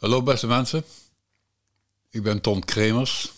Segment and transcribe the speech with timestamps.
[0.00, 0.84] Hallo beste mensen.
[2.10, 3.32] Ik ben Ton Kremers.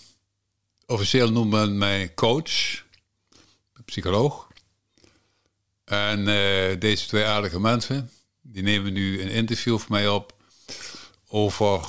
[0.86, 2.84] Officieel noemt men mij coach,
[3.84, 4.48] psycholoog.
[5.84, 8.10] En uh, deze twee aardige mensen,
[8.40, 10.36] die nemen nu een interview voor mij op
[11.28, 11.88] over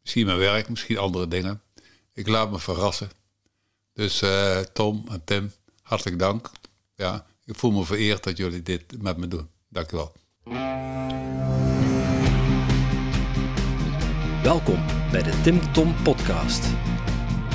[0.00, 1.62] misschien mijn werk, misschien andere dingen.
[2.14, 3.10] Ik laat me verrassen.
[3.92, 5.52] Dus uh, Tom en Tim,
[5.82, 6.50] hartelijk dank.
[6.96, 9.48] Ja, ik voel me vereerd dat jullie dit met me doen.
[9.68, 10.12] Dank je wel.
[14.42, 16.64] Welkom bij de Tim Tom Podcast.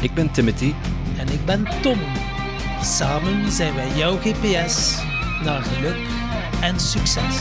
[0.01, 0.73] Ik ben Timothy.
[1.17, 1.99] En ik ben Tom.
[2.81, 5.01] Samen zijn wij jouw GPS
[5.43, 6.07] naar geluk
[6.61, 7.37] en succes.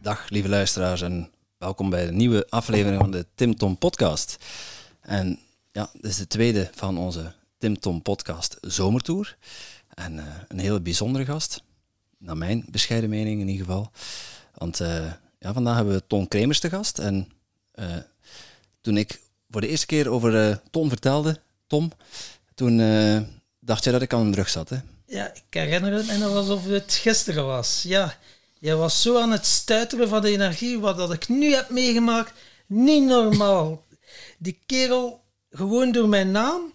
[0.00, 4.44] Dag lieve luisteraars en welkom bij de nieuwe aflevering van de Tim Tom Podcast.
[5.00, 5.38] En
[5.72, 9.36] ja, dit is de tweede van onze Tim Tom Podcast Zomertour.
[9.88, 11.62] En uh, een hele bijzondere gast,
[12.18, 13.90] naar mijn bescheiden mening in ieder geval.
[14.54, 16.98] Want uh, ja, vandaag hebben we Ton Kremers te gast.
[16.98, 17.32] En
[17.74, 17.96] uh,
[18.80, 21.92] toen ik voor de eerste keer over uh, Ton vertelde, Tom,
[22.54, 23.20] toen uh,
[23.58, 24.76] dacht jij dat ik aan een drug zat, hè?
[25.06, 27.82] Ja, ik herinner het me nog alsof het gisteren was.
[27.82, 28.18] Ja,
[28.58, 32.32] jij was zo aan het stuiteren van de energie, wat dat ik nu heb meegemaakt,
[32.66, 33.84] niet normaal.
[34.38, 36.72] Die kerel, gewoon door mijn naam,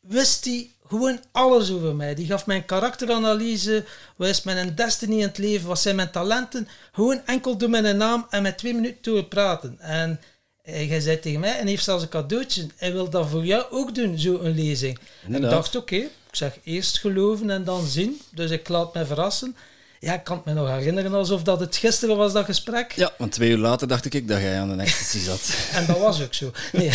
[0.00, 2.14] wist hij gewoon alles over mij.
[2.14, 3.84] Die gaf mij een karakteranalyse.
[4.16, 5.68] Wat is mijn destiny in het leven?
[5.68, 6.68] Wat zijn mijn talenten?
[6.92, 9.76] Gewoon enkel door mijn naam en met twee minuten door praten.
[9.80, 10.20] En
[10.62, 12.66] hij zei tegen mij, en heeft zelfs een cadeautje.
[12.76, 14.98] Hij wil dat voor jou ook doen, zo'n lezing.
[15.26, 18.20] En ik dacht, oké, ik zeg eerst geloven en dan zien.
[18.34, 19.56] Dus ik laat me verrassen.
[20.02, 22.92] Ja, ik kan het me nog herinneren alsof dat het gisteren was, dat gesprek.
[22.92, 25.54] Ja, want twee uur later dacht ik dat jij aan de ecstasy zat.
[25.76, 26.52] en dat was ook zo.
[26.72, 26.90] Nee,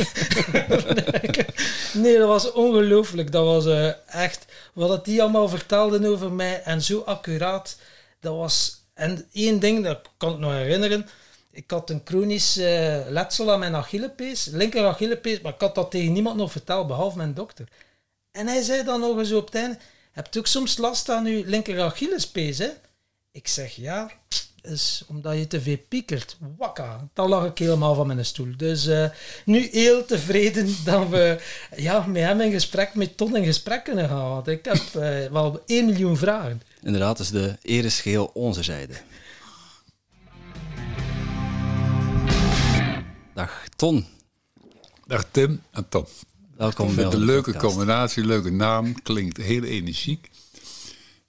[1.94, 3.32] nee dat was ongelooflijk.
[3.32, 4.46] Dat was uh, echt...
[4.74, 7.78] Wat die allemaal vertelden over mij en zo accuraat.
[8.20, 8.82] Dat was...
[8.94, 11.08] En één ding, dat kan ik nog herinneren.
[11.52, 15.92] Ik had een chronisch uh, letsel aan mijn Achillepees, linker Achillepees, maar ik had dat
[15.92, 17.67] tegen niemand nog verteld, behalve mijn dokter.
[18.32, 19.78] En hij zei dan nog eens op het einde,
[20.12, 22.70] hebt u ook soms last aan uw linker Achillespees, hè?
[23.37, 24.11] Ik zeg ja,
[24.61, 26.37] is omdat je te veel piekert.
[26.58, 27.08] Wakka.
[27.14, 28.58] Dan lag ik helemaal van mijn stoel.
[28.58, 29.09] Dus uh,
[29.45, 31.42] nu heel tevreden dat we
[31.75, 34.30] ja, met hem in gesprek, met Ton in gesprek kunnen gaan.
[34.30, 36.61] Want ik heb uh, wel 1 miljoen vragen.
[36.81, 38.93] Inderdaad, dus de eer is geheel onze zijde.
[43.33, 44.05] Dag Ton.
[45.08, 46.05] Dag Tim en Tom.
[46.55, 47.75] Welkom bij een leuke podcast.
[47.75, 50.30] combinatie, leuke naam, klinkt heel energiek.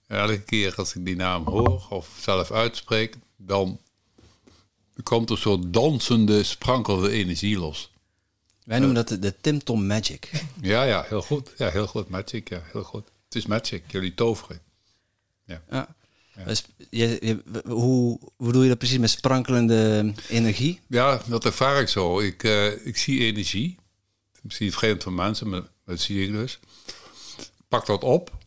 [0.09, 3.79] Elke keer als ik die naam hoor of zelf uitspreek, dan
[5.03, 7.91] komt er zo'n dansende, sprankelende energie los.
[8.63, 10.31] Wij noemen dat de, de Tim Tom Magic.
[10.61, 11.53] Ja, ja, heel goed.
[11.57, 12.09] Ja, heel goed.
[12.09, 13.05] Magic, ja, heel goed.
[13.25, 14.61] Het is magic, jullie toveren.
[15.45, 15.61] Ja.
[15.69, 15.95] ja.
[16.35, 16.43] ja.
[16.43, 20.79] Dus je, je, hoe, hoe bedoel je dat precies met sprankelende energie?
[20.87, 22.19] Ja, dat ervaar ik zo.
[22.19, 23.77] Ik, uh, ik zie energie.
[24.41, 26.59] Misschien vreemd van mensen, maar dat zie ik dus.
[27.37, 28.37] Ik pak dat op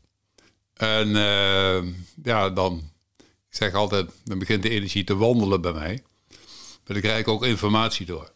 [0.83, 6.03] en uh, ja, dan, ik zeg altijd, dan begint de energie te wandelen bij mij.
[6.29, 8.33] Maar dan krijg ik ook informatie door.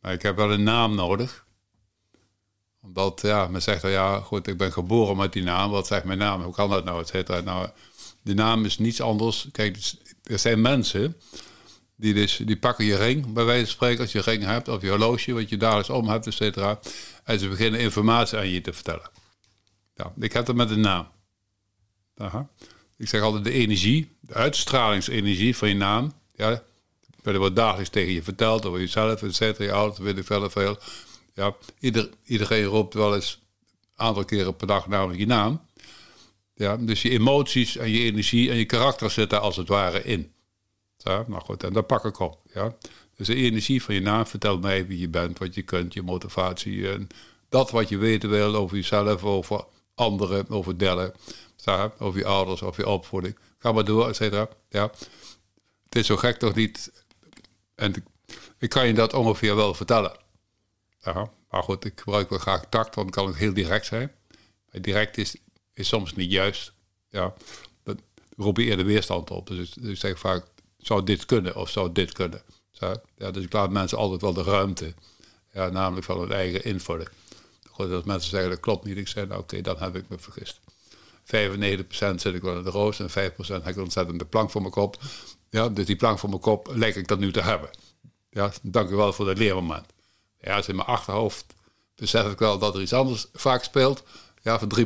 [0.00, 1.46] Maar ik heb wel een naam nodig.
[2.82, 5.70] Omdat, ja, men zegt dan, ja, goed, ik ben geboren met die naam.
[5.70, 6.42] Wat zegt mijn naam?
[6.42, 7.04] Hoe kan dat nou?
[7.12, 7.68] Et Nou,
[8.22, 9.48] de naam is niets anders.
[9.52, 11.16] Kijk, dus, er zijn mensen
[11.96, 14.82] die, dus, die pakken je ring, bij wijze van spreken, als je ring hebt, of
[14.82, 16.80] je horloge, wat je dagelijks om hebt, et cetera.
[17.24, 19.10] En ze beginnen informatie aan je te vertellen.
[19.98, 21.08] Ja, ik heb dat met een naam.
[22.16, 22.48] Aha.
[22.96, 26.12] Ik zeg altijd de energie, de uitstralingsenergie van je naam.
[26.34, 26.62] Ja,
[27.22, 30.50] er wordt dagelijks tegen je verteld over jezelf, et cetera, je ouders, weet ik verder
[30.50, 30.78] veel.
[31.34, 33.40] Ja, ieder, iedereen roept wel eens
[33.96, 35.60] een aantal keren per dag namelijk je naam.
[36.54, 40.32] Ja, dus je emoties en je energie en je karakter zitten als het ware in.
[40.96, 42.40] Ja, nou goed, en dat pak ik op.
[42.52, 42.76] Ja.
[43.16, 46.02] Dus de energie van je naam vertelt mij wie je bent, wat je kunt, je
[46.02, 47.08] motivatie en
[47.48, 49.64] dat wat je weten wil over jezelf, over
[49.98, 51.12] anderen, over delen,
[51.98, 53.38] over je ouders, over je opvoeding.
[53.58, 54.48] Ga maar door, et cetera.
[54.68, 54.90] Ja.
[55.84, 56.92] Het is zo gek toch niet.
[57.74, 57.94] En
[58.58, 60.16] ik kan je dat ongeveer wel vertellen.
[61.00, 64.12] Ja, maar goed, ik gebruik wel graag tact, want dan kan het heel direct zijn.
[64.70, 65.36] Maar direct is,
[65.74, 66.72] is soms niet juist.
[67.10, 67.34] Ja,
[67.82, 68.00] dan
[68.36, 69.46] roep je eerder weerstand op.
[69.46, 70.46] Dus, dus ik zeg vaak,
[70.78, 72.42] zou dit kunnen of zou dit kunnen?
[73.16, 74.94] Ja, dus ik laat mensen altijd wel de ruimte,
[75.52, 77.08] ja, namelijk van hun eigen invulling.
[77.78, 80.60] Als mensen zeggen dat klopt niet, ik zeg nou oké, dan heb ik me vergist.
[81.24, 83.12] 95% zit ik wel in de roos en 5%
[83.46, 84.98] heb ik ontzettend de plank voor mijn kop.
[85.50, 87.70] Ja, dus die plank voor mijn kop lijkt ik dat nu te hebben.
[88.30, 89.86] Ja, dank u wel voor dat leermoment.
[90.40, 91.44] Ja, is in mijn achterhoofd
[91.94, 94.02] besef ik wel dat er iets anders vaak speelt.
[94.42, 94.84] Ja, van 3%.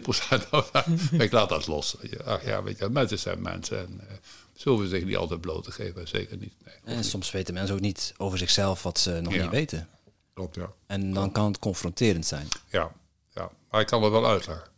[1.18, 1.96] ik laat dat los.
[2.24, 3.78] Ach ja, weet je, mensen zijn mensen.
[3.78, 4.10] En, uh,
[4.56, 6.52] Ze hoeven zich niet altijd bloot te geven, zeker niet.
[6.64, 9.42] Nee, En soms weten mensen ook niet over zichzelf wat ze nog Ja.
[9.42, 9.88] niet weten.
[10.34, 10.72] Klopt, ja.
[10.86, 12.48] En dan kan het confronterend zijn.
[12.70, 12.92] Ja,
[13.30, 13.50] ja.
[13.70, 14.70] Maar ik kan het wel uitleggen.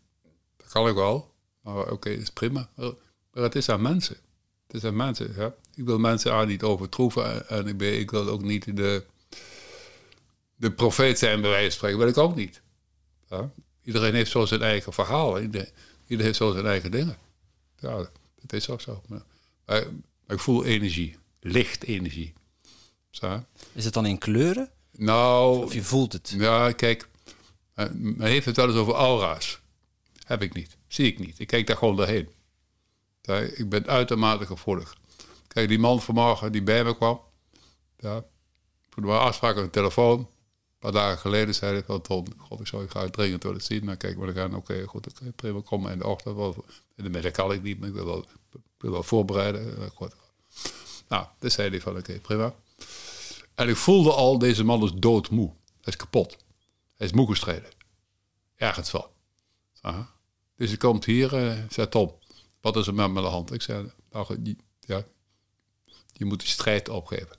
[0.57, 1.33] Dat kan ik wel.
[1.61, 2.69] Maar oké, dat is prima.
[2.77, 4.17] Maar het is aan mensen.
[4.67, 5.55] Het is aan mensen, ja.
[5.75, 7.49] Ik wil mensen aan niet overtroeven.
[7.49, 9.05] En ik, ben, ik wil ook niet de,
[10.57, 11.99] de profeet zijn, bij wijze van spreken.
[11.99, 12.63] wil ik ook niet.
[13.29, 13.51] Ja.
[13.83, 15.41] Iedereen heeft zo zijn eigen verhaal.
[15.41, 15.69] Iedereen,
[16.03, 17.17] iedereen heeft zo zijn eigen dingen.
[17.79, 17.97] Ja,
[18.41, 19.03] dat is ook zo.
[19.07, 19.23] Maar,
[19.67, 19.87] maar
[20.27, 21.17] ik voel energie.
[21.41, 22.33] Licht energie.
[23.11, 23.45] Zo.
[23.73, 24.71] Is het dan in kleuren?
[24.97, 26.35] Nou, Of je voelt het?
[26.39, 27.09] ja, kijk,
[27.75, 29.61] eh, men heeft het wel eens over aura's.
[30.25, 30.77] Heb ik niet.
[30.87, 31.39] Zie ik niet.
[31.39, 32.29] Ik kijk daar gewoon doorheen.
[33.23, 34.97] Ja, ik ben uitermate gevoelig.
[35.49, 37.21] Kijk, die man vanmorgen die bij me kwam.
[37.99, 38.25] Ja,
[38.89, 40.19] toen we afspraken op de telefoon.
[40.19, 43.61] Een paar dagen geleden zei ik van Ton, god, ik zou je graag dringend willen
[43.63, 43.85] zien.
[43.85, 46.37] Maar kijk, we gaan, oké, goed, oké, prima, kom maar in de ochtend.
[46.37, 46.65] Wel,
[46.97, 48.19] In de middag kan ik niet, maar ik wil wel,
[48.53, 49.77] ik wil wel voorbereiden.
[49.83, 50.15] Eh, Goed.
[51.09, 52.55] Nou, dus zei hij van, oké, prima.
[53.55, 55.49] En ik voelde al, deze man is doodmoe.
[55.49, 56.37] Hij is kapot.
[56.95, 57.71] Hij is moe gestreden.
[58.57, 59.07] Ergens van.
[59.81, 60.13] Aha.
[60.57, 62.19] Dus hij komt hier, eh zei Tom,
[62.61, 63.53] wat is er met me aan de hand?
[63.53, 65.05] Ik zei, nou, ja,
[66.13, 67.37] je moet die strijd opgeven.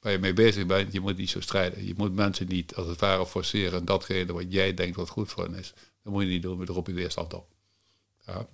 [0.00, 1.86] Waar je mee bezig bent, je moet niet zo strijden.
[1.86, 5.30] Je moet mensen niet, als het ware, forceren en datgene wat jij denkt wat goed
[5.30, 5.72] voor hen is.
[6.02, 7.48] Dat moet je niet doen, maar erop je weerstand op.
[8.26, 8.48] Ja.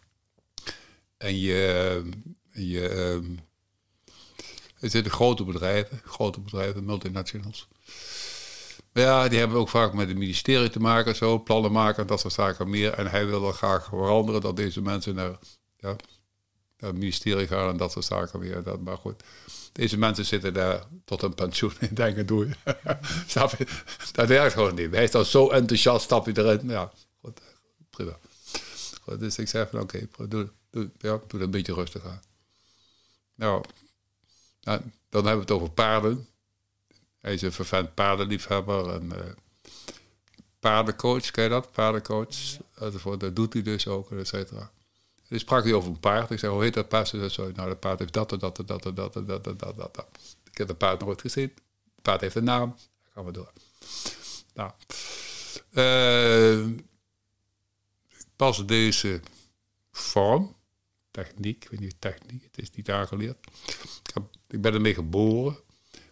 [1.17, 2.11] En je,
[2.51, 3.37] je, ehm,
[4.81, 7.69] er zitten grote bedrijven, grote bedrijven, multinationals.
[8.93, 12.07] Maar ja, die hebben ook vaak met het ministerie te maken, zo, plannen maken en
[12.07, 12.93] dat soort zaken meer.
[12.93, 15.39] En hij wil graag veranderen dat deze mensen naar,
[15.77, 15.97] ja,
[16.79, 18.63] naar het ministerie gaan en dat soort zaken meer.
[18.63, 19.23] Dat, maar goed,
[19.73, 23.67] deze mensen zitten daar tot een pensioen in denken, doe je.
[24.13, 24.91] Dat werkt gewoon niet.
[24.91, 26.69] Hij is dan zo enthousiast, stap je erin.
[26.69, 27.41] Ja, goed,
[27.91, 28.19] prima.
[29.03, 32.21] Goed, dus ik zeg van oké, doe, doe, ja, doe dat een beetje rustig aan.
[33.35, 33.65] Nou,
[34.69, 36.29] nou, dan hebben we het over paarden.
[37.19, 39.33] Hij is een vervent paardenliefhebber en eh,
[40.61, 41.73] paardencoach, ken je dat?
[41.73, 42.57] Paardencoach.
[42.75, 43.21] Enzovoort.
[43.21, 44.71] Dat doet hij dus ook, et cetera.
[45.29, 46.31] Dus sprak hij over een paard.
[46.31, 47.09] Ik zei, hoe heet dat paard?
[47.09, 49.27] Ze zei, zo, nou, dat paard heeft dat en dat en dat en dat en
[49.27, 50.07] dat en dat, dat, dat.
[50.51, 51.53] Ik heb het paard nooit gezien.
[51.95, 52.69] Het paard heeft een naam.
[52.69, 53.53] Dan gaan we door.
[54.55, 54.73] Nou,
[55.71, 56.83] eh,
[58.37, 59.21] pas deze
[59.93, 60.57] vorm,
[61.11, 63.37] techniek, ik weet niet techniek, het is niet aangeleerd.
[63.67, 65.57] Ik, heb, ik ben ermee geboren.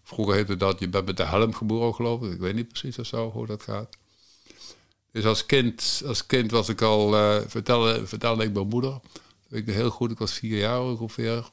[0.03, 2.33] Vroeger heette dat, je bent met de helm geboren, geloof ik.
[2.33, 3.97] Ik weet niet precies of zo, hoe dat gaat.
[5.11, 9.01] Dus als kind, als kind was ik al, eh, vertelde, vertelde ik mijn moeder,
[9.49, 11.51] weet ik nog heel goed, ik was vier jaar ongeveer.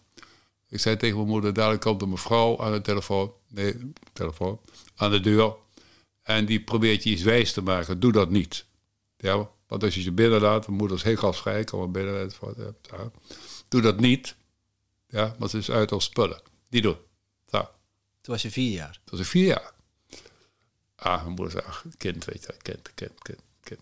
[0.69, 4.59] Ik zei tegen mijn moeder, dadelijk komt er mevrouw aan de telefoon, nee, telefoon,
[4.95, 5.55] aan de deur.
[6.23, 8.65] En die probeert je iets wijs te maken, doe dat niet.
[9.17, 12.31] Ja, want als je ze binnenlaat, mijn moeder is heel gastvrij, kom maar binnen.
[13.67, 14.35] Doe dat niet,
[15.07, 16.41] ja, want ze is uit als spullen.
[16.73, 16.97] Niet doen.
[17.47, 17.61] Ja.
[18.21, 18.91] Toen was je vier jaar.
[18.93, 19.73] Toen was ik vier jaar.
[20.95, 23.81] Ah, mijn moeder zei, ach, kind, weet je, kind, kind, kind, kind.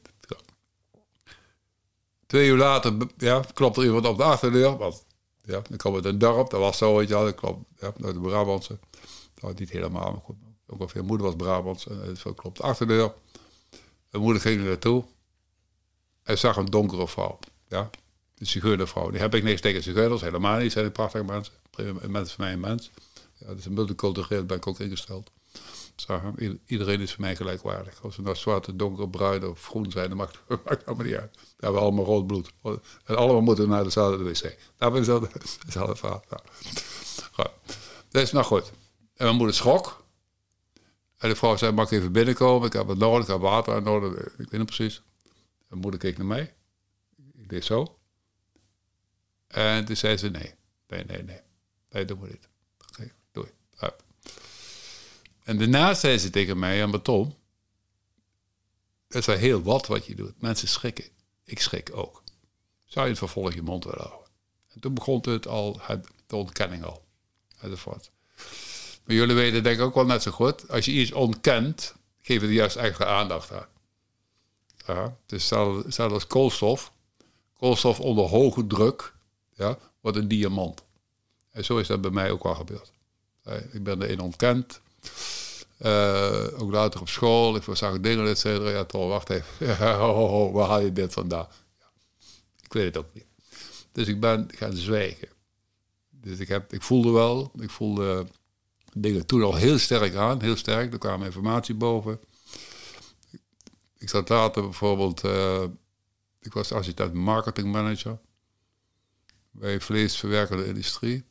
[2.25, 4.77] Twee uur later, ja, klopt er iemand op de achterdeur.
[4.77, 5.05] Want,
[5.41, 7.23] ja, dan kwam het een dorp, dat was zo, weet je wel.
[7.23, 8.79] Dat klopt, ja, de Brabantse.
[9.41, 10.35] Nou, niet helemaal, maar goed.
[10.67, 11.87] Ook veel moeder was Brabants.
[11.87, 13.13] En zo klopt de achterdeur.
[14.09, 15.05] Mijn moeder ging er naartoe.
[16.23, 17.39] En zag een donkere vrouw.
[17.67, 17.89] Ja,
[18.41, 19.09] een zigeunervrouw.
[19.09, 20.71] Die heb ik niks tegen zigeuners, helemaal niet.
[20.71, 21.53] Zijn prachtige mensen.
[22.11, 22.91] Mensen van mij mens.
[23.37, 25.31] Ja, dat is een multicultureel, ben ik ook ingesteld.
[26.65, 28.03] Iedereen is voor mij gelijkwaardig.
[28.03, 31.35] Als ze nou zwart, donker, bruin of groen zijn, dan maakt het allemaal niet uit.
[31.35, 32.51] We hebben allemaal rood bloed.
[33.05, 34.57] En allemaal moeten naar dezelfde wc.
[34.77, 35.27] Ben ik zo
[35.59, 36.23] hetzelfde verhaal.
[37.31, 37.51] Goed.
[38.09, 38.71] Dus, nou goed.
[39.15, 40.03] En mijn moeder schrok.
[41.17, 42.67] En de vrouw zei, mag ik even binnenkomen?
[42.67, 44.19] Ik heb wat nodig, ik heb water nodig.
[44.19, 45.01] Ik weet niet precies.
[45.67, 46.53] Mijn moeder keek naar mij.
[47.33, 47.95] Ik deed zo.
[49.51, 50.53] En toen zei ze, nee.
[50.87, 51.39] Nee, nee, nee.
[51.89, 52.47] Nee, doe maar niet.
[52.89, 53.47] Oké, doei.
[55.43, 57.35] En daarna zei ze tegen mij, ja, maar Tom,
[59.07, 60.41] dat is wel heel wat wat je doet.
[60.41, 61.05] Mensen schrikken.
[61.43, 62.23] Ik schrik ook.
[62.85, 64.29] Zou je het vervolg je mond willen houden?
[64.73, 67.05] En toen begon het al, het, de ontkenning al.
[67.59, 68.11] Enzovoort.
[69.03, 72.41] Maar jullie weten denk ik ook wel net zo goed, als je iets ontkent, geef
[72.41, 73.67] je juist extra aandacht aan.
[74.87, 76.91] Ja, dus stel als koolstof.
[77.57, 79.15] Koolstof onder hoge druk,
[79.61, 80.83] ja, wordt een diamant.
[81.51, 82.91] En zo is dat bij mij ook wel gebeurd.
[83.71, 84.81] Ik ben erin ontkend.
[85.77, 87.55] Eh, ook later op school.
[87.55, 88.69] Ik zag dingen, et cetera.
[88.69, 89.77] Ja, toch, wacht even.
[89.97, 91.47] Ho, waar haal je dit vandaan?
[91.79, 91.85] Ja.
[92.61, 93.25] Ik weet het ook niet.
[93.91, 95.27] Dus ik ben gaan zwijgen.
[96.09, 98.27] Dus ik, heb, ik voelde wel, ik voelde
[98.93, 100.93] dingen toen al heel sterk aan, heel sterk.
[100.93, 102.19] Er kwam informatie boven.
[103.97, 105.63] Ik zat later bijvoorbeeld, eh,
[106.39, 108.19] ik was assistent marketingmanager
[109.51, 111.25] bij vleesverwerkende industrie.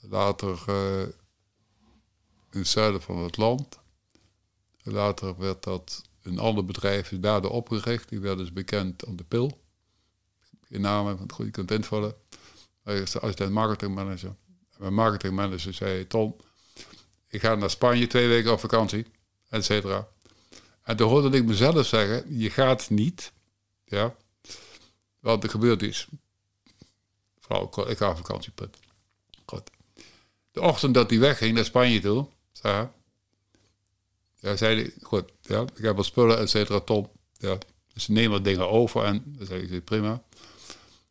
[0.00, 1.02] later eh,
[2.50, 3.78] in het zuiden van het land.
[4.82, 8.08] Later werd dat een ander bedrijf is daardoor opgericht.
[8.08, 9.60] Die werd dus bekend aan de pil.
[10.60, 12.14] Geen naam, want goed, je kunt het invullen.
[12.82, 14.34] Hij is de assistent marketingmanager.
[14.78, 16.36] Mijn marketingmanager zei, Tom,
[17.28, 19.06] ik ga naar Spanje twee weken op vakantie,
[19.48, 20.08] et cetera.
[20.82, 23.32] En toen hoorde ik mezelf zeggen, je gaat niet,
[23.84, 24.14] ja,
[25.18, 26.08] want er gebeurt iets.
[27.60, 28.76] Ik ga op vakantie, punt.
[29.44, 29.70] Goed.
[30.50, 32.88] De ochtend dat hij wegging naar Spanje toe, zei
[34.42, 37.10] ja, zei hij, goed, ja, ik heb wat spullen, et cetera, Tom.
[37.32, 37.58] Ja,
[37.92, 40.22] dus neem wat dingen over en dan zei ik, prima.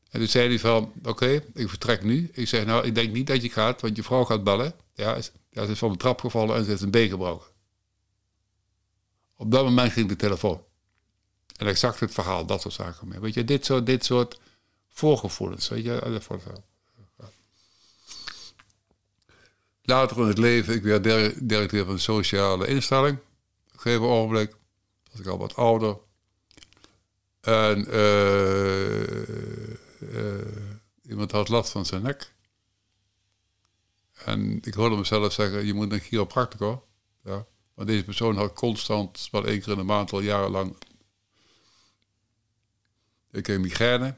[0.09, 2.29] En toen zei hij van, oké, ik vertrek nu.
[2.33, 4.73] Ik zeg, nou, ik denk niet dat je gaat, want je vrouw gaat bellen.
[4.93, 7.47] Ja, ze is van de trap gevallen en ze heeft een been gebroken.
[9.35, 10.63] Op dat moment ging de telefoon.
[11.55, 13.21] En ik zag het verhaal, dat soort zaken.
[13.21, 14.39] Weet je, dit soort, dit soort
[14.91, 15.67] voorgevoelens.
[15.67, 16.21] Weet je,
[19.83, 21.03] Later in het leven, ik werd
[21.47, 23.17] directeur van sociale instelling.
[23.17, 24.55] Op een gegeven ogenblik
[25.11, 25.97] was ik al wat ouder.
[27.41, 29.27] En uh,
[29.99, 30.47] uh,
[31.01, 32.33] iemand had last van zijn nek.
[34.13, 36.83] En ik hoorde mezelf zeggen, je moet een chiropractor.
[37.23, 37.45] Ja.
[37.73, 40.75] Maar deze persoon had constant, wel één keer in de maand al jarenlang...
[43.31, 44.15] Ik heb migraine.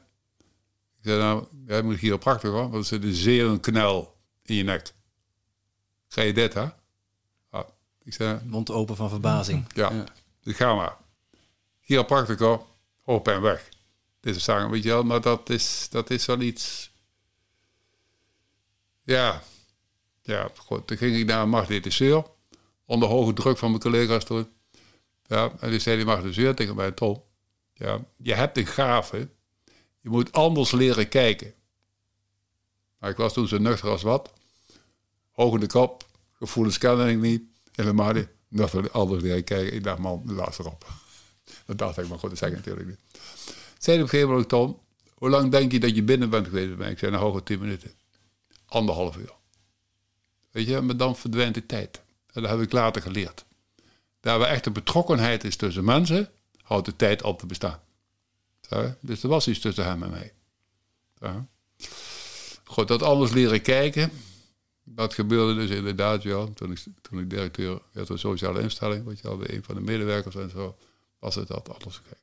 [1.04, 4.62] Ik zei, nou, jij moet een chiropractor, want er zit een zeer knel in je
[4.62, 4.92] nek.
[6.08, 6.66] Ga je dit, hè?
[7.50, 7.68] Ah,
[8.02, 9.66] ik zei, Mond open van verbazing.
[9.74, 10.04] Ja, ja.
[10.42, 10.96] dus ga maar.
[11.80, 12.66] Chiropractor,
[13.04, 13.68] op en weg.
[14.20, 16.90] Dit is zaken, weet je wel, maar dat is, dat is wel iets...
[19.02, 19.42] Ja,
[20.22, 20.86] ja, goed.
[20.86, 22.24] Toen ging ik naar een magnetiseur,
[22.84, 24.48] onder hoge druk van mijn collega's toen.
[25.26, 27.22] Ja, en die zei die magnetiseur tegen mij, Tom,
[27.72, 29.28] ja, je hebt een gave,
[30.04, 31.54] je moet anders leren kijken.
[32.98, 34.32] Maar ik was toen zo nuchter als wat.
[35.32, 37.42] Hoog in de kop, gevoelens kende ik niet.
[37.72, 38.28] Helemaal niet.
[38.48, 39.74] Nuchter anders leren kijken.
[39.74, 40.86] Ik dacht, man, laat erop.
[41.66, 42.98] Dat dacht ik, maar goed, dat zeg ik natuurlijk niet.
[43.78, 44.80] Zei op een gegeven moment, Tom,
[45.14, 47.58] hoe lang denk je dat je binnen bent geweest bij Ik zei, nou, hoger tien
[47.58, 47.90] minuten.
[48.66, 49.32] Anderhalf uur.
[50.50, 52.02] Weet je, maar dan verdwijnt de tijd.
[52.32, 53.44] En dat heb ik later geleerd.
[54.20, 56.30] Daar waar echte betrokkenheid is tussen mensen,
[56.62, 57.83] houdt de tijd op te bestaan.
[59.00, 60.32] Dus er was iets tussen hem en mij.
[62.64, 64.10] Goed, dat anders leren kijken,
[64.84, 69.20] dat gebeurde dus inderdaad, ja, toen ik, toen ik directeur werd van sociale instelling, weet
[69.20, 70.76] je wel, bij een van de medewerkers en zo,
[71.18, 72.22] was het dat anders gekeken.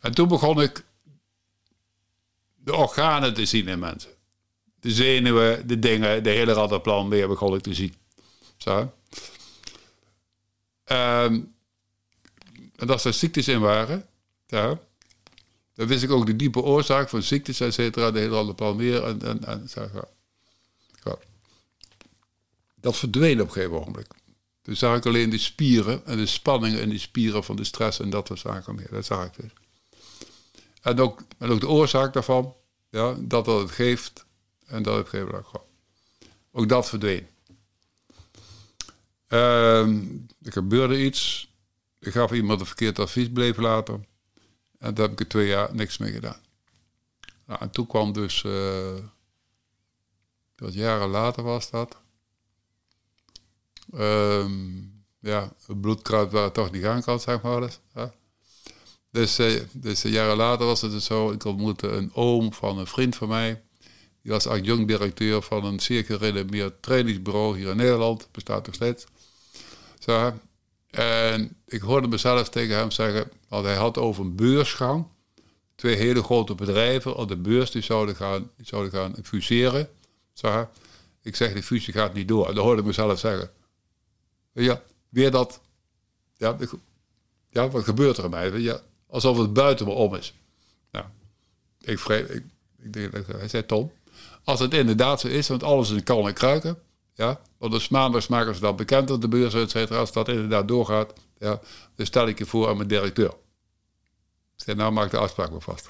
[0.00, 0.84] En toen begon ik
[2.54, 4.10] de organen te zien in mensen.
[4.80, 7.94] De zenuwen, de dingen, de hele radderplan weer begon ik te zien.
[8.56, 8.92] Zo.
[10.84, 11.40] Ehm,
[12.76, 14.06] en dat er ziektes in waren,
[14.46, 14.78] ja,
[15.74, 19.04] dan wist ik ook de diepe oorzaak van ziektes, et cetera, de hele weer.
[19.04, 20.04] En, en, en, zo, ja.
[22.74, 24.06] Dat verdween op een gegeven ogenblik.
[24.62, 28.00] Toen zag ik alleen de spieren en de spanningen en de spieren van de stress
[28.00, 28.88] en dat soort zaken meer.
[28.90, 29.50] Dat zag ik dus.
[30.80, 32.54] En ook, en ook de oorzaak daarvan,
[32.90, 34.24] ja, dat dat het geeft
[34.66, 35.46] en dat het moment
[36.52, 37.26] Ook dat verdween.
[39.28, 39.86] Uh,
[40.42, 41.50] er gebeurde iets.
[42.00, 44.00] Ik gaf iemand een verkeerd advies, bleef later.
[44.86, 46.40] En daar heb ik er twee jaar niks mee gedaan.
[47.46, 48.98] Nou, en toen kwam dus, uh,
[50.56, 51.96] jaren later was dat.
[53.94, 54.46] Uh,
[55.18, 57.60] ja, het bloedkruid waar het toch niet gaan kan, zeg maar.
[57.60, 58.14] Dus, ja.
[59.10, 62.86] Dus, uh, dus jaren later was het dus zo, ik ontmoette een oom van een
[62.86, 63.62] vriend van mij.
[64.22, 68.28] Die was adjunct-directeur van een zeer gerenommeerd trainingsbureau hier in Nederland.
[68.32, 69.06] Bestaat nog steeds.
[69.98, 70.32] Zo,
[70.96, 75.06] en ik hoorde mezelf tegen hem zeggen, want hij had over een beursgang.
[75.74, 79.88] Twee hele grote bedrijven op de beurs die zouden gaan, die zouden gaan fuseren.
[81.22, 82.48] Ik zeg, die fusie gaat niet door.
[82.48, 83.50] En dat hoorde ik mezelf zeggen.
[84.52, 85.60] Ja, weer dat.
[86.36, 86.56] Ja,
[87.50, 88.50] ja wat gebeurt er mij?
[88.50, 90.34] Ja, alsof het buiten me om is.
[90.90, 91.04] Nou,
[91.80, 92.44] ik, vrees, ik,
[93.26, 93.92] hij zei, Tom,
[94.44, 96.78] als het inderdaad zo is, want alles is een kan en kruiken.
[97.16, 99.98] Ja, want dus maandags maken ze dat bekend op de beurs, et cetera.
[99.98, 101.60] Als dat inderdaad doorgaat, ja,
[101.94, 103.30] dan stel ik je voor aan mijn directeur.
[104.56, 105.88] Ik zei, nou maak de afspraak maar vast.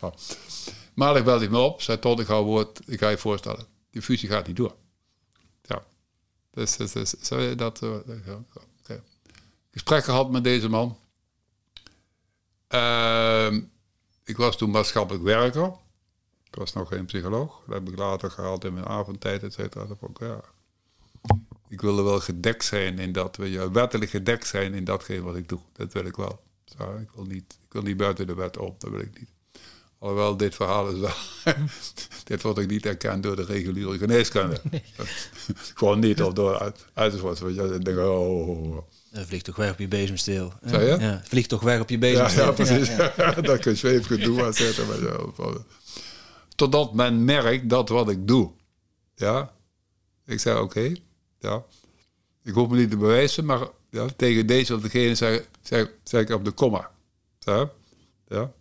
[0.94, 3.66] Maandag belde ik me op, zei tot ik ga woord, ik ga je voorstellen.
[3.90, 4.74] Die fusie gaat niet door.
[5.62, 5.84] Ja.
[6.50, 7.82] Dus, dus, dus zou je dat...
[7.82, 7.94] Uh,
[8.82, 9.02] okay.
[9.70, 10.98] Gesprek gehad met deze man.
[12.68, 13.52] Uh,
[14.24, 15.72] ik was toen maatschappelijk werker.
[16.50, 17.60] Ik was nog geen psycholoog.
[17.66, 19.86] Dat heb ik later gehaald in mijn avondtijd, et cetera.
[20.20, 20.40] ja.
[21.68, 25.36] Ik wilde wel gedekt zijn in dat, weet je, wettelijk gedekt zijn in datgene wat
[25.36, 25.58] ik doe.
[25.72, 26.40] Dat wil ik wel.
[26.64, 29.28] Zo, ik, wil niet, ik wil niet buiten de wet op, dat wil ik niet.
[29.98, 31.14] Alhoewel, dit verhaal is wel...
[32.24, 34.60] dit wordt ook niet erkend door de reguliere geneeskunde.
[35.74, 37.54] Gewoon niet, of door uit, weet je.
[37.54, 38.82] Dan denk ik, oh, oh, oh.
[39.10, 40.52] Dat vliegt toch weg op je bezemsteel.
[40.66, 42.44] Ja, het vliegt toch weg op je Ja, bezemsteel.
[42.44, 42.96] ja, precies.
[43.48, 44.86] dat kun je zweefgedoe aan zetten.
[44.86, 44.96] maar.
[46.58, 48.50] Totdat men merkt dat wat ik doe.
[49.14, 49.54] Ja.
[50.26, 50.94] Ik zei, oké.
[51.38, 51.64] ja.
[52.44, 56.20] Ik hoef me niet te bewijzen, maar ja, tegen deze of degene zeg, zeg, zeg
[56.20, 56.90] ik op de komma.
[57.38, 57.70] Ja.
[58.28, 58.52] Ja.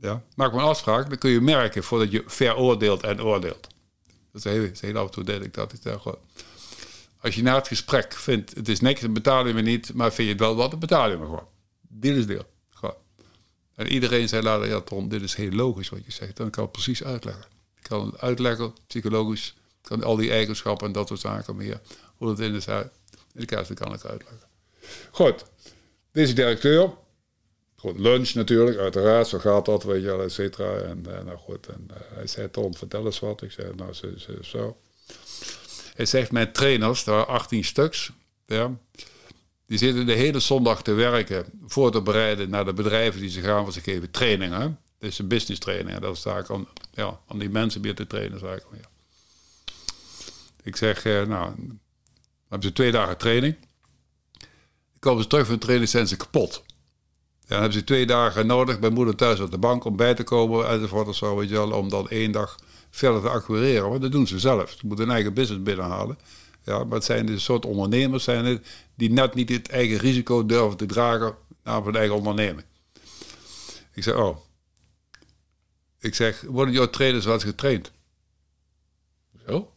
[0.00, 0.22] ja.
[0.34, 3.66] Maak maar een afspraak, dan kun je merken voordat je veroordeelt en oordeelt.
[4.32, 5.72] Dat is heel, af en toe deed ik dat.
[5.72, 6.04] Ik zeg
[7.20, 10.12] als je na het gesprek vindt, het is niks, dan betaal je me niet, maar
[10.12, 11.48] vind je het wel wat, dan betaal je me gewoon.
[11.88, 12.44] Dit is deel.
[13.78, 16.36] En iedereen zei later, ja Ton, dit is heel logisch wat je zegt.
[16.36, 17.44] Dan kan ik het precies uitleggen.
[17.76, 21.80] Ik kan het uitleggen, psychologisch, ik kan al die eigenschappen en dat soort zaken meer.
[22.16, 22.90] Hoe het in de,
[23.34, 24.48] in de kaart kan ik uitleggen.
[25.10, 25.44] Goed,
[26.12, 26.90] deze directeur.
[27.76, 30.76] Goed, lunch natuurlijk, uiteraard, zo gaat dat, weet je wel, et cetera.
[30.76, 33.42] En, eh, nou goed, en eh, hij zei, Ton, vertel eens wat.
[33.42, 34.76] Ik zei, nou, zo, zo, zo.
[35.94, 38.10] Hij zegt, mijn trainers, daar waren 18 stuks,
[38.46, 38.78] ja,
[39.68, 43.40] die zitten de hele zondag te werken, voor te bereiden naar de bedrijven die ze
[43.40, 44.78] gaan, want ze geven trainingen.
[44.98, 48.40] Dus een business trainingen, dat is om, ja, om die mensen weer te trainen.
[48.42, 48.88] Maar, ja.
[50.62, 51.80] ik zeg, eh, nou, dan
[52.48, 53.56] hebben ze twee dagen training.
[54.32, 56.62] Dan komen ze terug van de training, zijn ze kapot.
[57.40, 60.14] Ja, dan hebben ze twee dagen nodig bij moeder thuis op de bank om bij
[60.14, 62.58] te komen enzovoort of zo, weet je wel, om dan één dag
[62.90, 63.88] verder te accureren.
[63.88, 64.70] Want dat doen ze zelf.
[64.70, 66.18] Ze moeten hun eigen business binnenhalen.
[66.64, 70.46] Ja, maar het zijn een soort ondernemers zijn het, die net niet het eigen risico
[70.46, 72.66] durven te dragen naar hun eigen onderneming.
[73.94, 74.36] Ik zeg, oh.
[75.98, 77.90] Ik zeg, worden jouw trainers wel eens getraind?
[79.46, 79.72] Zo?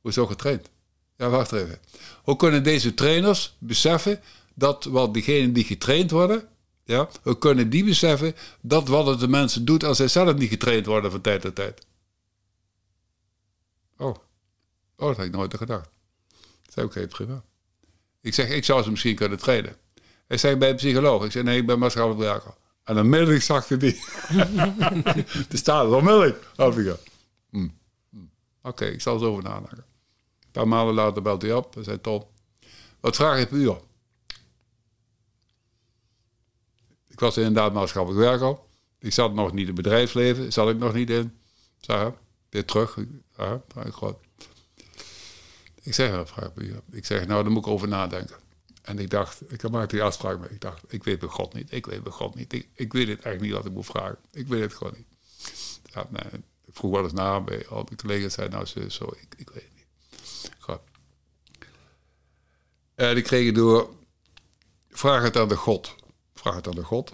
[0.00, 0.70] Hoezo getraind?
[1.16, 1.78] Ja, wacht even.
[2.22, 4.20] Hoe kunnen deze trainers beseffen
[4.54, 6.48] dat wat diegenen die getraind worden,
[6.84, 10.48] ja, hoe kunnen die beseffen dat wat het de mensen doet als zij zelf niet
[10.48, 11.86] getraind worden van tijd tot tijd?
[13.96, 14.08] Oh,
[14.96, 15.90] oh dat had ik nooit gedacht.
[16.82, 17.42] Oké, prima.
[18.20, 19.76] Ik zeg, ik zou ze misschien kunnen trainen.
[20.26, 21.24] Hij zei, bij een psycholoog.
[21.24, 22.54] Ik zei, nee, ik ben maatschappelijk werker.
[22.84, 24.00] En onmiddellijk zag hij die.
[25.50, 26.46] er staat het onmiddellijk.
[27.50, 27.68] Hm,
[28.10, 28.16] hm.
[28.62, 29.84] Oké, ik zal zo over nadenken.
[30.40, 32.24] Een paar maanden later belt hij op en zei, Tom,
[33.00, 33.80] wat vraag je per uur?
[37.08, 38.58] Ik was inderdaad maatschappelijk werker.
[38.98, 41.38] Ik zat nog niet in het bedrijfsleven, zat ik nog niet in.
[41.80, 42.12] Zeg,
[42.50, 42.98] weer terug.
[43.36, 44.27] Ja, ik.
[45.88, 46.50] Ik zeg, wat vraag?
[46.90, 48.36] Ik zeg, nou, daar moet ik over nadenken.
[48.82, 50.48] En ik dacht, ik maakte die afspraak mee.
[50.48, 51.72] Ik dacht, ik weet bij God niet.
[51.72, 52.52] Ik weet bij God niet.
[52.52, 54.18] Ik, ik weet het eigenlijk niet wat ik moet vragen.
[54.30, 55.06] Ik weet het gewoon niet.
[55.84, 58.32] Ja, nee, ik vroeg wel eens na bij al mijn collega's.
[58.32, 60.52] Zei, nou, zo, zo ik, ik weet het niet.
[60.58, 60.78] Goed.
[62.94, 63.90] En ik kreeg door,
[64.90, 65.94] vraag het aan de God.
[66.34, 67.12] Vraag het aan de God.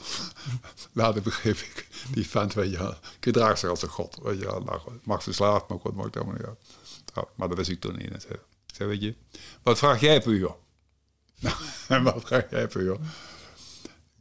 [0.93, 4.19] Later begreep ik, die vent, weet je wel, gedraagt zich als een God.
[4.23, 6.59] Weet je nou, mag verslaafd, maar goed, maakt helemaal niet uit.
[7.15, 8.27] Nou, maar dat wist ik toen niet.
[8.75, 9.15] Ik zei, weet je,
[9.63, 10.55] wat vraag jij per uur?
[11.89, 12.99] En wat vraag jij per uur?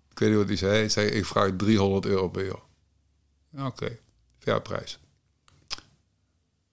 [0.09, 0.71] Ik weet niet wat hij zei.
[0.71, 2.59] Hij zei, ik vraag 300 euro per uur.
[3.53, 3.99] Oké, okay.
[4.37, 4.99] fair prijs.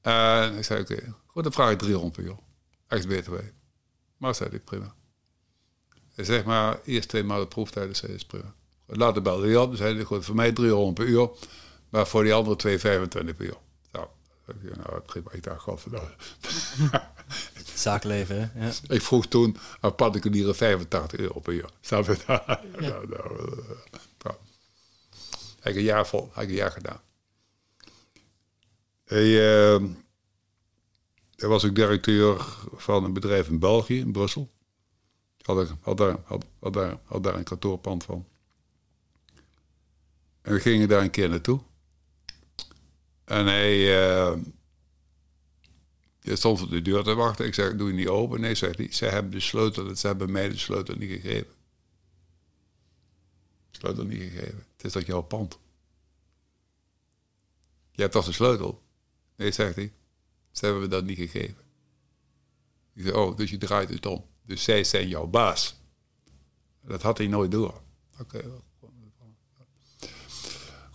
[0.01, 2.37] En ik zei, oké, goed, dan vraag ik 300 per uur.
[2.87, 3.35] Ex-BTW.
[4.17, 4.95] Maar zei ik, prima.
[6.15, 8.55] Hij zegt maar, eerst twee maanden proeftijd, zei is prima.
[8.87, 11.31] Later belde hij op, zei hij, goed, voor mij 300 per uur,
[11.89, 13.59] maar voor die andere 225 per uur.
[13.93, 14.07] Nou,
[14.85, 16.11] nou prima, ik dacht, godverdomme.
[17.81, 18.67] Zaakleven, hè?
[18.67, 18.73] Ja.
[18.89, 21.71] Ik vroeg toen aan particuliere 85 euro per uur.
[21.81, 22.17] Snap je?
[22.27, 22.45] Ja.
[22.79, 23.63] nou, nou,
[24.23, 24.37] nou.
[25.61, 27.01] Heb ik een jaar vol, heb ik een jaar gedaan.
[29.05, 29.83] Hij, uh,
[31.37, 34.51] hij was ook directeur van een bedrijf in België, in Brussel.
[35.43, 38.27] Had, ik, had, daar, had, had, daar, had daar een kantoorpand van.
[40.43, 41.61] En we gingen daar een keer naartoe.
[43.25, 43.79] En hij...
[43.79, 44.33] Uh,
[46.21, 47.47] je stond op de deur te wachten.
[47.47, 48.41] Ik zeg, doe je niet open?
[48.41, 48.93] Nee, zegt hij.
[48.93, 51.53] Ze hebben de sleutel, ze hebben mij de sleutel niet gegeven.
[53.71, 54.65] Sleutel niet gegeven.
[54.77, 55.59] Het is toch jouw pand?
[57.93, 58.83] Je hebt toch de sleutel?
[59.37, 59.93] Nee, zegt hij.
[60.51, 61.65] Ze hebben me dat niet gegeven.
[62.95, 64.25] Ik zeg, oh, dus je draait het om.
[64.43, 65.81] Dus zij zijn jouw baas.
[66.81, 67.81] Dat had hij nooit door.
[68.19, 68.37] Oké.
[68.37, 68.51] Okay.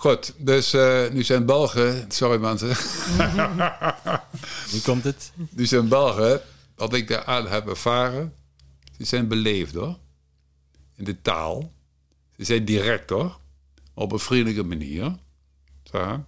[0.05, 2.67] Goed, dus uh, nu zijn Belgen, sorry mensen.
[4.71, 5.31] nu komt het.
[5.49, 6.41] Nu zijn Belgen,
[6.75, 8.33] wat ik daaraan heb ervaren,
[8.97, 9.97] ze zijn beleefd hoor.
[10.95, 11.71] In de taal.
[12.37, 13.39] Ze zijn direct hoor.
[13.93, 15.15] Op een vriendelijke manier.
[15.83, 16.25] Zo.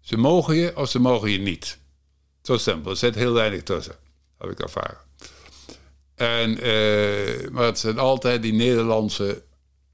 [0.00, 1.78] Ze mogen je of ze mogen je niet.
[2.42, 2.90] Zo simpel.
[2.90, 3.96] Er zit heel weinig tussen.
[4.38, 4.98] Heb ik ervaren.
[6.14, 9.42] En, uh, maar het zijn altijd die Nederlandse,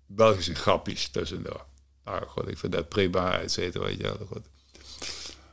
[0.07, 1.68] Belgische grappies tussendoor.
[2.11, 4.27] Nou goed, ik vind dat prima, et cetera, weet je wel.
[4.27, 4.47] Goed.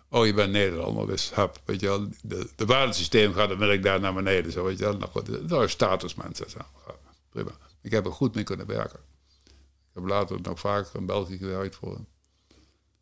[0.09, 2.09] Oh, je bent Nederlander, dus heb, weet je wel.
[2.21, 4.97] De, de waardesysteem gaat onmiddellijk daar naar beneden, zo, weet je wel.
[4.97, 6.49] Nou dat is statusmensen.
[6.49, 6.59] Zo.
[6.87, 6.95] Ja,
[7.29, 7.51] prima.
[7.81, 8.99] Ik heb er goed mee kunnen werken.
[9.43, 12.07] Ik heb later nog vaker in België gewerkt voor een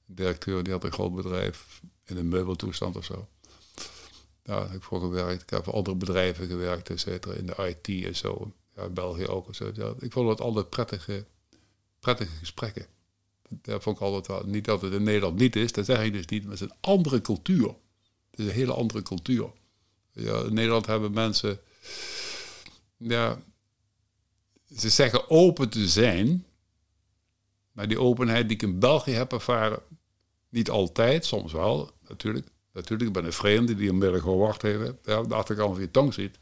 [0.06, 3.28] directeur, die had een groot bedrijf in een meubeltoestand of zo.
[4.44, 5.42] Daar heb ik voor gewerkt.
[5.42, 8.52] Ik heb voor andere bedrijven gewerkt, et cetera, in de IT en zo.
[8.76, 9.48] Ja, België ook.
[9.48, 9.96] En zo.
[10.00, 11.26] Ik vond het altijd prettige,
[12.00, 12.86] prettige gesprekken.
[13.62, 14.44] Dat vond ik altijd wel.
[14.46, 16.44] Niet dat het in Nederland niet is, dat zeg ik dus niet.
[16.44, 17.68] Maar het is een andere cultuur.
[18.32, 19.52] Het is een hele andere cultuur.
[20.12, 21.60] Ja, in Nederland hebben mensen...
[22.98, 23.42] Ja,
[24.78, 26.46] ze zeggen open te zijn.
[27.72, 29.80] Maar die openheid die ik in België heb ervaren...
[30.50, 32.48] Niet altijd, soms wel, natuurlijk.
[32.74, 35.00] Natuurlijk, ik ben een vreemde die een middag gewoon wacht even.
[35.04, 36.38] Ja, de achterkant van je tong ziet.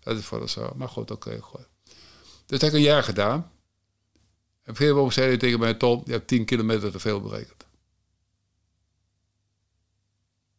[0.00, 0.72] Dat is voor de zo.
[0.76, 1.40] Maar goed, oké.
[1.42, 1.64] Okay,
[2.46, 3.50] dus dat heb ik een jaar gedaan.
[4.68, 6.98] En op een gegeven moment zei hij tegen mij, Tom, je hebt 10 kilometer te
[6.98, 7.66] veel berekend.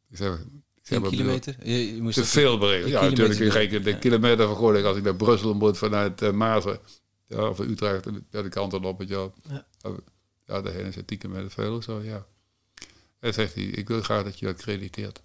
[0.10, 0.48] Ik zeg, ik
[0.82, 1.56] zeg 10 kilometer?
[1.64, 2.90] Je, je moest te veel berekend.
[2.90, 3.40] Ja, natuurlijk.
[3.40, 3.98] Ik reken de ja.
[3.98, 4.88] kilometer van Groningen.
[4.88, 6.80] Als ik naar Brussel moet vanuit uh, Maarten,
[7.28, 9.02] ja, of Utrecht, ja, de kant op.
[9.02, 9.66] Ja, ja.
[10.46, 12.28] ja de ene zei 10 kilometer veel of zo, ja.
[13.20, 15.22] En zegt hij, ik wil graag dat je dat crediteert.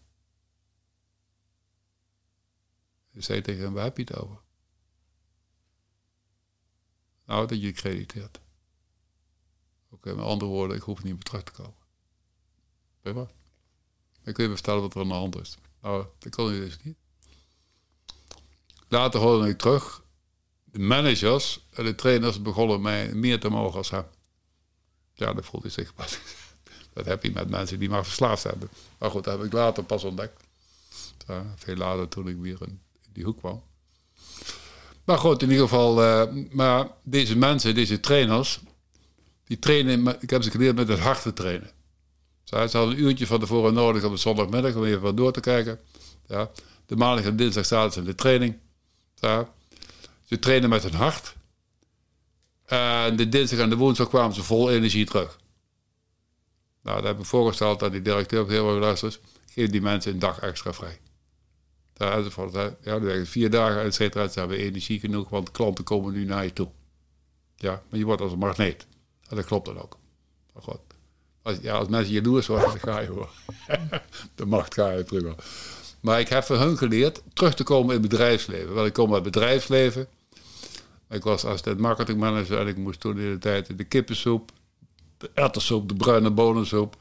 [3.13, 4.39] Dus zei tegen hem, waar heb je het over?
[7.27, 8.43] Nou, dat je het crediteert.
[10.05, 11.75] Met andere woorden, ik hoef niet meer terug te komen.
[13.01, 13.27] Prima.
[14.25, 15.57] Ik wil je vertellen wat er aan de hand is.
[15.83, 16.97] Nou, dat kon hij dus niet.
[18.89, 20.03] Later hoorde ik terug.
[20.65, 24.05] De managers en de trainers begonnen mij meer te mogen als hem.
[25.15, 25.93] Ja, dat voelde zich
[26.93, 28.69] Dat heb je met mensen die maar verslaafd hebben.
[28.99, 30.43] Maar goed, dat heb ik later pas ontdekt.
[31.57, 32.81] Veel later toen ik weer in
[33.13, 33.63] die hoek kwam.
[35.05, 38.61] Maar goed, in ieder geval, uh, maar deze mensen, deze trainers,
[39.55, 41.71] die trainen, ik heb ze geleerd met het hart te trainen.
[42.45, 45.41] Ze hadden een uurtje van tevoren nodig op een zondagmiddag om even wat door te
[45.41, 45.81] kijken.
[46.27, 46.51] Ja.
[46.87, 48.59] De maandag en dinsdag zaten ze in de training.
[50.25, 51.35] Ze trainen met hun hart.
[52.65, 55.39] En de dinsdag en de woensdag kwamen ze vol energie terug.
[56.83, 60.19] Nou, daar heb ik voorgesteld dat die directeur heel veel geluisterd Geef die mensen een
[60.19, 61.01] dag extra vrij.
[61.93, 62.73] Daar enzovoort.
[62.83, 64.29] Ja, vier dagen, et cetera.
[64.29, 66.69] Ze hebben energie genoeg, want klanten komen nu naar je toe.
[67.57, 68.87] Ja, maar je wordt als een magneet.
[69.29, 69.99] Dat klopt dan ook.
[70.53, 70.81] Maar goed.
[71.43, 73.31] Als, ja, als mensen jaloers worden, dan ga je hoor.
[74.35, 75.35] de macht ga je prima.
[76.01, 78.75] Maar ik heb van hun geleerd terug te komen in het bedrijfsleven.
[78.75, 80.09] Want ik kom uit het bedrijfsleven.
[81.11, 84.51] Ik was assistent marketingmanager en ik moest toen in de tijd de kippensoep,
[85.19, 86.97] de erwtensoep, de bruine bonensoep,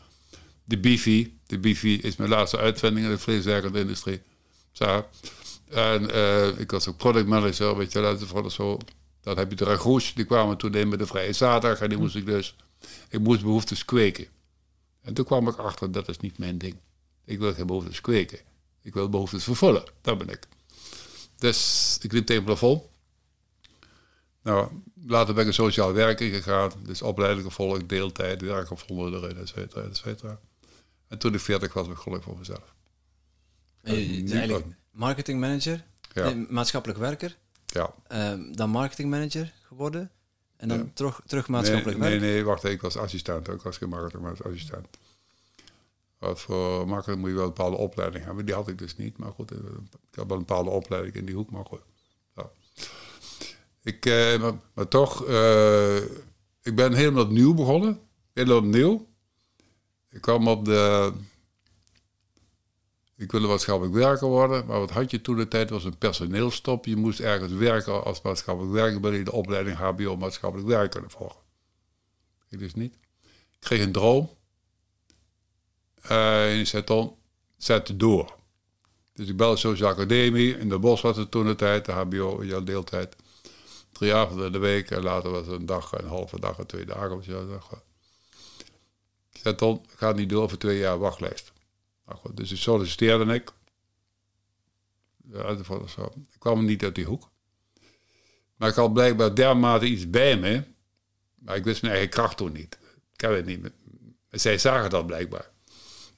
[0.64, 1.38] de bifi.
[1.46, 4.22] De bifi is mijn laatste uitvinding in de vleeswerkende industrie.
[4.72, 5.06] Zo.
[5.70, 8.78] En uh, ik was ook product manager, weet je, dat zo.
[9.24, 11.98] Dan heb je de ragoes, die kwamen toen in met de vrije zaterdag en die
[11.98, 12.56] moest ik dus,
[13.10, 14.28] ik moest behoeftes kweken.
[15.02, 16.76] En toen kwam ik achter, dat is niet mijn ding.
[17.26, 18.40] Ik wil geen behoeftes kweken.
[18.82, 20.48] Ik wil behoeftes vervullen, dat ben ik.
[21.38, 22.84] Dus ik liep tegen het plafond.
[24.42, 24.72] Nou,
[25.06, 26.72] later ben ik sociaal werken gegaan.
[26.86, 30.40] Dus opleiding gevolgd, deeltijd, werk gevonden erin, et cetera, et cetera.
[31.08, 32.74] En toen ik 40 was, begon ik voor mezelf.
[33.84, 35.84] eigenlijk marketingmanager,
[36.14, 36.46] ja.
[36.50, 37.38] maatschappelijk werker.
[37.74, 37.94] Ja.
[38.12, 40.12] Uh, dan marketingmanager geworden.
[40.56, 42.10] En dan terug, terug maatschappelijk nee.
[42.10, 43.64] Nee, nee, wacht, ik was assistent ook.
[43.64, 44.88] was geen marketing, maar assistent.
[46.18, 48.46] Wat voor marketing moet je wel een bepaalde opleiding hebben.
[48.46, 49.18] Die had ik dus niet.
[49.18, 49.58] Maar goed, ik
[50.16, 51.52] had wel een bepaalde opleiding in die hoek.
[51.52, 51.82] Maar goed.
[52.36, 52.50] Ja.
[53.84, 55.96] Ik, eh, maar, maar, toch, uh,
[56.62, 58.00] ik ben helemaal opnieuw begonnen.
[58.34, 59.08] Helemaal opnieuw.
[60.10, 61.14] Ik kwam op de...
[63.18, 66.86] Ik wilde maatschappelijk werker worden, maar wat had je toen de tijd was een personeelstop.
[66.86, 71.12] Je moest ergens werken als maatschappelijk werker, wil je de opleiding HBO maatschappelijk werker kunnen
[71.12, 71.42] volgen.
[72.50, 72.94] Ik dus niet.
[73.24, 74.30] Ik kreeg een droom.
[76.12, 77.12] Uh, en ik zei
[77.58, 78.36] zet door.
[79.14, 81.92] Dus ik belde de Sociale Academie, in de bos was het toen de tijd, de
[81.92, 83.16] HBO, ja, deeltijd.
[83.92, 86.68] Drie avonden in de week en later was het een dag, een halve dag en
[86.68, 87.18] twee dagen.
[87.18, 87.60] of zo.
[89.32, 91.53] Ik zei gaat niet door voor twee jaar wachtlijst.
[92.06, 93.52] Goed, dus ik solliciteerde ik.
[95.32, 97.30] Ja, Ik kwam niet uit die hoek.
[98.56, 100.64] Maar ik had blijkbaar dermate iets bij me.
[101.36, 102.78] Maar ik wist mijn eigen kracht toen niet.
[103.14, 103.72] Ik heb het niet.
[104.30, 105.52] Zij zagen dat blijkbaar.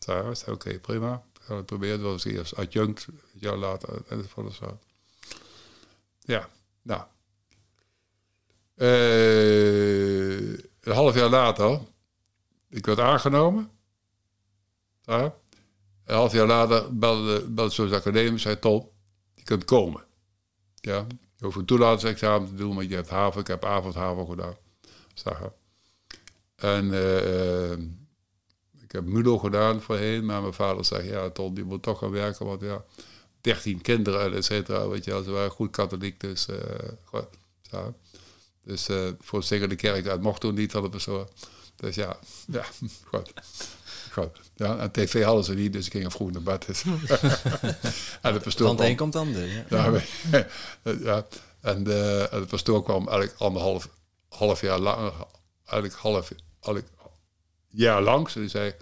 [0.07, 1.23] Oké, okay, prima.
[1.33, 2.01] Ik ga het proberen.
[2.01, 4.53] Dat was eerst adjunct, een jaar later enzovoort.
[4.53, 4.79] Zo.
[6.19, 6.49] Ja,
[6.81, 7.03] nou.
[8.75, 10.49] Uh,
[10.81, 11.79] een half jaar later,
[12.69, 13.71] ik werd aangenomen.
[15.03, 15.35] Ja.
[16.05, 18.89] Een half jaar later belde, belde de academie zei Tom,
[19.33, 20.03] je kunt komen.
[20.75, 23.41] Ja, je hoeft een toelatingsexamen te doen, want je hebt haven.
[23.41, 24.55] Ik heb avondhaven gedaan.
[25.13, 25.51] Zag
[26.55, 27.71] En uh,
[28.83, 32.11] ik heb MULO gedaan voorheen, maar mijn vader zei, ja Ton, je moet toch gaan
[32.11, 32.83] werken, want ja,
[33.41, 37.85] 13 kinderen, et cetera, weet je ze waren goed katholiek, dus, uh.
[38.63, 41.27] Dus uh, voor de kerk, dat mocht toen niet, hadden we zo.
[41.75, 42.19] Dus ja,
[42.57, 42.65] ja,
[43.03, 43.33] goed.
[44.23, 44.39] Goed.
[44.55, 46.65] Ja, en tv hadden ze niet, dus ik ging vroeg naar bed.
[46.65, 46.83] Dus.
[48.21, 49.63] en de pastoor Want één komt dan de.
[49.69, 50.01] Ja.
[50.81, 51.25] ja,
[51.71, 53.89] en, de, en de pastoor kwam eigenlijk anderhalf
[54.35, 55.13] half jaar lang,
[55.65, 56.81] eigenlijk half, half
[57.67, 58.35] jaar langs.
[58.35, 58.73] En die zei,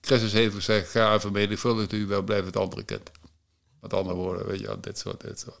[0.00, 3.10] Christus heeft gezegd, ga even menigvuldig u wel blijven het andere kind.
[3.80, 5.60] Met andere woorden, weet je dit soort, dit soort.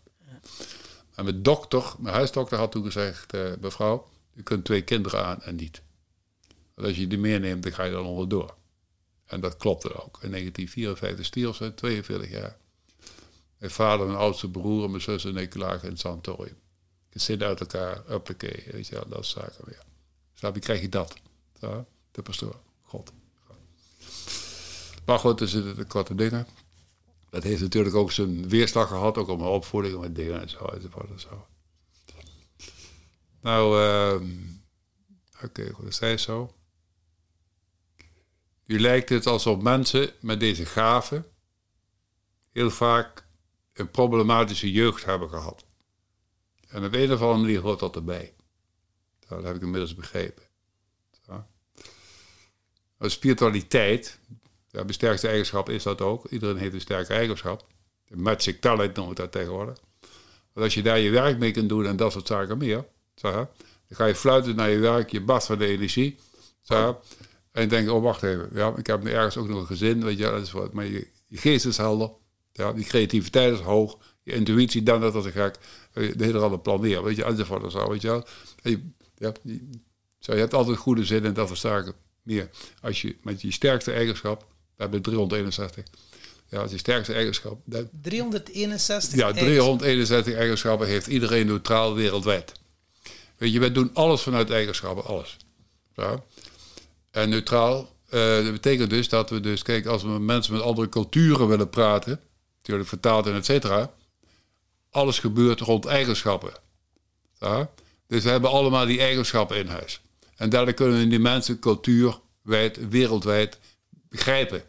[1.14, 5.42] En mijn dokter, mijn huisdokter had toen gezegd, uh, mevrouw, u kunt twee kinderen aan
[5.42, 5.82] en niet.
[6.74, 8.54] Want als je die meeneemt, dan ga je dan onderdoor.
[9.32, 10.18] En dat klopte ook.
[10.22, 12.56] In 1954 stierf ze, 42 jaar.
[13.58, 16.56] Mijn vader, mijn oudste broer en mijn zus en ik lagen in het sanatorium.
[17.10, 19.82] Gezinnen uit elkaar, uppakee, weet je wel, dat is zaken weer.
[20.34, 21.14] Snap je, krijg je dat.
[22.10, 23.12] De pastoor, God.
[25.04, 26.46] Maar goed, er zitten de korte dingen.
[27.30, 30.64] Dat heeft natuurlijk ook zijn weerslag gehad, ook op mijn opvoeding met dingen en zo
[30.64, 31.46] enzovoort en zo.
[33.40, 34.28] Nou, uh,
[35.44, 36.54] oké, goed, dat zei zo.
[38.64, 41.26] Nu lijkt het alsof mensen met deze gaven
[42.50, 43.26] heel vaak
[43.72, 45.64] een problematische jeugd hebben gehad.
[46.68, 48.34] En op een of andere manier hoort dat erbij.
[49.28, 50.42] Dat heb ik inmiddels begrepen.
[53.02, 54.18] Nou, spiritualiteit,
[54.70, 56.26] ja, sterkste eigenschap is dat ook.
[56.26, 57.66] Iedereen heeft een sterke eigenschap.
[58.08, 59.78] Magic talent noemen we dat tegenwoordig.
[60.52, 63.48] Want als je daar je werk mee kunt doen en dat soort zaken meer, dan
[63.90, 66.18] ga je fluiten naar je werk, je bast van de energie.
[67.52, 70.18] En je denkt, oh wacht even, ja, ik heb ergens ook nog een gezin, weet
[70.18, 70.72] je, dat is wat.
[70.72, 72.10] Maar je, je geest is helder,
[72.52, 75.58] ja, die creativiteit is hoog, je intuïtie, dan dat dat ik gek,
[75.92, 78.26] de hele andere plan weer, weet je, enzovoort zo, weet je wel.
[78.62, 79.68] Je, ja, je,
[80.18, 82.50] zo, je hebt altijd goede zin in dat soort zaken meer.
[82.80, 85.84] Als je met je sterkste eigenschap we hebben 361.
[86.48, 87.60] Ja, dat is je sterkste eigenschap.
[88.00, 89.18] 361?
[89.18, 92.52] Ja, 361 eigenschappen heeft iedereen neutraal wereldwijd.
[93.36, 95.36] Weet je, wij doen alles vanuit eigenschappen, alles.
[95.94, 96.22] Ja.
[97.12, 100.62] En neutraal, uh, dat betekent dus dat we dus, kijk, als we met mensen met
[100.62, 102.20] andere culturen willen praten,
[102.56, 103.94] natuurlijk vertaald en et cetera,
[104.90, 106.52] alles gebeurt rond eigenschappen.
[108.06, 110.00] Dus we hebben allemaal die eigenschappen in huis.
[110.36, 113.58] En daardoor kunnen we die mensen cultuurwijd, wereldwijd
[114.08, 114.64] begrijpen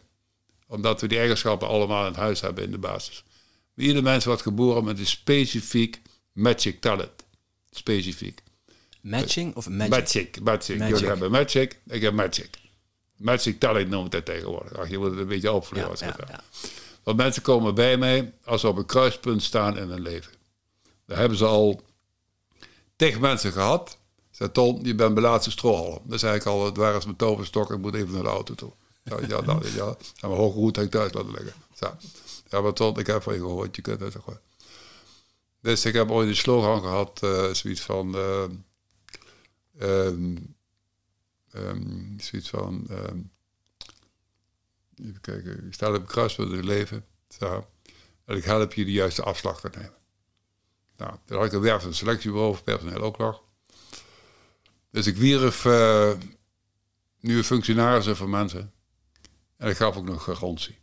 [0.66, 3.24] omdat we die eigenschappen allemaal in huis hebben in de basis.
[3.76, 6.00] Ieder mens wordt geboren met een specifiek
[6.32, 7.24] magic talent.
[7.70, 8.42] Specifiek.
[9.04, 9.90] Matching of magic?
[9.90, 10.78] Magic, magic.
[10.78, 12.50] Jullie hebben magic, ik heb magic.
[13.16, 14.78] Magic talent noemt het tegenwoordig.
[14.78, 15.96] Ach, je moet het een beetje opvullen.
[15.98, 16.42] Ja, ja,
[17.02, 20.32] Want mensen komen bij mij als ze op een kruispunt staan in hun leven.
[21.06, 21.80] Daar hebben ze al
[22.96, 23.98] tegen mensen gehad.
[24.30, 26.00] Zei Ton, je bent mijn laatste strohalm.
[26.04, 28.54] Dan zei ik al, het waren als mijn toverstok, ik moet even naar de auto
[28.54, 28.72] toe.
[29.02, 29.86] Ja, ja, nou, ja.
[30.20, 31.52] En mijn hoge hoed heb ik thuis laten liggen.
[31.74, 31.96] Zo.
[32.48, 34.38] Ja, maar tot, ik heb van je gehoord, je kunt het gewoon.
[35.60, 38.16] Dus ik heb ooit een slogan gehad, uh, zoiets van...
[38.16, 38.44] Uh,
[39.82, 40.56] um,
[42.16, 42.86] zoiets van...
[42.90, 43.32] Um,
[44.96, 47.06] even kijken, ik sta op een kruispunt in het leven.
[47.28, 47.66] Zo.
[48.24, 49.94] En ik help je de juiste afslag te nemen.
[50.96, 53.42] Nou, daar had ik een werf- en selectiebureau voor personeel ook nog.
[54.90, 56.12] Dus ik wierf uh,
[57.20, 58.72] nieuwe functionarissen voor mensen.
[59.56, 60.78] En ik gaf ook nog garantie.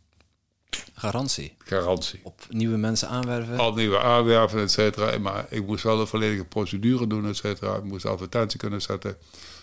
[0.94, 1.54] Garantie?
[1.58, 2.20] Garantie.
[2.22, 3.58] Op nieuwe mensen aanwerven?
[3.58, 5.18] Al nieuwe aanwerven, et cetera.
[5.18, 7.76] Maar ik moest wel de volledige procedure doen, et cetera.
[7.76, 9.16] Ik moest advertentie kunnen zetten.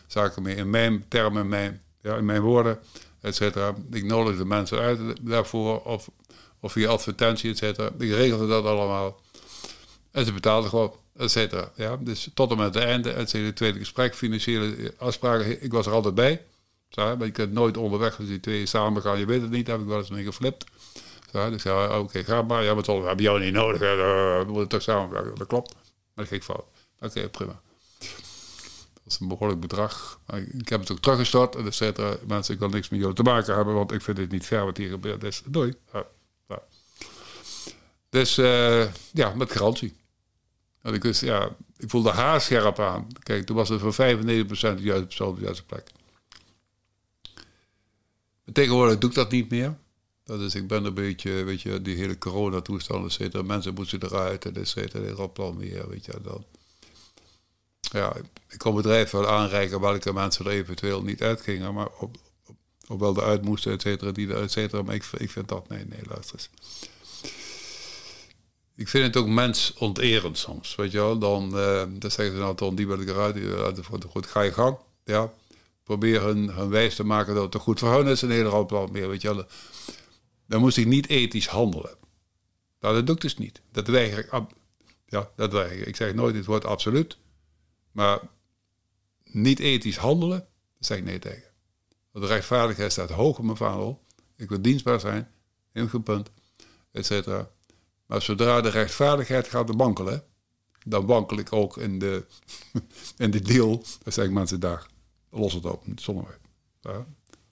[0.08, 2.80] Zaken mee in mijn termen, in mijn, ja, in mijn woorden,
[3.22, 3.76] et cetera.
[3.92, 5.82] Ik nodigde mensen uit daarvoor.
[5.82, 6.10] Of,
[6.60, 7.90] of via advertentie, et cetera.
[7.98, 9.20] Ik regelde dat allemaal.
[10.12, 11.72] En ze betaalden gewoon, et cetera.
[11.76, 15.64] Ja, dus tot en met het einde, het tweede gesprek, financiële afspraken.
[15.64, 16.42] Ik was er altijd bij.
[16.90, 19.76] Zo, je kunt nooit onderweg, als die twee samen gaan, je weet het niet, daar
[19.76, 20.66] heb ik wel eens mee geflipt.
[21.32, 22.64] Dus ja, oké, ga maar.
[22.64, 23.80] Ja, maar we hebben jou niet nodig.
[23.80, 25.36] We moeten toch samenwerken.
[25.36, 25.74] Dat klopt.
[25.74, 26.66] Maar dat ging fout.
[27.00, 27.62] Oké, prima.
[28.00, 30.20] Dat is een behoorlijk bedrag.
[30.58, 32.16] Ik heb het ook teruggestort, et cetera.
[32.28, 34.66] Mensen, ik wil niks met jou te maken hebben, want ik vind het niet fair
[34.66, 35.22] wat hier gebeurt.
[35.22, 35.74] Dus doei.
[35.94, 36.06] Ja.
[38.10, 39.96] Dus uh, ja, met garantie.
[40.82, 43.08] En ik, wist, ja, ik voelde haar scherp aan.
[43.24, 45.92] Kijk, toen was het voor 95% de juiste persoon op de juiste plek.
[48.54, 49.78] Tegenwoordig doe ik dat niet meer.
[50.26, 53.46] Is, ik ben een beetje, weet je, die hele coronatoestand, et.
[53.46, 55.16] Mensen moeten eruit, en et cetera.
[55.16, 56.14] Dat plan meer, weet je.
[56.24, 56.46] Dan.
[57.80, 58.16] Ja,
[58.50, 62.56] ik kon bedrijf wel aanreiken welke mensen er eventueel niet uitgingen, maar op, op,
[62.88, 64.82] op wel eruit moesten, et cetera, die et cetera.
[64.82, 66.50] Maar ik, ik vind dat, nee, nee, luister eens.
[68.76, 71.18] Ik vind het ook mensonterend soms, weet je wel.
[71.18, 74.42] Dan, uh, dan zeggen ze nou, die wil ik eruit, die wil eruit, goed, ga
[74.42, 74.78] je gang.
[75.04, 75.32] Ja,
[75.90, 78.22] probeer hun, wijs te maken dat het er goed voor hun is.
[78.22, 79.46] Hele ramp meer, weet je wel.
[80.48, 81.98] Dan moest ik niet ethisch handelen.
[82.80, 83.62] Nou, dat doe ik dus niet.
[83.72, 84.32] Dat weiger ik.
[85.06, 85.88] Ja, dat weiger ik.
[85.88, 87.18] Ik zeg nooit het woord absoluut.
[87.92, 88.20] Maar
[89.24, 90.48] niet ethisch handelen, daar
[90.80, 91.52] zeg ik nee tegen.
[92.12, 94.04] Want de rechtvaardigheid staat hoog op mijn vaandel.
[94.36, 95.32] Ik wil dienstbaar zijn,
[95.72, 96.32] heel goed punt,
[96.92, 97.50] et cetera.
[98.06, 100.24] Maar zodra de rechtvaardigheid gaat wankelen,
[100.86, 102.26] dan wankel ik ook in de,
[103.18, 103.84] in de deal.
[104.04, 104.88] Dan zeg ik mensen daar,
[105.30, 106.38] los het op, zonder mij.
[106.94, 107.06] Ja,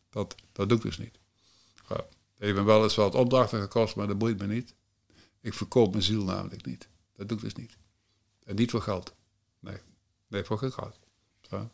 [0.09, 1.19] dat, dat doe ik dus niet.
[1.89, 2.05] Ja,
[2.37, 4.75] me wel eens wat opdrachten gekost, maar dat boeit me niet.
[5.41, 6.87] Ik verkoop mijn ziel namelijk niet.
[7.15, 7.77] Dat doe ik dus niet.
[8.43, 9.13] En niet voor geld.
[9.59, 9.77] Nee,
[10.27, 10.99] nee voor geen geld.
[11.41, 11.69] Ja.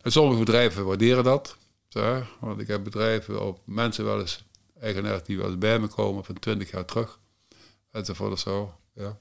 [0.00, 1.56] En sommige bedrijven waarderen dat.
[2.40, 4.44] Want ik heb bedrijven of mensen wel eens,
[4.80, 7.20] eigenaars die wel eens bij me komen van 20 jaar terug.
[7.90, 8.78] Enzovoort of zo.
[8.92, 9.16] Ja.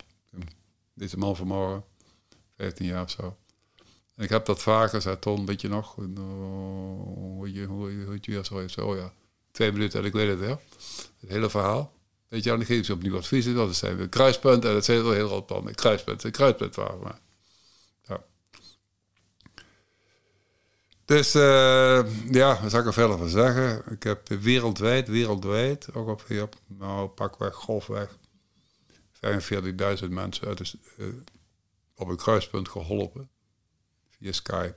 [0.94, 1.84] Deze man van morgen,
[2.56, 3.38] 15 jaar of zo.
[4.18, 5.98] Ik heb dat vaker, zei Ton, weet je nog?
[5.98, 9.14] En, oh, Hoe hoe je, weer zo, ja.
[9.52, 10.56] Twee minuten en ik weet het, hè.
[11.20, 11.94] Het hele verhaal.
[12.28, 13.56] Weet je, en dan geef ze opnieuw adviezen.
[13.56, 14.70] Dat zijn weer kruispunten.
[14.70, 16.32] En dat zijn wel heel plan met kruispunten.
[16.32, 17.20] Kruispunt waren maar.
[18.02, 18.24] Ja.
[21.06, 23.84] Dus uh, ja, wat zou ik er verder van zeggen?
[23.92, 28.18] Ik heb wereldwijd, wereldwijd, ook op, op nou, pakweg, golfweg,
[30.02, 31.08] 45.000 mensen uit de, uh,
[31.96, 33.30] op een kruispunt geholpen.
[34.24, 34.76] Via Skype,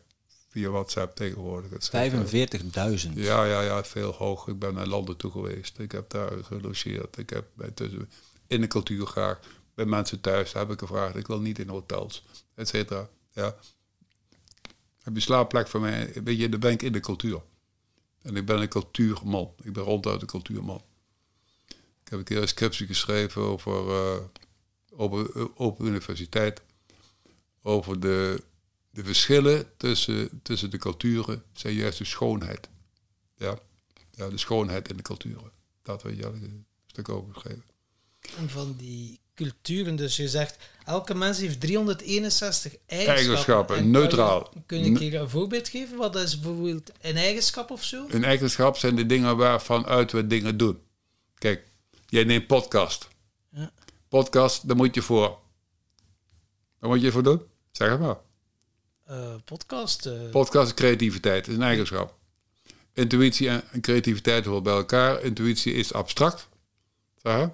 [0.49, 1.71] via WhatsApp tegenwoordig.
[1.71, 3.13] 45.000?
[3.15, 4.49] Ja, ja, ja, veel hoog.
[4.49, 5.79] Ik ben naar landen toe geweest.
[5.79, 7.19] Ik heb daar gelogeerd.
[7.19, 8.11] Ik heb bij tussen,
[8.47, 9.41] in de cultuur graag.
[9.75, 11.17] Bij mensen thuis heb ik gevraagd.
[11.17, 13.09] Ik wil niet in hotels, et cetera.
[13.33, 13.57] Ja.
[15.03, 16.13] Heb je slaapplek voor mij?
[16.25, 17.43] Weet je, dan ben ik in de cultuur.
[18.23, 19.55] En ik ben een cultuurman.
[19.63, 20.83] Ik ben ronduit een cultuurman.
[22.05, 24.17] Ik heb een keer een scriptie geschreven over, uh,
[24.91, 26.63] over Open Universiteit.
[27.63, 28.43] Over de,
[28.97, 32.69] de verschillen tussen, tussen de culturen zijn juist de schoonheid.
[33.37, 33.59] Ja?
[34.11, 35.51] ja, de schoonheid in de culturen.
[35.83, 37.65] Dat weet je een stuk over geschreven.
[38.37, 43.25] En van die culturen, dus je zegt, elke mens heeft 361 eigenschappen.
[43.25, 44.53] Eigenschappen, en neutraal.
[44.67, 45.97] Kun je, kun je een voorbeeld geven?
[45.97, 48.07] Wat is bijvoorbeeld een eigenschap of zo?
[48.09, 50.79] Een eigenschap zijn de dingen waarvan uit we dingen doen.
[51.39, 51.67] Kijk,
[52.07, 53.09] jij neemt podcast.
[53.51, 53.73] Ja.
[54.09, 55.39] Podcast, daar moet je voor.
[56.79, 57.43] Waar moet je voor doen?
[57.71, 58.25] Zeg het maar.
[59.11, 60.07] Uh, podcast.
[60.07, 60.31] Uh...
[60.31, 62.15] Podcast is creativiteit, is een eigenschap.
[62.93, 65.23] Intuïtie en creativiteit horen bij elkaar.
[65.23, 66.49] Intuïtie is abstract.
[67.17, 67.51] Zeg je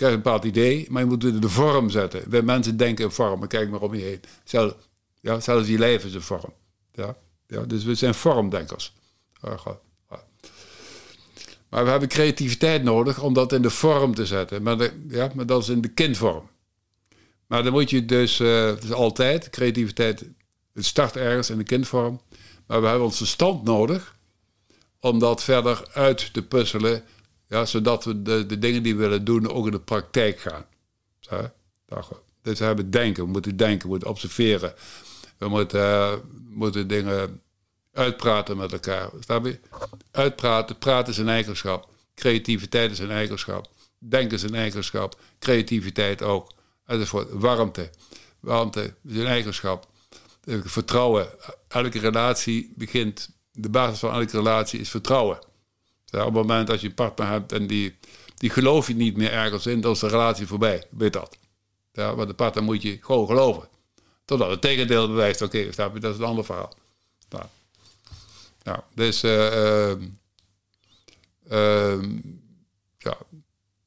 [0.00, 2.30] krijgt een bepaald idee, maar je moet de vorm zetten.
[2.30, 4.20] Wij mensen denken in vormen, kijk maar om je heen.
[4.44, 4.76] Zelf,
[5.20, 6.52] ja, zelfs je leven is een vorm.
[6.92, 7.16] Ja,
[7.46, 8.94] ja, dus we zijn vormdenkers.
[9.42, 9.78] Ja, ja.
[11.68, 14.62] Maar we hebben creativiteit nodig om dat in de vorm te zetten.
[14.62, 16.48] Maar, ja, maar dat is in de kindvorm.
[17.46, 20.24] Maar dan moet je dus, uh, dus altijd, creativiteit,
[20.80, 22.20] het start ergens in de kindvorm.
[22.66, 24.16] Maar we hebben ons verstand nodig
[25.00, 27.04] om dat verder uit te puzzelen
[27.48, 30.64] ja, zodat we de, de dingen die we willen doen ook in de praktijk gaan.
[31.20, 31.50] Zo,
[32.42, 34.74] dus we hebben denken, we moeten denken, we moeten observeren.
[35.38, 36.12] We moeten, uh,
[36.48, 37.42] moeten dingen
[37.92, 39.10] uitpraten met elkaar.
[40.10, 41.88] Uitpraten, praten is een eigenschap.
[42.14, 43.68] Creativiteit is een eigenschap.
[43.98, 45.20] Denken is een eigenschap.
[45.38, 46.52] Creativiteit ook.
[46.86, 47.28] Enzovoort.
[47.30, 47.90] Warmte.
[48.40, 49.89] Warmte is een eigenschap.
[50.64, 51.28] Vertrouwen.
[51.68, 55.38] Elke relatie begint, de basis van elke relatie is vertrouwen.
[56.04, 57.96] Ja, op het moment dat je een partner hebt en die,
[58.36, 60.84] die geloof je niet meer ergens in, dan is de relatie voorbij.
[60.90, 61.38] Weet dat.
[61.92, 63.68] Ja, maar de partner moet je gewoon geloven.
[64.24, 65.42] Totdat het tegendeel bewijst.
[65.42, 66.74] Oké, okay, dat is een ander verhaal.
[67.28, 67.44] Nou,
[68.62, 69.92] nou dus uh,
[72.98, 73.16] ja.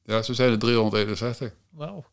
[0.04, 1.52] ja, zo zijn er 361.
[1.70, 2.04] Wauw.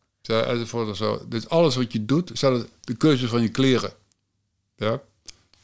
[1.28, 3.92] Dus alles wat je doet, zelfs de keuze van je kleren,
[4.82, 5.02] ja,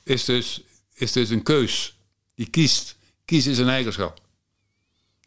[0.03, 0.63] is, dus,
[0.95, 1.97] is dus een keus.
[2.35, 2.97] Je kiest.
[3.25, 4.21] Kiezen is een eigenschap.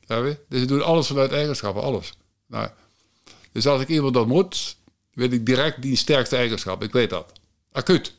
[0.05, 2.13] Ja, dus je doet alles vanuit eigenschappen, alles.
[2.47, 2.69] Nou,
[3.51, 4.77] dus als ik iemand ontmoet,
[5.13, 6.83] weet ik direct die sterkste eigenschap.
[6.83, 7.31] Ik weet dat.
[7.71, 8.13] Acuut.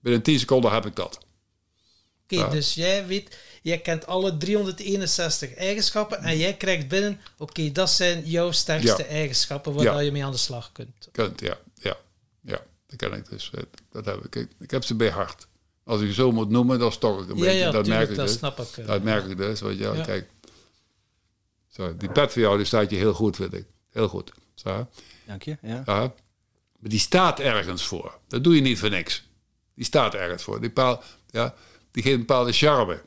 [0.00, 1.16] Binnen 10 seconden heb ik dat.
[1.16, 2.50] Oké, okay, ja.
[2.54, 7.90] dus jij weet, jij kent alle 361 eigenschappen en jij krijgt binnen, oké, okay, dat
[7.90, 9.08] zijn jouw sterkste ja.
[9.08, 9.98] eigenschappen waar ja.
[9.98, 11.08] je mee aan de slag kunt.
[11.12, 11.58] Kunt, ja.
[12.96, 13.50] Dat ken ik dus.
[13.90, 14.48] Dat heb ik.
[14.58, 15.46] Ik heb ze bij hart.
[15.84, 17.58] Als ik zo moet noemen, dan stok ik een ja, beetje.
[17.58, 18.36] Ja, dat tuurlijk, merk ik dat dus.
[18.36, 18.86] snap ik.
[18.86, 19.60] Dat merk ik dus.
[19.60, 20.04] Weet je, ja.
[20.04, 20.30] kijk.
[21.68, 23.66] Zo, die pet voor jou, die staat je heel goed, vind ik.
[23.90, 24.32] Heel goed.
[24.54, 24.88] Zo.
[25.26, 25.56] Dank je.
[25.62, 25.82] Ja.
[25.86, 26.14] Ja.
[26.78, 28.18] Maar die staat ergens voor.
[28.28, 29.28] Dat doe je niet voor niks.
[29.74, 30.60] Die staat ergens voor.
[30.60, 31.54] Die, bepaal, ja,
[31.90, 33.02] die geeft een bepaalde charme.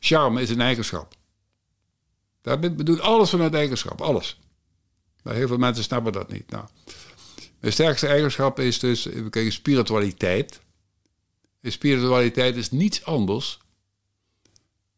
[0.00, 1.14] Charme is een eigenschap.
[2.40, 4.00] Dat bedoelt alles vanuit eigenschap.
[4.00, 4.40] Alles.
[5.22, 6.50] Maar heel veel mensen snappen dat niet.
[6.50, 6.64] Nou,
[7.62, 10.60] mijn sterkste eigenschap is dus kijken, spiritualiteit.
[11.60, 13.58] En spiritualiteit is niets anders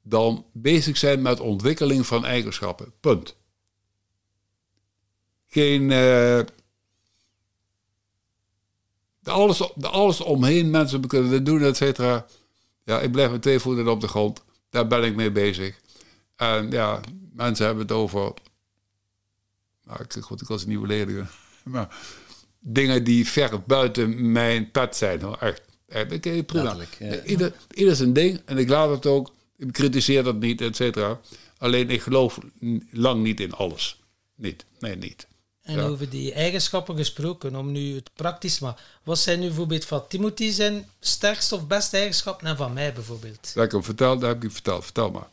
[0.03, 2.93] dan bezig zijn met ontwikkeling van eigenschappen.
[3.01, 3.37] Punt.
[5.47, 5.83] Geen.
[5.83, 5.89] Uh,
[9.21, 12.27] de alles, de alles omheen mensen kunnen dit doen, et cetera.
[12.85, 14.45] Ja, ik blijf met twee voeten op de grond.
[14.71, 15.81] Daar ben ik mee bezig.
[16.37, 17.01] En ja,
[17.33, 18.33] mensen hebben het over.
[19.85, 21.27] Nou, ik, goed, ik was een nieuwe.
[21.63, 21.97] Maar
[22.65, 25.21] dingen die ver buiten mijn pad zijn.
[25.21, 25.37] Hoor.
[25.39, 25.63] Echt.
[25.87, 26.77] echt prima.
[26.99, 27.23] Ja.
[27.23, 28.41] Ieder, ieder zijn ding.
[28.45, 29.33] En ik laat het ook.
[29.57, 31.21] Ik kritiseer dat niet, et cetera.
[31.59, 32.39] Alleen ik geloof
[32.91, 34.01] lang niet in alles.
[34.35, 34.65] Niet.
[34.79, 35.27] Nee, niet.
[35.63, 38.81] En over die eigenschappen gesproken, om nu het praktisch maar.
[39.03, 43.55] Wat zijn nu bijvoorbeeld van Timothy zijn sterkste of beste eigenschappen en van mij bijvoorbeeld?
[43.55, 44.85] Dat ik hem vertel, dat heb ik verteld.
[44.85, 45.29] Vertel maar.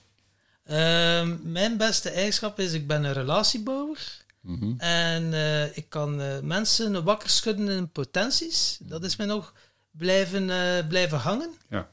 [0.64, 4.21] Ehm, mijn beste eigenschap is, ik ben een relatiebouwer.
[4.42, 8.78] Mm En uh, ik kan uh, mensen wakker schudden in potenties.
[8.82, 9.54] Dat is mij nog
[9.92, 11.54] blijven, uh, blijven hangen.
[11.70, 11.90] Ja.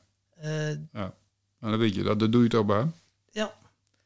[0.92, 1.14] ja.
[1.60, 2.86] En dan weet je dat, dat doe je toch bij
[3.30, 3.54] Ja.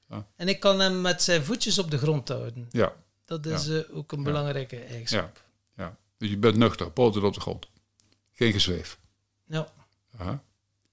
[0.09, 0.27] ja.
[0.37, 2.69] En ik kan hem met zijn voetjes op de grond houden.
[2.71, 2.93] Ja.
[3.25, 3.83] Dat is ja.
[3.93, 5.43] ook een belangrijke eigenschap.
[5.77, 5.85] Ja.
[5.85, 5.97] ja.
[6.17, 7.69] Dus je bent nuchter, poten op de grond.
[8.33, 8.99] Geen gezweef.
[9.47, 9.69] Ja.
[10.19, 10.43] Aha.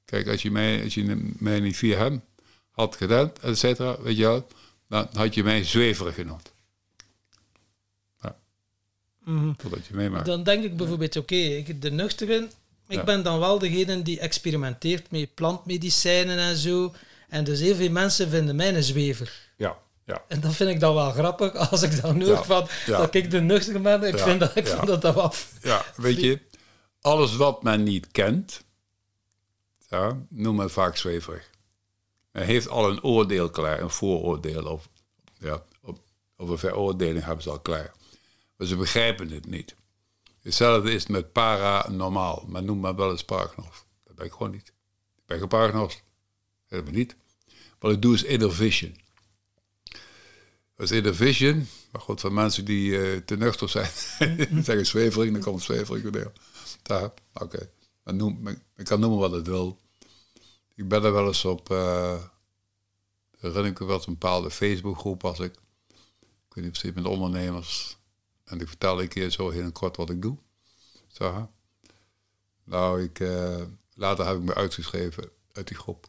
[0.06, 2.22] Kijk, als je, mij, als je mij niet via hem
[2.72, 4.48] had gedaan, et cetera, weet je wel,
[4.88, 6.52] dan had je mij zweverig genoemd.
[9.30, 9.54] Ja.
[9.58, 10.26] Totdat je meemaakt.
[10.26, 12.52] Dan denk ik bijvoorbeeld, oké, de nuchteren,
[12.88, 16.94] ik ben dan wel degene die experimenteert met plantmedicijnen en zo.
[17.30, 19.32] En dus heel veel mensen vinden mij een zwever.
[19.58, 19.78] Ja.
[20.06, 20.24] Ja.
[20.28, 23.42] En dat vind ik dan wel grappig als ik dan hoor van dat ik de
[23.42, 24.04] nuchter ben.
[24.04, 25.54] Ik vind dat ik vind dat, dat af.
[25.62, 26.40] Ja, weet je,
[27.02, 28.64] alles wat men niet kent,
[29.90, 31.50] ja, noemen men vaak zweverig.
[32.32, 34.90] Men heeft al een oordeel klaar, een vooroordeel of,
[35.40, 35.98] ja, of,
[36.38, 37.94] of een veroordeling hebben ze al klaar.
[38.60, 39.76] Maar ze begrijpen het niet.
[40.42, 42.46] Hetzelfde is met paranormaal.
[42.48, 43.86] Men noemt me wel eens paragnost.
[44.04, 44.68] Dat ben ik gewoon niet.
[45.18, 46.04] Ik ben geen paragnost.
[46.68, 47.16] Helemaal niet.
[47.80, 48.98] Wat ik doe is inner vision.
[50.76, 51.68] Dat is in de vision.
[51.92, 53.92] Maar goed, van mensen die uh, te nuchter zijn.
[54.64, 56.32] zeggen zwevering, dan komt zwevering weer.
[56.82, 57.04] Daar,
[57.34, 57.44] oké.
[57.44, 57.70] Okay.
[58.76, 59.80] Ik kan noemen wat het wil.
[60.76, 61.72] Ik ben er wel eens op...
[61.72, 62.24] Uh,
[63.38, 65.54] herinner ik me wel een bepaalde Facebookgroep was ik.
[66.48, 67.99] Ik weet niet precies, met ondernemers.
[68.50, 70.38] En ik vertel een keer zo heel kort wat ik doe.
[71.08, 71.50] Zo,
[72.64, 73.62] nou, ik, uh,
[73.94, 76.08] later heb ik me uitgeschreven uit die groep.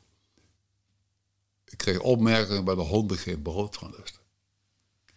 [1.65, 4.21] Ik kreeg opmerkingen bij de honden geen brood van lust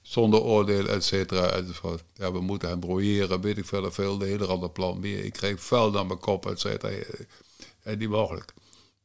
[0.04, 2.04] zonder oordeel, et cetera, enzovoort.
[2.14, 5.26] Ja, we moeten hem broeieren, weet ik verder veel, de hele andere plan meer.
[5.26, 6.94] Ik kreeg vuil naar mijn kop, et cetera.
[7.84, 8.54] En niet mogelijk.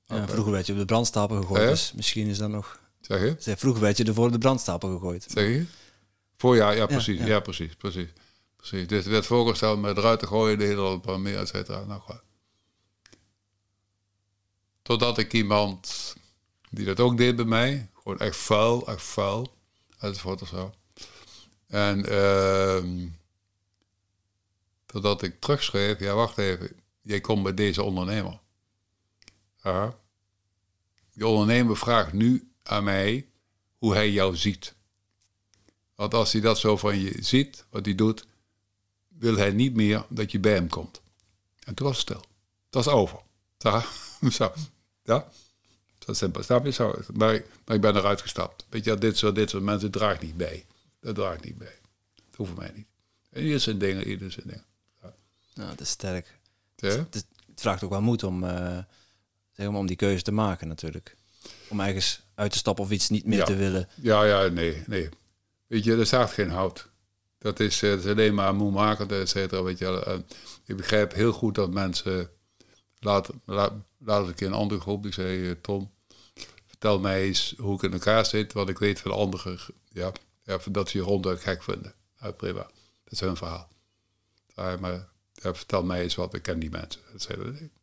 [0.07, 2.81] Ja, vroeger werd je op de brandstapel gegooid, dus misschien is dat nog...
[3.01, 3.37] Zeg je?
[3.39, 5.27] Zeg, vroeger werd je er voor de brandstapel gegooid.
[5.29, 5.65] Zeg je?
[6.39, 7.21] Voorjaar, ja, precies.
[7.21, 8.09] Ja, precies, precies.
[8.57, 8.87] precies.
[8.87, 11.85] Dit werd voorgesteld met eruit te gooien, de hele andere plan meer, et cetera.
[11.85, 12.21] Nou, goed.
[14.83, 16.15] Totdat ik iemand
[16.71, 19.57] die dat ook deed bij mij, gewoon echt vuil, echt vuil,
[19.99, 20.75] enzovoort of zo.
[21.67, 23.09] En uh,
[24.87, 28.41] totdat ik terugschreef, ja wacht even, jij komt bij deze ondernemer.
[29.63, 29.99] Ja.
[31.13, 33.29] Die ondernemer vraagt nu aan mij
[33.79, 34.77] hoe hij jou ziet.
[35.99, 38.27] Want als hij dat zo van je ziet, wat hij doet,
[39.09, 41.01] wil hij niet meer dat je bij hem komt.
[41.65, 42.25] En toen was het stil.
[42.65, 43.19] Het was over.
[43.59, 43.85] Ja,
[44.31, 44.53] zo.
[45.03, 45.29] Ja.
[45.99, 46.43] Dat is simpel.
[46.43, 46.71] Snap je?
[46.71, 46.95] Zo.
[47.13, 48.67] Maar, maar ik ben eruit gestapt.
[48.69, 50.67] Weet je, dit soort, dit soort mensen draagt niet bij.
[51.01, 51.79] Dat draagt niet bij.
[52.15, 52.87] Dat hoeft mij niet.
[53.31, 54.65] En ieder zijn dingen, ieder zijn dingen.
[55.03, 55.15] Ja.
[55.55, 56.39] Nou, dat is sterk.
[56.77, 56.89] Ja?
[56.89, 58.79] Het, het, vraagt ook wel moed om, uh,
[59.53, 61.17] zeg maar, om die keuze te maken natuurlijk.
[61.69, 63.89] Om ergens uit te stappen of iets niet meer te willen.
[63.95, 65.09] Ja, ja, nee, nee.
[65.69, 66.89] Weet je, er staat geen hout.
[67.39, 69.63] Dat is, is alleen maar moe maken, et cetera.
[69.63, 70.23] Weet je,
[70.65, 72.31] ik begrijp heel goed dat mensen...
[73.01, 75.91] Laat, laat, laat ik in een andere groep, die zei, Tom,
[76.67, 79.59] vertel mij eens hoe ik in elkaar zit, wat ik weet van anderen.
[79.89, 80.13] Ja,
[80.43, 81.95] ja, dat ze je ronduit gek vinden.
[82.21, 82.33] Ja.
[82.39, 82.67] Dat
[83.09, 83.69] is hun verhaal.
[84.55, 87.01] Maar vertel mij eens wat, ik ken die mensen.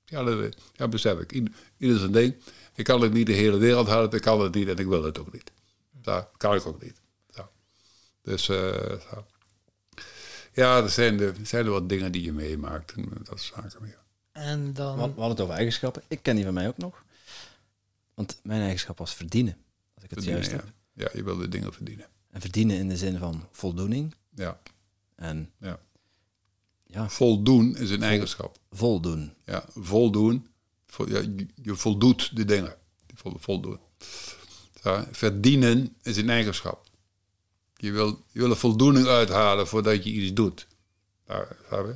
[0.06, 1.32] Ja, dat, ja besef ik.
[1.32, 2.36] Ieder, ieder zijn ding.
[2.74, 5.04] Ik kan het niet de hele wereld houden, ik kan het niet en ik wil
[5.04, 5.52] het ook niet.
[5.92, 7.02] Dat kan ik ook niet.
[8.26, 8.74] Dus uh,
[10.54, 12.92] ja, er zijn, er zijn er wat dingen die je meemaakt.
[12.92, 13.98] En dat is zaken meer.
[14.32, 14.96] En dan...
[14.96, 16.04] We hadden het over eigenschappen.
[16.08, 17.04] Ik ken die van mij ook nog.
[18.14, 19.58] Want mijn eigenschap was verdienen.
[19.94, 20.66] Als ik het juist heb.
[20.94, 21.10] Ja.
[21.14, 22.06] je wilde dingen verdienen.
[22.32, 24.16] En verdienen in de zin van voldoening.
[24.36, 24.60] Ja.
[25.16, 25.80] En ja.
[26.84, 27.10] ja.
[27.10, 28.58] Voldoen is een eigenschap.
[28.72, 29.34] Voldoen.
[29.46, 30.48] Ja, voldoen.
[31.08, 31.22] Ja,
[31.62, 32.76] je voldoet de dingen.
[33.16, 33.80] Voldoen.
[34.84, 36.86] Ja, verdienen is een eigenschap.
[37.86, 40.68] Je wil, je wil er voldoening uithalen voordat je iets doet.
[41.28, 41.46] Nou,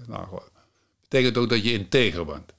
[0.08, 0.42] nou,
[1.02, 2.54] betekent ook dat je integer bent.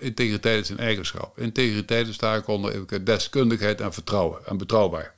[0.00, 1.38] Integriteit is een eigenschap.
[1.38, 5.14] Integriteit is daar onder deskundigheid en vertrouwen en betrouwbaar.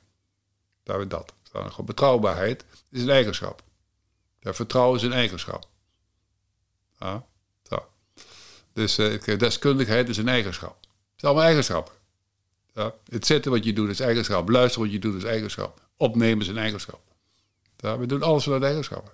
[0.83, 1.33] Daar we dat.
[1.85, 3.63] Betrouwbaarheid is een eigenschap.
[4.41, 5.67] Vertrouwen is een eigenschap.
[7.63, 7.87] Zo.
[8.73, 10.77] Dus uh, deskundigheid is een eigenschap.
[10.79, 11.93] Het zijn allemaal eigenschappen.
[12.73, 14.49] Ja, het zitten wat je doet is eigenschap.
[14.49, 15.86] Luisteren wat je doet is eigenschap.
[15.97, 17.01] Opnemen een eigenschap.
[17.77, 19.13] Ja, we doen alles vanuit eigenschappen.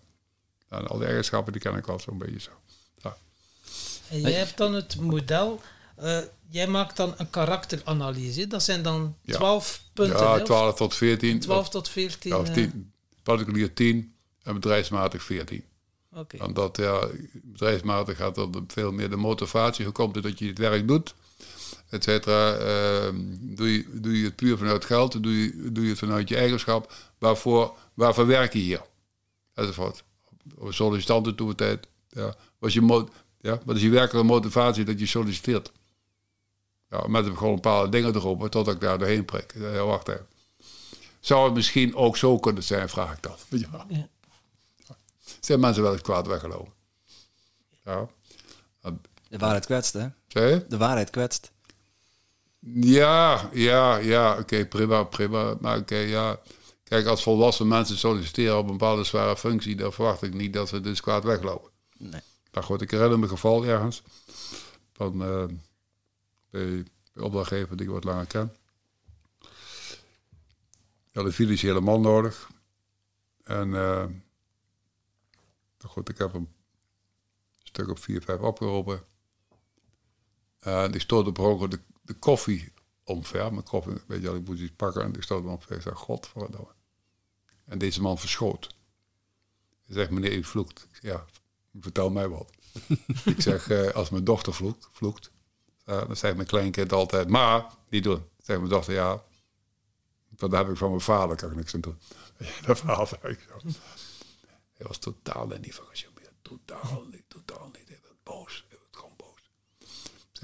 [0.70, 2.52] En al die eigenschappen die ken ik al zo'n beetje zo.
[2.98, 3.18] Ja.
[4.10, 5.62] En jij hebt dan het model,
[6.02, 6.20] uh,
[6.50, 8.48] jij maakt dan een karakteranalyse.
[8.48, 10.20] Dat zijn dan 12 punten.
[10.20, 11.40] Ja, 12 tot 14.
[11.40, 12.32] 12 tot 14.
[12.32, 12.92] 12, 10,
[13.24, 15.64] particulier 10 en bedrijfsmatig 14.
[16.14, 16.40] Okay.
[16.40, 19.86] Omdat ja, bedrijfsmatig gaat er veel meer de motivatie.
[19.86, 21.14] Hoe komt het dat je het werk doet?
[21.94, 22.58] Et cetera.
[22.58, 25.24] Uh, doe, je, doe je het puur vanuit geld?
[25.24, 26.94] Doe je, doe je het vanuit je eigenschap?
[27.18, 28.82] Waarvoor, waarvoor werk je hier?
[29.54, 30.04] Enzovoort.
[30.70, 31.88] Sollicitanten toen tijd.
[32.10, 32.36] Ja.
[32.60, 33.08] Was je
[33.40, 35.72] ja, wat is je werkelijke motivatie dat je solliciteert?
[36.90, 39.54] Ja, met gewoon een paar dingen erop, totdat ik daar doorheen prik.
[39.58, 40.28] Ja, wacht even.
[41.20, 43.36] Zou het misschien ook zo kunnen zijn, vraag ik dan.
[43.70, 43.86] Ja.
[43.90, 44.08] ja.
[45.40, 46.74] Zijn mensen wel eens kwaad weggelopen?
[47.86, 48.08] Ja.
[49.30, 50.08] De waarheid kwetst, hè?
[50.28, 51.53] Zeg De waarheid kwetst.
[52.66, 54.38] Ja, ja, ja.
[54.40, 55.58] Oké, prima, prima.
[55.60, 56.40] Maar oké, ja.
[56.84, 60.70] Kijk, als volwassen mensen solliciteren op een bepaalde zware functie, dan verwacht ik niet dat
[60.70, 61.72] ze dus kwaad weglopen.
[61.98, 62.22] Nee.
[62.52, 64.04] Maar goed, ik herinner me een geval ergens
[64.94, 65.46] van uh,
[66.50, 66.84] bij,
[67.14, 68.56] bij opdrachtgever die ik wat langer ken.
[71.12, 72.50] Je had een financiële man nodig.
[73.44, 74.06] En uh,
[75.86, 76.56] goed, ik heb hem een
[77.64, 79.04] stuk op vier, vijf opgeroepen.
[80.60, 82.74] En die stond op hoger de, de koffie
[83.04, 83.52] omver.
[83.52, 85.76] Mijn koffie, weet je wel, ik moest iets pakken en ik stond hem omver.
[85.76, 86.74] Ik zei, godverdomme.
[87.66, 88.76] En deze man verschoot.
[89.86, 90.88] Hij zegt, meneer, u vloekt.
[90.90, 91.26] Ik zeg, ja,
[91.80, 92.52] vertel mij wat.
[93.26, 95.32] ik zeg, uh, als mijn dochter vloekt, vloekt
[95.86, 98.16] uh, dan zegt mijn kleinkind altijd, maar, niet doen.
[98.16, 99.24] Dan zegt mijn dochter, ja,
[100.30, 102.00] dat heb ik van mijn vader, kan ik niks aan doen.
[102.66, 103.70] dat verhaal zeg ik zo.
[104.74, 106.34] Hij was totaal niet van gecharmeerd.
[106.42, 107.88] Totaal niet, totaal niet.
[107.88, 108.66] Hij werd boos.
[108.70, 109.52] Hij werd gewoon boos.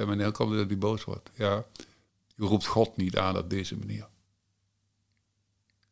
[0.08, 1.30] Meneer, hoe komt dat hij boos wordt?
[1.36, 1.66] Ja,
[2.36, 4.08] je roept God niet aan op deze manier.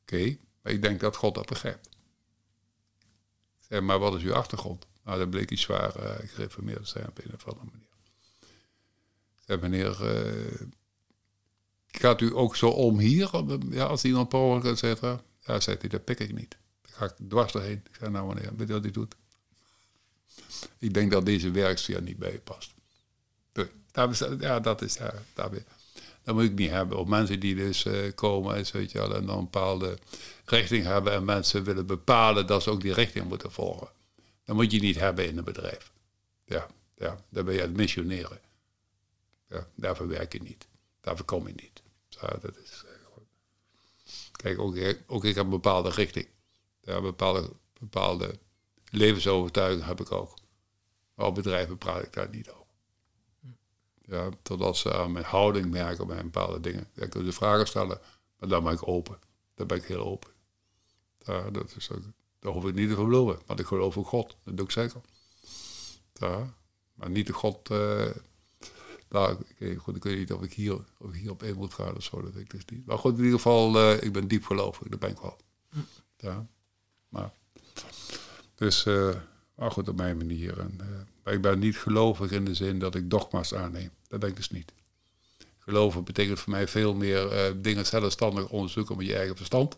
[0.01, 1.89] Oké, maar ik denk dat God dat begrijpt.
[3.67, 4.85] Ik maar wat is uw achtergrond?
[5.03, 7.87] Nou, dat bleek iets zwaar uh, gereformeerd te zijn op een of andere manier.
[9.45, 10.67] Ik meneer, uh,
[11.87, 13.29] gaat u ook zo om hier?
[13.69, 15.21] Ja, als iemand ongeluk, et cetera.
[15.39, 16.57] Ja, zegt hij, dat pik ik niet.
[16.81, 17.83] Dan ga ik dwars doorheen.
[17.91, 19.15] Ik nou meneer, weet je wat hij doet?
[20.77, 22.75] Ik denk dat deze werksfeer niet bij je past.
[24.39, 24.97] Ja, dat is,
[25.33, 25.65] daar weer.
[26.23, 26.97] Dat moet ik niet hebben.
[26.97, 29.97] Op mensen die dus uh, komen weet je wel, en dan een bepaalde
[30.45, 33.87] richting hebben en mensen willen bepalen dat ze ook die richting moeten volgen.
[34.45, 35.91] Dat moet je niet hebben in een bedrijf.
[36.45, 38.39] Ja, ja dan ben je aan het missioneren.
[39.49, 40.67] Ja, daarvoor werk je niet.
[41.01, 41.81] Daarvoor kom je niet.
[42.41, 42.91] Dat is, uh,
[44.31, 44.77] kijk, ook,
[45.07, 46.27] ook ik heb een bepaalde richting.
[46.81, 48.39] Ja, een bepaalde, bepaalde
[48.89, 50.37] levensovertuiging heb ik ook.
[51.13, 52.66] Maar op bedrijven praat ik daar niet over.
[54.07, 56.87] Ja, totdat ze aan mijn houding merken bij bepaalde dingen.
[56.93, 57.99] Ja, kunnen ze vragen stellen,
[58.39, 59.19] maar dan ben ik open.
[59.55, 60.29] Dan ben ik heel open.
[61.17, 61.89] Ja, dat is
[62.39, 64.37] daar hoef ik niet te geloven, want ik geloof in God.
[64.43, 65.01] Dat doe ik zeker.
[66.93, 67.69] Maar niet de God...
[69.09, 69.37] Nou,
[69.77, 72.03] goed, ik weet niet of ik, hier, of ik hier op in moet gaan of
[72.03, 72.85] zo, dat ik dus niet.
[72.85, 75.37] Maar goed, in ieder geval, uh, ik ben diep gelovig, dat ben ik wel.
[77.09, 77.31] Maar...
[78.55, 79.15] Dus, uh,
[79.55, 80.59] maar goed, op mijn manier.
[80.59, 80.79] En,
[81.27, 83.89] maar ik ben niet gelovig in de zin dat ik dogma's aanneem.
[84.07, 84.73] Dat ben ik dus niet.
[85.59, 89.77] Geloven betekent voor mij veel meer uh, dingen zelfstandig onderzoeken met je eigen verstand.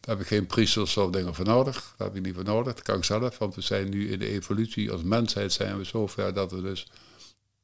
[0.00, 1.94] Daar heb ik geen priesters of dingen voor nodig.
[1.96, 2.74] Daar heb ik niet voor nodig.
[2.74, 3.38] Dat kan ik zelf.
[3.38, 6.86] Want we zijn nu in de evolutie als mensheid zijn we zover dat we dus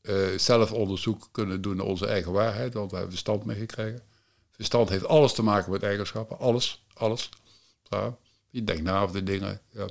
[0.03, 2.75] uh, zelf onderzoek kunnen doen naar onze eigen waarheid.
[2.75, 4.03] Want we hebben verstand meegekregen.
[4.51, 6.39] Verstand heeft alles te maken met eigenschappen.
[6.39, 6.85] Alles.
[6.95, 7.29] Alles.
[7.83, 8.17] Ja.
[8.51, 9.61] Je denkt na over de dingen.
[9.71, 9.87] Ja,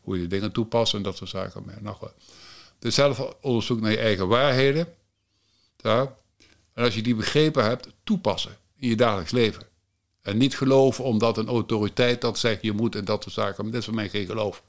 [0.00, 1.62] hoe je dingen toepast en dat soort zaken.
[1.64, 2.12] Maar nog.
[2.78, 4.88] Dus zelf onderzoek naar je eigen waarheden.
[5.76, 6.14] Ja.
[6.74, 9.62] En als je die begrepen hebt, toepassen in je dagelijks leven.
[10.22, 13.62] En niet geloven omdat een autoriteit dat zegt je moet en dat soort zaken.
[13.62, 14.62] Maar dat is voor mij geen geloof.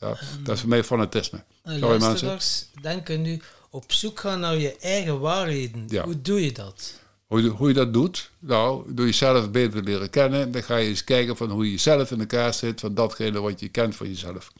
[0.00, 1.44] Ja, dat is voor mij fanatisme.
[1.64, 2.38] Sorry mensen.
[2.82, 3.40] denken nu
[3.70, 5.84] op zoek gaan naar je eigen waarheden.
[5.88, 6.04] Ja.
[6.04, 6.94] Hoe doe je dat?
[7.28, 8.30] Hoe, hoe je dat doet?
[8.38, 10.52] Nou, door jezelf beter leren kennen.
[10.52, 12.80] Dan ga je eens kijken van hoe je zelf in elkaar zit.
[12.80, 14.52] Van datgene wat je kent van jezelf.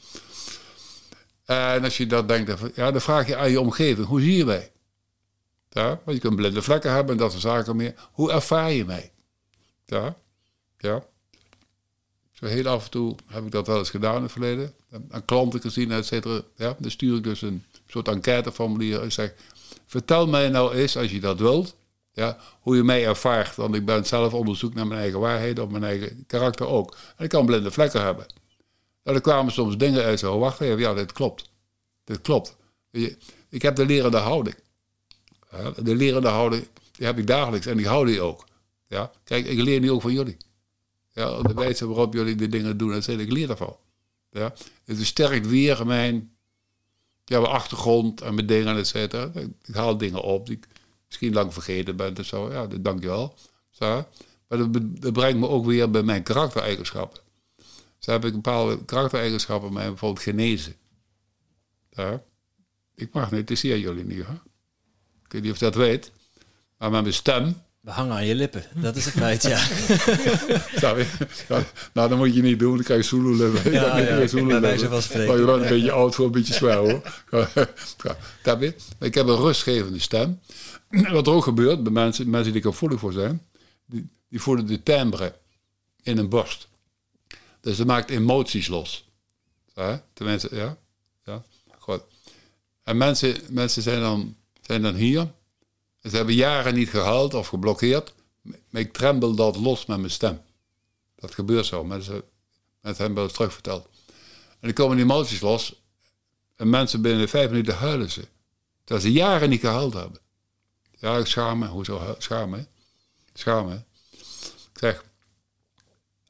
[1.44, 4.06] En als je dat denkt, ja, dan vraag je aan je omgeving.
[4.06, 4.72] Hoe zie je mij?
[5.70, 7.94] Ja, want je kunt blinde vlekken hebben en dat soort zaken meer.
[8.12, 9.12] Hoe ervaar je mij?
[9.86, 10.16] Ja,
[10.78, 11.04] ja.
[12.32, 14.74] Zo heel af en toe heb ik dat wel eens gedaan in het verleden.
[15.10, 16.40] Aan klanten gezien, et cetera.
[16.56, 19.04] Ja, dan stuur ik dus een soort enquêteformulier.
[19.04, 19.34] Ik zeg,
[19.86, 21.76] vertel mij nou eens, als je dat wilt,
[22.18, 23.56] ja, hoe je mij ervaart.
[23.56, 26.96] Want ik ben zelf onderzoek naar mijn eigen waarheid, op mijn eigen karakter ook.
[27.16, 28.26] En ik kan blinde vlekken hebben.
[29.02, 31.50] Nou, er kwamen soms dingen uit zo, wacht even, ja, dit klopt.
[32.04, 32.56] Dit klopt.
[33.48, 34.56] Ik heb de lerende houding.
[35.76, 38.46] De lerende houding, die heb ik dagelijks en die hou die ook.
[38.86, 39.10] Ja?
[39.24, 40.36] Kijk, ik leer nu ook van jullie.
[41.12, 43.76] Ja, de wijze waarop jullie de dingen doen, dat ik leer daarvan.
[44.30, 44.52] Ja?
[44.84, 46.32] Het versterkt weer mijn,
[47.24, 49.30] ja, mijn achtergrond en mijn dingen, et cetera.
[49.64, 50.58] Ik haal dingen op die
[51.08, 52.52] misschien lang vergeten ben of zo.
[52.52, 53.34] Ja, dat dank je wel.
[53.70, 54.06] Zo.
[54.48, 57.20] Maar dat, dat, brengt me ook weer bij mijn karaktereigenschappen.
[57.98, 60.74] Zo heb ik een bepaalde karaktereigenschappen, mij bijvoorbeeld genezen.
[61.90, 62.22] Ja?
[62.94, 64.26] Ik mag niet, dat zie jullie niet.
[64.26, 64.32] Hè?
[65.24, 66.12] Ik weet niet of je dat weet.
[66.78, 69.60] Maar met mijn stem we hangen aan je lippen, dat is het feit, ja.
[71.94, 73.72] nou, dat moet je niet doen, dan krijg je Zulu-lippen.
[73.72, 75.28] Ja, ja, ja, bij van spreken.
[75.28, 77.02] Maar je bent een beetje oud voor een beetje zwaar, hoor.
[79.00, 80.40] ik heb een rustgevende stem.
[81.12, 83.46] Wat er ook gebeurt bij mensen, mensen die er gevoelig voor zijn,
[83.86, 85.36] die, die voelen de timbre
[86.02, 86.68] in een borst.
[87.60, 89.08] Dus dat maakt emoties los.
[89.74, 90.76] Ja, tenminste, ja.
[91.24, 91.44] ja.
[91.78, 92.02] Goed.
[92.82, 95.28] En mensen, mensen zijn, dan, zijn dan hier
[96.02, 98.14] ze hebben jaren niet gehaald of geblokkeerd.
[98.42, 100.40] Maar ik trembel dat los met mijn stem.
[101.14, 101.84] Dat gebeurt zo.
[101.84, 102.22] Mensen,
[102.80, 103.88] mensen hebben eens terugverteld.
[104.48, 105.82] En dan komen die emoties los.
[106.56, 108.28] En mensen binnen vijf minuten huilen ze.
[108.84, 110.20] Terwijl ze jaren niet gehuild hebben.
[110.98, 111.66] Ja, me.
[111.66, 112.66] Hoezo schaam me?
[113.32, 113.74] Schaam me.
[114.72, 115.04] Ik zeg,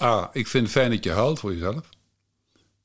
[0.02, 1.88] A, ik vind het fijn dat je huilt voor jezelf.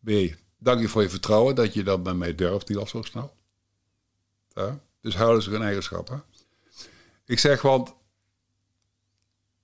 [0.04, 3.02] B, dank je voor je vertrouwen dat je dat bij mij durft, die al zo
[3.02, 3.36] snel.
[4.54, 4.80] Ja?
[5.02, 6.18] Dus huilen is een eigenschap, hè?
[7.26, 7.94] Ik zeg, want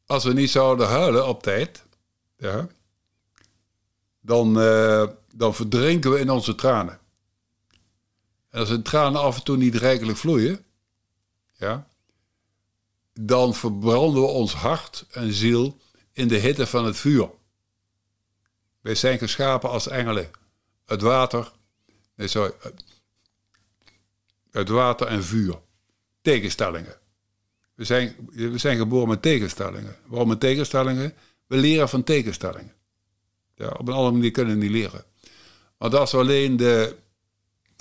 [0.05, 1.83] als we niet zouden huilen op tijd,
[2.37, 2.67] ja,
[4.19, 6.99] dan, uh, dan verdrinken we in onze tranen.
[8.49, 10.65] En als de tranen af en toe niet rijkelijk vloeien,
[11.53, 11.87] ja,
[13.21, 15.77] dan verbranden we ons hart en ziel
[16.11, 17.29] in de hitte van het vuur.
[18.81, 20.29] Wij zijn geschapen als engelen.
[20.85, 21.51] Het water,
[22.15, 22.53] nee sorry,
[24.51, 25.59] het water en vuur.
[26.21, 26.95] Tegenstellingen.
[27.75, 29.95] We zijn, we zijn geboren met tegenstellingen.
[30.05, 31.13] Waarom met tegenstellingen?
[31.47, 32.73] We leren van tegenstellingen.
[33.55, 35.03] Ja, op een andere manier kunnen we niet leren.
[35.77, 36.95] Maar dat is alleen de.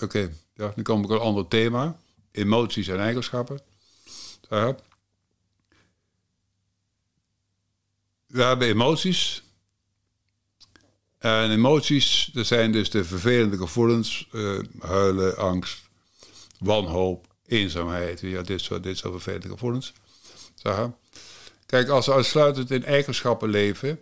[0.03, 3.61] Oké, ja, nu kom ik op een ander thema: emoties en eigenschappen.
[4.49, 4.76] Ja.
[8.29, 9.43] We hebben emoties.
[11.18, 15.83] En emoties, dat zijn dus de vervelende gevoelens: uh, huilen, angst,
[16.59, 18.20] wanhoop, eenzaamheid.
[18.20, 19.93] Ja, dit soort, dit soort vervelende gevoelens.
[21.66, 23.99] Kijk, als we uitsluitend in eigenschappen leven,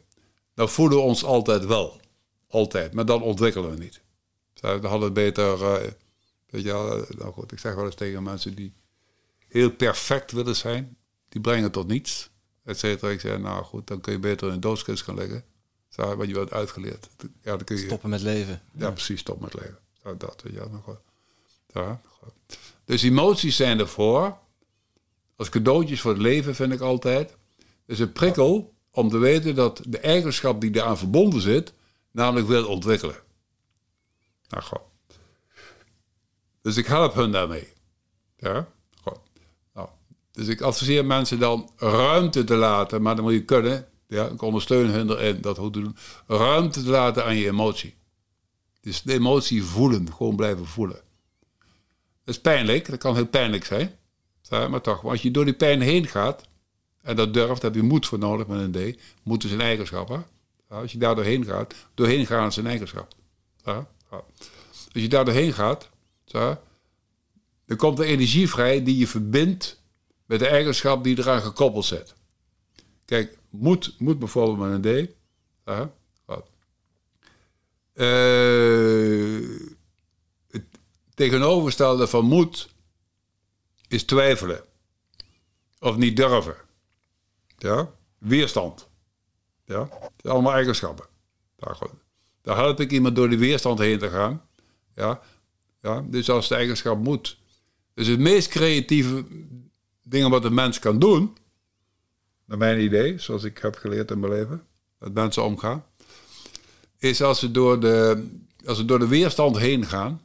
[0.55, 2.01] dan voelen we ons altijd wel.
[2.49, 2.93] Altijd.
[2.93, 4.01] Maar dan ontwikkelen we niet.
[4.55, 5.61] Dan hadden we beter.
[5.61, 5.75] Uh,
[6.47, 8.73] weet je wel, eh, nou goed, ik zeg wel eens tegen mensen die
[9.49, 10.97] heel perfect willen zijn,
[11.29, 12.31] die brengen tot niets.
[12.67, 13.11] Et cetera.
[13.11, 15.45] Ik zeg, nou goed, dan kun je beter in een doodskist gaan liggen.
[15.97, 17.09] Want je wordt uitgeleerd.
[17.43, 18.63] Ja, dan kun je, stoppen met leven.
[18.73, 19.79] Ja, precies, stoppen met leven.
[20.03, 20.99] Zo, dat, ja, nog goed.
[21.73, 22.59] Zo, goed.
[22.85, 24.39] Dus emoties zijn ervoor.
[25.37, 27.37] Als cadeautjes voor het leven vind ik altijd.
[27.87, 31.73] is een prikkel om te weten dat de eigenschap die eraan verbonden zit,
[32.11, 33.17] namelijk wil ontwikkelen.
[34.49, 34.81] Nou, goed.
[36.61, 37.73] Dus ik help hun daarmee.
[38.37, 38.69] Ja?
[40.37, 43.87] Dus ik adviseer mensen dan ruimte te laten, maar dan moet je kunnen.
[44.09, 45.97] Ja, ik ondersteun hun erin dat goed te doen.
[46.27, 47.95] Ruimte te laten aan je emotie.
[48.81, 51.01] Dus de emotie voelen, gewoon blijven voelen.
[52.25, 53.99] Dat is pijnlijk, dat kan heel pijnlijk zijn.
[54.51, 56.49] Maar toch, als je door die pijn heen gaat,
[57.03, 59.01] en dat durft, heb je moed voor nodig met een D.
[59.23, 60.09] Moed is een eigenschap.
[60.09, 60.19] Hè?
[60.69, 63.15] Als je daar doorheen gaat, doorheen gaan is een eigenschap.
[64.93, 65.91] Als je daar doorheen gaat,
[66.25, 69.85] dan komt er energie vrij die je verbindt
[70.27, 72.15] met de eigenschap die eraan gekoppeld zit.
[73.05, 75.15] Kijk, moed, moed bijvoorbeeld met een D.
[77.95, 79.51] Uh,
[81.15, 82.69] tegenovergestelde van moed
[83.89, 84.65] is twijfelen.
[85.79, 86.57] Of niet durven.
[87.59, 87.91] Ja?
[88.19, 88.89] Weerstand.
[89.65, 89.79] Ja?
[89.79, 91.07] Dat zijn allemaal eigenschappen.
[91.57, 91.79] Daar,
[92.43, 94.43] daar help ik iemand door die weerstand heen te gaan.
[94.95, 95.21] Ja?
[95.83, 96.05] Ja?
[96.07, 97.39] Dus als de eigenschap moet.
[97.95, 99.25] Dus het meest creatieve
[100.09, 101.37] dingen wat een mens kan doen,
[102.45, 104.67] naar mijn idee, zoals ik heb geleerd in mijn leven,
[104.99, 105.85] dat mensen omgaan,
[106.99, 108.27] is als ze door de,
[108.65, 110.21] als ze door de weerstand heen gaan,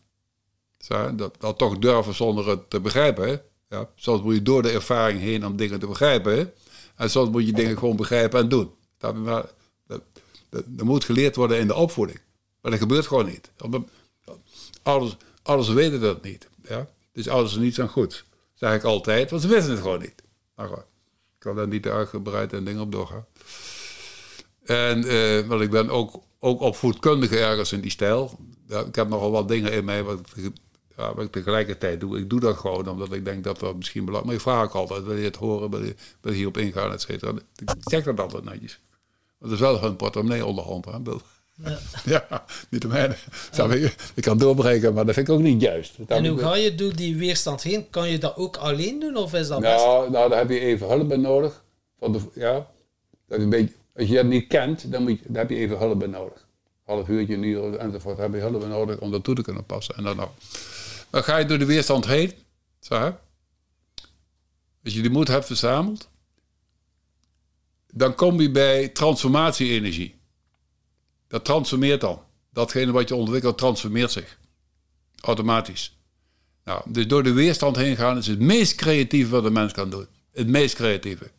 [1.15, 3.41] dat, dat toch durven zonder het te begrijpen.
[3.69, 6.53] Ja, soms moet je door de ervaring heen om dingen te begrijpen.
[6.95, 8.71] En soms moet je dingen gewoon begrijpen en doen.
[8.97, 9.15] Dat,
[9.87, 10.01] Dat,
[10.49, 12.19] dat moet geleerd worden in de opvoeding.
[12.61, 13.51] Maar dat gebeurt gewoon niet.
[14.83, 16.47] Ouders, ouders weten dat niet.
[16.67, 16.87] Ja?
[17.11, 18.25] Dus ouders zijn niet zo goed.
[18.61, 20.23] Dat zeg ik altijd, want ze wisten het gewoon niet.
[20.55, 23.25] Maar goed, ik kan daar niet uitgebreid en dingen op doorgaan.
[24.63, 28.39] En uh, want ik ben ook, ook opvoedkundige ergens in die stijl.
[28.67, 30.53] Ik heb nogal wat dingen in mij wat ik,
[30.97, 32.19] ja, wat tegelijkertijd doe.
[32.19, 34.45] Ik doe dat gewoon omdat ik denk dat dat misschien belangrijk is.
[34.45, 37.01] Maar ik vraag ook altijd, wil je het horen, wil je, wil hierop ingaan, et
[37.01, 37.31] cetera.
[37.55, 38.79] Ik zeg dat altijd netjes.
[39.37, 40.85] Want het is wel hun portemonnee onderhand.
[40.85, 41.01] Hè?
[41.55, 41.77] Ja.
[42.05, 43.15] ja, niet de mijne.
[44.15, 45.95] Ik kan doorbreken, maar dat vind ik ook niet juist.
[46.07, 47.89] en hoe ga je door die weerstand heen?
[47.89, 50.87] Kan je dat ook alleen doen of is dat nou, Nou, daar heb je even
[50.87, 51.63] hulp bij nodig.
[51.99, 52.67] Van de, ja,
[53.27, 55.77] dat een beetje, als je het niet kent, dan, moet je, dan heb je even
[55.77, 56.47] hulp bij nodig.
[56.85, 58.17] Half uurtje, een uur enzovoort.
[58.17, 59.95] heb je hulp bij nodig om dat toe te kunnen passen.
[59.95, 60.29] En dan, nog.
[61.09, 62.31] dan ga je door de weerstand heen.
[62.79, 63.11] Zo, hè?
[64.83, 66.09] Als je die moed hebt verzameld,
[67.93, 70.20] dan kom je bij transformatie-energie.
[71.31, 72.21] Dat transformeert dan.
[72.49, 74.39] Datgene wat je ontwikkelt, transformeert zich.
[75.21, 75.97] Automatisch.
[76.63, 79.89] Nou, dus door de weerstand heen gaan is het meest creatieve wat een mens kan
[79.89, 80.07] doen.
[80.31, 81.31] Het meest creatieve.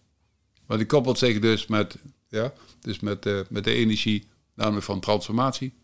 [0.67, 1.97] Maar die koppelt zich dus met,
[2.29, 5.75] ja, dus met, uh, met de energie, namelijk van transformatie.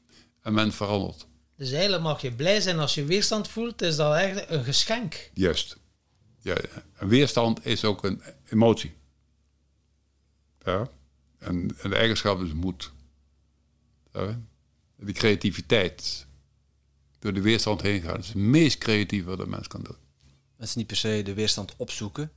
[0.43, 1.27] En men verandert.
[1.57, 3.83] Dus eigenlijk mag je blij zijn als je weerstand voelt.
[3.83, 5.31] Is dat eigenlijk een geschenk?
[5.35, 5.79] Juist.
[6.41, 6.57] Ja,
[6.99, 8.95] weerstand is ook een emotie.
[10.65, 10.89] Ja.
[11.39, 12.93] En, en de eigenschap is moed.
[14.97, 16.27] Die creativiteit.
[17.19, 18.13] Door de weerstand heen gaan.
[18.13, 19.97] Dat is het meest creatieve wat een mens kan doen.
[20.57, 22.31] Dat is niet per se de weerstand opzoeken.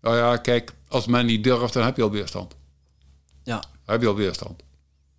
[0.00, 2.56] Nou ja, kijk, als men niet durft, dan heb je al weerstand.
[3.42, 3.58] Ja.
[3.60, 4.62] Dan heb je al weerstand.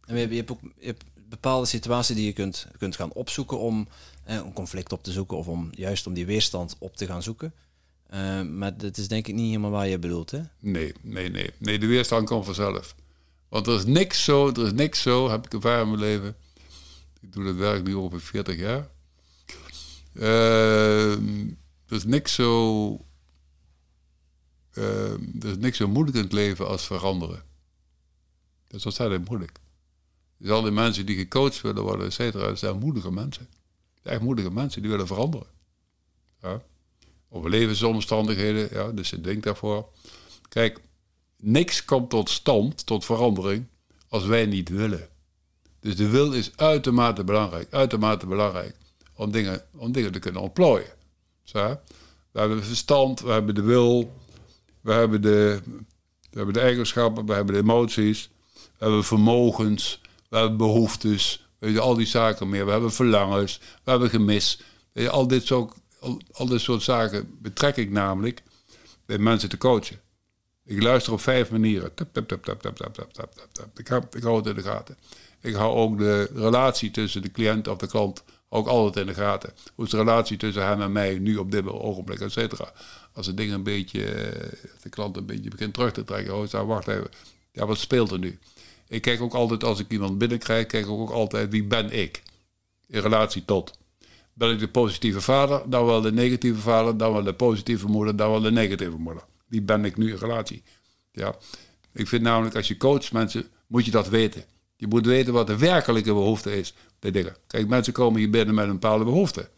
[0.05, 3.87] En je hebt, ook je hebt bepaalde situaties die je kunt, kunt gaan opzoeken om
[4.23, 7.23] eh, een conflict op te zoeken of om juist om die weerstand op te gaan
[7.23, 7.53] zoeken.
[8.13, 10.41] Uh, maar dat is denk ik niet helemaal waar je bedoelt, hè?
[10.59, 11.49] Nee, nee, nee.
[11.57, 12.95] Nee, de weerstand komt vanzelf.
[13.51, 16.35] Want er is niks zo, er is niks zo, heb ik ervaren in mijn leven.
[17.21, 18.89] Ik doe dat werk nu over 40 jaar.
[20.13, 21.11] Uh,
[21.85, 22.91] er is niks zo.
[24.73, 27.43] Uh, er is niks zo moeilijk in het leven als veranderen.
[28.67, 29.59] Dat is ontzettend moeilijk.
[30.37, 33.47] Dus al die mensen die gecoacht willen worden, et cetera, zijn moedige mensen.
[34.03, 35.47] Echt moedige mensen, die willen veranderen.
[36.41, 36.61] Ja.
[37.29, 39.89] Over levensomstandigheden, ja, dus je denkt daarvoor.
[40.49, 40.79] Kijk,
[41.41, 43.65] niks komt tot stand, tot verandering,
[44.07, 45.09] als wij niet willen.
[45.79, 48.75] Dus de wil is uitermate belangrijk, uitermate belangrijk
[49.13, 50.93] om dingen, om dingen te kunnen ontplooien.
[51.43, 51.79] Zo,
[52.31, 54.13] we hebben verstand, we hebben de wil,
[54.81, 55.61] we hebben de,
[56.29, 61.73] we hebben de eigenschappen, we hebben de emoties, we hebben vermogens, we hebben behoeftes, weet
[61.73, 62.65] je, al die zaken meer.
[62.65, 64.61] We hebben verlangens, we hebben gemis.
[65.09, 68.43] Al, dit soort, al, al dit soort zaken betrek ik namelijk
[69.05, 69.99] bij mensen te coachen.
[70.65, 71.91] Ik luister op vijf manieren.
[71.91, 74.97] Ik, heb, ik hou het in de gaten.
[75.41, 79.13] Ik hou ook de relatie tussen de cliënt of de klant ook altijd in de
[79.13, 79.53] gaten.
[79.75, 82.71] Hoe is de relatie tussen hem en mij nu op dit ogenblik, et cetera.
[83.13, 84.03] Als de ding een beetje,
[84.81, 86.35] de klant een beetje begint terug te trekken.
[86.35, 87.09] Oh, wacht even.
[87.51, 88.39] Ja, wat speelt er nu?
[88.87, 92.21] Ik kijk ook altijd, als ik iemand binnenkrijg, kijk ik ook altijd wie ben ik?
[92.87, 93.77] In relatie tot.
[94.33, 98.15] Ben ik de positieve vader, dan wel de negatieve vader, dan wel de positieve moeder,
[98.15, 100.63] dan wel de negatieve moeder wie ben ik nu in relatie?
[101.11, 101.35] Ja.
[101.93, 104.43] Ik vind namelijk, als je coacht mensen, moet je dat weten.
[104.75, 106.73] Je moet weten wat de werkelijke behoefte is.
[106.99, 107.35] De dingen.
[107.47, 109.49] Kijk, mensen komen hier binnen met een bepaalde behoefte.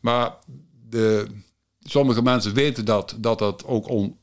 [0.00, 0.34] Maar
[0.88, 1.26] de,
[1.80, 4.18] sommige mensen weten dat dat, dat ook on,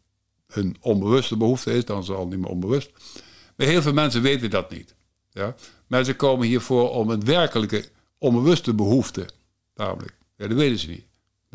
[0.48, 1.86] hun onbewuste behoefte is.
[1.86, 2.92] Dan is het al niet meer onbewust.
[3.56, 4.96] Maar heel veel mensen weten dat niet.
[5.30, 5.56] Ja?
[5.88, 9.30] Mensen komen hiervoor om een werkelijke onbewuste behoefte.
[9.76, 10.18] Namelijk.
[10.36, 11.06] Ja, dat weten ze niet.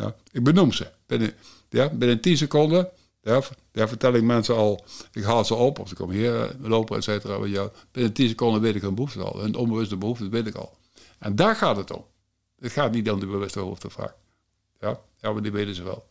[0.01, 0.15] Ja?
[0.33, 0.91] Ik benoem ze.
[1.07, 1.35] Binnen,
[1.69, 2.91] ja, binnen 10 seconden
[3.23, 3.43] ja,
[3.73, 6.97] ja, vertel ik mensen al, ik haal ze op, of ze komen hier eh, lopen,
[6.97, 7.45] et cetera.
[7.45, 9.41] Ja, binnen 10 seconden weet ik hun behoefte al.
[9.41, 10.79] Hun onbewuste behoefte weet ik al.
[11.19, 12.05] En daar gaat het om.
[12.59, 13.89] Het gaat niet om de bewuste behoefte.
[14.81, 16.07] Ja, ja maar die weten ze wel.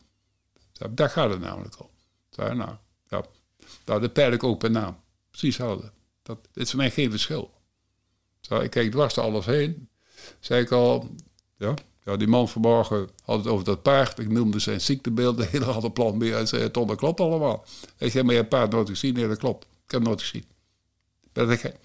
[0.90, 1.88] Daar gaat het namelijk om.
[2.30, 2.76] Ja, nou,
[3.08, 3.24] ja.
[3.84, 5.00] Nou, dat peil ik ook per naam.
[5.30, 5.92] Precies hetzelfde.
[6.22, 7.54] Dat, is voor mij geen verschil.
[8.40, 9.88] Zo, ik kijk dwars door alles heen.
[10.40, 11.10] Zei ik al,
[11.56, 11.74] ja,
[12.10, 14.18] ja, die man vanmorgen had het over dat paard.
[14.18, 16.32] Ik noemde zijn ziektebeeld, de hele hadden plan meer.
[16.32, 17.64] Hij zei, Ton, dat klopt allemaal.
[17.98, 19.14] Ik zei, maar je paard nooit gezien?
[19.14, 19.64] Nee, dat klopt.
[19.64, 20.44] Ik heb het nooit gezien.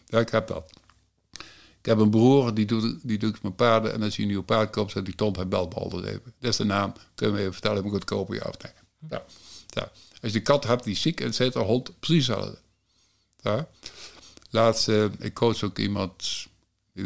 [0.06, 0.72] Ja, ik heb dat.
[1.80, 3.94] Ik heb een broer, die doet, die doet mijn paarden.
[3.94, 6.34] En als je een nieuw paard koopt, zegt die Ton, hij belt me even.
[6.40, 6.94] Dat is de naam.
[7.16, 8.52] Kunnen we even vertellen, moet ik het kopen, ja?
[9.10, 9.24] Ja.
[9.68, 9.92] ja.
[10.22, 12.58] Als je kat hebt die ziek, en zet een hond, precies hetzelfde.
[13.42, 13.68] Ja.
[14.88, 16.48] Uh, ik coach ook iemand,
[16.94, 17.04] die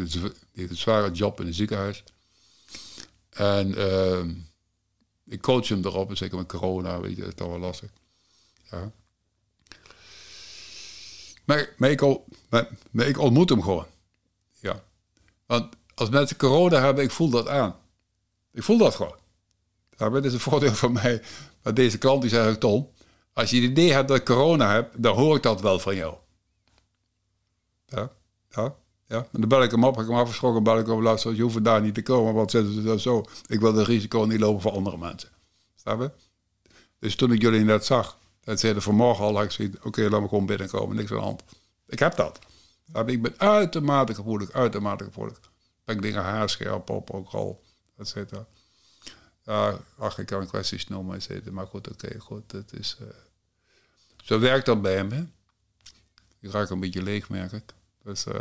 [0.54, 2.04] heeft een zware job in een ziekenhuis.
[3.40, 4.24] En uh,
[5.24, 7.90] ik coach hem erop, zeker met corona, weet je, dat is toch wel lastig.
[8.70, 8.92] Ja.
[11.44, 12.00] Maar, maar, ik,
[12.48, 13.86] maar, ik ontmoet hem gewoon.
[14.60, 14.82] Ja.
[15.46, 17.76] Want als mensen corona hebben, ik voel dat aan.
[18.52, 19.16] Ik voel dat gewoon.
[19.96, 21.22] Dat is een voordeel van mij.
[21.62, 22.90] Maar deze klant die zegt, Tom,
[23.32, 25.96] als je het idee hebt dat ik corona heb, dan hoor ik dat wel van
[25.96, 26.14] jou.
[27.86, 28.12] Ja,
[28.50, 28.74] ja,
[29.10, 29.18] ja.
[29.32, 31.42] En dan bel ik hem op, heb ik hem afgeschrokken, bel ik hem op, je
[31.42, 33.24] hoeft daar niet te komen, want ze dat zo.
[33.46, 35.28] Ik wil het risico niet lopen voor andere mensen.
[35.74, 36.10] Snap je?
[36.98, 40.46] Dus toen ik jullie net zag, dat zeiden vanmorgen al, ik oké, laat me gewoon
[40.46, 41.42] binnenkomen, niks aan de hand.
[41.86, 42.38] Ik heb dat.
[43.06, 45.40] Ik ben uitermate gevoelig, uitermate gevoelig.
[45.84, 47.62] Ben ik dingen haarscherp op, ook al,
[47.96, 48.46] et cetera.
[49.44, 51.52] Ja, ach, ik kan kwesties noemen, et cetera.
[51.52, 52.96] Maar goed, oké, goed, het is...
[53.00, 53.08] Uh,
[54.16, 55.24] zo werkt dat bij hem, hè.
[56.40, 57.74] Ik raak een beetje leeg, merk ik.
[58.02, 58.26] Dus...
[58.26, 58.34] Uh,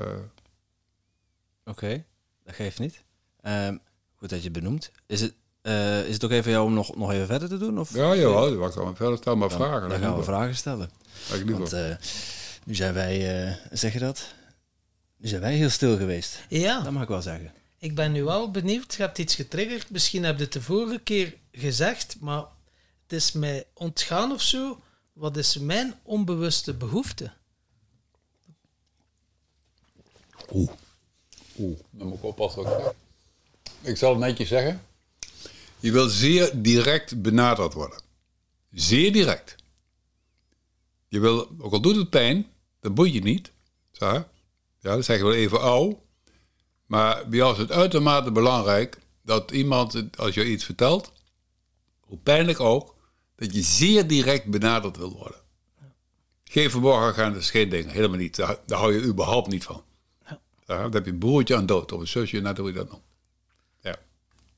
[1.69, 2.05] Oké,
[2.43, 3.03] dat geeft niet.
[3.43, 3.79] Um,
[4.15, 4.91] goed dat je benoemt.
[5.05, 7.79] Is het, uh, is het ook even jou om nog, nog even verder te doen?
[7.79, 7.93] Of?
[7.93, 9.89] Ja, jawel, dan gaan we verder stellen, maar vragen.
[9.89, 10.89] Dan gaan we vragen stellen.
[11.45, 11.95] Want uh,
[12.65, 14.33] nu zijn wij, uh, zeg je dat?
[15.17, 16.45] Nu zijn wij heel stil geweest.
[16.49, 16.81] Ja.
[16.81, 17.53] Dat mag ik wel zeggen.
[17.77, 18.93] Ik ben nu wel benieuwd.
[18.95, 19.89] Je hebt iets getriggerd.
[19.89, 22.45] Misschien heb je het de vorige keer gezegd, maar
[23.03, 24.81] het is mij ontgaan of zo.
[25.13, 27.31] Wat is mijn onbewuste behoefte?
[30.53, 30.71] Oeh.
[31.59, 32.93] Oeh, dan moet ik oppassen wat ik zeg.
[33.81, 34.81] Ik zal het netjes zeggen.
[35.79, 38.01] Je wil zeer direct benaderd worden.
[38.71, 39.55] Zeer direct.
[41.07, 42.47] Je wil, ook al doet het pijn,
[42.79, 43.51] dan boeit je niet.
[43.91, 44.27] Zo, ja,
[44.79, 45.97] dan zeg je wel even au.
[46.85, 51.11] Maar bij jou is het uitermate belangrijk dat iemand, als je iets vertelt,
[51.99, 52.95] hoe pijnlijk ook,
[53.35, 55.41] dat je zeer direct benaderd wil worden.
[56.43, 57.91] Geen verborgen gaan, dat is geen ding.
[57.91, 58.35] Helemaal niet.
[58.35, 59.83] Daar, daar hou je überhaupt niet van.
[60.75, 60.81] Ja.
[60.81, 63.03] Dan heb je een broertje aan dood, of een zusje, net hoe je dat noemt.
[63.81, 63.95] Ja.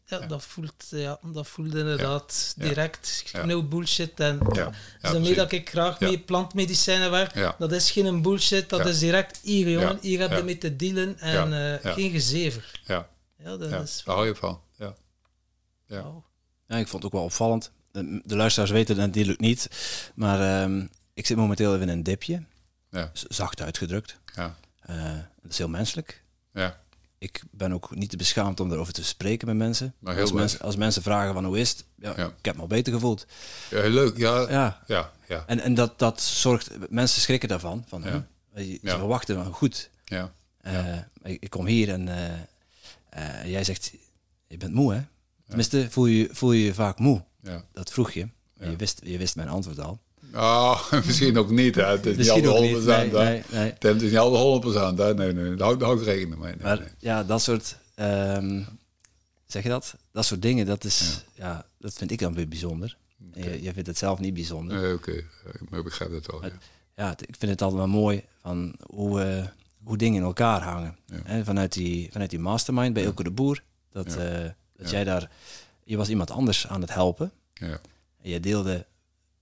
[0.06, 3.24] Ja, Dat, voelt, ja dat voelt inderdaad direct.
[3.46, 4.20] No bullshit.
[4.20, 4.70] En ja.
[5.02, 7.56] Dus daarmee dat ik graag met plantmedicijnen werk.
[7.58, 8.70] Dat is geen bullshit.
[8.70, 9.98] Dat is direct hier, jongen.
[10.02, 11.20] Hier heb je mee te dealen.
[11.20, 11.52] En
[11.84, 12.82] uh, geen gezever.
[12.84, 13.10] Ja.
[13.38, 14.02] Ja, dat is...
[14.06, 14.62] Daar hou je van.
[14.78, 14.96] Ja.
[15.86, 16.14] Ja.
[16.68, 17.72] ja, ik vond het ook wel opvallend.
[17.92, 19.68] De, de luisteraars weten het natuurlijk niet.
[20.16, 22.44] Maar um, ik zit momenteel even in een dipje.
[22.90, 23.12] Ja.
[23.14, 24.20] Zacht uitgedrukt.
[24.36, 24.56] Ja.
[24.90, 26.24] Uh, dat is heel menselijk.
[26.54, 26.80] Ja.
[27.18, 29.96] Ik ben ook niet te beschaamd om erover te spreken met mensen.
[30.00, 32.26] Maar heel als, mensen als mensen vragen van hoe is het, ja, Ja.
[32.38, 33.26] ik heb me al beter gevoeld.
[33.70, 34.18] ja, heel leuk.
[34.18, 34.84] Ja, Ja.
[34.88, 35.44] ja, ja.
[35.48, 37.86] En, en dat, dat zorgt, mensen schrikken daarvan.
[37.88, 38.28] Van, Ja.
[38.56, 39.90] Ze verwachten van goed.
[40.06, 40.34] ja.
[40.62, 42.34] eh, ik, ik kom hier en eh,
[43.10, 43.94] eh, jij zegt,
[44.48, 45.02] je bent moe hè?
[45.48, 47.24] Tenminste, voel je, voel je je vaak moe?
[47.44, 47.64] ja.
[47.74, 48.30] Dat vroeg je.
[48.60, 50.00] Je, wist, je wist mijn antwoord al.
[50.34, 51.76] Ah, misschien ook niet.
[51.76, 51.86] Hè.
[51.86, 52.84] Het is Misschien niet altijd niet.
[52.84, 52.86] 100%.
[52.86, 53.30] Nee, hè.
[53.30, 53.74] nee, nee.
[53.80, 54.98] Het is niet altijd 100%.
[54.98, 55.14] Hè.
[55.14, 56.54] Nee, nee, daar hou, daar hou ik rekening mee.
[56.54, 56.88] Nee, Maar nee.
[56.98, 58.64] ja, dat soort, ehm,
[59.46, 59.96] zeg je dat?
[60.12, 62.98] Dat soort dingen, dat is, ja, dat vind ik dan weer bijzonder.
[63.34, 64.82] En Je, je vindt het zelf niet bijzonder.
[64.82, 65.24] Nee, oké.
[65.70, 66.44] Maar ik begrijp het wel.
[66.96, 67.12] Ja.
[67.12, 69.46] ik vind het altijd wel mooi van hoe, eh,
[69.84, 70.98] hoe dingen in elkaar hangen.
[71.06, 71.44] Ja.
[71.44, 73.64] Vanuit, die, vanuit die mastermind bij Ilke de Boer.
[73.92, 75.30] Dat, eh, dat jij daar,
[75.84, 77.32] je was iemand anders aan het helpen.
[77.54, 77.80] Ja.
[78.22, 78.86] En je deelde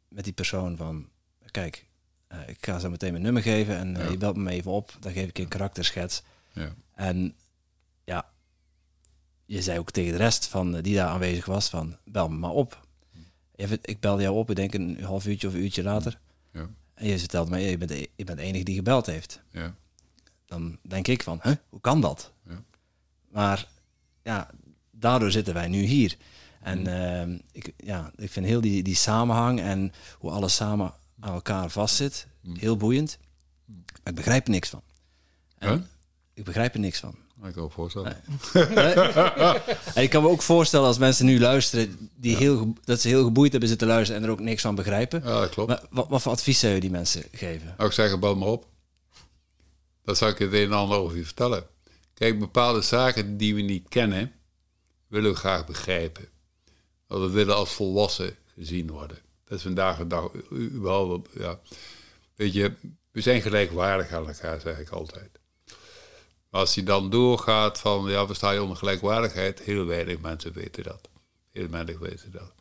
[0.09, 1.09] met die persoon van,
[1.51, 1.85] kijk,
[2.27, 4.11] eh, ik ga zo meteen mijn nummer geven en eh, Ja.
[4.11, 4.97] je belt me even op.
[4.99, 6.23] Dan geef ik je een karakterschets.
[6.53, 6.73] Ja.
[6.95, 7.35] En
[8.03, 8.29] ja,
[9.45, 12.37] je zei ook tegen de rest van, eh, die daar aanwezig was van, bel me
[12.37, 12.87] maar op.
[13.55, 16.19] Even, ik belde jou op, ik denk een half uurtje of een uurtje later.
[16.53, 16.69] Ja.
[16.93, 19.41] En je vertelt mij, je bent, de, je bent de enige die gebeld heeft.
[19.51, 19.75] Ja.
[20.45, 22.31] Dan denk ik van, huh, hoe kan dat?
[22.47, 22.63] Ja.
[23.29, 23.67] Maar
[24.23, 24.49] ja,
[24.91, 26.17] daardoor zitten wij nu hier.
[26.61, 26.87] En Mm.
[26.87, 31.69] ehm, ik, ja, ik vind heel die, die samenhang en hoe alles samen aan elkaar
[31.69, 32.55] vastzit, Mm.
[32.57, 33.17] heel boeiend.
[33.65, 34.81] Maar ik begrijp er niks van.
[35.59, 35.75] Huh?
[36.33, 37.15] Ik begrijp er niks van.
[37.43, 38.15] Ik kan me voorstellen.
[39.95, 43.23] En ik kan me ook voorstellen als mensen nu luisteren, die heel, dat ze heel
[43.23, 45.21] geboeid hebben zitten luisteren en er ook niks van begrijpen.
[45.23, 45.69] Ja, dat klopt.
[45.69, 47.73] Maar wat, wat voor advies zou je die mensen geven?
[47.77, 48.67] Nou, ik zeg, bel me op.
[50.03, 51.63] Dan zal ik het een en ander over je vertellen.
[52.13, 54.31] Kijk, bepaalde zaken die we niet kennen,
[55.07, 56.27] willen we graag begrijpen.
[57.09, 59.17] Want we willen als volwassen gezien worden.
[59.43, 61.59] Dat is vandaag de dag überhaupt, ja.
[62.35, 62.73] Weet je,
[63.11, 65.39] we zijn gelijkwaardig aan elkaar, zeg ik altijd.
[66.49, 70.83] Maar als je dan doorgaat van, ja, we staan onder gelijkwaardigheid, heel weinig mensen weten
[70.83, 71.09] dat.
[71.51, 72.53] Heel weinig weten dat.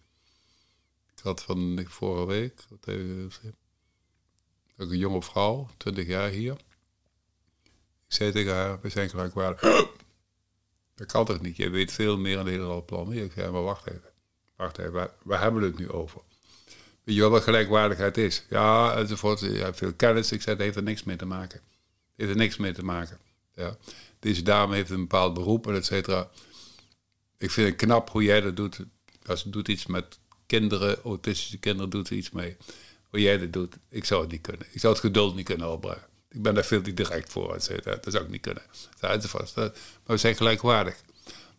[1.17, 3.57] Ik had van vorige week, wat even,
[4.77, 6.57] een jonge vrouw, 20 jaar hier.
[8.07, 9.61] Ik zei tegen haar, we zijn gelijkwaardig.
[10.95, 11.57] Dat kan toch niet?
[11.57, 13.13] Je weet veel meer dan de hele plan.
[13.13, 14.08] Ik zei, maar wacht even.
[14.59, 16.21] Wacht even, waar, hebben we het nu over?
[17.05, 18.45] Weet je wel wat gelijkwaardigheid is?
[18.51, 19.41] Ja, enzovoort.
[19.41, 20.33] Je hebt veel kennis.
[20.33, 21.61] Ik zei, dat heeft er niks mee te maken.
[21.61, 23.19] Het heeft er niks mee te maken.
[23.55, 23.77] Ja.
[24.19, 26.31] Deze dame heeft een bepaald beroep et cetera.
[27.39, 28.79] Ik vind het knap hoe jij dat doet.
[29.27, 32.57] Als ze doet iets met kinderen, autistische kinderen, doet ze iets mee.
[33.11, 34.67] Hoe jij dat doet, ik zou het niet kunnen.
[34.71, 36.07] Ik zou het geduld niet kunnen opbrengen.
[36.31, 37.49] Ik ben daar veel te direct voor.
[37.49, 38.63] Dat zou ik niet kunnen.
[39.01, 39.19] Maar
[40.05, 40.97] we zijn gelijkwaardig.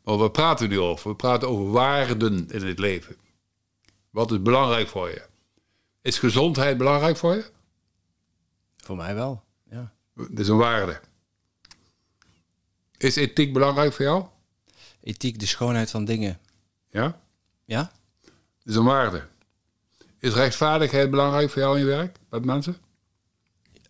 [0.04, 1.10] Maar wat praten we nu over?
[1.10, 3.16] We praten over waarden in het leven.
[4.10, 5.22] Wat is belangrijk voor je?
[6.02, 7.52] Is gezondheid belangrijk voor je?
[8.78, 9.94] Voor mij wel, ja.
[10.14, 11.00] Dat is een waarde.
[12.98, 14.26] Is ethiek belangrijk voor jou?
[15.02, 16.40] Ethiek, de schoonheid van dingen.
[16.90, 17.20] Ja?
[17.66, 17.92] Ja?
[18.24, 18.34] Dat
[18.64, 19.28] is een waarde.
[20.20, 22.78] Is rechtvaardigheid belangrijk voor jou in je werk met mensen?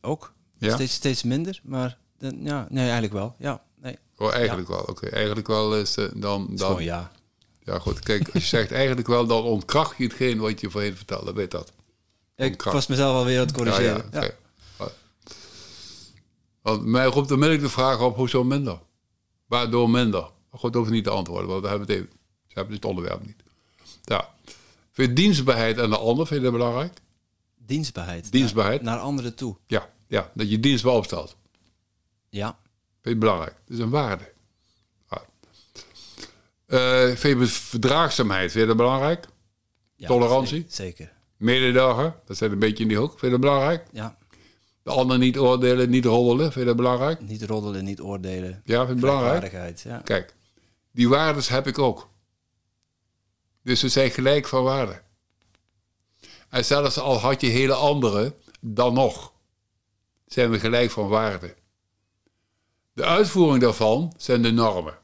[0.02, 0.34] Ook.
[0.58, 0.74] Ja?
[0.74, 3.36] Steeds, steeds minder, maar ja, nee, eigenlijk wel.
[3.38, 3.64] Ja.
[4.20, 4.82] Oh, eigenlijk wel.
[4.82, 6.48] Oké, eigenlijk wel is de, dan...
[6.50, 7.12] dan Gewoon ja.
[7.64, 8.00] Ja, goed.
[8.00, 11.34] Kijk, als je zegt eigenlijk wel, dan ontkracht je hetgeen wat je voorheen vertelde.
[11.34, 11.72] Weet dat.
[12.36, 14.10] Ik was mezelf alweer aan het corrigeren.
[14.12, 14.28] Ja, Ja, ja.
[14.78, 14.94] oké.
[16.62, 18.80] Want mij roept onmiddellijk de vraag op, hoezo minder?
[19.46, 20.30] Waardoor minder?
[20.52, 22.10] Goed, hoef niet te antwoorden, want we hebben het even.
[22.48, 23.44] Ze hebben dit onderwerp niet.
[24.02, 24.30] Ja.
[24.92, 26.98] Vind je dienstbaarheid aan de ander, vind je dat belangrijk?
[27.58, 28.32] Dienstbaarheid.
[28.32, 28.82] Dienstbaarheid?
[28.82, 29.56] Naar, naar anderen toe.
[29.68, 30.32] Ja, ja.
[30.34, 31.36] Dat je dienstbaar opstelt.
[32.30, 32.58] Ja.
[33.02, 33.56] Vind je het belangrijk?
[33.66, 34.38] Dat is een waarde.
[36.70, 39.26] Eh, vind je verdraagzaamheid, vind je dat belangrijk?
[39.96, 40.66] ja Tolerantie?
[40.68, 41.12] Zeker.
[41.38, 43.10] Mededagen, dat zijn een beetje in die hoek.
[43.10, 43.86] Vind je dat belangrijk?
[43.92, 44.18] Ja.
[44.84, 47.22] De ander niet oordelen, niet roddelen, vind je dat belangrijk?
[47.22, 48.62] Niet roddelen, niet oordelen.
[48.66, 49.78] Ja, vind je belangrijk?
[49.84, 50.02] Ja.
[50.04, 50.36] Kijk,
[50.92, 52.10] die waardes heb ik ook.
[53.64, 55.02] Dus we zijn gelijk van waarde.
[56.50, 59.34] En zelfs al had je hele andere, dan nog
[60.28, 61.56] zijn we gelijk van waarde.
[63.00, 64.98] De uitvoering daarvan zijn de normen.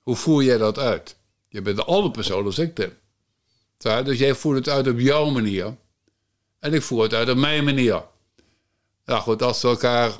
[0.00, 1.16] Hoe voer jij dat uit?
[1.48, 2.98] Je bent een andere persoon als ik ben.
[4.04, 5.76] Dus jij voert het uit op jouw manier.
[6.58, 8.04] En ik voer het uit op mijn manier.
[9.04, 10.16] Nou goed, als we elkaar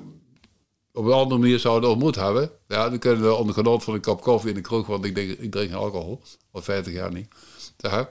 [0.93, 4.01] op een andere manier zouden ontmoet hebben, ja, dan kunnen we onder genot van een
[4.01, 7.13] kop koffie in de kroeg, want ik, denk, ik drink geen alcohol, al 50 jaar
[7.13, 7.29] niet.
[7.77, 8.09] Ja,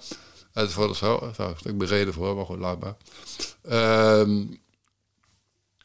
[0.52, 2.96] dat is voor daar heb ik bereden voor, maar goed, laat maar.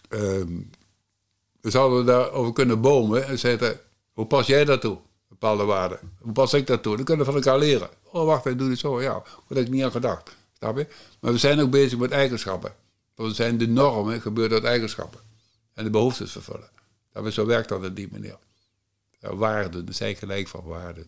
[0.09, 0.73] Dan
[1.71, 3.81] zouden we daarover kunnen bomen en zeggen,
[4.13, 4.99] hoe pas jij daartoe?
[5.29, 5.99] Bepaalde waarden.
[6.21, 6.97] Hoe pas ik daartoe?
[6.97, 7.89] Dan kunnen we van elkaar leren.
[8.03, 9.03] Oh, wacht, hij doet het zo.
[9.03, 10.37] Ja, daar heb ik niet aan gedacht.
[10.59, 10.87] Snap je?
[11.21, 12.75] Maar we zijn ook bezig met eigenschappen.
[13.15, 15.21] Want we zijn de normen, gebeurt uit eigenschappen.
[15.75, 16.71] En de behoeftes vervullen.
[17.15, 18.39] Ja, zo werkt dat op die manier.
[19.21, 21.07] Ja, waarden, dat zijn gelijk van waarden.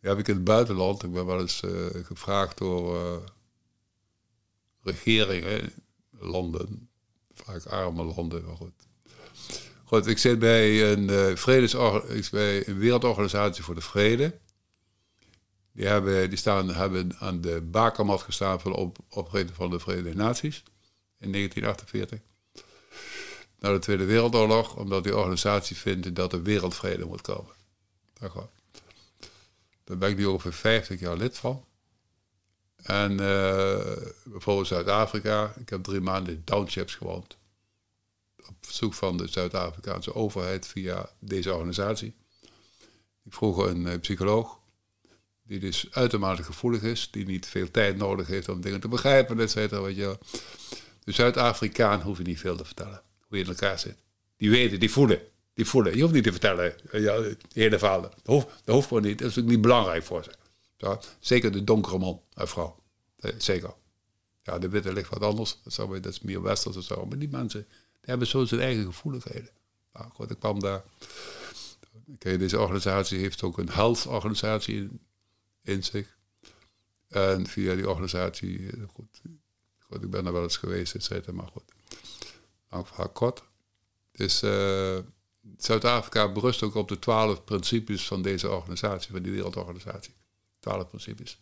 [0.00, 3.16] Die heb ik in het buitenland, ik ben wel eens eh, gevraagd door eh,
[4.82, 5.72] regeringen,
[6.10, 6.88] landen,
[7.32, 8.88] vaak arme landen, maar goed.
[9.90, 14.38] Goed, ik zit bij een, uh, ik zit bij een wereldorganisatie voor de vrede.
[15.72, 18.98] Die, hebben, die staan, hebben aan de bakermat gestaan voor de op,
[19.52, 20.62] van de Verenigde Naties
[21.18, 22.18] in 1948
[23.58, 27.54] na de Tweede Wereldoorlog, omdat die organisatie vindt dat er wereldvrede moet komen.
[29.84, 31.64] Daar ben ik nu ongeveer 50 jaar lid van.
[32.82, 33.80] En uh,
[34.24, 37.38] bijvoorbeeld Zuid-Afrika, ik heb drie maanden in townships gewoond.
[38.48, 42.14] Op verzoek van de Zuid-Afrikaanse overheid via deze organisatie.
[43.24, 44.58] Ik vroeg een uh, psycholoog,
[45.42, 49.40] die dus uitermate gevoelig is, die niet veel tijd nodig heeft om dingen te begrijpen,
[49.40, 49.80] et cetera.
[49.80, 50.18] Weet je.
[51.04, 53.96] De Zuid-Afrikaan hoef je niet veel te vertellen hoe je in elkaar zit.
[54.36, 55.20] Die weten, die voelen.
[55.54, 55.96] Die voelen.
[55.96, 58.00] Je hoeft niet te vertellen, ja, het hele verhaal.
[58.00, 59.18] Dat hoeft, hoeft gewoon niet.
[59.18, 60.30] Dat is ook niet belangrijk voor ze.
[60.76, 62.82] Ja, zeker de donkere man en vrouw.
[63.16, 63.74] Eh, Zeker.
[64.42, 65.58] Ja, de witte ligt wat anders.
[65.62, 67.06] Dat is meer westers of zo.
[67.06, 67.66] Maar die mensen
[68.00, 69.50] die hebben zo zijn eigen gevoeligheden.
[69.92, 70.82] Nou, goed, ik kwam daar.
[72.04, 75.00] Deze organisatie heeft ook een health-organisatie in,
[75.62, 76.18] in zich.
[77.08, 79.20] En via die organisatie, eh, goed,
[79.78, 81.72] goed, ik ben er wel eens geweest, et cetera, maar goed
[82.70, 83.42] lang verhaal kort.
[84.12, 84.98] Dus uh,
[85.56, 90.14] Zuid-Afrika berust ook op de twaalf principes van deze organisatie, van die wereldorganisatie.
[90.58, 91.38] Twaalf principes.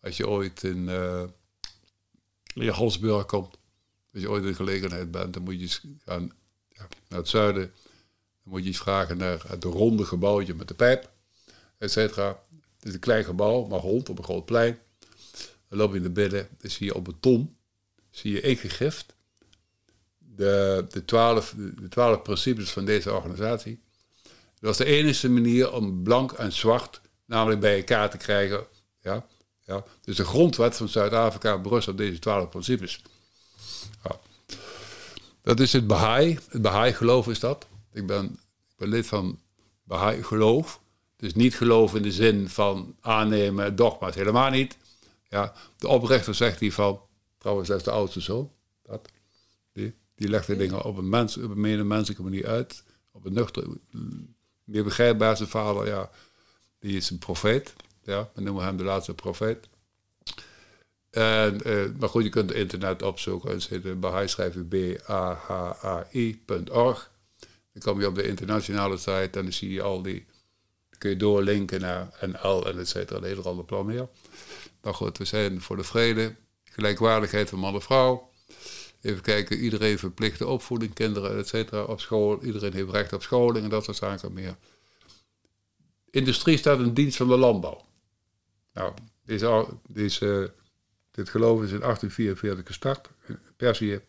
[0.00, 1.24] Als je ooit in, uh,
[3.26, 3.58] komt,
[4.12, 6.32] als je ooit in de gelegenheid bent, dan moet je eens gaan
[6.68, 7.72] ja, naar het zuiden.
[8.42, 11.10] Dan moet je eens vragen naar het ronde gebouwtje met de pijp,
[11.78, 12.42] et cetera.
[12.76, 14.78] Het is een klein gebouw, maar rond op een groot plein.
[15.68, 17.56] Dan loop je naar binnen, dan zie je op beton,
[18.10, 19.14] zie je ingegrift
[20.18, 23.80] de, de, twaalf, de twaalf principes van deze organisatie.
[24.22, 28.66] Dat was de enige manier om blank en zwart namelijk bij elkaar te krijgen.
[29.00, 29.26] Ja,
[29.60, 29.84] ja.
[30.00, 33.02] Dus de grondwet van Zuid-Afrika berust op deze twaalf principes.
[35.42, 36.38] Dat is het Baha'i.
[36.48, 37.66] Het Baha'i-geloof is dat.
[37.92, 38.24] Ik ben,
[38.68, 39.38] ik ben lid van
[39.82, 40.80] Baha'i-geloof.
[41.16, 44.76] Dus niet geloof in de zin van aannemen dogma's, helemaal niet.
[45.28, 47.00] Ja, de oprichter zegt hiervan,
[47.38, 49.08] trouwens dat is de oudste zoon, dat,
[49.72, 52.84] die, die legt de dingen op een, mens, op een menselijke manier uit.
[53.12, 53.66] Op een nuchter,
[54.64, 56.10] meer begrijpbaarste vader, ja,
[56.78, 57.72] die is een profeet.
[58.02, 59.68] Ja, we noemen hem de laatste profeet.
[61.12, 63.50] En, eh, maar goed, je kunt het internet opzoeken.
[63.50, 65.90] En zit Baha'i schrijf je B-A-H-A-I.org.
[67.72, 70.26] Dan kom je op de internationale site en dan zie je al die...
[70.98, 73.20] kun je doorlinken naar NL en et cetera.
[73.20, 74.08] De hele andere plan meer.
[74.82, 76.34] Maar goed, we zijn voor de vrede.
[76.64, 78.30] Gelijkwaardigheid van man en vrouw.
[79.00, 82.44] Even kijken, iedereen verplichte opvoeding, kinderen, et cetera, op school.
[82.44, 84.56] Iedereen heeft recht op scholing en dat soort zaken meer.
[86.10, 87.84] Industrie staat in dienst van de landbouw.
[88.72, 88.94] Nou,
[89.84, 90.52] deze,
[91.12, 94.00] dit geloof is in 1844 gestart, in Perzië.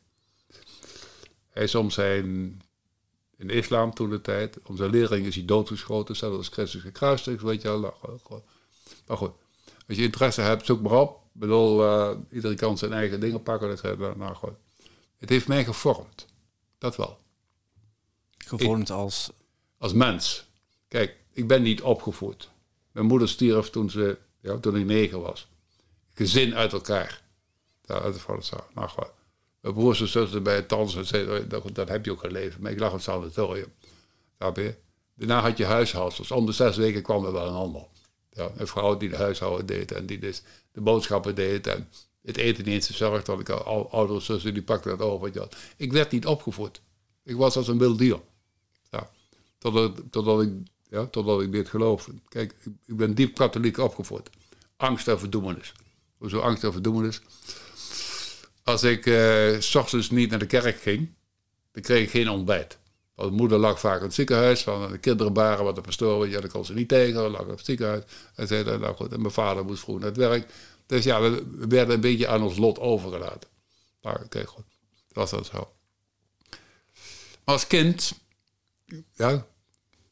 [1.49, 2.25] Hij is om zijn,
[3.37, 7.27] in islam toen de tijd, om zijn lering is hij doodgeschoten, zelfs als Christus gekruist
[7.27, 7.93] is, weet je wel.
[9.07, 9.31] Maar goed,
[9.87, 11.21] als je interesse hebt, zoek maar op.
[11.33, 13.97] Ik bedoel, uh, iedereen kan zijn eigen dingen pakken.
[13.97, 14.53] Dat, nou, goed.
[15.17, 16.25] Het heeft mij gevormd.
[16.77, 17.17] Dat wel.
[18.37, 19.31] Gevormd als?
[19.77, 20.45] Als mens.
[20.87, 22.49] Kijk, ik ben niet opgevoed.
[22.91, 25.47] Mijn moeder stierf toen, ze, ja, toen ik negen was.
[26.13, 27.21] Gezin uit elkaar.
[27.85, 29.11] Ja, uit de vader Nou goed.
[29.59, 32.59] Mijn broers en zussen bij het dansen, dat, dat heb je ook geleefd.
[32.59, 33.71] Maar ik lag in het sanatorium.
[35.15, 36.31] Daarna had je huishouders.
[36.31, 37.85] Om de zes weken kwam er wel een ander.
[38.31, 41.67] Ja, een vrouw die de huishouden deed en die dus de boodschappen deed.
[41.67, 41.89] En
[42.21, 43.27] het eten niet eens verzorgd.
[43.27, 45.51] Want ik had oudere zussen, die pakten dat over.
[45.77, 46.81] Ik werd niet opgevoed.
[47.23, 48.19] Ik was als een wild dier.
[50.09, 50.49] Totdat, ik,
[50.89, 52.11] ja, totdat ik dit geloofde.
[52.29, 52.55] Kijk,
[52.85, 54.29] ik ben diep katholiek opgevoed.
[54.77, 55.73] Angst en verdoemenis.
[56.23, 57.21] Hoezo angst en verdoemenis?
[58.63, 61.13] Als ik uh, s ochtends niet naar de kerk ging,
[61.71, 62.77] dan kreeg ik geen ontbijt.
[63.15, 66.29] Want de moeder lag vaak in het ziekenhuis, van de kinderen baren wat de pastoor,
[66.29, 68.03] ja, dat kon ze niet tegen, lag in het ziekenhuis.
[68.35, 70.51] En, zei, nou goed, en mijn vader moest vroeg naar het werk.
[70.85, 73.49] Dus ja, we werden een beetje aan ons lot overgelaten.
[74.01, 74.65] Maar oké, okay, goed.
[75.07, 75.73] Dat was dat zo.
[77.43, 78.13] Als kind,
[79.13, 79.45] ja,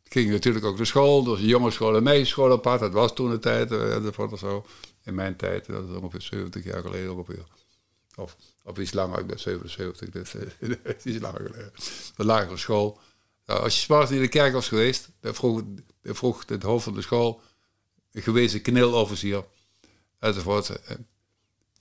[0.03, 1.23] ging natuurlijk ook naar school.
[1.23, 2.79] Dus jongensschool en meisjesschool apart.
[2.79, 4.65] Dat was toen de tijd, enzovoort of zo.
[5.03, 7.45] In mijn tijd, dat is ongeveer 70 jaar geleden ongeveer.
[8.15, 8.37] Of,
[8.77, 10.33] iets langer, ik ben 77, dus
[11.03, 11.71] iets langer geleden.
[12.15, 12.99] De lagere school.
[13.45, 15.63] Als je s'morgens in de kerk was geweest, dan vroeg,
[16.01, 17.41] dan vroeg het hoofd van de school,
[18.13, 19.43] gewezen kniloverzier
[20.19, 20.79] enzovoort.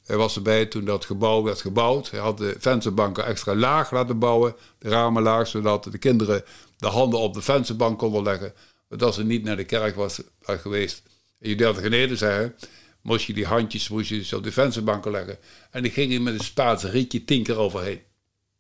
[0.07, 2.11] Hij was erbij toen dat gebouw werd gebouwd.
[2.11, 6.45] Hij had de vensterbanken extra laag laten bouwen, de ramen laag, zodat de kinderen
[6.77, 8.55] de handen op de vensterbank konden leggen.
[8.89, 11.03] Want als ze niet naar de kerk was geweest
[11.39, 12.55] en je durfde geneden zeggen,
[13.03, 15.39] moest je die handjes moest je op de vensterbanken leggen.
[15.71, 18.01] En die gingen met een Spaanse rietje tien keer overheen.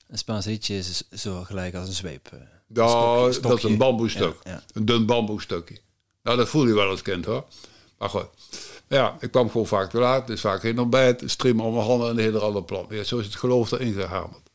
[0.09, 2.28] Een Spaans rietje is zo gelijk als een zweep.
[2.32, 2.38] Eh,
[3.41, 4.36] dat is een bamboestuk.
[4.72, 5.78] Een dun bamboestukje.
[6.22, 7.47] Nou, dat voel je wel als kind hoor.
[7.99, 8.26] Maar goed.
[8.88, 12.09] Ja, ik kwam gewoon vaak te laat, dus vaak geen ontbijt, streamen om mijn handen
[12.09, 12.86] en de hele andere plan.
[12.88, 14.51] Ja, zo is het geloof erin gehamerd.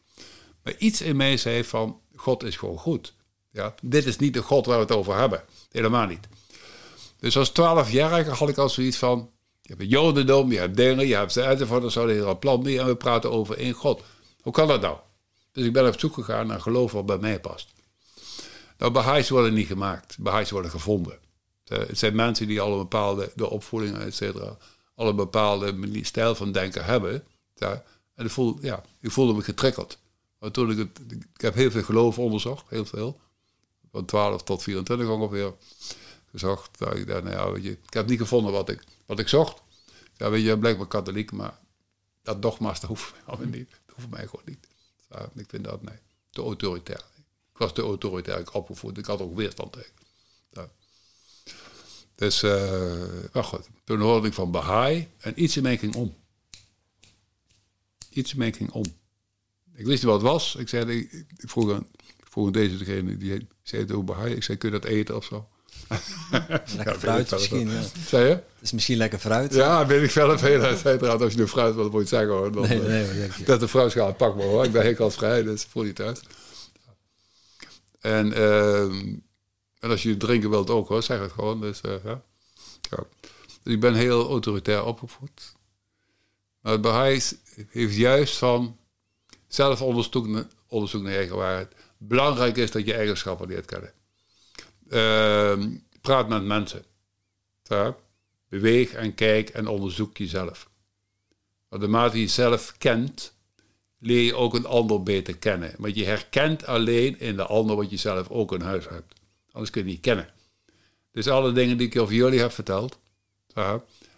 [0.64, 3.14] Maar iets in mij zei van, God is gewoon goed.
[3.52, 5.44] Ja, dit is niet de God waar we het over hebben.
[5.72, 6.28] Helemaal niet.
[7.20, 9.30] Dus als twaalfjarige had ik al zoiets van,
[9.66, 12.61] je hebt een jodendom, je hebt dingen, je hebt ze enzovoort, zo de hele plan
[12.61, 14.03] mee en we praten over één God.
[14.41, 14.97] Hoe kan dat nou?
[15.51, 17.74] Dus ik ben op zoek gegaan naar geloof wat bij mij past.
[18.78, 21.18] Nou, Baha'is worden niet gemaakt, Baha'is worden gevonden.
[21.63, 24.57] Eh, het zijn mensen die al een bepaalde, de opvoeding, et cetera,
[24.95, 27.24] al een bepaalde stijl van denken hebben.
[28.16, 29.97] En ik, voel, ja, ik voelde me getriggerd.
[30.39, 30.99] Maar toen ik, het,
[31.34, 33.20] ik heb heel veel geloof onderzocht, heel veel.
[33.91, 35.53] Van 12 tot 24 ongeveer
[36.40, 36.78] gezocht.
[36.78, 39.62] Dat ik, nou ja, ik heb niet gevonden wat ik, wat ik zocht.
[40.18, 41.60] Ja, weet je, blijkbaar katholiek, maar
[42.24, 43.70] dat dogma's, dat hoeft mij niet.
[43.86, 44.68] Dat hoeft mij gewoon niet.
[45.36, 47.04] Ik vind dat, nee, te autoritair.
[47.52, 48.97] Ik was te autoritair opgevoed.
[48.97, 49.93] Ik had ook weerstand tegen.
[52.16, 56.16] Dus, uh, maar goed, toen hoorde ik van Baha'i en iets in mij ging om.
[58.09, 58.84] Iets in mij ging om.
[59.74, 60.55] Ik wist niet wat het was.
[60.55, 61.00] Ik zei,
[61.38, 61.88] ik vroeg, aan,
[62.18, 64.34] ik vroeg aan deze degene die zei het over Baha'i.
[64.34, 65.50] Ik zei, kun je dat eten of zo?
[66.78, 67.82] Lekker fruit misschien, ja.
[68.07, 68.29] Zei je?
[68.29, 69.53] Het is misschien lekker fruit.
[69.53, 71.21] Ja, ben ik zelf heel uiteraard.
[71.21, 72.51] Als je nu fruit wil, moet je zeggen hoor.
[72.51, 74.66] Dan, nee, nee, nee, dat de fruit gaat, pak maar hoor.
[74.66, 76.20] Ik ben heel vrij, dus voel je thuis.
[77.99, 78.28] En...
[78.28, 78.91] Uh,
[79.86, 81.62] en als je drinken wilt ook hoor, zeg het gewoon.
[81.62, 82.21] Dus, uh, ja.
[82.89, 83.03] ja.
[83.63, 85.55] dus ik ben heel autoritair opgevoed.
[86.59, 87.21] Maar het Baha'i
[87.70, 88.78] heeft juist van
[89.47, 91.75] zelf onderzoek, onderzoek naar eigen waarheid.
[91.97, 93.93] Belangrijk is dat je eigenschappen leert kennen.
[94.87, 95.66] Uh,
[96.01, 96.83] praat met mensen.
[98.49, 100.70] Beweeg en kijk en onderzoek jezelf.
[101.67, 103.33] Want de mate je jezelf kent,
[103.99, 105.75] leer je ook een ander beter kennen.
[105.78, 109.13] Want je herkent alleen in de ander wat je zelf ook in huis hebt.
[109.51, 110.29] Anders kun je niet kennen.
[111.12, 112.99] Dus alle dingen die ik over jullie heb verteld,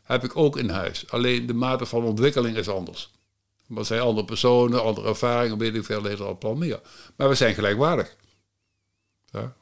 [0.03, 1.09] heb ik ook in huis.
[1.09, 3.11] Alleen de mate van ontwikkeling is anders.
[3.65, 6.81] Maar zijn andere personen, andere ervaringen, weet ik veel, er al plan meer.
[7.15, 8.15] Maar we zijn gelijkwaardig.
[9.25, 9.55] Ja.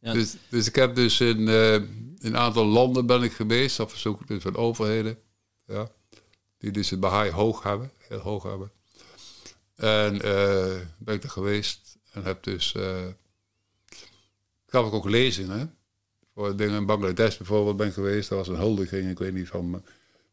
[0.00, 1.72] Dus, dus ik heb dus in uh,
[2.18, 5.18] een aantal landen ben ik geweest, op verzoek dus van overheden.
[5.66, 5.90] Ja.
[6.58, 8.70] Die dus het Baha'i hoog hebben, heel hoog hebben.
[9.74, 12.74] En eh, ben ik er geweest en heb dus...
[12.74, 13.06] eh
[14.70, 15.74] gaf ik ook lezingen.
[16.34, 18.28] Voor dingen in Bangladesh bijvoorbeeld ben ik geweest.
[18.28, 19.84] Dat was een huldiging, ik weet niet, van,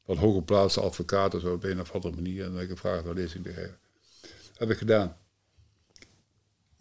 [0.05, 2.43] van hooggeplaatste advocaten zo op een of andere manier.
[2.43, 3.77] En dan heb ik gevraagd om lezing te geven.
[4.53, 5.17] Heb ik gedaan.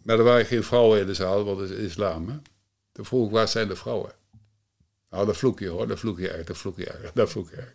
[0.03, 2.29] Maar er waren geen vrouwen in de zaal, want het is islam.
[2.29, 2.35] Hè?
[2.97, 4.11] Toen vroeg waar zijn de vrouwen?
[5.09, 7.67] Nou, dat vloek je hoor, dat vloek je echt, dat vloek je dat vloek je.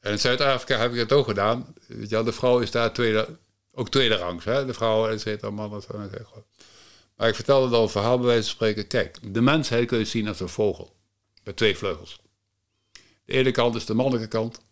[0.00, 1.74] En in Zuid-Afrika heb ik het ook gedaan.
[1.86, 3.38] Weet je de vrouw is daar tweede,
[3.72, 4.44] ook tweede rangs.
[4.44, 4.66] Hè?
[4.66, 5.82] De vrouwen, et cetera, mannen.
[5.82, 6.44] zo.
[7.16, 8.86] Maar ik vertelde dan een verhaal bij wijze van spreken.
[8.86, 10.96] Kijk, de mensheid kun je zien als een vogel.
[11.44, 12.20] Met twee vleugels.
[13.24, 14.56] De ene kant is de mannelijke kant.
[14.56, 14.62] En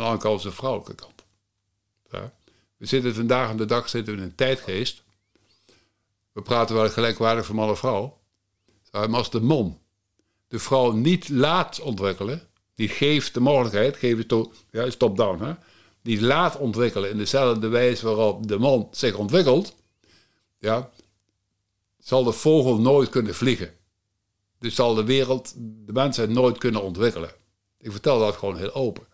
[0.00, 1.24] andere kant is de vrouwelijke kant.
[2.10, 2.32] Ja.
[2.76, 5.02] We zitten vandaag aan de dag zitten in een tijdgeest.
[6.32, 8.15] We praten wel gelijkwaardig van man en vrouw.
[8.96, 9.78] Maar als de man
[10.48, 15.52] de vrouw niet laat ontwikkelen, die geeft de mogelijkheid, geeft het ja, is top-down, hè?
[16.02, 19.74] die laat ontwikkelen in dezelfde wijze waarop de man zich ontwikkelt,
[20.58, 20.90] ja,
[21.98, 23.74] zal de vogel nooit kunnen vliegen.
[24.58, 27.30] Dus zal de wereld, de mensheid nooit kunnen ontwikkelen.
[27.78, 29.06] Ik vertel dat gewoon heel open.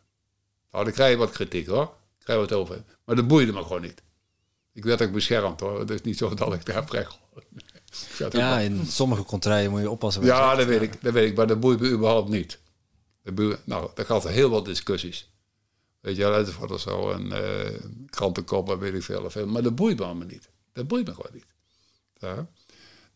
[0.71, 1.95] Nou, dan krijg je wat kritiek hoor.
[2.19, 2.85] Krijg wat over.
[3.05, 4.03] Maar dat boeide me gewoon niet.
[4.73, 5.79] Ik werd ook beschermd hoor.
[5.79, 7.19] Het is niet zo dat ik daar recht.
[8.31, 10.25] Ja, in sommige contraien moet je oppassen.
[10.25, 11.03] Ja, dat weet ik.
[11.03, 11.37] Dat weet ik.
[11.37, 12.59] Maar dat boeit me überhaupt niet.
[13.23, 15.31] Dat boeit- nou, daar gaat er heel wat discussies.
[16.01, 17.11] Weet je enzovoort of zo.
[17.11, 19.25] En krantenkop en weet ik veel.
[19.25, 19.47] of veel.
[19.47, 20.49] Maar dat boeit me allemaal niet.
[20.73, 21.47] Dat boeit me gewoon niet.
[22.19, 22.47] Ja.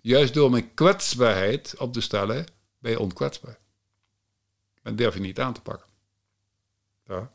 [0.00, 2.46] Juist door mijn kwetsbaarheid op te stellen,
[2.78, 3.58] ben je onkwetsbaar.
[4.82, 5.88] En durf je niet aan te pakken.
[7.06, 7.30] Ja.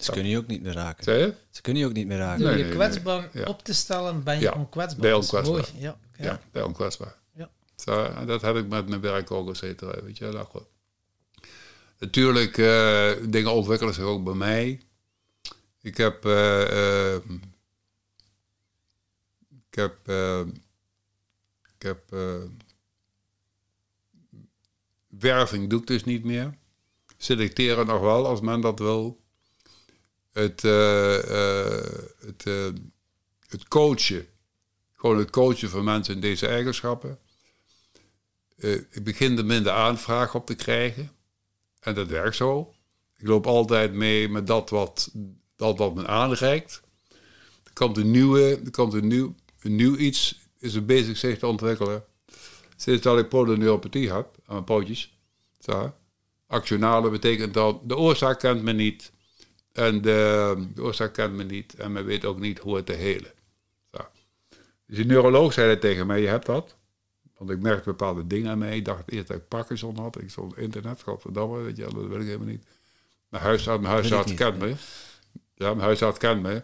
[0.00, 1.18] Ze kunnen je ook niet meer raken.
[1.18, 1.34] Je?
[1.50, 2.42] Ze kunnen je ook niet meer raken.
[2.44, 3.46] Door Nee, je kwetsbaar nee.
[3.46, 5.00] Op te stellen, ben je Ja, onkwetsbaar.
[5.00, 5.70] ben je Dat is onkwetsbaar.
[5.72, 5.82] Mooi.
[5.84, 5.98] Ja.
[6.16, 6.40] Ja, Ja.
[6.52, 7.14] ben je onkwetsbaar.
[7.34, 7.50] Ja.
[7.76, 10.02] Zo, dat heb ik met mijn werk ook, et cetera.
[10.02, 10.64] Weet je, nou goed.
[11.98, 14.80] Natuurlijk, eh, dingen ontwikkelen zich ook bij mij.
[15.82, 16.24] Ik heb...
[16.24, 17.22] eh, eh,
[19.70, 19.96] ik heb...
[20.08, 20.40] eh,
[21.76, 22.12] ik heb...
[22.12, 22.34] eh,
[25.08, 26.54] werving doe ik dus niet meer.
[27.16, 29.19] Selecteren nog wel, als men dat wil.
[30.32, 31.84] Het, eh, eh,
[32.18, 32.68] het, eh,
[33.48, 34.26] het coachen.
[34.94, 37.18] Gewoon het coachen van mensen in deze eigenschappen.
[38.90, 41.10] Ik begin er minder aanvraag op te krijgen.
[41.80, 42.74] En dat werkt zo.
[43.16, 45.10] Ik loop altijd mee met dat wat,
[45.56, 46.82] dat wat men aanreikt.
[47.64, 51.38] Er komt een nieuwe, er komt een nieuw, een nieuw iets, is er bezig zich
[51.38, 52.04] te ontwikkelen.
[52.76, 55.18] Sinds dat ik polyneuropathie heb aan mijn pootjes.
[55.58, 55.94] Zo.
[56.46, 59.12] Actionale betekent dat de oorzaak kent men niet.
[59.80, 61.74] En de, de oorzaak kent men niet.
[61.74, 63.32] En men weet ook niet hoe het te helen.
[63.92, 63.98] Zo.
[64.86, 66.76] Dus die neuroloog zei dat tegen mij, je hebt dat.
[67.36, 68.76] Want ik merkte bepaalde dingen aan mij.
[68.76, 70.20] Ik dacht eerst dat ik Parkinson had.
[70.20, 72.64] Ik stond op internet, godverdamme, weet je, dat weet ik helemaal niet.
[73.28, 74.74] Mijn huisarts, mijn huisarts kent me.
[75.54, 76.62] Ja, mijn huisarts kent me.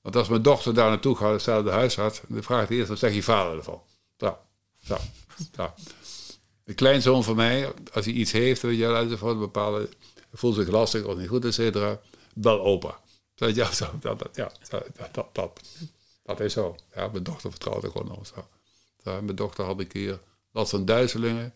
[0.00, 3.14] Want als mijn dochter daar naartoe gaat, dezelfde huisarts, dan vraagt hij eerst, wat zegt
[3.14, 3.82] je vader ervan?
[4.18, 4.38] Zo,
[4.84, 4.96] zo,
[5.56, 5.72] zo.
[6.64, 9.88] De kleinzoon van mij, als hij iets heeft, weet je wel, enzovoort, bepaalde,
[10.32, 12.00] voelt zich lastig of niet goed, et cetera,
[12.34, 13.00] bel opa.
[13.34, 14.52] Ja, zo, dat, ja,
[16.24, 16.76] dat, is zo.
[16.94, 18.48] Ja, mijn dochter vertrouwt er gewoon nog zo.
[19.02, 20.20] Mijn dochter had een keer
[20.52, 21.54] last van duizelingen.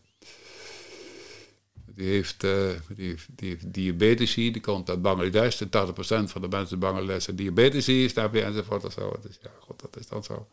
[1.87, 5.57] Die heeft, eh, die, die diabetes hier, die komt uit Bangladesh.
[5.57, 9.17] De 80% van de mensen in Bangladesh hebben diabetes hier, snap je, enzovoort en zo.
[9.23, 10.49] Dus ja, god, dat is dan zo.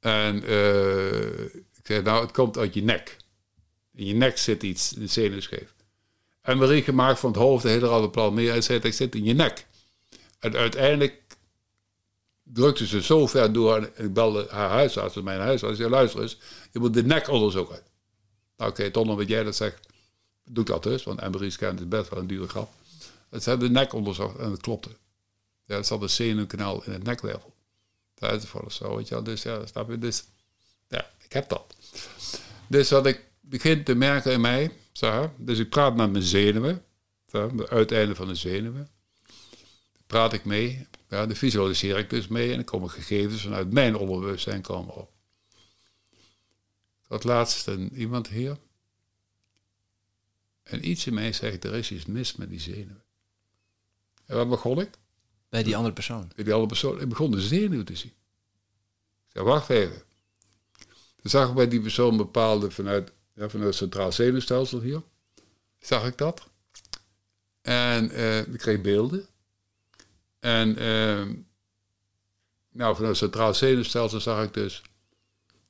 [0.00, 3.16] En eh, ik zei, nou, het komt uit je nek.
[3.94, 5.74] In je nek zit iets, de zenuwscheef.
[6.44, 8.52] En Marie gemaakt van het hoofd, de hele andere plan meer.
[8.52, 9.66] En zei, het zit in je nek.
[10.38, 11.22] En uiteindelijk
[12.42, 13.76] drukte ze zo ver door.
[13.76, 15.78] En ik belde haar huisarts, mijn huisarts.
[15.78, 16.38] zei, luister eens,
[16.72, 17.80] je moet de nek onderzoeken.
[18.56, 19.86] Nou oké, nog wat jij dat zegt,
[20.44, 21.04] doe ik dat dus.
[21.04, 22.72] Want Embry scan is best wel een dure grap.
[23.30, 24.90] Ze hebben de nek onderzocht en het klopte.
[25.64, 27.54] Ja, er zat een zenuwkanaal in het nekwervel.
[28.18, 29.24] Enzovoort of zo, weet je wel.
[29.24, 29.98] Dus ja, snap je?
[29.98, 30.24] Dus
[30.88, 31.74] ja, ik heb dat.
[32.66, 34.72] Dus wat ik begin te merken in mij,
[35.38, 36.84] dus ik praat met mijn zenuwen,
[37.30, 38.88] de uiteinden van de zenuwen.
[40.06, 43.96] Praat ik mee, ja, dan visualiseer ik dus mee en dan komen gegevens vanuit mijn
[43.96, 45.12] onderbewustzijn komen op.
[47.08, 48.58] Dat laatst een, iemand hier.
[50.62, 53.04] En iets in mij zegt, er is iets mis met die zenuwen.
[54.26, 54.90] En wat begon ik?
[55.48, 56.30] Bij die andere persoon.
[56.34, 58.12] Die andere persoon, ik begon de zenuw te zien.
[59.26, 60.02] Ik zei, wacht even.
[61.16, 65.02] Dan zag ik bij die persoon bepaalde vanuit, ja, vanuit het centraal zenuwstelsel hier.
[65.78, 66.48] Zag ik dat.
[67.60, 69.26] En eh, ik kreeg beelden.
[70.40, 71.26] En eh,
[72.70, 74.82] nou, vanuit het centraal zenuwstelsel zag ik dus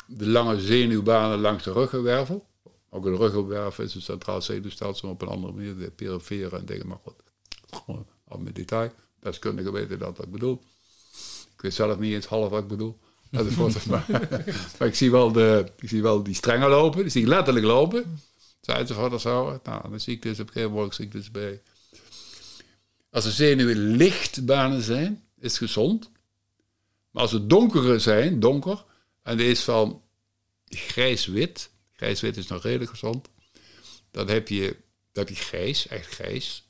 [0.07, 2.47] de lange zenuwbanen langs de ruggenwervel.
[2.91, 6.87] Ook een ruggenwerf is een centraal zenuwstelsel op een andere manier, de periferen en dingen,
[6.87, 7.15] maar goed.
[7.71, 8.07] Gewoon
[8.39, 8.93] met detail.
[9.21, 10.63] Deskundigen weten dat wat ik bedoel.
[11.55, 12.99] Ik weet zelf niet eens half wat ik bedoel.
[13.35, 14.07] Maar,
[14.79, 17.67] maar ik, zie wel de, ik zie wel die strengen lopen, die zie ik letterlijk
[17.67, 18.19] lopen.
[18.65, 19.61] Van dat zo.
[19.63, 21.63] Nou, dan zie ik dus op een moment zie dus bij.
[23.11, 26.11] Als de zenuwen lichtbanen zijn, is het gezond.
[27.11, 28.85] Maar als ze donkere zijn, donker,
[29.23, 30.03] en die is van
[30.69, 33.29] grijs-wit, grijs-wit is nog redelijk gezond,
[34.11, 34.77] dan heb je,
[35.13, 36.69] dan heb je grijs, echt grijs.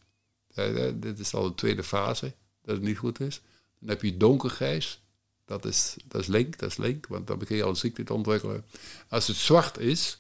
[0.95, 3.41] Dit is al de tweede fase, dat het niet goed is.
[3.79, 5.01] Dan heb je donkergrijs,
[5.63, 8.05] dat is, dat is link, dat is link, want dan begin je al een ziekte
[8.05, 8.65] te ontwikkelen.
[9.09, 10.17] Als het zwart is,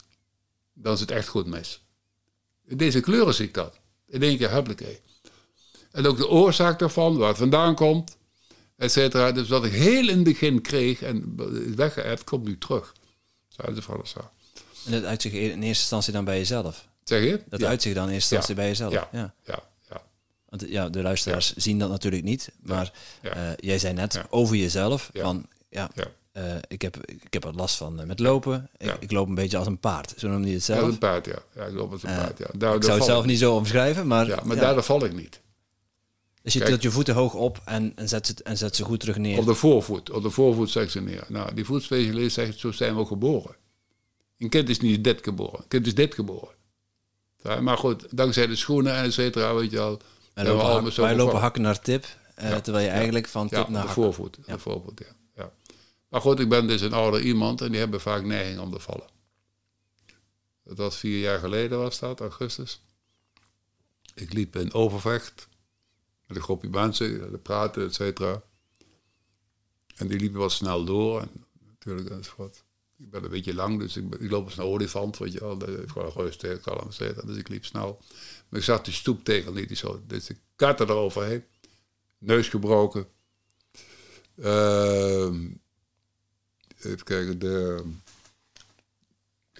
[0.72, 1.82] dan is het echt goed mis.
[2.66, 3.78] In deze kleuren zie ik dat.
[4.06, 5.00] In één keer huppelijke.
[5.90, 8.16] En ook de oorzaak daarvan, waar het vandaan komt,
[8.76, 9.32] et cetera.
[9.32, 11.36] Dus wat ik heel in het begin kreeg en
[11.76, 12.94] weggeëpt, komt nu terug.
[13.48, 14.30] Zou ze zo.
[14.84, 16.88] En dat uitzicht in eerste instantie dan bij jezelf?
[17.04, 17.42] Zeg je?
[17.48, 17.68] Dat ja.
[17.68, 18.92] uitzicht dan in eerste instantie bij jezelf?
[18.92, 19.34] Ja, ja.
[19.44, 19.62] ja.
[20.56, 22.52] Want ja, de luisteraars zien dat natuurlijk niet.
[22.62, 25.90] Maar uh, jij zei net over jezelf van ja,
[26.36, 28.70] uh, ik, heb, ik heb er last van uh, met lopen.
[28.76, 30.14] Ik, ik, loop een beetje als een paard.
[30.16, 30.80] Zo noemde je het zelf.
[30.80, 31.38] Als een paard, ja.
[31.54, 32.46] ja ik loop als een paard, ja.
[32.56, 34.26] Daar, ik zou het zelf niet zo omschrijven, maar...
[34.26, 35.40] Ja, maar daar val ik niet.
[36.42, 39.00] Dus je tilt je voeten hoog op en, en, zet ze, en zet ze goed
[39.00, 39.38] terug neer.
[39.38, 40.10] Op de voorvoet.
[40.10, 41.24] Op de voorvoet zet ze neer.
[41.28, 43.56] Nou, die voetspecialist zegt, zo zijn we geboren.
[44.38, 45.58] Een kind is niet dit geboren.
[45.58, 46.54] Een kind is dit geboren.
[47.60, 50.00] Maar goed, dankzij de schoenen en et cetera, weet je al
[50.34, 52.06] wij lopen, wij lopen hakken naar tip,
[52.42, 54.38] uh, terwijl je eigenlijk van tip naar de voorvoet.
[54.46, 55.42] De voorvoet ja.
[55.42, 55.52] ja.
[56.08, 58.78] Maar goed, ik ben dus een ouder iemand en die hebben vaak neiging om te
[58.78, 59.12] vallen.
[60.64, 62.80] Dat was vier jaar geleden, was dat, augustus.
[64.14, 65.48] Ik liep in Overvecht
[66.26, 68.42] met een groepje mensen, de praten, et cetera.
[69.96, 71.30] En die liepen wat snel door en
[71.68, 72.64] natuurlijk enzovoort.
[72.98, 75.58] Ik ben een beetje lang, dus ik, ik loop als een olifant, weet je wel.
[75.86, 77.26] Gewoon rustig, kalm, et cetera.
[77.26, 78.00] Dus ik liep snel.
[78.54, 80.02] Maar ik zag die stoeptegel niet die zo.
[80.06, 81.44] Dus ik katte eroverheen.
[82.18, 83.06] Neus gebroken.
[84.34, 85.34] Uh,
[86.78, 87.84] even kijken, de.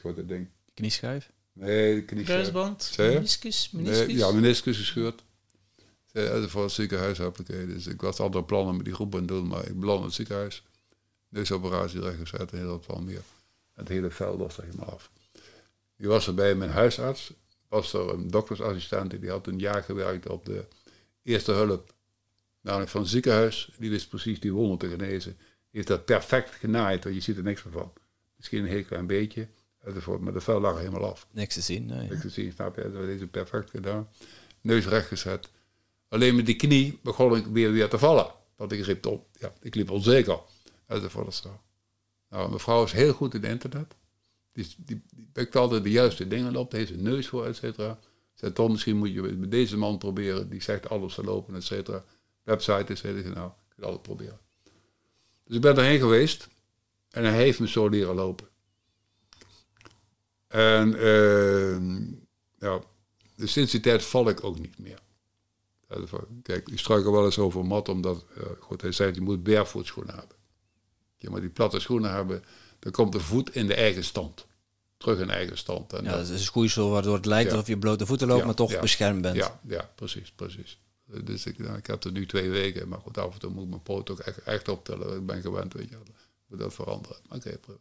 [0.03, 0.49] Wat dat ding?
[0.75, 1.31] Knieschijf?
[1.53, 2.39] Nee, de knieschijf.
[2.39, 2.95] Kruisband?
[2.97, 3.71] Meniscus?
[3.71, 4.07] meniscus?
[4.07, 5.23] Nee, ja, meniscus gescheurd.
[6.13, 7.19] Ja, voor het ziekenhuis
[7.49, 10.15] Dus ik was andere plannen met die groep aan doen, maar ik beland in het
[10.15, 10.63] ziekenhuis.
[11.29, 13.23] Neusoperatie rechtgezet en heel wat van meer.
[13.73, 15.11] Het hele vel was er helemaal af.
[15.97, 17.33] Die was er bij mijn huisarts
[17.75, 20.67] was er een doktersassistent die had een jaar gewerkt op de
[21.23, 21.95] eerste hulp.
[22.61, 23.71] Namelijk van het ziekenhuis.
[23.79, 25.37] Die wist precies die wonden te genezen.
[25.37, 27.93] Die heeft dat perfect genaaid, want je ziet er niks meer van.
[28.37, 29.49] Misschien een heel klein beetje.
[30.21, 31.27] Maar de vel lag helemaal af.
[31.31, 32.09] Niks te zien, nee.
[32.09, 32.93] Niks te zien, snap je?
[32.93, 34.09] Dat heeft perfect gedaan.
[34.61, 35.49] Neus recht gezet.
[36.09, 38.27] Alleen met die knie begon ik weer, weer te vallen.
[38.57, 40.39] Want ik riep op, ja, ik liep onzeker.
[40.87, 41.43] Enzovoort.
[42.29, 43.95] Nou, mevrouw is heel goed in internet.
[44.55, 45.03] Die, die,
[45.33, 47.99] die altijd de juiste dingen op, heeft een neus voor, et cetera.
[48.35, 51.65] Zegt toch, misschien moet je met deze man proberen, die zegt alles te lopen, et
[51.65, 52.05] cetera.
[52.43, 54.39] Website is heel nou, ik wil het proberen.
[55.45, 56.49] Dus ik ben erheen geweest
[57.11, 58.49] en hij heeft me zo leren lopen.
[60.47, 61.79] En uh,
[62.59, 62.81] ja,
[63.37, 64.99] dus sinds die tijd val ik ook niet meer.
[66.43, 70.15] Kijk, ik struikel wel eens over mat, omdat, uh, goed, hij zei, je moet barefootschoenen
[70.15, 70.37] hebben.
[71.17, 72.45] Je moet die platte schoenen hebben,
[72.85, 74.47] dan komt de voet in de eigen stand.
[74.97, 75.93] Terug in eigen stand.
[75.93, 78.55] En ja, dat is een schoeisel waardoor het lijkt alsof je blote voeten loopt, maar
[78.55, 79.37] toch beschermd bent.
[79.37, 80.79] Ja, ja precies, precies.
[81.07, 83.63] Dus ik, nou, ik heb er nu twee weken, maar goed, af en toe moet
[83.63, 85.17] ik mijn poot ook echt, echt optellen.
[85.17, 85.97] Ik ben gewend, weet je
[86.47, 87.17] moet dat veranderen.
[87.25, 87.77] Oké, okay,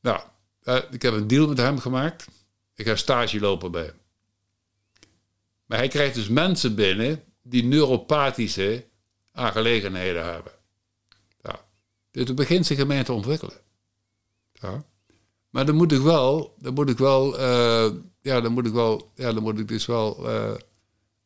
[0.00, 0.20] Nou,
[0.64, 2.26] uh, ik heb een deal met hem gemaakt.
[2.74, 4.00] Ik ga stage lopen bij hem.
[5.66, 8.86] Maar hij krijgt dus mensen binnen die neuropathische
[9.32, 10.52] aangelegenheden hebben.
[12.12, 13.60] Dus begint zich ermee te ontwikkelen.
[14.52, 14.84] Ja.
[15.50, 17.90] Maar dan moet ik wel, dan moet ik wel, uh,
[18.20, 20.54] ja, dan moet ik wel, ja, dan moet ik dus wel uh,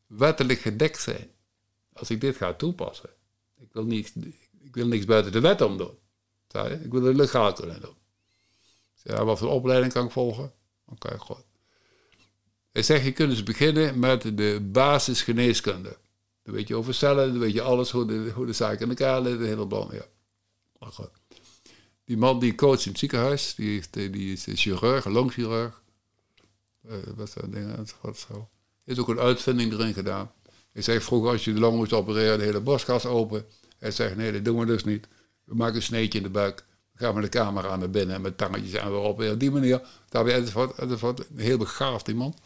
[0.07, 1.29] wettelijk gedekt zijn.
[1.93, 3.09] Als ik dit ga toepassen.
[3.59, 4.13] Ik wil, niks,
[4.59, 5.97] ik wil niks buiten de wet om doen.
[6.81, 7.95] Ik wil het legaal kunnen doen.
[9.25, 10.51] Wat voor opleiding kan ik volgen?
[10.85, 11.43] Oké, okay, goed.
[12.71, 15.97] Hij zegt, je kunt dus beginnen met de basisgeneeskunde.
[16.43, 18.89] Dan weet je over cellen, dan weet je alles, hoe de, hoe de zaken in
[18.89, 19.89] elkaar liggen, de hele plan.
[19.91, 20.05] Ja.
[22.05, 25.81] Die man die coacht in het ziekenhuis, die, heeft, die is chirurg, longchirurg.
[26.85, 28.49] Uh, wat dat ding, wat zo.
[28.83, 30.31] Heeft ook een uitvinding erin gedaan.
[30.71, 33.45] Hij zegt vroeger als je de long moest opereren, de hele borstkas open.
[33.77, 35.07] Hij zegt nee, dat doen we dus niet.
[35.43, 36.65] We maken een sneetje in de buik.
[36.95, 39.21] Gaan we de camera naar binnen met tangetjes en weer op.
[39.21, 41.27] En op die manier, daar ben enzovoort, enzovoort.
[41.35, 42.37] Heel begaafd iemand.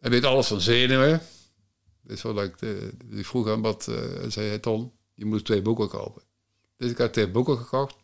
[0.00, 1.20] Hij weet alles van zenuwen.
[2.02, 2.54] Dus wat ik,
[3.04, 3.96] die vroeg aan wat, uh,
[4.28, 6.22] zei hij, Ton, je moet twee boeken kopen.
[6.78, 7.94] Dus ik had twee boeken gekocht.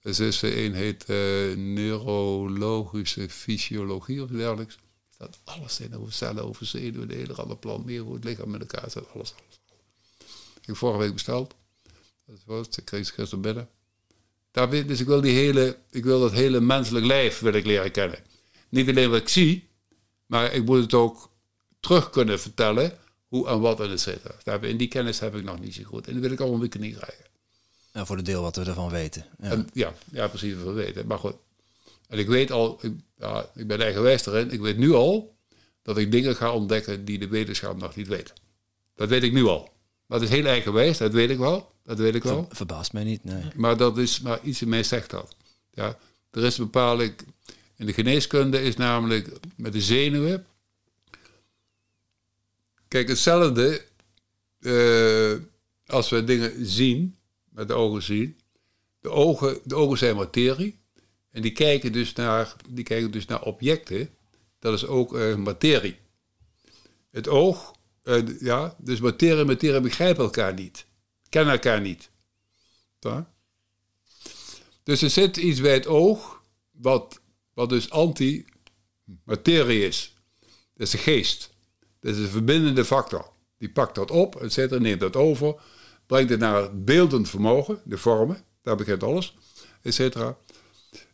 [0.00, 1.16] Dus is een heet eh,
[1.56, 4.74] neurologische fysiologie of dergelijks.
[4.74, 4.80] Er
[5.14, 8.50] staat alles in over cellen, over zenuwen, de hele andere plan, meer hoe het lichaam
[8.50, 9.58] met elkaar zit, alles, alles.
[10.60, 11.54] Ik heb vorige week besteld.
[12.26, 13.68] Dat was, ik kreeg ze gisteren binnen.
[14.86, 18.18] Dus ik wil, die hele, ik wil dat hele menselijk lijf wil ik leren kennen.
[18.68, 19.68] Niet alleen wat ik zie,
[20.26, 21.30] maar ik moet het ook
[21.80, 22.98] terug kunnen vertellen
[23.28, 24.34] hoe en wat en et cetera.
[24.42, 26.06] Daar heb- En die kennis heb ik nog niet zo goed.
[26.06, 27.24] En die wil ik allemaal weer niet krijgen.
[27.94, 29.24] Ja, voor de deel wat we ervan weten.
[29.40, 29.50] Ja.
[29.50, 31.06] En, ja, ja, precies wat we weten.
[31.06, 31.34] Maar goed.
[32.08, 34.50] En ik weet al, ik, ja, ik ben eigenwijs erin.
[34.50, 35.36] Ik weet nu al
[35.82, 38.32] dat ik dingen ga ontdekken die de wetenschap nog niet weet.
[38.94, 39.72] Dat weet ik nu al.
[40.08, 41.72] Dat is heel eigenwijs, dat weet ik wel.
[41.82, 42.44] Dat weet ik wel.
[42.46, 43.42] Ver- verbaast mij niet, nee.
[43.54, 45.36] Maar dat is, maar iets in mij zegt dat.
[45.72, 45.98] Ja,
[46.30, 47.14] er is bepaalde,
[47.76, 50.46] in de geneeskunde is namelijk met de zenuwen.
[52.88, 53.84] Kijk, hetzelfde
[54.60, 55.32] eh,
[55.86, 57.16] als we dingen zien,
[57.54, 58.40] met de ogen zien.
[59.00, 60.78] De ogen, de ogen zijn materie.
[61.30, 64.10] En die kijken dus naar, die kijken dus naar objecten.
[64.58, 65.96] Dat is ook eh, materie.
[67.10, 70.86] Het oog, eh, ja, dus materie en materie begrijpen elkaar niet.
[71.28, 72.10] Kennen elkaar niet.
[74.82, 77.20] Dus er zit iets bij het oog, wat,
[77.54, 80.14] wat dus anti-materie is.
[80.74, 81.50] Dat is de geest.
[82.00, 83.32] Dat is een verbindende factor.
[83.58, 85.62] Die pakt dat op, et cetera, neemt dat over,
[86.06, 89.36] brengt het naar beeldend vermogen, de vormen, daar begint alles,
[89.82, 90.36] et cetera.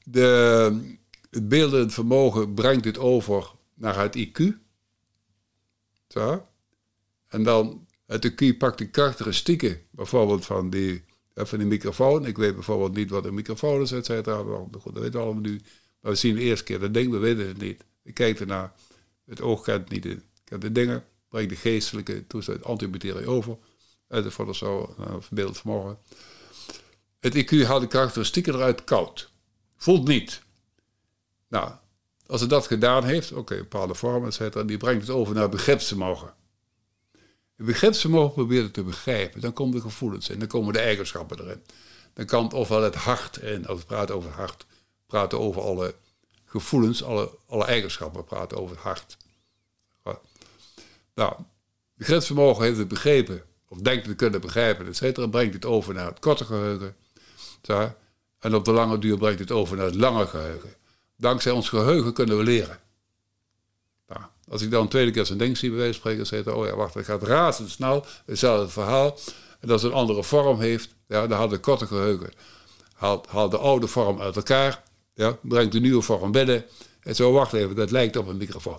[0.05, 0.97] De,
[1.31, 4.43] het beeldend vermogen brengt het over naar het IQ.
[6.09, 6.47] Zo.
[7.29, 11.05] En dan het IQ pakt de karakteristieken, bijvoorbeeld van die,
[11.35, 12.27] eh, van die microfoon.
[12.27, 14.43] Ik weet bijvoorbeeld niet wat een microfoon is, et cetera.
[14.71, 15.61] Dat weten we allemaal nu.
[16.01, 17.85] Maar we zien de eerste keer dat ding, we weten het niet.
[18.03, 18.73] Ik kijk ernaar.
[19.25, 20.19] Het oog kent niet de,
[20.59, 21.05] de dingen.
[21.29, 23.57] Brengt de geestelijke toestand, antimaterie over.
[24.11, 25.99] Uit de voor zo, verbeeld vermogen.
[27.21, 29.31] Het IQ haalt de karakteristieken eruit koud.
[29.77, 30.43] Voelt niet.
[31.49, 31.73] Nou,
[32.27, 35.49] als het dat gedaan heeft, oké, bepaalde vormen, et cetera, die brengt het over naar
[35.49, 36.35] begripsvermogen.
[37.57, 39.41] Het begripsvermogen probeert het te begrijpen.
[39.41, 41.63] Dan komen de gevoelens in, dan komen de eigenschappen erin.
[42.13, 44.67] Dan kan het ofwel het hart in, als we praten over het hart,
[45.07, 45.95] praten over alle
[46.45, 49.17] gevoelens, alle, alle eigenschappen, praten over het hart.
[51.15, 51.35] Nou,
[51.95, 56.07] begripsvermogen heeft het begrepen, of denkt te kunnen begrijpen, et cetera, brengt het over naar
[56.07, 56.97] het korte geheugen.
[58.39, 60.75] En op de lange duur brengt het over naar het lange geheugen.
[61.17, 62.81] Dankzij ons geheugen kunnen we leren.
[64.09, 66.41] Nou, als ik dan een tweede keer zo'n ding zie bij wijze van spreken, zeg
[66.41, 69.19] ik, oh ja, wacht, het gaat razendsnel, hetzelfde verhaal.
[69.61, 72.33] En als het een andere vorm heeft, ja, dan haalt het korte geheugen.
[72.95, 74.83] Haalt de oude vorm uit elkaar,
[75.15, 76.65] ja, brengt de nieuwe vorm binnen.
[77.01, 78.79] En zo, wacht even, dat lijkt op een microfoon.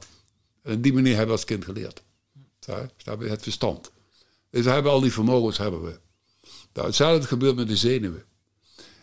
[0.63, 2.01] En op die manier hebben we als kind geleerd.
[2.59, 2.87] Zo?
[3.19, 3.91] Het verstand.
[4.51, 5.99] Dus we hebben al die vermogens, hebben we.
[6.73, 8.25] Nou, hetzelfde gebeurt met de zenuwen.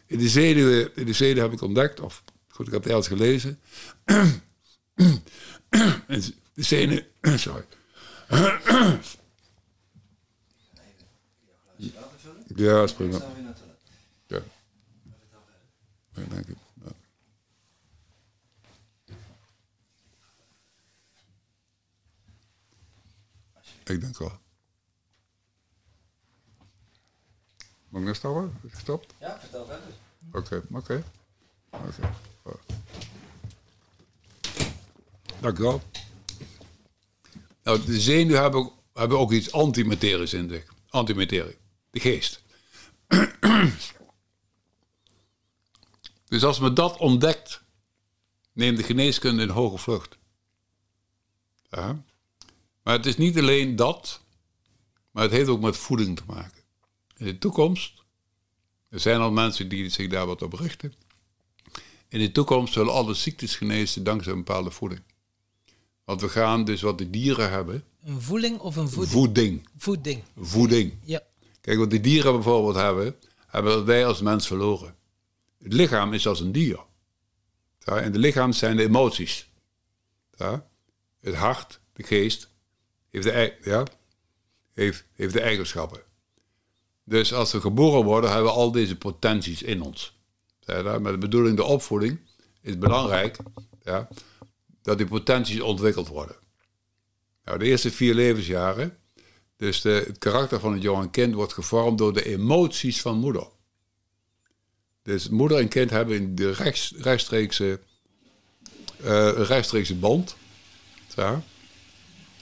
[0.07, 3.09] In de zenuwen, in de zenuwen heb ik ontdekt, of goed, ik heb het ergens
[3.09, 3.61] gelezen.
[6.07, 6.23] En
[6.55, 7.07] de zenuwen,
[7.39, 7.65] sorry.
[12.57, 13.19] Ja, is prima.
[14.27, 14.43] Ja.
[16.15, 16.47] Dank.
[16.47, 16.93] Ja.
[23.85, 24.39] Ik denk wel.
[27.89, 28.44] Mag ik nou stoppen?
[28.56, 29.15] Is het gestopt?
[29.20, 29.89] Ja, vertel verder.
[30.32, 31.05] Oké, oké.
[31.70, 32.06] Oké.
[32.44, 32.56] Ja.
[35.40, 35.82] Dank u wel.
[37.62, 40.74] Nou, de zenuwen hebben, hebben ook iets antimaterisch in zich.
[40.89, 41.56] Antimaterie.
[41.90, 42.43] De geest.
[46.28, 47.62] dus als men dat ontdekt,
[48.52, 50.19] neemt de geneeskunde een hoge vlucht.
[51.70, 52.02] Ja.
[52.82, 54.20] Maar het is niet alleen dat,
[55.10, 56.57] maar het heeft ook met voeding te maken.
[57.19, 58.03] In de toekomst,
[58.89, 60.93] er zijn al mensen die zich daar wat op richten.
[62.09, 65.03] In de toekomst zullen alle ziektes genezen dankzij een bepaalde voeding.
[66.05, 69.12] Want we gaan dus wat de dieren hebben, Een voeling of een voeding?
[69.12, 69.69] voeding.
[69.77, 70.23] Voeding.
[70.36, 70.95] Voeding.
[71.03, 71.23] Ja.
[71.61, 73.16] Kijk, wat de dieren bijvoorbeeld hebben,
[73.47, 74.97] hebben wij als mens verloren.
[75.62, 76.81] Het lichaam is als een dier.
[77.78, 79.49] Ja, en de lichaam zijn de emoties.
[80.36, 80.69] Ja?
[81.20, 82.51] Het hart, de geest,
[83.11, 83.86] heeft de, ja,
[84.73, 86.01] heeft, heeft de eigenschappen.
[87.09, 90.16] Dus als we geboren worden, hebben we al deze potenties in ons.
[90.66, 92.18] Met de bedoeling de opvoeding
[92.62, 93.36] is belangrijk
[93.82, 94.09] ja,
[94.82, 96.36] dat die potenties ontwikkeld worden.
[97.44, 98.98] Nou, de eerste vier levensjaren
[99.59, 103.47] dus de, het karakter van het jonge kind wordt gevormd door de emoties van moeder.
[105.02, 107.80] Dus moeder en kind hebben in de rechts, rechtstreekse,
[108.98, 110.36] een rechtstreekse band.
[111.16, 111.43] Ja,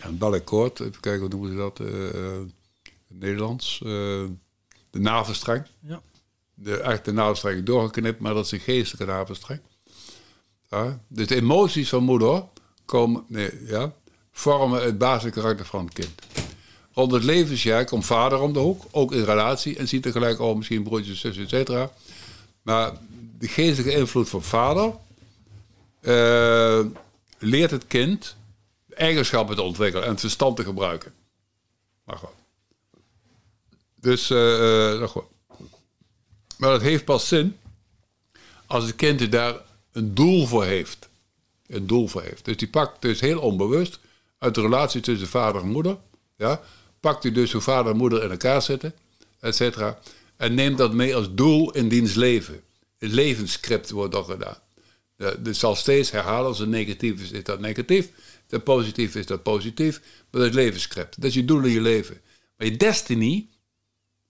[0.00, 2.42] een balakkoord, even kijken hoe noemen ze dat eh, eh,
[3.08, 3.82] Nederlands.
[4.96, 5.66] De navelstreng.
[5.80, 6.00] Ja.
[6.54, 9.60] de echte navelstreng doorgeknipt, maar dat is een geestelijke navelstreng.
[10.70, 11.00] Ja?
[11.08, 12.44] Dus de emoties van moeder
[12.84, 13.92] komen, nee, ja,
[14.32, 16.22] vormen het basiskarakter van het kind.
[16.92, 20.38] Rond het levensjaar komt vader om de hoek, ook in relatie, en ziet er gelijk
[20.38, 21.90] al misschien broertjes, zussen, et cetera.
[22.62, 22.92] Maar
[23.38, 24.94] de geestelijke invloed van vader
[26.00, 26.84] eh,
[27.38, 28.36] leert het kind
[28.88, 31.12] eigenschappen te ontwikkelen en het verstand te gebruiken.
[32.04, 32.35] Maar goed.
[34.06, 35.24] Dus, uh, uh, goed.
[36.58, 37.56] Maar dat heeft pas zin
[38.66, 39.54] als het kind daar
[39.92, 41.08] een doel voor heeft.
[41.66, 42.44] Een doel voor heeft.
[42.44, 43.98] Dus die pakt dus heel onbewust
[44.38, 45.98] uit de relatie tussen vader en moeder.
[46.36, 46.60] Ja,
[47.00, 48.94] pakt hij dus hoe vader en moeder in elkaar zitten,
[49.40, 49.98] et cetera.
[50.36, 52.62] En neemt dat mee als doel in diens leven.
[52.98, 54.58] Het levensscript wordt dan gedaan.
[55.16, 58.08] Het zal steeds herhalen als het negatief is, is dat negatief.
[58.14, 60.00] Als het positief is dat positief.
[60.30, 61.14] Maar dat is levensscript.
[61.16, 62.20] Dat is je doel in je leven.
[62.56, 63.46] Maar je destiny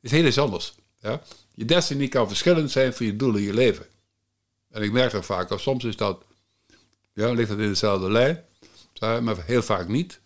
[0.07, 0.75] is heel iets anders.
[1.01, 1.23] Ja?
[1.55, 3.87] Je destiny kan verschillend zijn van je doel in je leven.
[4.71, 6.25] En ik merk dat vaak, soms is dat,
[7.13, 8.45] ja, ligt dat in dezelfde lijn,
[9.01, 10.21] maar heel vaak niet.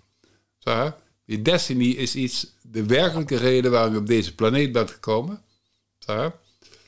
[1.24, 5.42] Je destiny is iets, de werkelijke reden waarom je op deze planeet bent gekomen.
[6.06, 6.34] Dat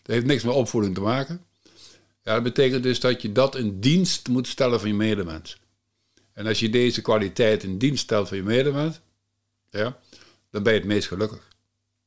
[0.03, 1.45] heeft niks met opvoeding te maken.
[2.23, 5.61] Ja, dat betekent dus dat je dat in dienst moet stellen van je medemens.
[6.33, 9.01] En als je deze kwaliteit in dienst stelt van je medemens,
[9.71, 9.99] ja,
[10.51, 11.49] dan ben je het meest gelukkig.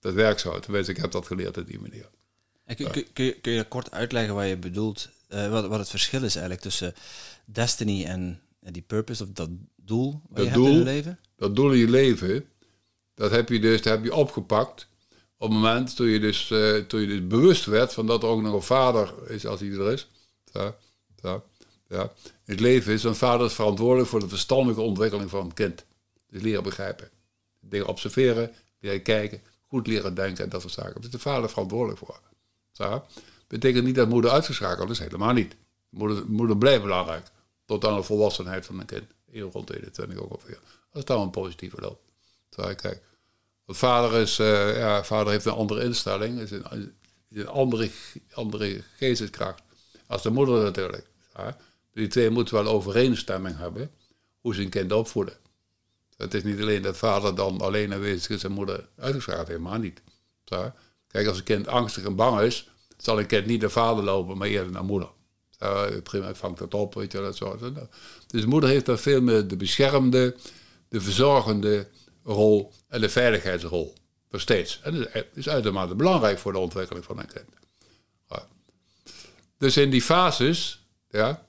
[0.06, 0.60] Dat werkt zo.
[0.60, 2.10] Tenminste, ik heb dat geleerd op die manier.
[2.66, 5.80] En kun, kun, kun, je, kun, je, kort uitleggen wat je bedoelt, uh, wat, wat
[5.80, 6.94] het verschil is eigenlijk tussen
[7.46, 10.92] destiny en, en die purpose, of dat doel wat dat je doel, hebt in je
[10.92, 11.20] leven?
[11.36, 12.46] Dat doel in je leven,
[13.14, 14.88] dat heb je dus dat heb je opgepakt
[15.38, 18.30] op het moment toen je, dus, uh, toen je dus bewust werd van dat er
[18.30, 20.10] ook nog een vader is als hij er is.
[20.52, 20.76] Ja,
[21.22, 21.44] ja,
[21.88, 22.14] ja.
[22.44, 25.86] Het leven is, een vader is verantwoordelijk voor de verstandige ontwikkeling van een kind.
[26.30, 27.10] Dus leren begrijpen.
[27.60, 30.94] Dingen observeren, leren kijken, goed leren denken en dat soort zaken.
[30.94, 32.20] Daar is de vader verantwoordelijk voor.
[32.72, 33.06] Ja.
[33.48, 35.56] Betekent niet dat moeder uitgeschakeld is, helemaal niet.
[35.90, 37.26] Moeder, moeder blijft belangrijk.
[37.66, 39.04] Tot aan de volwassenheid van een kind.
[39.32, 40.60] Heel rond 21 ongeveer.
[40.92, 42.00] Dat is dan een positieve loop.
[42.50, 43.02] Zo, kijk.
[43.68, 46.94] Vader, is, uh, ja, vader heeft een andere instelling, is een,
[47.30, 47.90] een andere,
[48.34, 49.62] andere geesteskracht
[50.08, 51.08] als de moeder natuurlijk.
[51.36, 51.58] Ja.
[51.94, 53.92] Die twee moeten wel overeenstemming hebben
[54.42, 55.38] hoe ze een kind opvoeden.
[56.18, 60.02] Het is niet alleen dat vader dan alleen aanwezig is en moeder uitgeschakeld, helemaal niet.
[61.08, 64.38] Kijk, als een kind angstig en bang is, zal een kind niet naar vader lopen,
[64.38, 65.10] maar eerder naar moeder.
[66.04, 67.58] Prima, vangt dat op, weet je dat zo.
[68.28, 70.36] Dus de moeder heeft daar veel meer de beschermde,
[70.90, 71.88] de verzorgende,
[72.24, 73.94] rol en de veiligheidsrol.
[74.30, 74.80] Nog steeds.
[74.84, 77.50] En dat is uitermate belangrijk voor de ontwikkeling van een kind.
[79.58, 81.46] Dus in die fases, ja,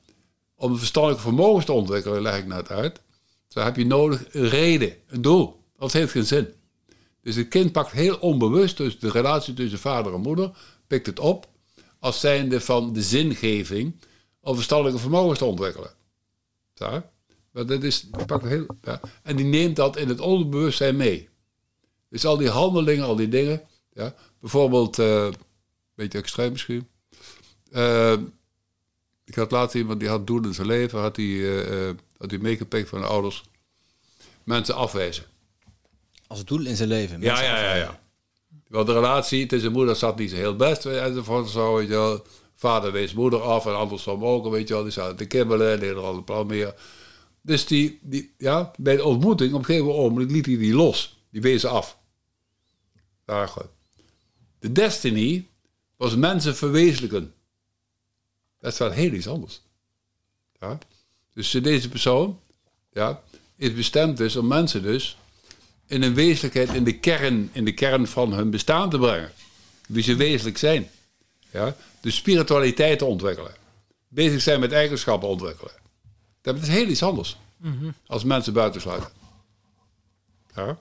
[0.54, 3.00] om de verstandelijke vermogens te ontwikkelen, leg ik net uit,
[3.56, 5.62] dan heb je nodig een reden, een doel.
[5.78, 6.48] Dat heeft geen zin.
[7.22, 10.50] Dus het kind pakt heel onbewust, dus de relatie tussen vader en moeder,
[10.86, 11.48] pikt het op
[11.98, 14.00] als zijnde van de zingeving
[14.40, 15.90] om verstandelijke vermogens te ontwikkelen.
[16.74, 17.10] Ja?
[17.50, 19.00] Maar dat is, pakt heel, ja.
[19.22, 21.28] En die neemt dat in het onderbewustzijn mee.
[22.08, 23.62] Dus al die handelingen, al die dingen.
[23.92, 24.14] Ja.
[24.40, 25.34] Bijvoorbeeld, uh, een
[25.94, 26.88] beetje extreem misschien.
[27.70, 28.16] Uh,
[29.24, 32.88] ik had laatst iemand die had doel in zijn leven, had uh, had hij meegepikt
[32.88, 33.44] van de ouders.
[34.44, 35.24] Mensen afwijzen.
[36.26, 37.20] Als doel in zijn leven?
[37.20, 38.00] Ja, ja, ja, ja.
[38.68, 40.86] Want de relatie tussen moeder zat niet zo heel best.
[40.86, 42.26] Enzovoort zo, weet je wel.
[42.54, 44.82] Vader wees moeder af en andersom ook, weet je wel.
[44.82, 46.74] Die zaten te kibbelen, deden er al een plan meer.
[47.40, 51.24] Dus die, die, ja, bij de ontmoeting, op een gegeven moment liet hij die los.
[51.30, 51.98] Die wezen af.
[53.26, 53.66] Ja, goed.
[54.58, 55.46] De destiny
[55.96, 57.34] was mensen verwezenlijken.
[58.60, 59.62] Dat is wel heel iets anders.
[60.60, 60.78] Ja?
[61.36, 62.40] Dus deze persoon
[62.92, 63.22] ja,
[63.56, 65.16] is bestemd dus om mensen dus
[65.86, 69.32] in een wezenlijkheid, in de kern, in de kern van hun bestaan te brengen.
[69.88, 70.90] Wie ze wezenlijk zijn.
[71.50, 71.76] Ja?
[72.00, 73.54] De spiritualiteit te ontwikkelen.
[74.08, 75.72] Bezig zijn met eigenschappen ontwikkelen.
[76.40, 77.36] Dat is heel iets anders.
[77.56, 79.10] Mm Als mensen buitensluiten.
[80.54, 80.78] Ja?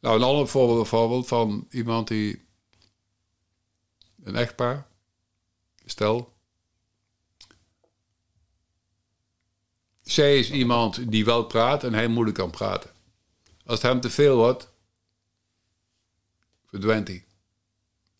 [0.00, 2.44] Nou, een ander voorbeeld, voorbeeld van iemand die...
[4.24, 4.86] Een echtpaar.
[5.84, 6.35] Stel.
[10.06, 12.90] Zij is iemand die wel praat en hij moeilijk kan praten.
[13.64, 14.68] Als het hem te veel wordt,
[16.66, 17.24] verdwijnt hij.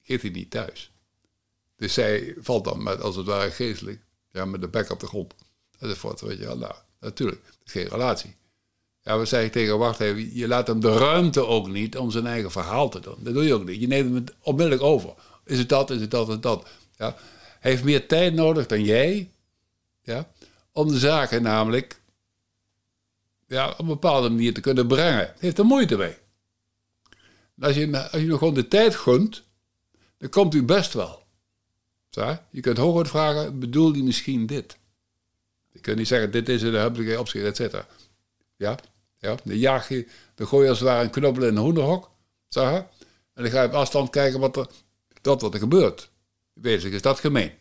[0.02, 0.90] Geeft hij niet thuis.
[1.76, 4.00] Dus zij valt dan met, als het ware geestelijk,
[4.32, 5.34] ja, met de bek op de grond.
[5.78, 6.58] Enzovoort, weet je wel.
[6.58, 8.36] Nou, natuurlijk, geen relatie.
[9.02, 12.26] Ja, we zeggen tegen wacht even, je laat hem de ruimte ook niet om zijn
[12.26, 13.16] eigen verhaal te doen.
[13.18, 13.80] Dat doe je ook niet.
[13.80, 15.14] Je neemt hem onmiddellijk over.
[15.44, 16.68] Is het dat, is het dat, is het dat.
[16.96, 17.16] Ja.
[17.60, 19.30] Hij heeft meer tijd nodig dan jij,
[20.02, 20.28] ja,
[20.76, 22.00] om de zaken namelijk
[23.46, 25.34] ja, op een bepaalde manier te kunnen brengen.
[25.38, 26.16] heeft er moeite mee.
[27.60, 29.42] als je, als je nog gewoon de tijd gunt,
[30.18, 31.24] dan komt u best wel.
[32.50, 34.76] Je kunt hooguit vragen, bedoel je misschien dit?
[35.72, 37.86] Je kunt niet zeggen, dit is heb ik opschiet, et cetera.
[38.56, 38.78] Ja?
[39.18, 39.34] Ja?
[39.44, 42.10] Dan jaag je, dan gooi je als ware een knuppel in een hoenderhok.
[42.48, 42.76] Hè?
[42.76, 44.66] en dan ga je op afstand kijken wat er,
[45.20, 46.10] dat wat er gebeurt.
[46.52, 47.52] Wezenlijk is dat gemeen.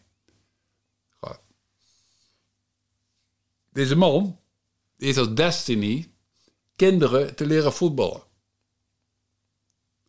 [3.75, 4.39] Deze man
[4.97, 6.11] heeft als destiny
[6.75, 8.23] kinderen te leren voetballen.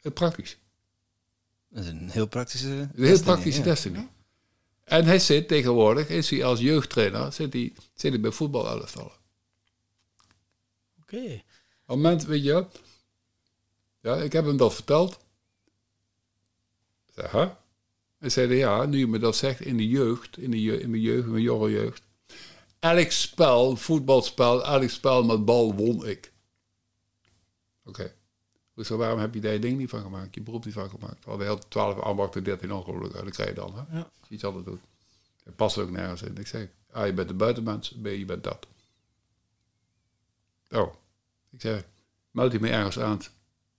[0.01, 0.59] Heel praktisch.
[1.69, 2.69] Dat is een heel praktische...
[2.69, 3.67] Een heel destiny, praktische ja.
[3.67, 4.09] destiny.
[4.85, 9.19] En hij zit tegenwoordig, is hij als jeugdtrainer, zit hij, zit hij bij voetbalelftallen.
[11.01, 11.23] Oké.
[11.25, 11.33] Op
[11.87, 12.67] het moment, weet je,
[14.01, 15.13] ja, ik heb hem dat verteld.
[17.07, 17.51] Ik zei, huh?
[18.19, 20.91] Hij zei, ja, nu je me dat zegt, in de jeugd, in, de je- in
[20.91, 22.05] mijn jeugd, in mijn jonge jeugd.
[22.79, 26.33] Elk spel, voetbalspel, elk spel met bal won ik.
[27.85, 28.15] Oké.
[28.75, 31.25] Dus waarom heb je daar je ding niet van gemaakt, je beroep niet van gemaakt?
[31.25, 33.75] We hadden heel 12, ambachten, 13 ongelukken, dat krijg je dan.
[33.75, 33.99] Hè?
[33.99, 34.11] Ja.
[34.29, 34.81] Je iets anders doet.
[35.45, 36.37] Dat past ook nergens in.
[36.37, 38.67] Ik zeg, A, je bent de buitenmens, B, je bent dat.
[40.71, 40.95] Oh.
[41.51, 41.85] Ik zeg,
[42.31, 43.21] meld je me ergens aan.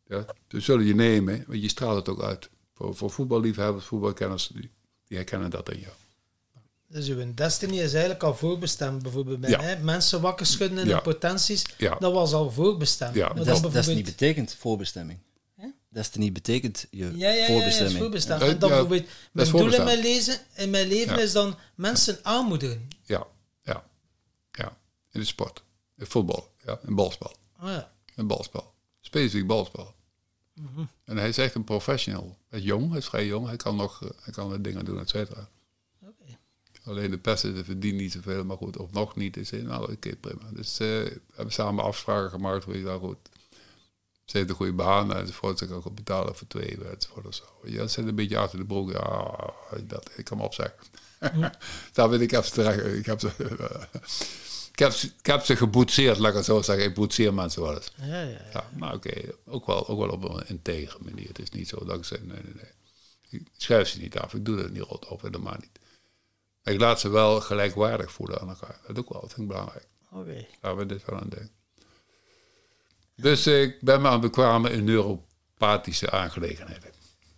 [0.08, 2.50] Ja, dus zullen je nemen, want je straalt het ook uit.
[2.74, 4.70] Voor, voor voetballiefhebbers, voetbalkenners, die,
[5.08, 5.94] die herkennen dat in jou.
[6.90, 9.04] Dus uw destiny is eigenlijk al voorbestemd.
[9.04, 9.58] Bijvoorbeeld bij Ja.
[9.58, 10.94] mij, mensen wakker schudden in Ja.
[10.94, 11.64] hun potenties.
[11.78, 11.96] Ja.
[12.00, 13.16] Dat was al voorbestemd.
[13.16, 13.34] Ja.
[13.34, 15.20] Maar Dat Destiny betekent voorbestemming.
[15.56, 15.68] Hè?
[15.90, 17.96] Destiny betekent je Ja, ja, ja, ja, voorbestemming.
[17.96, 18.42] is voorbestemd.
[18.42, 18.48] Ja.
[18.48, 21.22] En dan Ja, bijvoorbeeld, mijn doel in mijn, lezen, in mijn leven Ja.
[21.22, 22.88] is dan mensen aanmoedigen.
[23.04, 23.28] Ja,
[23.62, 23.84] ja,
[24.52, 24.78] ja.
[25.12, 25.64] In de sport.
[25.98, 26.80] In voetbal, ja.
[26.88, 27.36] In balspel.
[27.62, 27.92] Oh ja.
[28.16, 28.74] Een balspel.
[29.02, 29.94] Specifiek balspel.
[30.54, 30.86] Mhm.
[31.04, 32.38] En hij is echt een professional.
[32.50, 33.48] Hij is jong, hij is vrij jong.
[33.48, 35.50] Hij kan nog eh, hij kan dingen doen, et cetera.
[36.88, 39.38] Alleen de pesten ze verdient niet zoveel, maar goed, of nog niet.
[39.38, 40.42] Is nou, oké, prima.
[40.54, 43.18] Dus eh, we hebben samen afspraken gemaakt, hoe je daar goed.
[44.26, 45.58] Ze heeft een goede baan enzovoort.
[45.58, 47.44] Ze kan goed betalen voor twee enzovoort of zo.
[47.64, 48.92] Ja, dat zit een beetje achter de broek.
[48.92, 49.36] Ja,
[49.84, 50.78] dat, ik kan hem opzeggen.
[51.94, 52.86] daar ben ik even terecht.
[52.86, 53.28] Ik heb ze,
[54.72, 56.86] ik heb, ze- ik heb ze geboetseerd, laat ik het zo zeggen.
[56.86, 57.92] Ik boetseer mensen wel eens.
[57.96, 58.42] Ja, ja, ja.
[58.54, 61.28] Ja, maar oké, ook, wel, ook wel op een integere manier.
[61.28, 62.72] Het is niet zo dat ik zeg, nee, nee, nee.
[63.42, 65.80] Ik schrijf ze niet af, ik doe dat niet rot op, helemaal niet.
[66.68, 68.80] Ik laat ze wel gelijkwaardig voelen aan elkaar.
[68.88, 69.88] Dat ook wel, dat vind ik belangrijk.
[70.12, 70.46] Oké.
[70.62, 71.52] Daar we dit wel aan denken.
[73.16, 76.90] Dus ik ben me aan het bekwamen in neuropathische aangelegenheden.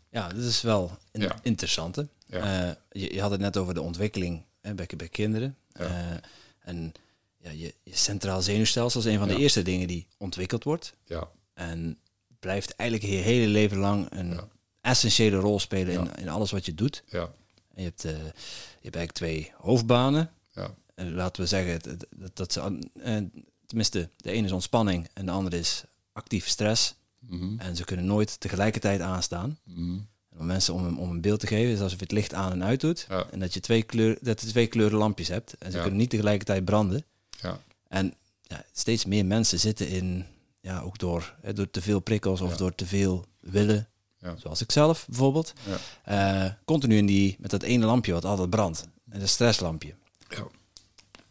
[0.09, 1.35] Ja, dat is wel een Ja.
[1.41, 2.07] interessante.
[2.25, 2.67] Ja.
[2.69, 5.57] Eh, je, je had het net over de ontwikkeling hè, bij, bij kinderen.
[5.73, 5.83] Ja.
[5.85, 6.17] Eh,
[6.59, 6.91] en
[7.37, 10.93] ja, je, je centraal zenuwstelsel is een van de eerste dingen die ontwikkeld wordt.
[11.05, 11.97] Ja, En
[12.39, 14.39] blijft eigenlijk je hele leven lang een
[14.81, 17.03] essentiële rol spelen in, in alles wat je doet.
[17.07, 17.31] ja,
[17.79, 20.31] En je, hebt, eh, je hebt eigenlijk twee hoofdbanen.
[20.53, 21.79] ja, laten we zeggen
[22.17, 23.17] dat, dat ze, eh,
[23.65, 25.83] tenminste, de ene is ontspanning en de andere is
[26.13, 26.95] actief stress.
[27.19, 29.57] mhm, En ze kunnen nooit tegelijkertijd aanstaan.
[29.63, 29.97] mhm,
[30.29, 32.33] En om mensen om, een- om een beeld te geven, is alsof je het licht
[32.33, 33.05] aan en uit doet.
[33.09, 33.25] Ja.
[33.31, 35.53] En dat je twee, kleur, dat je twee kleuren lampjes hebt.
[35.57, 35.81] En ze Ja.
[35.81, 37.05] kunnen niet tegelijkertijd branden.
[37.29, 40.25] ja, En ja, steeds meer mensen zitten in,
[40.61, 43.88] ja, ook door, hè, door te veel prikkels of door te veel willen.
[44.21, 44.35] Ja.
[44.37, 45.53] Zoals ik zelf bijvoorbeeld.
[45.65, 48.87] ja, Eh, continu in die, met dat ene lampje wat altijd brandt.
[49.09, 49.95] En dat stresslampje.
[50.29, 50.47] ja.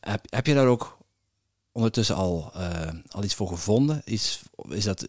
[0.01, 0.99] Heb, heb je daar ook
[1.73, 4.03] ondertussen al, eh, al iets voor gevonden?
[4.05, 5.09] Iets, is dat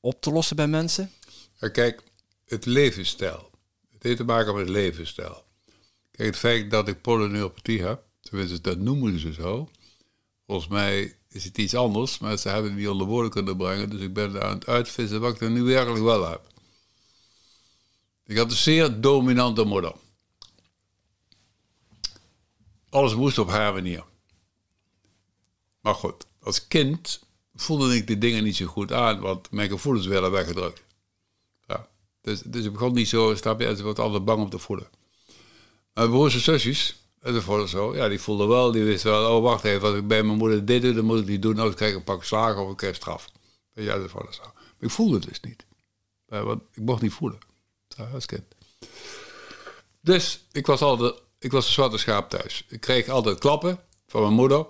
[0.00, 1.10] op te lossen bij mensen?
[1.56, 2.02] Ja, kijk,
[2.44, 3.50] het levensstijl.
[3.92, 5.44] Het heeft te maken met levensstijl.
[6.10, 9.68] Kijk, het feit dat ik polyneuropathie heb, tenminste dat noemen ze zo.
[10.46, 13.90] Volgens mij is het iets anders, maar ze hebben het niet onder woorden kunnen brengen.
[13.90, 16.46] Dus ik ben aan het uitvissen wat ik er nu werkelijk wel heb.
[18.30, 19.94] Ik had een zeer dominante moeder.
[22.88, 24.04] Alles moest op haar manier.
[25.80, 27.20] Maar goed, als kind
[27.54, 30.82] voelde ik de dingen niet zo goed aan, want mijn gevoelens werden weggedrukt.
[31.66, 31.88] Ja.
[32.20, 34.88] Dus, dus ik begon niet zo, snap je, ze wordt altijd bang om te voelen.
[35.94, 36.96] Mijn broers en zusjes,
[37.66, 40.38] zo, ja, die voelden wel, die wisten wel, oh wacht even, als ik bij mijn
[40.38, 42.70] moeder dit doe, dan moet ik niet doen, anders krijg ik een pak slagen of
[42.70, 43.30] ik krijg straf.
[43.72, 44.42] Weet je, enzovoort en zo.
[44.42, 45.66] Maar ik voelde het dus niet.
[46.28, 47.38] Ja, want ik mocht niet voelen,
[48.00, 48.44] ja, als kind.
[50.00, 52.64] Dus ik was altijd, ik was een zwarte schaap thuis.
[52.68, 54.66] Ik kreeg altijd klappen van mijn moeder.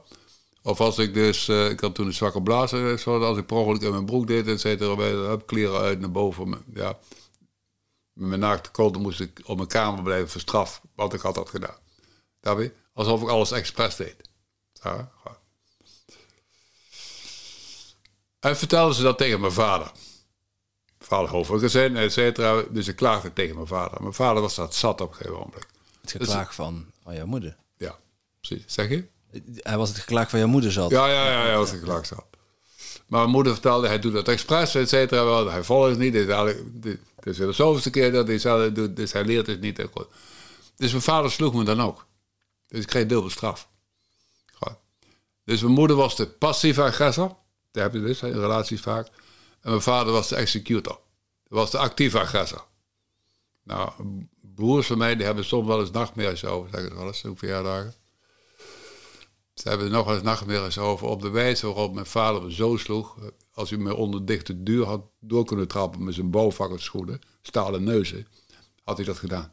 [0.62, 3.57] Of als ik dus, eh, ik had toen een zwakke blazer, zo, als ik per
[3.57, 6.65] ongeluk in mijn broek deed, et cetera, heb kleren uit naar boven.
[6.74, 6.98] Ja.
[8.12, 11.35] Met mijn naakte kont moest ik op mijn kamer blijven voor straf, wat ik had
[11.35, 11.78] dat gedaan.
[12.40, 12.73] Je?
[12.93, 14.16] Alsof ik alles expres deed.
[14.73, 15.12] Ja.
[18.40, 19.93] En vertelden ze dat tegen mijn vader.
[21.11, 22.62] Vader hoofdgezin, et cetera.
[22.70, 24.01] Dus ik klaagde tegen mijn vader.
[24.03, 25.66] Mijn vader was dat zat op een gegeven moment.
[26.01, 27.57] Het geklaag van, van jouw moeder.
[27.77, 27.99] Ja,
[28.41, 28.62] precies.
[28.66, 29.05] Zeg je?
[29.57, 30.91] Hij was het geklaag van jouw moeder zat.
[30.91, 32.24] Ja, ja, ja, ja, als ik klaar zat.
[33.07, 35.24] Maar mijn moeder vertelde, hij doet dat expres, et cetera.
[35.24, 35.51] wel.
[35.51, 36.12] Hij volgt het niet.
[36.12, 39.24] Dit is, eigenlijk- dit- het is de zoveelste keer dat hij zelf doet, dus hij
[39.24, 39.77] leert het niet.
[40.77, 42.07] Dus mijn vader sloeg me dan ook.
[42.69, 43.69] Dus ik kreeg dubbel straf.
[44.53, 44.74] Goed.
[45.45, 47.37] Dus mijn moeder was de passieve agressor.
[47.70, 49.09] Daar heb je dus in relaties vaak.
[49.61, 51.01] En mijn vader was de executor.
[51.43, 52.66] Dat was de actieve agressor.
[53.62, 53.93] Nou,
[54.41, 57.39] broers van mij die hebben soms wel eens nachtmerries over, zeg ik wel eens, op
[57.39, 57.95] verjaardagen.
[59.55, 62.77] Ze hebben nog wel eens nachtmerries over op de wijze waarop mijn vader me zo
[62.77, 63.16] sloeg.
[63.53, 68.27] Als hij me onder dichte deur had door kunnen trappen met zijn bouwvakkerschoenen, stalen neuzen,
[68.85, 69.53] had hij dat gedaan.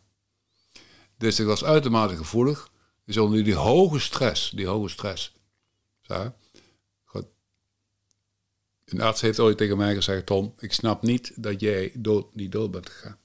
[1.17, 2.69] Dus ik was uitermate gevoelig.
[3.05, 5.33] Dus onder die hoge stress, die hoge stress.
[6.01, 6.33] Zo.
[8.87, 12.51] Een arts heeft ooit tegen mij gezegd, Tom, ik snap niet dat jij dood, niet
[12.51, 13.19] dood bent gegaan.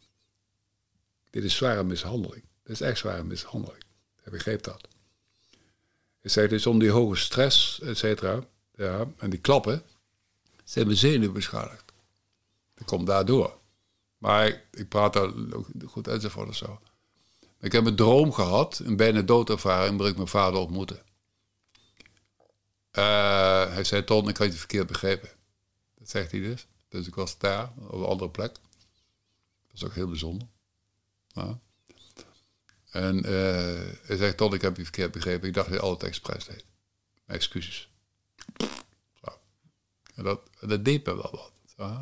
[1.30, 2.44] Dit is zware mishandeling.
[2.62, 3.84] Dit is echt zware mishandeling.
[4.22, 4.88] Hij begreep dat.
[6.20, 8.44] Hij zei, is om die hoge stress, et cetera,
[8.76, 9.82] ja, en die klappen,
[10.64, 11.92] zijn mijn zenuwen beschadigd.
[12.74, 13.58] Dat komt daardoor.
[14.18, 15.30] Maar ik, praat daar
[15.86, 16.80] goed enzovoort of zo.
[17.60, 21.02] Ik heb een droom gehad, een bijna doodervaring, waar ik mijn vader ontmoette.
[22.92, 25.28] Uh, hij zei, Ton, ik had je verkeerd begrepen.
[26.02, 26.66] Dat zegt hij dus.
[26.88, 28.52] Dus ik was daar, op een andere plek.
[28.52, 30.48] Dat is ook heel bijzonder.
[31.26, 31.58] Ja.
[32.90, 35.48] En uh, hij zegt, Ton, ik heb je verkeerd begrepen.
[35.48, 36.64] Ik dacht dat je altijd expres deed.
[37.24, 37.90] Mijn excuses.
[40.14, 42.00] En dat, dat deed me wel wat.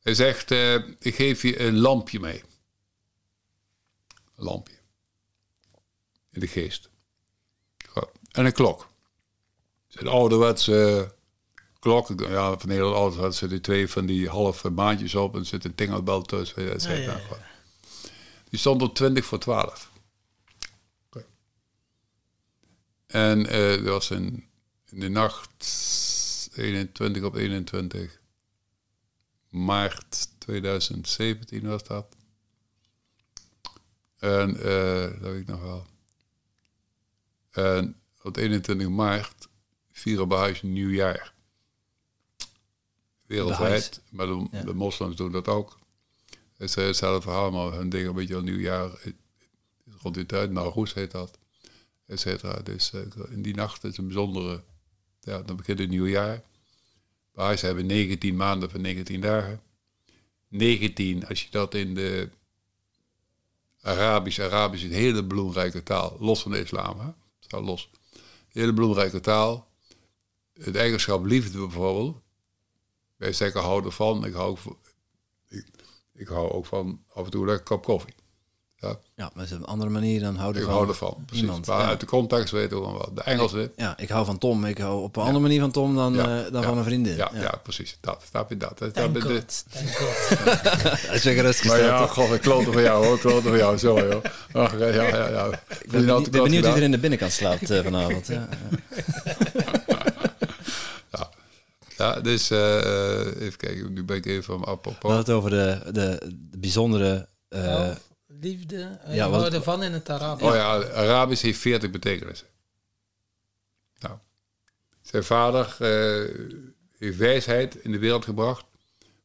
[0.00, 2.42] Hij zegt, uh, ik geef je een lampje mee.
[4.36, 4.78] Een lampje.
[6.30, 6.90] In de geest.
[8.30, 8.88] En een klok.
[9.92, 11.13] Een ouderwetse
[11.84, 12.20] klok.
[12.20, 16.22] Ja, van heel oud zitten twee van die halve maandjes op en zit een tingelbel
[16.22, 16.72] tussen.
[16.72, 17.12] Et cetera.
[17.12, 17.52] Ja, ja, ja.
[18.48, 19.90] Die stond op 20 voor 12.
[21.06, 21.26] Okay.
[23.06, 24.48] En uh, er was een,
[24.90, 25.64] in de nacht
[26.54, 28.20] 21 op 21
[29.48, 32.16] maart 2017 was dat.
[34.18, 35.86] En uh, dat weet ik nog wel.
[37.50, 39.48] En op 21 maart
[39.92, 41.33] vieren Baha'is een nieuwjaar.
[43.26, 44.62] Wereldwijd, maar de, ja.
[44.62, 45.78] de, moslims doen dat ook.
[46.56, 48.90] Het is hetzelfde verhaal, maar hun ding een beetje al nieuwjaar.
[50.02, 51.38] Rond die tijd, Nauruz heet dat.
[52.06, 52.60] Et cetera.
[52.62, 54.62] Dus uh, in die nacht is een bijzondere...
[55.20, 56.42] Ja, dan begint het nieuwjaar.
[57.32, 59.62] Baha'is hebben 19 maanden van 19 dagen.
[60.48, 62.30] 19, als je dat in de
[63.80, 67.08] Arabisch, Arabisch is een hele bloemrijke taal, los van de islam, hè?
[67.40, 67.90] Staat los.
[68.12, 69.68] Een hele bloemrijke taal.
[70.52, 72.22] Het eigenschap liefde bijvoorbeeld.
[73.24, 74.56] Wij zeggen houden van, ik hou,
[75.48, 75.66] ik,
[76.14, 78.14] ik hou ook van af en toe een kop koffie.
[78.76, 81.44] Ja, ja maar is een andere manier dan houden ik van hou ervan, precies.
[81.44, 81.66] iemand.
[81.66, 81.86] Maar ja.
[81.86, 83.10] uit de context weten we wat.
[83.14, 83.72] De Engelse.
[83.76, 84.64] Ja, ik hou van Tom.
[84.64, 85.26] Ik hou op een ja.
[85.26, 86.44] andere manier van Tom dan, ja.
[86.44, 87.16] uh, dan van mijn vriendin.
[87.16, 87.60] Ja, ja.
[87.62, 87.98] precies.
[88.00, 88.76] Dat, snap je dat?
[88.76, 89.64] Thank God.
[89.70, 91.20] Thank God.
[91.22, 93.18] Zeg rustig Maar ja, god, ik klote van jou hoor.
[93.18, 94.24] Klote van jou, zo joh.
[94.52, 95.46] Ach, ja, ja, ja.
[95.80, 98.26] Ik ben, ben benieuwd wie er in de binnenkant slaapt uh, vanavond.
[98.26, 98.48] ja.
[102.04, 105.00] Ja, dus uh, even kijken, nu ben ik even van apropos.
[105.00, 107.28] We hadden het over de, de, de bijzondere...
[107.48, 107.90] Uh,
[108.26, 110.50] liefde, ja, wat ervan in het Arabisch.
[110.50, 112.46] Oh ja, Arabisch heeft 40 betekenissen.
[113.98, 114.18] Nou,
[115.02, 116.58] zijn vader uh,
[116.98, 118.64] heeft wijsheid in de wereld gebracht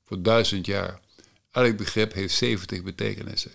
[0.05, 0.99] voor duizend jaar.
[1.51, 3.51] Elk begrip heeft 70 betekenissen.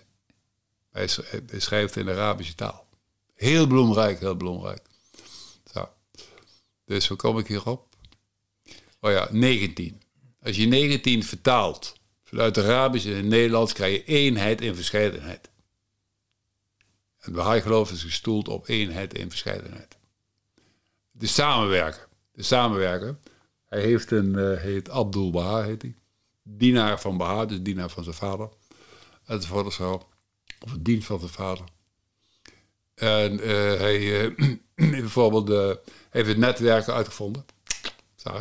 [0.91, 1.09] Hij,
[1.49, 2.85] hij schrijft in de Arabische taal.
[3.33, 4.81] Heel bloemrijk, heel bloemrijk.
[5.73, 5.89] Zo.
[6.85, 7.94] Dus hoe kom ik hierop?
[9.05, 10.01] Oh ja, 19.
[10.41, 15.49] Als je 19 vertaalt vanuit Arabisch in het Nederlands, krijg je eenheid in verscheidenheid.
[17.19, 19.97] En Baha'i geloof is gestoeld op eenheid in verscheidenheid.
[21.11, 22.07] De samenwerken.
[22.31, 23.19] De samenwerken.
[23.65, 25.95] Hij heeft een, uh, heet Abdul Baha, heet hij.
[26.43, 28.49] Dienaar van Baha, dus dienaar van zijn vader.
[29.25, 30.07] Enzovoort zo.
[30.59, 31.65] Of een dienst van zijn vader.
[32.95, 33.47] En uh,
[33.79, 34.57] hij uh,
[35.01, 35.79] bijvoorbeeld
[36.09, 37.45] heeft het netwerken uitgevonden.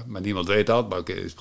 [0.06, 1.35] Maar niemand weet dat, maar is.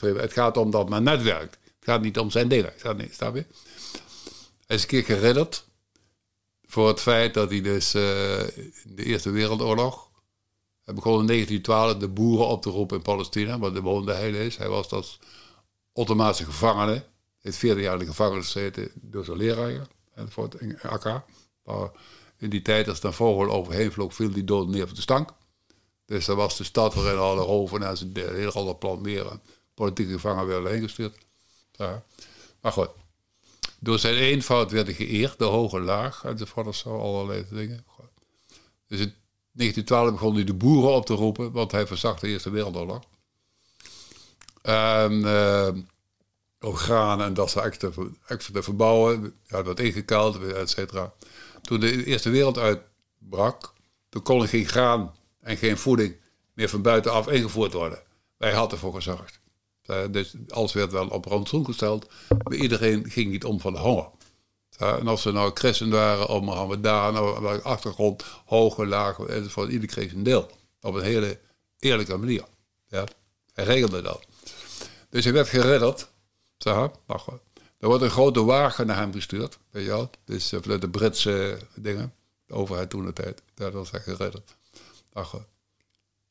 [0.00, 1.58] Het gaat om dat men netwerkt.
[1.62, 2.72] Het gaat niet om zijn dingen.
[2.76, 3.44] Het snap je?
[4.66, 5.64] Hij is een keer geridderd
[6.66, 10.12] voor het feit dat hij dus uh, in de Eerste Wereldoorlog...
[10.84, 14.30] Hij begon in 1912 de boeren op te roepen in Palestina, waar de woonde hij
[14.30, 14.56] is.
[14.56, 15.18] Hij was dat
[15.92, 16.92] Ottomaanse gevangene.
[16.92, 17.02] Hij
[17.40, 21.24] heeft 40 jaar in de gevangenis gezeten door zijn leraar enzovoort in Akka.
[22.38, 25.00] In die tijd, als er een vogel overheen vloog, viel die dood neer op de
[25.00, 25.30] stank.
[26.06, 29.26] Dus dat was de stad waarin alle roven en zijn hele andere plan meer
[29.74, 31.18] politieke gevangenen werden heen gestuurd.
[31.72, 32.04] Ja.
[32.60, 32.90] Maar goed,
[33.78, 37.84] door zijn eenvoud werd hij geëerd, de hoge laag enzovoort of zo, allerlei dingen.
[38.86, 39.14] Dus in
[39.52, 43.02] 1912 begon hij de boeren op te roepen, want hij verzag de Eerste Wereldoorlog.
[44.62, 45.68] En uh,
[46.60, 47.90] om graan en dat ze extra,
[48.26, 49.34] extra verbouwen.
[49.46, 51.12] Ja, dat ingekuild, et cetera.
[51.62, 53.72] Toen de Eerste Wereld uitbrak,
[54.08, 55.14] toen kon geen graan
[55.44, 56.16] en geen voeding
[56.52, 58.02] meer van buitenaf ingevoerd worden.
[58.36, 59.40] Wij hadden ervoor gezorgd.
[59.86, 62.12] Uh, dus alles werd wel op rantsoen gesteld,
[62.42, 64.08] maar iedereen ging niet om van de honger.
[64.82, 69.88] Uh, en als ze nou christen waren, of Mohammedan, nou, achtergrond, hoge, lage, enzovoort, ieder
[69.88, 70.50] kreeg een deel.
[70.80, 71.38] Op een hele
[71.78, 72.44] eerlijke manier.
[72.88, 73.04] Ja.
[73.52, 74.26] Hij regelde dat.
[75.08, 76.08] Dus hij werd geredderd.
[77.06, 77.20] Maar
[77.78, 79.58] er wordt een grote wagen naar hem gestuurd.
[79.70, 80.10] Weet je wel?
[80.24, 82.14] Dus uh, de Britse dingen.
[82.46, 83.42] De overheid toen de tijd.
[83.54, 84.56] Dat was hij geredderd.
[85.14, 85.26] Maar,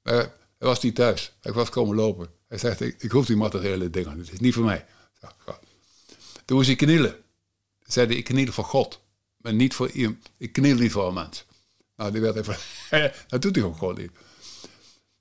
[0.02, 0.14] maar
[0.58, 1.34] hij was niet thuis.
[1.42, 2.30] Hij was komen lopen.
[2.48, 4.18] Hij zegt, ik, ik hoef die materiële dingen.
[4.18, 4.86] Het is niet voor mij.
[6.46, 7.24] Toen moest hij knielen.
[7.82, 9.02] Zei hij, ik kniel voor God.
[9.38, 10.30] Maar niet voor iemand.
[10.38, 11.46] Ik kniel niet voor een mens.
[11.96, 12.58] Nou, die werd even...
[13.28, 14.12] dat doet hij ook gewoon niet.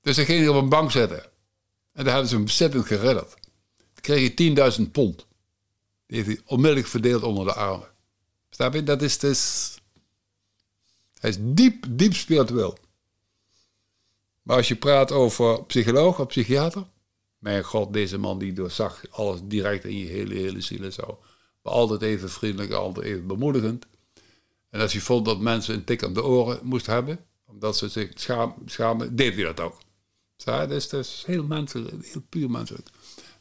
[0.01, 1.23] Dus hij ging hij op een bank zetten.
[1.93, 3.31] En daar hebben ze hem ontzettend geredderd.
[3.77, 5.27] Dan kreeg hij 10.000 pond.
[6.07, 7.89] Die heeft hij onmiddellijk verdeeld onder de armen.
[8.51, 8.83] Snap je?
[8.83, 9.75] Dat is dus...
[11.19, 12.79] Hij is diep, diep spiritueel.
[14.43, 16.85] Maar als je praat over psycholoog of psychiater...
[17.39, 21.19] Mijn god, deze man die doorzag alles direct in je hele, hele ziel en zo.
[21.63, 23.87] Maar altijd even vriendelijk, altijd even bemoedigend.
[24.71, 27.19] En als hij vond dat mensen een tik aan de oren moesten hebben...
[27.47, 29.79] omdat ze zich schaam, schamen, deed hij dat ook.
[30.37, 32.89] Ja, dat, is, dat is heel menselijk, heel puur menselijk.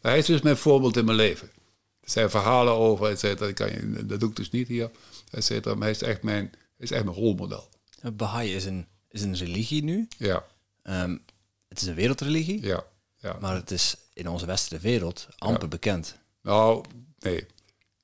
[0.02, 1.52] Maar hij is dus mijn voorbeeld in mijn leven.
[2.00, 4.92] Er zijn verhalen over, et cetera, kan je, dat doe ik dus niet hier,
[5.30, 7.70] et cetera, maar hij is echt mijn, is echt mijn rolmodel.
[8.14, 10.08] Baha'i is een, is een religie nu.
[10.18, 10.46] Ja.
[10.84, 11.24] Um,
[11.68, 12.66] het is een wereldreligie.
[12.66, 12.84] Ja.
[13.18, 13.38] ja.
[13.40, 16.16] Maar het is in onze westerse wereld amper bekend.
[16.42, 16.86] Nou,
[17.20, 17.48] nee.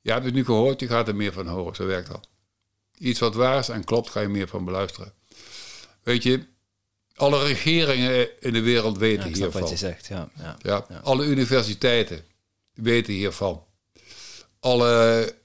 [0.01, 2.27] Je hebt het nu gehoord, je gaat er meer van horen, zo werkt dat.
[2.97, 5.13] Iets wat waar is en klopt, ga je meer van beluisteren.
[6.03, 6.45] Weet je,
[7.15, 9.61] alle regeringen in de wereld weten ja, hiervan.
[9.61, 12.25] wat je zegt, ja, ja, ja, Alle universiteiten
[12.73, 13.65] weten hiervan.
[14.59, 15.35] Alle,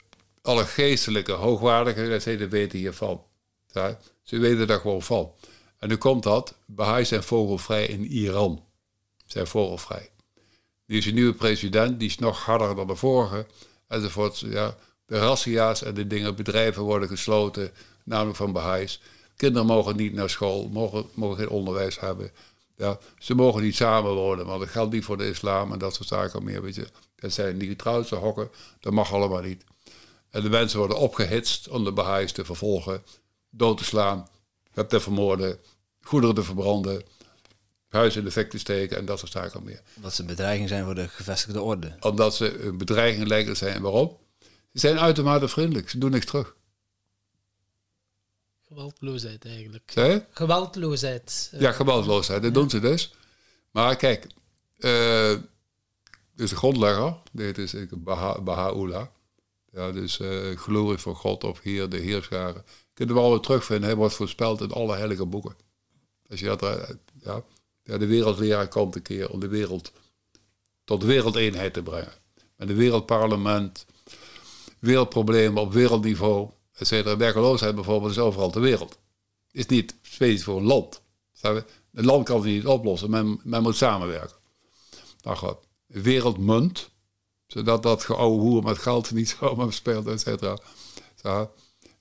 [0.43, 3.25] alle geestelijke, hoogwaardige weten hiervan.
[3.73, 5.33] Ja, ze weten daar gewoon van.
[5.83, 8.65] En nu komt dat, Baha'i zijn vogelvrij in Iran.
[9.27, 10.11] Zijn vogelvrij.
[10.87, 13.47] Die is een nieuwe president, die is nog harder dan de vorige.
[13.89, 14.39] Enzovoort.
[14.39, 14.77] Ja,
[15.07, 17.73] de razzia's en de dingen, bedrijven worden gesloten,
[18.05, 19.01] namelijk van Baha'is.
[19.37, 22.31] Kinderen mogen niet naar school, mogen, mogen geen onderwijs hebben.
[22.77, 26.09] Ja, ze mogen niet samenwonen, want dat geldt niet voor de islam en dat soort
[26.09, 26.63] zaken meer.
[26.63, 26.87] Weet je.
[27.17, 28.51] Dat zijn niet getrouwd, ze hokken,
[28.81, 29.65] dat mag allemaal niet.
[30.31, 33.03] En de mensen worden opgehitst om de Baha'is te vervolgen,
[33.51, 34.27] dood te slaan,
[34.89, 35.59] te vermoorden,
[36.01, 37.03] goederen te verbranden,
[37.89, 39.83] huizen in de fik te steken en dat soort zaken meer.
[39.97, 41.97] Omdat ze een bedreiging zijn voor de gevestigde orde.
[42.01, 43.83] Omdat ze een bedreiging lijken te zijn.
[43.83, 44.19] Waarom?
[44.73, 46.57] Ze zijn uitermate vriendelijk, ze doen niks terug.
[48.67, 49.91] Geweldloosheid eigenlijk.
[49.93, 50.23] Zeg?
[50.31, 51.53] Geweldloosheid.
[51.59, 53.15] Ja, geweldloosheid, dat doen ze dus.
[53.71, 54.27] Maar kijk,
[54.79, 55.35] uh,
[56.35, 59.07] dus de grondlegger, dit is Baha, Baha'u'llah.
[59.73, 62.65] Ja, dus uh, glorie voor God of Heer, de Heerscharen.
[62.95, 65.57] Kunnen we allemaal terugvinden, hij wordt voorspeld in alle heilige boeken.
[66.31, 66.73] Als je dat, uh,
[67.23, 67.43] ja,
[67.83, 69.93] ja, de wereldleraar komt een keer om de wereld
[70.85, 72.13] tot wereldeenheid te brengen.
[72.57, 73.87] Met een wereldparlement,
[74.79, 77.17] wereldproblemen op wereldniveau et cetera.
[77.17, 78.99] Werkeloosheid bijvoorbeeld is overal ter wereld.
[79.51, 81.03] Is niet specifiek voor een land.
[81.41, 84.37] Een land kan het niet oplossen, men, men moet samenwerken.
[85.23, 85.57] Nou goed,
[85.87, 86.91] wereldmunt,
[87.47, 90.59] zodat dat geouwe hoer met geld niet zomaar speelt, et cetera.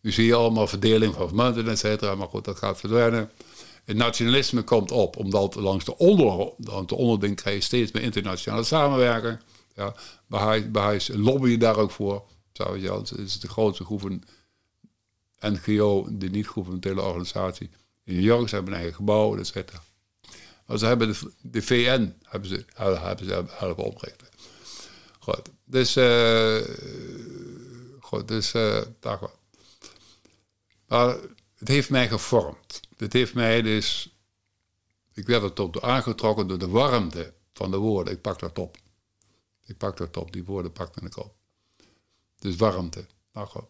[0.02, 3.32] Nu zie je allemaal verdeling van munten, et cetera, maar goed, dat gaat verdwijnen.
[3.84, 6.52] Het nationalisme komt op, omdat langs de, onder,
[6.86, 9.40] de onderding krijg je steeds meer internationale samenwerking.
[9.76, 9.96] Ja,
[10.72, 12.24] Baha'is lobbyen daar ook voor.
[12.52, 14.24] Zou je, het is de grootste groeven
[15.40, 17.70] NGO, de niet-governementele organisatie.
[18.04, 19.84] In New York, ze hebben een eigen gebouw, et cetera.
[20.66, 24.28] Maar ze hebben de, VN hebben ze, hebben ze helpen oprichten.
[25.20, 26.58] Goed, dus, uh,
[28.00, 29.20] goed, dus uh, daar
[30.92, 31.18] Maar
[31.56, 32.80] het heeft mij gevormd.
[32.98, 34.16] Het heeft mij dus,
[35.14, 38.14] ik werd er tot aangetrokken door de warmte van de woorden.
[38.14, 38.78] Ik pak dat op.
[39.66, 41.36] Ik pak dat op, die woorden pakte ik op.
[42.40, 43.06] Dus warmte.
[43.34, 43.64] Nou.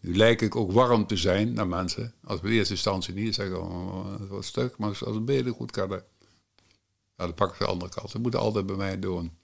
[0.00, 2.14] Nu lijk ik ook warm te zijn naar mensen.
[2.24, 4.78] Als we in eerste instantie niet zeggen, oh, wordt stuk.
[4.78, 6.02] Maar als het beter goed kan, ja,
[7.16, 8.10] dan pak ik de andere kant.
[8.10, 9.36] Ze moeten altijd bij mij door een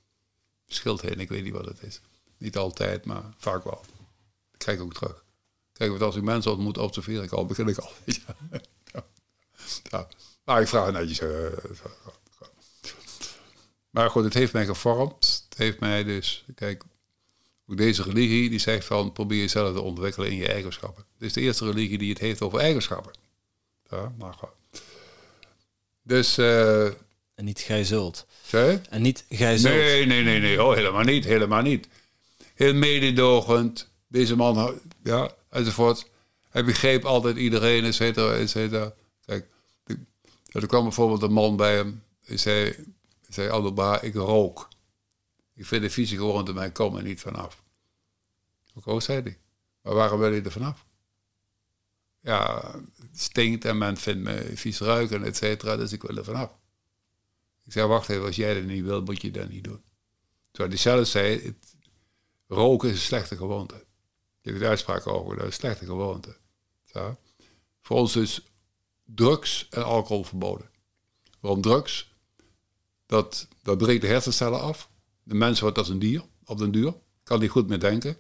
[0.67, 1.21] schild heen.
[1.21, 2.01] Ik weet niet wat het is.
[2.39, 3.85] Niet altijd, maar vaak wel.
[4.51, 5.29] Dat krijg ik ook terug.
[5.81, 7.91] Kijk, want als ik mensen ontmoet, observeer ik al, begin ik al.
[8.05, 9.05] ja.
[9.91, 10.09] ja.
[10.45, 11.21] Maar ik vraag netjes.
[11.21, 11.47] Uh,
[13.91, 15.47] maar goed, het heeft mij gevormd.
[15.49, 16.85] Het heeft mij dus, kijk,
[17.67, 21.05] ook deze religie die zegt van probeer jezelf te ontwikkelen in je eigenschappen.
[21.19, 23.13] Dit is de eerste religie die het heeft over eigenschappen.
[23.91, 24.83] Ja, maar goed.
[26.03, 26.39] Dus...
[26.39, 26.85] Uh,
[27.35, 28.27] en niet gij zult.
[28.91, 29.75] En niet gij zult.
[29.75, 30.65] Nee, nee, nee, nee.
[30.65, 31.25] Oh, helemaal niet.
[31.25, 31.89] Helemaal niet.
[32.55, 33.89] Heel mededogend.
[34.07, 36.11] Deze man, ja, enzovoort.
[36.49, 38.95] Hij begreep altijd iedereen, et cetera, et cetera.
[39.25, 39.49] Kijk,
[40.47, 42.03] er kwam bijvoorbeeld een man bij hem.
[42.25, 42.85] Hij zei,
[43.29, 44.69] zei Abdelbaar, ik rook.
[45.55, 47.63] Ik vind de vieze gewoonte, maar ik kom er niet vanaf.
[48.85, 49.39] Ook zei hij.
[49.83, 50.87] Maar waarom wil je er vanaf?
[52.21, 52.71] Ja,
[53.01, 56.59] het stinkt en men vindt me vies ruiken, et cetera, dus ik wil er vanaf.
[57.65, 59.83] Ik zei, wacht even, als jij dat niet wil, moet je dat niet doen.
[60.51, 61.77] Terwijl hij zelf zei, het,
[62.47, 63.85] roken is een slechte gewoonte.
[64.41, 66.37] Je hebt de uitspraak over, dat is een slechte gewoonte.
[67.81, 68.41] Voor ons is
[69.05, 70.71] drugs en alcohol verboden.
[71.41, 72.15] Waarom drugs?
[73.07, 74.89] Dat, dat breekt de hersencellen af.
[75.23, 76.95] De mens wordt als een dier, op den duur.
[77.23, 78.17] Kan niet goed meer denken.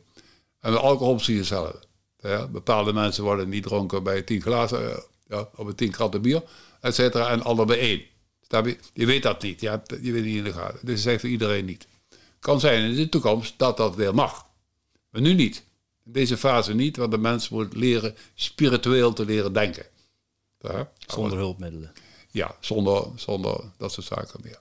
[0.60, 1.82] En met alcohol zie je hetzelfde.
[2.18, 6.42] Ja, bepaalde mensen worden niet dronken bij tien glazen, eh, ja, of tien kratten bier,
[6.80, 8.02] et cetera, en anderen bij één.
[8.92, 9.06] Je?
[9.06, 10.86] Weet dat niet, je, hebt, je weet niet in de gaten.
[10.86, 11.86] Dus is voor iedereen niet.
[12.38, 14.46] Kan zijn in de toekomst dat dat weer mag.
[15.10, 15.64] Maar nu niet.
[16.12, 19.86] Deze fase niet, want de mens moet leren spiritueel te leren denken.
[20.60, 21.92] Ja, Zonder hulpmiddelen.
[22.30, 24.60] ja, zonder, zonder dat soort zaken meer.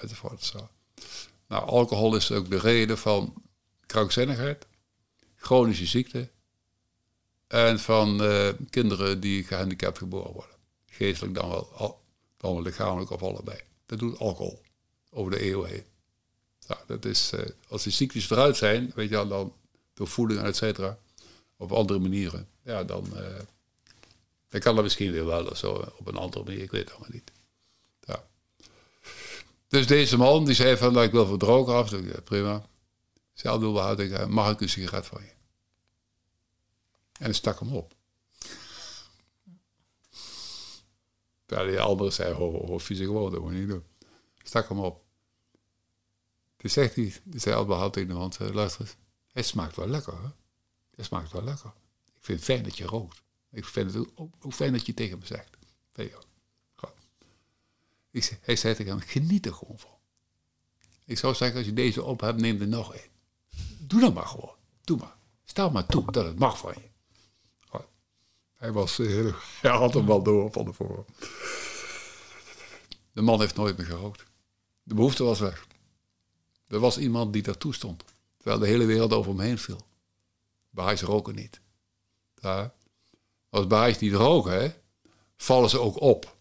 [0.00, 0.42] Enzovoort.
[0.44, 0.68] Zo.
[1.48, 3.42] Nou, alcohol is ook de reden van
[3.86, 4.66] krankzinnigheid,
[5.36, 6.28] chronische ziekte
[7.46, 10.56] en van eh, kinderen die gehandicapt geboren worden.
[10.86, 12.00] Geestelijk dan wel, al-
[12.36, 13.60] dan wel lichamelijk of allebei.
[13.86, 14.62] Dat doet alcohol
[15.10, 15.84] over de eeuwen heen.
[16.66, 19.52] Nou, dat is, eh, als die ziektes eruit zijn, weet je wel, dan
[19.96, 20.98] door voeding, et cetera,
[21.56, 23.40] op andere manieren, ja, dan, eh,
[24.48, 26.90] dan kan dat misschien weer wel of zo, op een andere manier, ik weet het
[26.90, 27.32] allemaal niet.
[28.00, 28.26] Ja.
[29.68, 32.66] Dus deze man die zei van, nou, ik wil verdrogen af, Ik prima.
[33.42, 35.30] Abdul ik, eh, mag ik een sigaret van je?
[37.18, 37.94] En hij stak hem op.
[41.46, 43.84] Terwijl die andere zei, ho, ho, ho vieze gewoon, dat moet je niet doen.
[44.42, 45.04] Stak hem op.
[46.56, 48.96] Toen zegt hij, die zei tegen de zei, luister eens,
[49.36, 50.28] hij smaakt wel lekker, hè?
[50.94, 51.72] Hij smaakt wel lekker.
[52.14, 53.22] Ik vind het fijn dat je rookt.
[53.50, 55.56] Ik vind het ook, fijn dat je tegen me zegt.
[55.94, 56.18] Je.
[58.10, 59.98] Ik hij zei tegen hem, geniet er gewoon van.
[61.04, 63.10] Ik zou zeggen, als je deze op hebt, neem er nog een.
[63.78, 64.54] Doe dat maar gewoon.
[64.84, 65.16] Doe maar.
[65.44, 66.88] Stel maar toe dat het mag van je.
[68.54, 71.04] Hij, was, eh, hij had hem wel door van tevoren.
[73.12, 74.24] De man heeft nooit meer gerookt.
[74.82, 75.66] De behoefte was weg.
[76.66, 78.04] Er was iemand die daartoe stond.
[78.46, 79.86] Terwijl de hele wereld over hem heen viel.
[80.70, 81.60] Baha'is roken niet.
[83.48, 84.72] Als Baha'is niet roken, hè,
[85.36, 86.36] vallen ze ook op.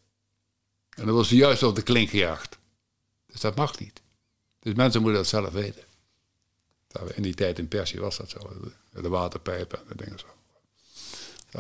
[0.90, 2.58] En dan was ze juist op de klink gejaagd.
[3.26, 4.02] Dus dat mag niet.
[4.60, 5.84] Dus mensen moeten dat zelf weten.
[7.14, 8.40] In die tijd in Persie was dat zo.
[8.92, 10.28] De waterpijpen en de dingen zo.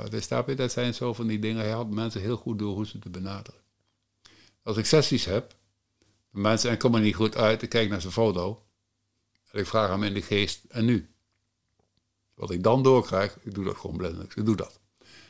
[0.09, 1.61] Dus dat zijn zo van die dingen.
[1.61, 3.61] Hij had mensen heel goed door hoe ze te benaderen.
[4.63, 5.55] Als ik sessies heb,
[6.29, 8.59] mensen, en kom er niet goed uit, ik kijk naar zijn foto.
[9.55, 11.09] Ik vraag hem in de geest, en nu?
[12.33, 14.35] Wat ik dan doorkrijg, ik doe dat gewoon blindelijk.
[14.35, 14.79] Ik doe dat.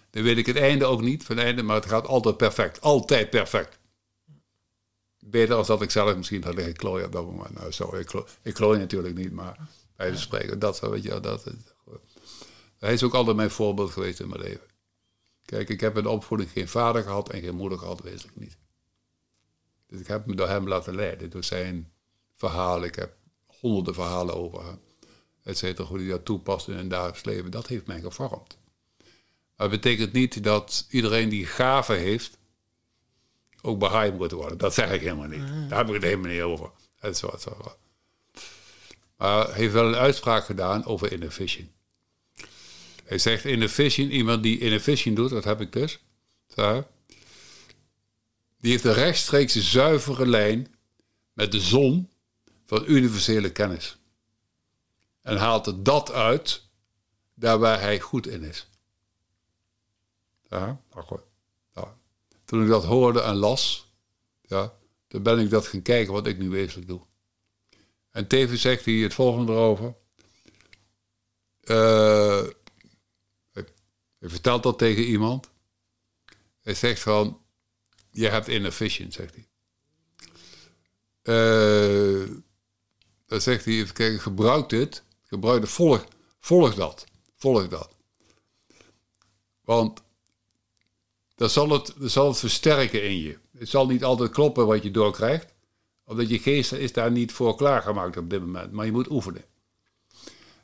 [0.10, 2.82] Dan weet ik het einde ook niet van einde, maar het gaat altijd perfect.
[2.82, 3.80] Altijd perfect.
[5.20, 7.54] Beter als dat ik zelf misschien had liggen klooien op dat moment.
[7.54, 11.04] Nou, zo, ik, klo- ik klooi natuurlijk niet, maar bij de spreken, dat zo, weet
[11.04, 11.44] je dat.
[12.78, 14.68] Hij is ook altijd mijn voorbeeld geweest in mijn leven.
[15.46, 18.58] Kijk, ik heb in de opvoeding geen vader gehad en geen moeder gehad, wezenlijk niet.
[19.88, 21.92] Dus ik heb me door hem laten leiden, door zijn
[22.36, 22.88] verhalen.
[22.88, 23.18] Ik heb
[23.66, 24.78] honderden verhalen over
[25.44, 27.52] et cetera, hoe hij dat toepast in een dagelijks leven.
[27.52, 28.58] Dat heeft mij gevormd.
[29.56, 32.38] Maar het betekent niet dat iedereen die gaven heeft,
[33.62, 34.58] ook Baha'i moet worden.
[34.58, 35.70] Dat zeg ik helemaal niet.
[35.70, 36.70] Daar heb ik het helemaal niet over.
[37.00, 37.28] Wat, zo.
[37.62, 37.78] wat.
[39.18, 41.70] Maar hij heeft wel een uitspraak gedaan over inefficient.
[43.04, 46.00] Hij zegt inefficient, iemand die inefficient doet, dat heb ik dus.
[46.48, 46.88] Zo,
[48.60, 50.76] die heeft een rechtstreekse zuivere lijn
[51.34, 52.10] met de zon
[52.66, 53.98] van universele kennis.
[55.22, 56.64] En haalt er dat uit,
[57.34, 58.70] daar waar hij goed in is.
[60.50, 61.22] Ja, goed.
[61.74, 61.98] Ja.
[62.46, 63.92] Toen ik dat hoorde en las,
[64.42, 64.74] ja,
[65.08, 67.02] toen ben ik dat gaan kijken wat ik nu wezenlijk doe.
[68.12, 69.96] En tevens zegt hij het volgende erover.
[71.60, 72.44] Eh,
[73.52, 73.66] hij,
[74.20, 75.50] hij vertelt dat tegen iemand.
[76.62, 77.42] Hij zegt van,
[78.12, 79.48] je hebt inefficient, zegt hij.
[81.22, 82.30] Eh,
[83.26, 85.04] dan zegt hij, kijken, gebruik dit.
[85.24, 86.06] Gebruik het, volg,
[86.40, 87.06] volg dat.
[87.36, 87.90] Volg dat.
[89.62, 90.02] Want
[91.36, 93.38] dan zal, het, zal het versterken in je.
[93.58, 95.54] Het zal niet altijd kloppen wat je doorkrijgt.
[96.04, 98.72] Omdat je geest is daar niet voor klaargemaakt op dit moment.
[98.72, 99.46] Maar je moet oefenen.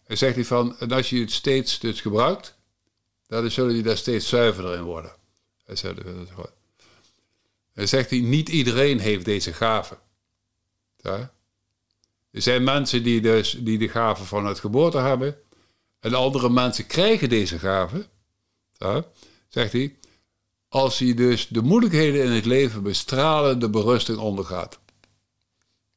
[0.03, 2.55] En zegt hij van, en als je het steeds dus gebruikt,
[3.27, 5.15] dan zullen je daar steeds zuiverder in worden.
[5.65, 5.83] Dat
[6.33, 6.51] goed.
[7.73, 9.97] Dan zegt hij, niet iedereen heeft deze gave.
[10.97, 11.33] Ja?
[12.31, 15.37] Er zijn mensen die, dus, die de gave van het geboorte hebben.
[15.99, 18.07] En andere mensen krijgen deze gave.
[18.77, 19.05] Ja?
[19.47, 19.95] Zegt hij,
[20.67, 24.79] als hij dus de moeilijkheden in het leven bestralende berusting ondergaat.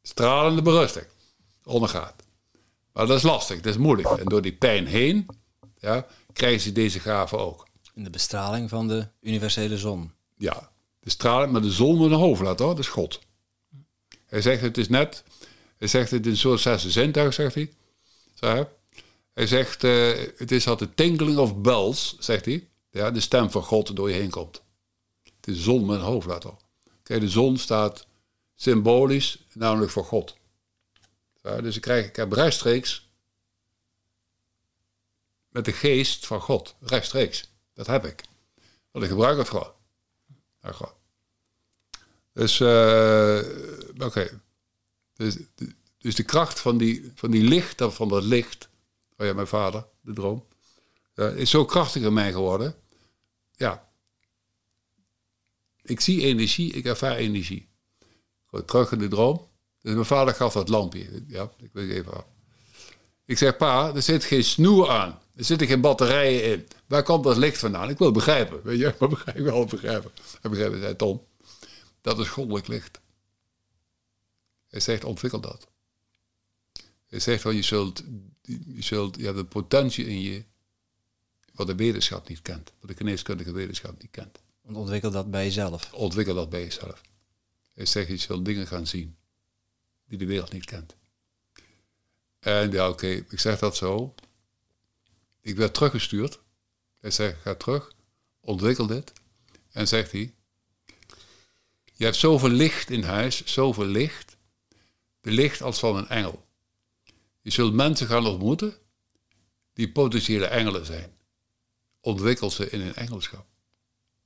[0.03, 1.07] Stralende berusting
[1.65, 2.23] ondergaat.
[2.93, 4.09] Maar dat is lastig, dat is moeilijk.
[4.09, 5.27] En door die pijn heen
[5.79, 7.67] ja, krijgen ze deze gave ook.
[7.95, 10.13] In de bestraling van de universele zon.
[10.37, 10.71] Ja,
[11.01, 13.21] de straling met de zon met een hoofdletter, hoor, dat is God.
[14.27, 15.25] Hij zegt het is net,
[15.85, 17.73] hij zegt het in zo'n zesde zintuig, zegt hij.
[18.35, 18.67] Zeg,
[19.33, 22.69] hij zegt, uh, het is altijd tinkling of bells, zegt hij.
[22.91, 24.63] Ja, de stem van God door je heen komt.
[25.23, 26.53] Het is zon met een hoofdletter.
[27.03, 28.07] Kijk, de zon staat
[28.55, 30.37] symbolisch, namelijk voor God.
[31.43, 33.09] Ja, dus ik, krijg, ik heb rechtstreeks
[35.49, 37.51] met de geest van God, rechtstreeks.
[37.75, 38.23] Dat heb ik.
[38.91, 39.73] Want ik gebruik het gewoon.
[42.33, 43.41] Dus, uh,
[43.99, 44.43] oké.
[45.15, 45.37] Dus,
[45.99, 48.69] dus de kracht van die, van die licht, van dat licht,
[49.17, 50.45] oh ja, mijn vader, de droom,
[51.15, 52.75] is zo krachtig in mij geworden.
[53.57, 53.89] Ja.
[55.83, 57.69] Ik zie energie, ik ervaar energie.
[58.47, 59.49] Gewoon terug in de droom.
[59.81, 61.25] Dus mijn vader gaf dat lampje.
[61.27, 62.25] Ja, ik weet even af.
[63.25, 65.19] Ik zeg, pa, er zit geen snoer aan.
[65.37, 66.67] Er zitten geen batterijen in.
[66.87, 67.91] Waar komt dat licht vandaan?
[67.91, 68.61] Ik wil begrijpen.
[68.63, 70.11] Weet je, maar begrijp, ik wel begrijpen.
[70.41, 71.27] Hij begrepen, zei Tom.
[72.01, 73.01] Dat is goddelijk licht.
[74.75, 75.67] Hij zegt, ontwikkel dat.
[77.07, 78.03] Hij zegt, wel, je zult,
[78.43, 80.45] je zult, je hebt een potentie in je,
[81.53, 82.73] wat de wetenschap niet kent.
[82.81, 84.39] Wat de geneeskundige wetenschap niet kent.
[84.63, 85.93] Ontwikkel dat bij jezelf.
[85.93, 87.01] Ontwikkel dat bij jezelf.
[87.75, 89.17] Hij zegt, je zult dingen gaan zien
[90.09, 90.95] die de wereld niet kent.
[92.39, 94.15] En ja, oké, ik zeg dat zo.
[95.41, 96.41] Ik werd teruggestuurd.
[97.01, 97.93] Hij zegt, ga terug,
[98.41, 99.13] ontwikkel dit.
[99.71, 100.35] En zegt hij,
[101.93, 104.34] je hebt zoveel licht in huis, zoveel licht.
[105.25, 106.47] De licht als van een engel.
[107.41, 108.75] Je zult mensen gaan ontmoeten
[109.73, 111.17] die potentiële engelen zijn.
[112.01, 113.47] Ontwikkel ze in een engelschap.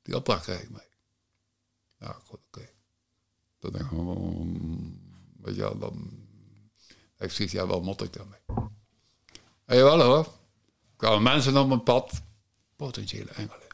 [0.03, 0.89] Die opdracht krijg ik mee.
[1.99, 2.69] Nou, goed, oké.
[3.59, 5.01] Dan denk ik, hmm,
[5.41, 6.27] weet je wel, dan
[7.19, 8.41] ik zeg, ja, wel mot ik daarmee.
[9.65, 10.33] En jawel hoor,
[10.97, 12.23] kwamen mensen op mijn pad,
[12.77, 13.66] potentiële engelen.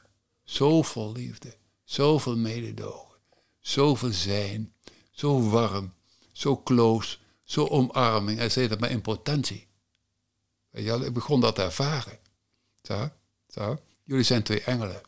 [0.43, 3.19] Zoveel liefde, zoveel mededogen,
[3.61, 4.75] zoveel zijn,
[5.11, 5.95] zo warm,
[6.35, 8.39] zo close, zo omarming.
[8.39, 9.67] Hij zei dat impotentie.
[10.71, 12.19] Weet je, ik begon dat te ervaren.
[12.83, 13.11] Zo,
[13.49, 13.79] zo.
[14.05, 15.01] Jullie zijn twee engelen.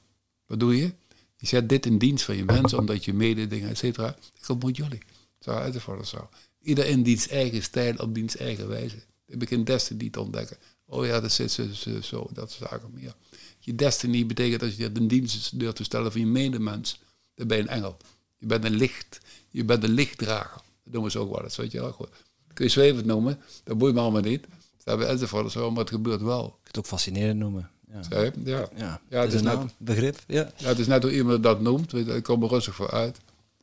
[0.46, 0.94] Wat doe je?
[1.36, 4.16] Je zet dit in dienst van je mensen, omdat je mededingen, et cetera.
[4.40, 5.02] Ik ontmoet jullie.
[5.40, 6.06] Zo, enzovoort.
[6.06, 6.28] Zo.
[6.62, 8.96] Ieder in diens eigen stijl, op diens eigen wijze.
[9.26, 10.56] Ik begin destiny te ontdekken.
[10.86, 13.14] Oh ja, dat zit zo, zo, zo dat is zaken meer.
[13.58, 17.00] Je destiny betekent dat je een dienst durft te stellen van je medemens.
[17.34, 17.96] Dan ben je een engel.
[18.38, 19.20] Je bent een licht.
[19.48, 20.62] Je bent een lichtdrager.
[20.86, 21.92] Dat noemen ze ook wel eens, weet je wel.
[21.92, 22.08] Goed.
[22.52, 24.42] Kun je zwevend noemen, dat boeit me allemaal niet.
[24.42, 26.42] Dat hebben enzovoort, zo, maar het gebeurt wel.
[26.42, 27.70] Je kunt het ook fascinerend noemen.
[27.90, 28.30] Ja, ja.
[28.44, 28.68] ja.
[28.76, 29.00] ja.
[29.08, 30.18] ja het is, net, begrip.
[30.26, 30.52] Ja.
[30.56, 31.94] ja, het is net hoe iemand dat noemt.
[31.94, 33.18] Ik kom er rustig voor uit.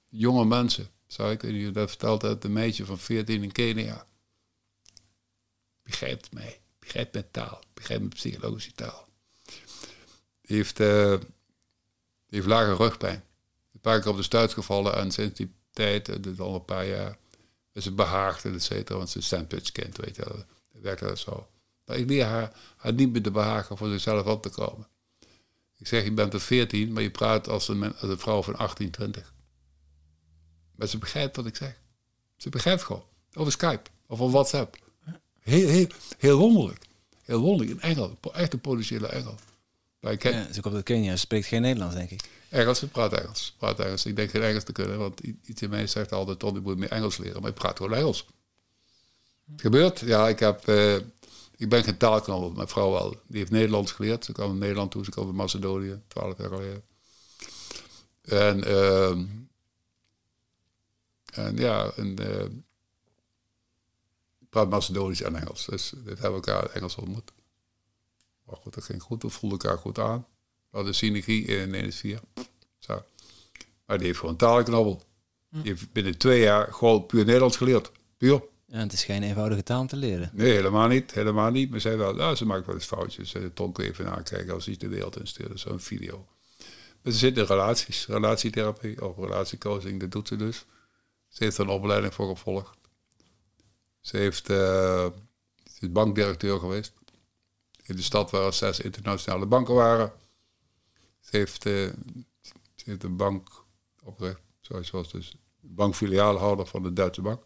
[0.09, 4.05] Jonge mensen zou ik, u dat verteld uit een meisje van 14 in Kenia.
[5.83, 9.07] Begrijpt mij, begrijpt mijn taal, begrijpt mijn psychologische taal.
[10.41, 11.09] Die heeft, uh,
[12.27, 13.23] die heeft lage rugpijn.
[13.73, 16.65] Een paar keer op de stuit gevallen en sinds die tijd, uh, dus al een
[16.65, 17.17] paar jaar,
[17.73, 20.35] is ze behaagd en et cetera, want ze is een kind, weet je wel.
[20.71, 21.47] Dat werkt dat zo.
[21.85, 24.87] Maar ik leer haar, haar niet meer te behagen voor zichzelf op te komen.
[25.77, 28.55] Ik zeg, je bent er 14, maar je praat als een, als een vrouw van
[28.55, 29.33] 18, 20.
[30.75, 31.81] Maar ze begrijpt wat ik zeg.
[32.37, 33.03] Ze begrijpt gewoon.
[33.33, 34.77] Over Skype of over WhatsApp.
[35.39, 35.87] Heel, heel,
[36.17, 36.85] heel wonderlijk.
[37.23, 37.83] Heel wonderlijk.
[37.83, 38.17] Een engel.
[38.33, 39.35] Echt een potentiële engel.
[40.03, 40.33] Maar ik ken...
[40.33, 41.11] Ja, ze komt uit Kenia.
[41.11, 42.21] Ze spreekt geen Nederlands, denk ik.
[42.49, 43.55] Engels, ze praat Engels.
[43.57, 44.05] Praat Engels.
[44.05, 46.77] Ik denk geen Engels te kunnen, want iets in mij zegt altijd, Ton, ik moet
[46.77, 47.41] meer Engels leren.
[47.41, 48.27] Maar ik praat gewoon Engels.
[49.51, 49.99] Het gebeurt.
[49.99, 50.67] Ja, ik heb...
[50.67, 50.95] Uh,
[51.55, 52.51] ik ben geen taalknabbel.
[52.51, 53.09] Mijn vrouw wel.
[53.27, 54.25] Die heeft Nederlands geleerd.
[54.25, 55.03] Ze kwam in Nederland toe.
[55.03, 56.01] Ze kwam in Macedonië.
[56.07, 56.83] Twaalf jaar geleden.
[58.21, 58.67] En...
[58.67, 59.17] Uh,
[61.33, 62.43] en ja, en, uh,
[64.39, 65.65] ik praat Macedonisch en Engels.
[65.65, 67.31] Dus dit hebben we elkaar Engels ontmoet.
[68.53, 69.21] Maar goed, dat ging goed.
[69.21, 70.25] We voelden elkaar goed aan.
[70.69, 71.91] We hadden synergie in 1
[72.79, 73.03] Zo.
[73.85, 75.03] Maar die heeft gewoon talenknobbel.
[75.49, 77.91] Die heeft binnen twee jaar gewoon puur Nederlands geleerd.
[78.17, 78.43] Puur.
[78.65, 80.29] Ja, het is geen eenvoudige taal om te leren.
[80.33, 81.13] Nee, helemaal niet.
[81.13, 81.69] Helemaal niet.
[81.69, 83.31] Maar zij wel, ja, ze maakt wel eens foutjes.
[83.31, 85.59] De tonk even nakijken als iets de wereld insturen.
[85.59, 86.27] Zo'n video.
[87.01, 88.07] Maar ze zit in relaties.
[88.07, 90.65] Relatietherapie of relatiecoaching, dat doet ze dus.
[91.27, 92.77] Ze heeft een opleiding voor gevolgd.
[94.01, 94.57] Ze, heeft, uh,
[95.63, 96.93] ze is bankdirecteur geweest.
[97.83, 100.13] In de stad waar zes internationale banken waren.
[101.19, 101.89] Ze heeft, uh,
[102.83, 103.63] heeft een bank
[104.03, 104.41] opgericht.
[104.61, 107.43] Zoals was dus bankfiliaalhouder van de Duitse bank.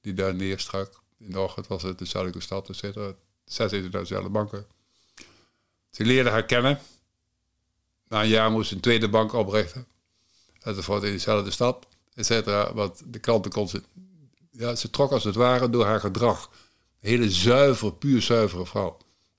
[0.00, 1.02] Die daar neerstrak.
[1.18, 3.16] In de ochtend was het de Zuidelijke stad, et.
[3.44, 4.66] Zes internationale banken.
[5.90, 6.78] Ze leerden haar kennen.
[8.08, 9.86] Na een jaar moest ze een tweede bank oprichten.
[10.60, 12.44] Enzovoort in dezelfde stad, et.
[12.74, 13.82] Want de klanten kon ze...
[14.50, 16.50] Ja, ze trok als het ware door haar gedrag.
[16.98, 18.96] Hele zuivere, puur zuivere vrouw.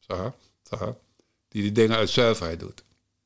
[0.07, 0.33] Zo,
[1.47, 2.83] die die dingen uit zuiverheid doet.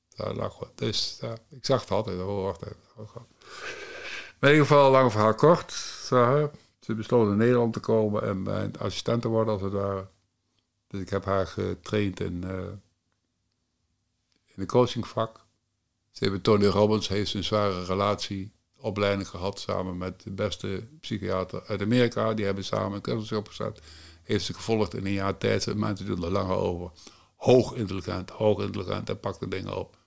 [0.08, 0.52] Zo, nou.
[0.76, 2.20] Dus ik zag het altijd.
[2.20, 2.64] Oh, wacht.
[2.96, 3.16] Oh,
[4.40, 5.72] in ieder geval, lang verhaal kort.
[6.06, 10.08] Zo, ze besloot in Nederland te komen en mijn assistent te worden, als het ware.
[10.88, 12.58] Dus ik heb haar getraind in, uh,
[14.46, 15.40] in de coachingvak.
[16.12, 21.82] Ze hebben Tony Robbins heeft een zware relatieopleiding gehad samen met de beste psychiater uit
[21.82, 22.34] Amerika.
[22.34, 23.82] Die hebben samen een cursus opgezet.
[24.32, 25.76] Heeft ze gevolgd in een jaar tijd.
[25.76, 26.92] Mensen doen er langer over.
[27.36, 29.98] Hoog intelligent, hoog intelligent en pakt dingen op.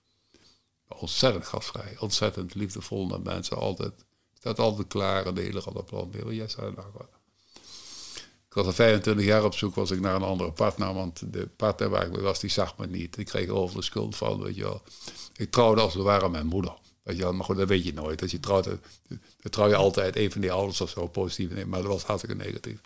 [0.87, 3.57] Ontzettend gastvrij, ontzettend liefdevol naar mensen.
[3.57, 3.93] Altijd,
[4.33, 6.11] staat altijd klaar en de hele plan.
[6.29, 6.73] Yes, nou,
[8.47, 11.47] ik was al 25 jaar op zoek was ik naar een andere partner, want de
[11.47, 13.17] partner waar ik was, die zag me niet.
[13.17, 14.81] Ik kreeg over de schuld van, weet je wel.
[15.35, 16.73] Ik trouwde als het ware mijn moeder.
[17.03, 18.21] Weet je wel, maar goed, dat weet je nooit.
[18.21, 19.19] Als je trouwt, dan
[19.49, 21.65] trouw je altijd een van die ouders of zo positief.
[21.65, 22.79] maar dat was hartstikke negatief.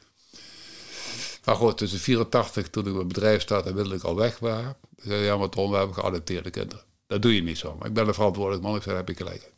[1.45, 4.77] Maar goed, tussen 84, toen ik mijn bedrijf startte, wilde ik al weg waren.
[4.95, 6.83] Ik zei, ja, maar Tom, we hebben geadopteerde kinderen.
[7.07, 7.75] Dat doe je niet zo.
[7.75, 8.75] Maar ik ben een verantwoordelijk man.
[8.75, 9.51] Ik zei, heb ik gelijk.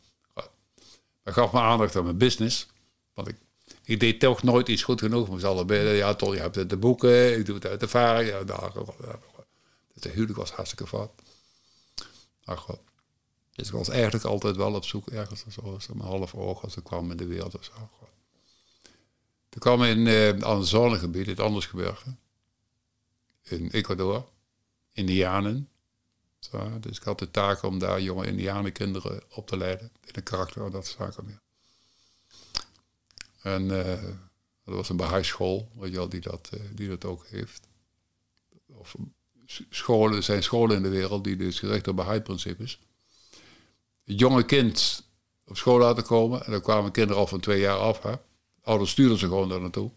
[1.24, 2.66] Dat gaf me aandacht aan mijn business.
[3.14, 3.36] Want ik
[3.84, 5.70] ik deed toch nooit iets goed genoeg voor mezelf.
[5.96, 8.28] Ja, toch, je hebt de boeken, ik doe het uit ervaring.
[8.28, 8.72] Ja, daar,
[9.92, 11.10] de huwelijk was hartstikke fout.
[12.44, 12.80] Ach god.
[13.52, 16.84] Dus ik was eigenlijk altijd wel op zoek ergens, zoals een half oog als ik
[16.84, 17.72] kwam in de wereld of zo.
[19.52, 22.14] Toen kwam in uh, Amazonegebied, het Andesgebergte,
[23.42, 24.28] in Ecuador,
[24.92, 25.68] Indianen.
[26.38, 30.20] Zo, dus ik had de taak om daar jonge Indianenkinderen op te leiden, in de
[30.20, 31.40] karakter dat zaken meer.
[33.42, 34.02] En uh,
[34.64, 37.68] dat was een Baha'i-school, weet je wel, die dat, uh, die dat ook heeft.
[38.66, 38.94] Of
[39.70, 42.80] scholen, zijn scholen in de wereld die dus gericht op Baha'i-principes.
[44.04, 45.04] Het jonge kind
[45.44, 46.44] op school laten komen.
[46.44, 48.02] En dan kwamen kinderen al van twee jaar af.
[48.02, 48.14] Hè.
[48.62, 49.90] Ouders stuurden ze gewoon daar naartoe.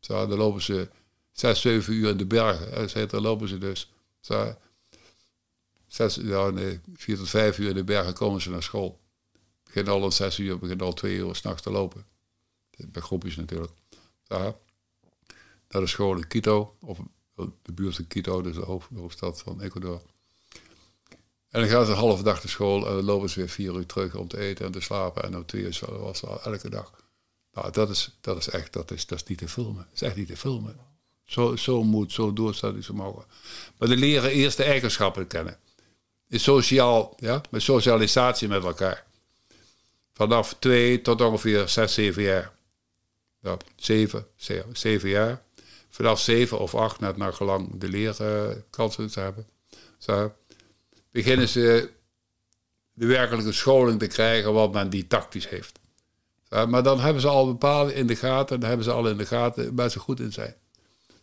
[0.00, 0.88] Zo, dan lopen ze
[1.32, 2.72] zes, zeven uur in de bergen.
[2.94, 3.92] En dan lopen ze dus.
[4.20, 4.56] Zo,
[5.86, 9.00] zes, nee, vier tot vijf uur in de bergen komen ze naar school.
[9.64, 12.06] Beginnen al om zes uur, beginnen al twee uur s'nachts te lopen
[12.86, 13.72] bij groepjes natuurlijk.
[14.26, 14.54] Daar,
[15.68, 16.98] naar de school in Quito, of
[17.62, 20.02] de buurt van Quito, dus de, hoofdstad van Ecuador.
[21.48, 23.74] En dan gaan ze een halve dag naar school en dan lopen ze weer vier
[23.74, 25.22] uur terug om te eten en te slapen.
[25.22, 27.06] En om twee uur was elke dag.
[27.70, 29.84] Dat is, dat is echt, dat is, dat is niet te filmen.
[29.84, 30.76] Dat is echt niet te filmen.
[31.24, 32.32] Zo, zo moet, zo
[32.92, 33.24] mogen.
[33.78, 35.58] Maar de leren eerst de eigenschappen kennen.
[36.28, 39.06] Is sociaal, ja, met socialisatie met elkaar.
[40.12, 42.56] Vanaf twee tot ongeveer zes, zeven jaar
[43.42, 44.26] ja, zeven,
[44.72, 45.42] zeven jaar.
[45.90, 49.46] Vanaf zeven of acht, net naar gelang de leerkansen te hebben,
[49.98, 50.34] zo,
[51.10, 51.90] beginnen ze
[52.92, 55.78] de werkelijke scholing te krijgen wat men didactisch heeft.
[56.50, 59.16] Zo, maar dan hebben ze al bepaalde in de gaten, dan hebben ze al in
[59.16, 60.54] de gaten waar ze goed in zijn.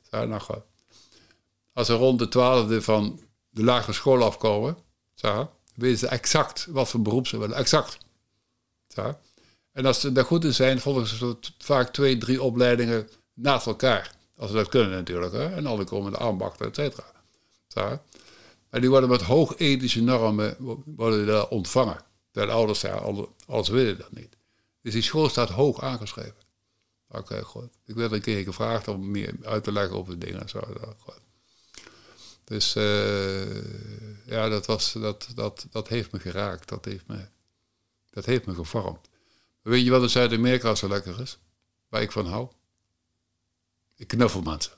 [0.09, 0.61] Nou goed.
[1.73, 3.19] Als ze rond de twaalfde van
[3.49, 4.77] de lagere school afkomen,
[5.75, 7.57] weten ze exact wat voor beroep ze willen.
[7.57, 7.97] Exact.
[9.71, 14.15] En als ze daar goed in zijn, volgen ze vaak twee, drie opleidingen naast elkaar.
[14.37, 15.33] Als ze dat kunnen natuurlijk.
[15.33, 15.55] Hè?
[15.55, 18.01] En dan komen de ambachten, et cetera.
[18.69, 21.97] Maar die worden met hoog ethische normen worden daar ontvangen.
[22.31, 24.37] De ouders zeggen, alles willen dat niet.
[24.85, 26.35] Dus die school staat hoog aangeschreven.
[27.07, 27.69] Oké, goed.
[27.85, 30.49] Ik werd een keer gevraagd om meer uit te leggen over de dingen.
[30.49, 30.59] Zo,
[30.97, 31.19] goed.
[32.43, 36.69] Dus uh, ja, dat, was, dat, dat, dat heeft me geraakt.
[36.69, 37.27] Dat heeft me,
[38.09, 39.09] dat heeft me gevormd.
[39.61, 41.37] Weet je wat in Zuid-Amerika zo lekker is?
[41.87, 42.47] Waar ik van hou?
[43.95, 44.73] Ik knuffel mensen.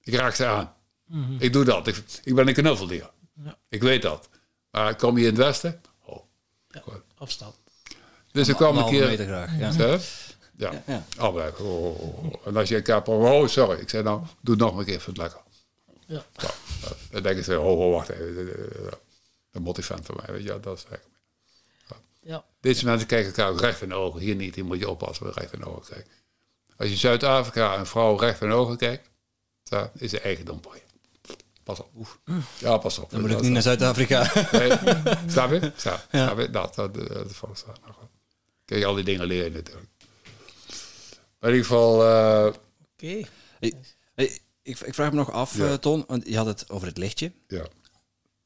[0.00, 0.74] Ik raak ze aan.
[1.04, 1.36] Mhm.
[1.38, 1.86] Ik doe dat.
[1.86, 3.10] Ik, ik ben een knuffeldier.
[3.44, 3.58] Ja.
[3.68, 4.28] Ik weet dat.
[4.70, 5.80] Maar kom je in het westen?
[6.04, 6.24] Oh.
[6.68, 6.82] Ja,
[7.14, 7.64] afstand.
[8.36, 9.06] Dus ik kwam een keer...
[9.06, 9.98] Meter graag, ja.
[10.56, 10.82] Ja, ja.
[10.86, 11.04] ja.
[11.20, 13.80] Oh, oh, En als je een keer oh sorry.
[13.80, 15.40] Ik zei nou, doe nog een keer, vind het lekker.
[16.06, 16.24] Ja.
[16.36, 16.46] Zo.
[17.10, 18.48] Dan denken ze, oh, oh wacht even.
[19.52, 21.14] Een motivant van mij, weet je, dat is eigenlijk.
[22.20, 22.44] Ja.
[22.60, 24.20] Deze mensen kijken elkaar ook recht in de ogen.
[24.20, 26.12] Hier niet, hier moet je oppassen, recht in de ogen kijken.
[26.76, 29.10] Als je Zuid-Afrika een vrouw recht in de ogen kijkt,
[29.62, 30.80] dan is ze eigendom voor je.
[31.64, 31.90] Pas op.
[31.96, 32.18] Oef.
[32.58, 33.10] Ja, pas op.
[33.10, 34.32] Dan moet ik niet naar Zuid-Afrika.
[34.52, 34.70] Nee,
[35.26, 35.72] snap je?
[35.76, 36.32] Snap, ja.
[36.36, 36.50] je?
[36.50, 38.05] Dat, dat, dat, dat,
[38.66, 39.86] Kijk, al die dingen leren natuurlijk.
[41.40, 42.02] in ieder geval...
[42.02, 42.58] Uh, Oké.
[42.92, 43.26] Okay.
[43.58, 43.74] Ik,
[44.62, 45.64] ik, vraag me nog af, ja.
[45.70, 47.32] uh, Ton, want je had het over het lichtje.
[47.48, 47.66] Ja.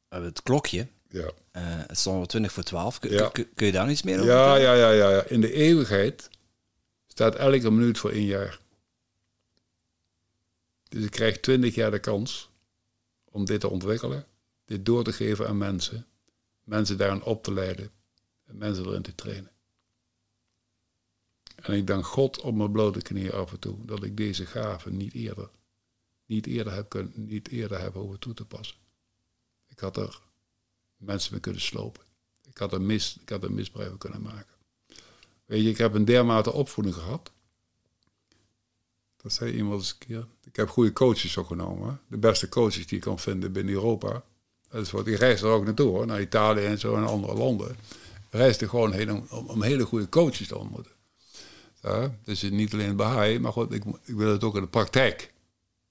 [0.09, 0.87] Het klokje.
[1.09, 1.31] Ja.
[1.51, 2.99] Eh, het stond op 20 voor 12.
[2.99, 3.29] Kun, Ja.
[3.29, 4.79] kun, kun je daar iets meer over Ja, vertellen?
[4.79, 5.25] ja, ja, ja, ja.
[5.25, 6.31] In de eeuwigheid
[7.07, 8.59] staat elke minuut voor één jaar.
[10.89, 12.51] Dus ik krijg twintig jaar de kans
[13.25, 14.27] om dit te ontwikkelen,
[14.65, 16.07] dit door te geven aan mensen,
[16.65, 17.91] mensen daarin op te leiden
[18.47, 19.51] en mensen erin te trainen.
[21.61, 24.91] En ik dank God op mijn blote knieën af en toe dat ik deze gave
[24.91, 25.51] niet eerder,
[26.27, 28.77] niet eerder heb, kunnen, niet eerder heb over toe te passen.
[29.69, 30.21] Ik had er
[30.97, 32.03] mensen mee kunnen slopen.
[32.49, 34.55] Ik had er, mis, ik had er misbruik van kunnen maken.
[35.45, 37.31] Weet je, ik heb een dermate opvoeding gehad.
[39.17, 40.27] Dat zei iemand eens een keer.
[40.45, 42.01] Ik heb goede coaches ook genomen.
[42.07, 44.25] De beste coaches die je kan vinden binnen Europa.
[44.69, 47.35] Dat is wat, ik reis er ook naartoe hoor, naar Italië en zo en andere
[47.35, 47.71] landen.
[47.71, 47.77] Ik
[48.31, 50.93] reisde gewoon heen om, om hele goede coaches te ontmoeten.
[51.83, 55.33] Ja, dus niet alleen Baha'i, maar goed, ik, ik wil het ook in de praktijk.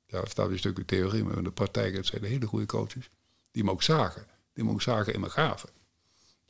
[0.06, 3.10] Ja, er staat een stukje theorie, maar in de praktijk het zijn hele goede coaches.
[3.52, 4.26] Die me ook zagen.
[4.54, 5.70] Die me ook zagen in mijn gaven.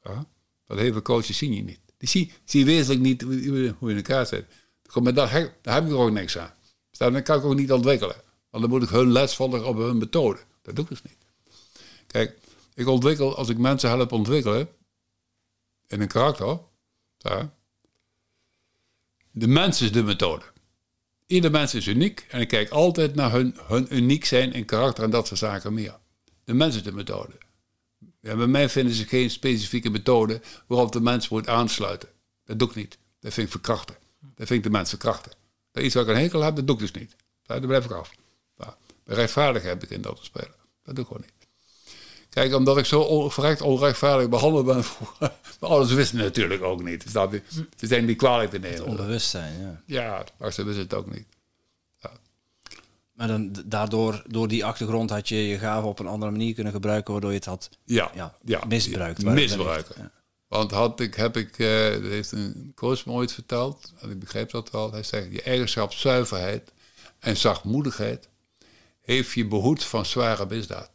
[0.03, 0.25] Ja?
[0.65, 1.79] Dat heel veel coaches zien je niet.
[1.97, 4.45] Die zie, zie je wezenlijk niet hoe, je in elkaar zit.
[5.01, 6.53] Maar daar, heb- daar heb ik er ook niks aan.
[6.91, 8.15] Dan kan ik ook niet ontwikkelen.
[8.49, 10.39] Want dan moet ik hun les volgen op hun methode.
[10.61, 11.17] Dat doe ik dus niet.
[12.07, 12.37] Kijk,
[12.73, 14.69] ik ontwikkel, als ik mensen help ontwikkelen,
[15.87, 16.59] in een karakter,
[17.17, 17.53] ja,
[19.39, 20.45] de mens is de methode.
[21.25, 25.03] Ieder mens is uniek en ik kijk altijd naar hun, hun uniek zijn in karakter
[25.03, 25.97] en dat soort zaken meer.
[26.43, 27.33] De mens is de methode.
[28.21, 32.09] Bij mij vinden ze geen specifieke methode waarop de mens moet aansluiten.
[32.45, 32.97] Dat doe ik niet.
[33.19, 33.95] Dat vind ik verkrachten.
[34.19, 35.31] Dat vind ik de mens verkrachten.
[35.71, 37.15] Dat iets wat ik een hekel heb, dat doe ik dus niet.
[37.43, 38.11] Daar blijf ik af.
[38.57, 40.55] Ja, bij rechtvaardigheid begin dat te spelen.
[40.83, 41.38] Dat doe ik gewoon niet.
[42.29, 44.83] Kijk, omdat ik zo on- verrekt onrechtvaardig behandeld ben,
[45.59, 47.03] maar alles wisten natuurlijk ook niet.
[47.03, 47.31] Dus dat,
[47.77, 48.85] ze zijn niet kwalijk te nemen.
[48.85, 49.81] Onbewustzijn, ja.
[49.85, 51.25] Ja, maar ze wisten het ook niet.
[53.13, 56.73] Maar dan, daardoor, door die achtergrond had je je gave op een andere manier kunnen
[56.73, 59.23] gebruiken, waardoor je het had Ja, ja, ja, misbruikt.
[59.23, 60.11] Misbruiken.
[60.47, 64.19] Want had ik, heb ik, eh, dat heeft een coach me ooit verteld, en ik
[64.19, 64.91] begreep dat wel.
[64.91, 66.71] Hij zegt, je eigenschap zuiverheid
[67.19, 68.27] en zachtmoedigheid
[69.01, 70.89] heeft je behoed van zware misdaad.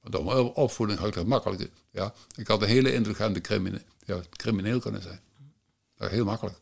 [0.00, 1.70] Mijn opvoeding had ik dat makkelijk.
[1.90, 5.20] Ja, ik had een hele indrukwekkende crimineel, ja, crimineel kunnen zijn.
[5.96, 6.60] Heel makkelijk.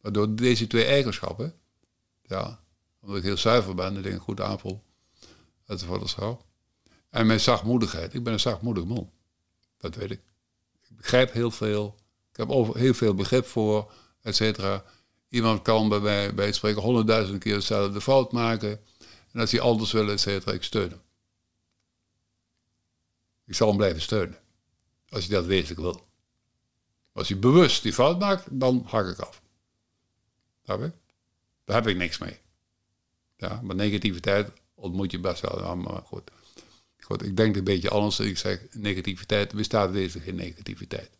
[0.00, 1.54] Maar door deze twee eigenschappen,
[2.22, 2.60] ja,
[3.00, 4.82] omdat ik heel zuiver ben, de dingen goed aanvoel,
[5.66, 6.44] enzovoort en zo.
[7.10, 8.14] En mijn zachtmoedigheid.
[8.14, 9.10] Ik ben een zachtmoedig man.
[9.76, 10.20] Dat weet ik.
[10.88, 11.96] Ik begrijp heel veel.
[12.30, 13.92] Ik heb over, heel veel begrip voor,
[14.22, 14.84] et cetera.
[15.28, 18.80] Iemand kan bij mij bij het spreken honderdduizend keer dezelfde fout maken.
[19.32, 21.00] En als hij anders wil, et cetera, ik steun hem.
[23.46, 24.38] Ik zal hem blijven steunen.
[25.08, 26.06] Als hij dat wezenlijk wil.
[27.12, 29.42] Als hij bewust die fout maakt, dan hak ik af.
[30.64, 30.92] Snap je?
[31.64, 32.38] Daar heb ik niks mee.
[33.36, 35.76] Ja, maar negativiteit ontmoet je best wel.
[35.76, 36.30] Maar goed.
[37.00, 37.22] goed.
[37.22, 38.20] Ik denk een beetje anders.
[38.20, 41.10] Ik zeg, negativiteit bestaat wezenlijk geen negativiteit.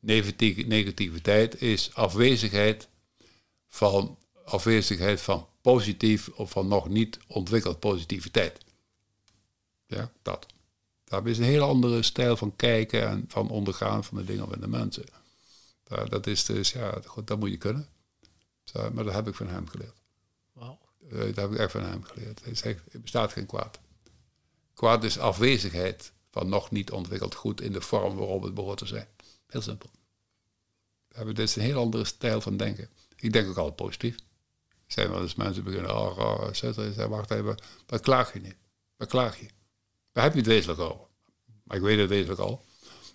[0.00, 2.88] Negati- Negativiteit is afwezigheid
[3.68, 8.58] van, afwezigheid van positief of van nog niet ontwikkeld positiviteit.
[9.86, 10.46] Ja, dat.
[11.10, 14.60] Dat is een hele andere stijl van kijken en van ondergaan van de dingen van
[14.60, 15.04] de mensen.
[16.08, 17.88] Dat is dus, ja, goed, dat moet je kunnen.
[18.64, 19.96] Zo, maar dat heb ik van hem geleerd.
[20.52, 20.78] Wauw.
[21.10, 22.44] Eh, Dat heb ik echt van hem geleerd.
[22.44, 23.78] Hij zegt, er bestaat geen kwaad.
[24.74, 28.86] Kwaad is afwezigheid van nog niet ontwikkeld goed in de vorm waarop het behoort te
[28.86, 29.08] zijn.
[29.46, 29.90] Heel simpel.
[31.08, 32.88] We hebben dus een heel andere stijl van denken.
[33.16, 34.16] Ik denk ook altijd positief.
[34.68, 36.86] Er zijn wel eens mensen beginnen, oh, oh, et cetera.
[36.86, 37.56] Ik zeg, wacht even,
[37.86, 38.56] daar klaag je niet.
[38.96, 39.46] Daar klaag je.
[40.12, 41.06] Daar heb je het wezenlijk over.
[41.62, 42.64] Maar ik weet het wezenlijk al.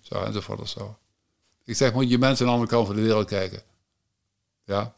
[0.01, 0.97] Zo, enzovoort of zo.
[1.63, 3.63] Ik zeg, moet je mensen aan de andere kant van de wereld kijken.
[4.65, 4.95] Ja,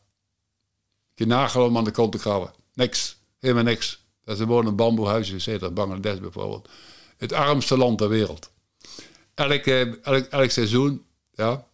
[1.13, 2.53] je nagel om aan de kont te krabben.
[2.73, 3.17] Niks.
[3.39, 4.05] Helemaal niks.
[4.23, 6.69] Dat is gewoon een bamboehuisje gezeten, Bangladesh bijvoorbeeld.
[7.17, 8.51] Het armste land ter wereld.
[9.33, 11.67] Elk, eh, elk, elk seizoen, ja,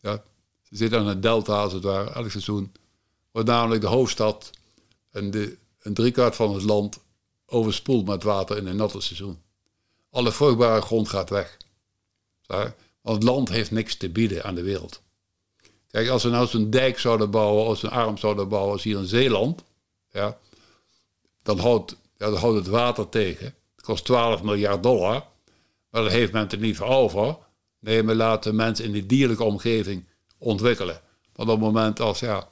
[0.00, 0.22] ja,
[0.62, 2.72] ze zitten aan het delta als het ware, elk seizoen,
[3.30, 4.50] wordt namelijk de hoofdstad
[5.10, 6.98] en de, een driekwart van het land
[7.50, 9.42] overspoeld met water in een natte seizoen.
[10.10, 11.56] Alle vruchtbare grond gaat weg.
[12.46, 15.00] Want het land heeft niks te bieden aan de wereld.
[15.90, 18.98] Kijk, als we nou zo'n dijk zouden bouwen, of zo'n arm zouden bouwen als hier
[18.98, 19.64] in Zeeland,
[20.10, 20.38] ja,
[21.42, 23.54] dan, houdt, ja, dan houdt het water tegen.
[23.74, 25.24] Het kost 12 miljard dollar,
[25.90, 27.36] maar dat heeft men er niet voor over.
[27.78, 30.04] Nee, we laten mensen in de dierlijke omgeving
[30.38, 31.00] ontwikkelen.
[31.32, 32.48] Want op het moment als, ja,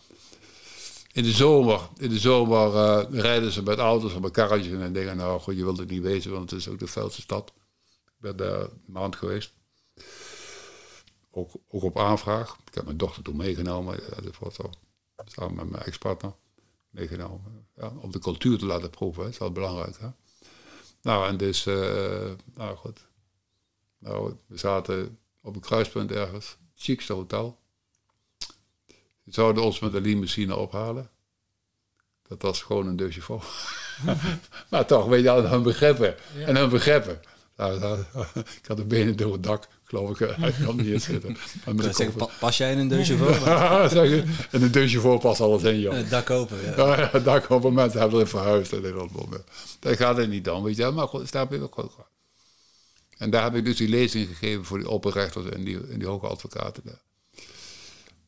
[1.12, 4.93] in de zomer, in de zomer eh, rijden ze met auto's of met karretjes en
[4.93, 5.16] dingen.
[5.16, 7.52] Nou goed, je wilt het niet wezen, want het is ook de vuilste stad.
[8.06, 9.52] Ik ben daar een maand geweest.
[11.30, 12.56] Ook, ook op aanvraag.
[12.66, 14.01] Ik heb mijn dochter toen meegenomen.
[14.39, 14.70] Was zo.
[15.24, 16.32] Samen met mijn ex-partner
[16.90, 17.66] meegenomen.
[17.76, 19.22] Ja, om de cultuur te laten proeven.
[19.22, 19.98] Dat is wel belangrijk.
[19.98, 20.09] Hè?
[21.02, 23.06] Nou, en dus, eh, nou goed.
[23.98, 26.48] Nou, we zaten op een kruispunt ergens.
[26.48, 27.59] Het chicste hotel.
[29.30, 31.10] Zouden ons met een limousine ophalen.
[32.28, 33.76] Dat was gewoon een deux chauffeurs.
[34.70, 36.14] maar toch, weet je, hun begrippen.
[36.46, 37.20] En hun begrippen.
[37.56, 37.98] Nou, nou,
[38.34, 40.30] ik had de benen door het dak, geloof ik.
[40.36, 41.36] Ik kan niet zitten.
[41.64, 43.34] Maar met Ik de zeg, koffer- pa- pas jij in een deusje voor?
[43.96, 45.94] Zeg je, en een deux chauffeurs past alles in, joh.
[45.94, 46.76] Het dak open, ja.
[46.76, 48.72] Ja, ja, daar komen mensen hebben erin verhuisd.
[48.72, 49.42] En dat,
[49.80, 50.92] dat gaat het niet dan, weet je wel.
[50.92, 51.90] Maar goed, daar heb ik ook goed.
[53.18, 56.09] En daar heb ik dus die lezing gegeven voor die opperrechters en die, en die
[56.09, 57.00] hoge advocaten daar.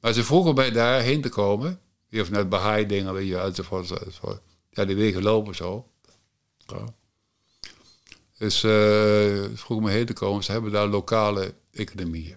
[0.01, 1.81] Maar ze vroegen mij daarheen te komen.
[2.09, 4.41] Heeft net Baha'i dingen, weet je, enzovoort, enzovoort.
[4.71, 5.89] Ja, die wegen lopen zo.
[8.39, 10.45] Dus eh, ze vroegen me heen te komen.
[10.45, 12.37] Ze hebben daar lokale economieën.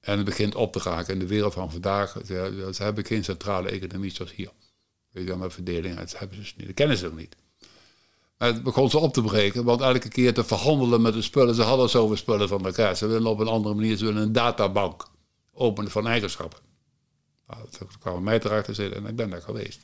[0.00, 2.16] En het begint op te raken in de wereld van vandaag.
[2.26, 4.50] Ze, ze hebben geen centrale economie zoals hier.
[5.10, 5.96] Weet je wel, met verdeling.
[5.96, 6.66] Dat hebben ze niet.
[6.66, 7.36] Dat kennen ze ook niet.
[8.38, 11.54] Maar het begon ze op te breken, want elke keer te verhandelen met de spullen.
[11.54, 12.96] Ze hadden zoveel spullen van elkaar.
[12.96, 15.09] Ze willen op een andere manier, ze willen een databank
[15.52, 16.60] openen van eigenschappen.
[17.46, 19.80] Nou, dat kwam mij terecht te zitten en ik ben daar geweest.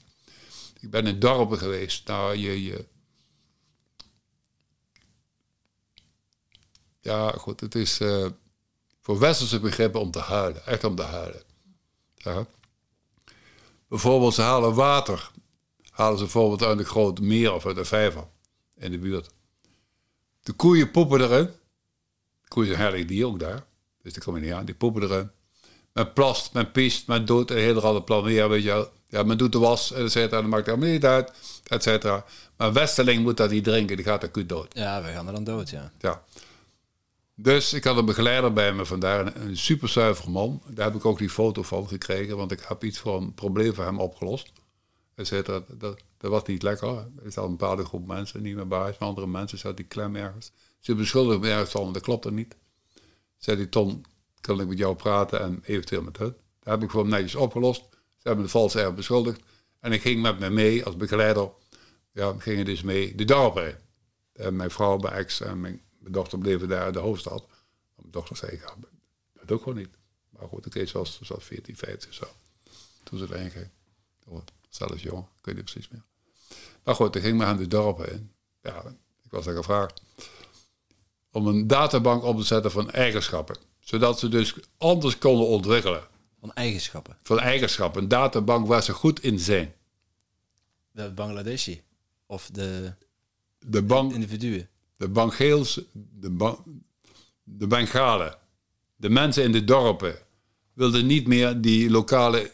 [0.80, 2.09] Ik ben in dorpen geweest.
[2.09, 2.84] Nou, je, je,
[7.06, 8.26] ja, goed, het is eh,
[9.01, 10.66] voor westerse begrippen om te huilen.
[10.66, 11.43] Echt om te huilen.
[12.14, 12.47] Ja.
[13.88, 15.30] Bijvoorbeeld, ze halen water.
[15.90, 18.28] Halen ze bijvoorbeeld uit een groot meer of uit een vijver
[18.74, 19.30] in de buurt.
[20.43, 21.47] De koeien poepen erin.
[22.40, 23.66] De koeien zijn heilig dier ook daar.
[24.02, 24.64] Dus die komen niet aan.
[24.64, 25.30] Die poepen erin.
[25.97, 28.90] Men plast, men piest, men doet een hele andere plan meer, weet je wel.
[29.09, 30.40] Ja, men doet de was, et cetera.
[30.40, 31.32] Dat maakt helemaal niet uit,
[31.66, 32.24] et cetera.
[32.56, 33.97] Maar een Westerling moet dat niet drinken.
[33.97, 34.74] Die gaat acuut dood.
[34.74, 35.93] Ja, we gaan er dan dood, ja.
[35.98, 36.23] Ja.
[37.35, 40.62] Dus ik had een begeleider bij me vandaar, een, super zuiver man.
[40.66, 43.74] Daar heb ik ook die foto van gekregen, want ik heb iets voor een probleem
[43.74, 44.52] voor hem opgelost.
[45.14, 45.62] Et cetera.
[45.68, 46.89] Dat, dat was niet lekker.
[47.24, 50.16] Er zat een bepaalde groep mensen niet meer bij, maar andere mensen zaten die klem
[50.16, 50.51] ergens.
[50.81, 52.56] Ze beschuldigen me ergens van, dat klopt er niet.
[53.39, 54.05] Zei die Ton,
[54.47, 56.36] kan ik met jou praten en eventueel met hun.
[56.60, 57.82] Dat heb ik hem netjes opgelost.
[57.90, 59.40] Ze hebben de valse erf beschuldigd.
[59.81, 61.51] En ik ging met me mee als begeleider.
[62.12, 63.74] Ja, we gingen dus mee de dorp in.
[64.32, 67.47] En mijn vrouw, mijn ex en mijn, dochter bleven daar in de hoofdstad.
[67.94, 68.74] Mijn dochter zei, ja,
[69.32, 69.97] dat ik gewoon niet.
[70.28, 72.27] Maar goed, oké, ze was, was 14, 15 zo.
[73.02, 73.68] Toen ze erheen ging.
[74.68, 76.02] Zelfs jong, ik weet niet precies meer.
[76.85, 78.32] Maar goed, ik ging maar aan de dorpen in.
[78.62, 78.82] Ja,
[79.23, 80.02] ik was daar gevraagd
[81.36, 83.56] om een databank op te zetten van eigenschappen.
[83.86, 86.02] Zodat ze dus anders konden ontwikkelen.
[86.40, 87.16] Van eigenschappen.
[87.22, 88.02] Van eigenschappen.
[88.02, 89.74] Een databank waar ze goed in zijn.
[90.90, 91.82] De Bangladeshi.
[92.26, 92.92] Of de
[93.58, 94.68] De, bank, individuen.
[94.96, 96.56] de Bangeels, de, ba,
[97.42, 98.38] de Bengalen,
[98.96, 100.18] de mensen in de dorpen
[100.72, 102.52] wilden niet meer die lokale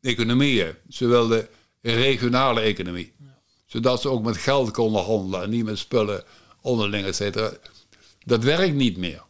[0.00, 0.74] economieën.
[0.88, 1.48] Ze wilden
[1.80, 3.12] regionale economie.
[3.66, 6.24] Zodat ze ook met geld konden handelen en niet met spullen
[6.60, 7.52] onderling, et cetera.
[8.24, 9.24] Dat werkt niet meer.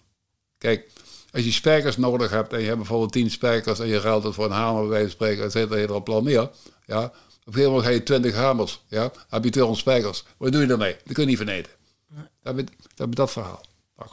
[0.59, 0.91] Kijk,
[1.37, 4.35] als je spijkers nodig hebt en je hebt bijvoorbeeld tien spijkers en je ruilt het
[4.35, 6.51] voor een hamer bij wijze van spreken, et cetera, je er plan meer.
[6.87, 7.13] Ja, op
[7.45, 10.25] een gegeven moment ga je 20 hamers, ja, heb je 200 spijkers.
[10.37, 10.97] Wat doe je daarmee?
[11.05, 11.73] Dat kun je niet verneten.
[12.43, 13.65] Dat heb, dat dat verhaal.
[13.97, 14.11] Nou.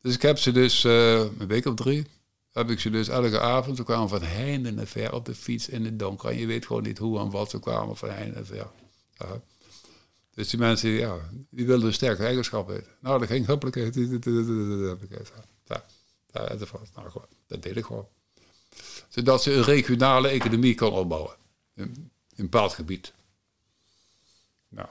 [0.00, 2.06] Dus ik heb ze dus, eh, een week of drie,
[2.52, 5.68] heb ik ze dus elke avond, ze kwamen van heinde en ver op de fiets
[5.68, 6.30] in het donker.
[6.30, 8.66] En je weet gewoon niet hoe en wat, ze kwamen van heinde en ver.
[9.18, 9.40] Ja.
[10.34, 11.16] Dus die mensen, ja,
[11.50, 12.92] die wilden een sterke eigenschap weten.
[13.00, 13.76] Nou, dat ging huppelijk.
[16.34, 16.58] Nou,
[17.46, 18.08] dat deed ik gewoon.
[19.08, 21.36] Zodat ze een regionale economie kon opbouwen.
[21.74, 23.12] In, een bepaald gebied.
[24.68, 24.88] Nou.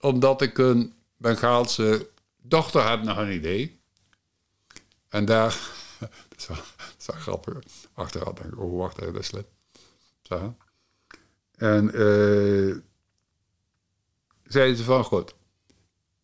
[0.00, 2.10] Omdat ik een Bengaalse
[2.42, 3.80] dochter heb naar een idee.
[5.08, 5.70] En daar,
[6.28, 7.58] dat is wel, grappig.
[7.92, 9.32] Achteraf denk ik, oh wacht even, dat is.
[10.22, 10.56] Zo.
[11.56, 12.76] En eh
[14.44, 15.34] zeiden ze van, goed,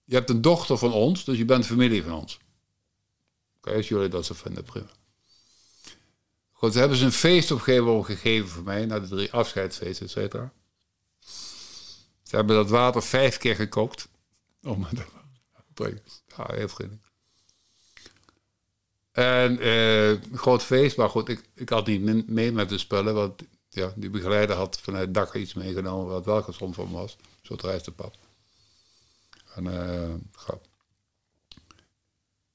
[0.04, 2.38] je hebt een dochter van ons, dus je bent familie van ons.
[3.60, 4.90] Oké, als jullie dat zo vinden, prima.
[6.52, 10.12] Goed, ze hebben ze een feest opgegeven gegeven voor mij, na de drie afscheidsfeesten, et
[10.12, 10.52] cetera.
[12.22, 14.08] Ze hebben dat water vijf keer gekookt.
[14.62, 15.04] Om het te
[15.74, 16.02] drinken.
[16.36, 17.06] Ja, heel vriendelijk.
[19.10, 23.42] En een groot feest, maar goed, ik, ik had niet mee met de spullen, want
[23.68, 27.16] ja, die begeleider had vanuit het dak iets meegenomen wat wel gezond me was.
[27.42, 28.18] Zo'n reistepad.
[29.54, 30.69] En, eh, grap.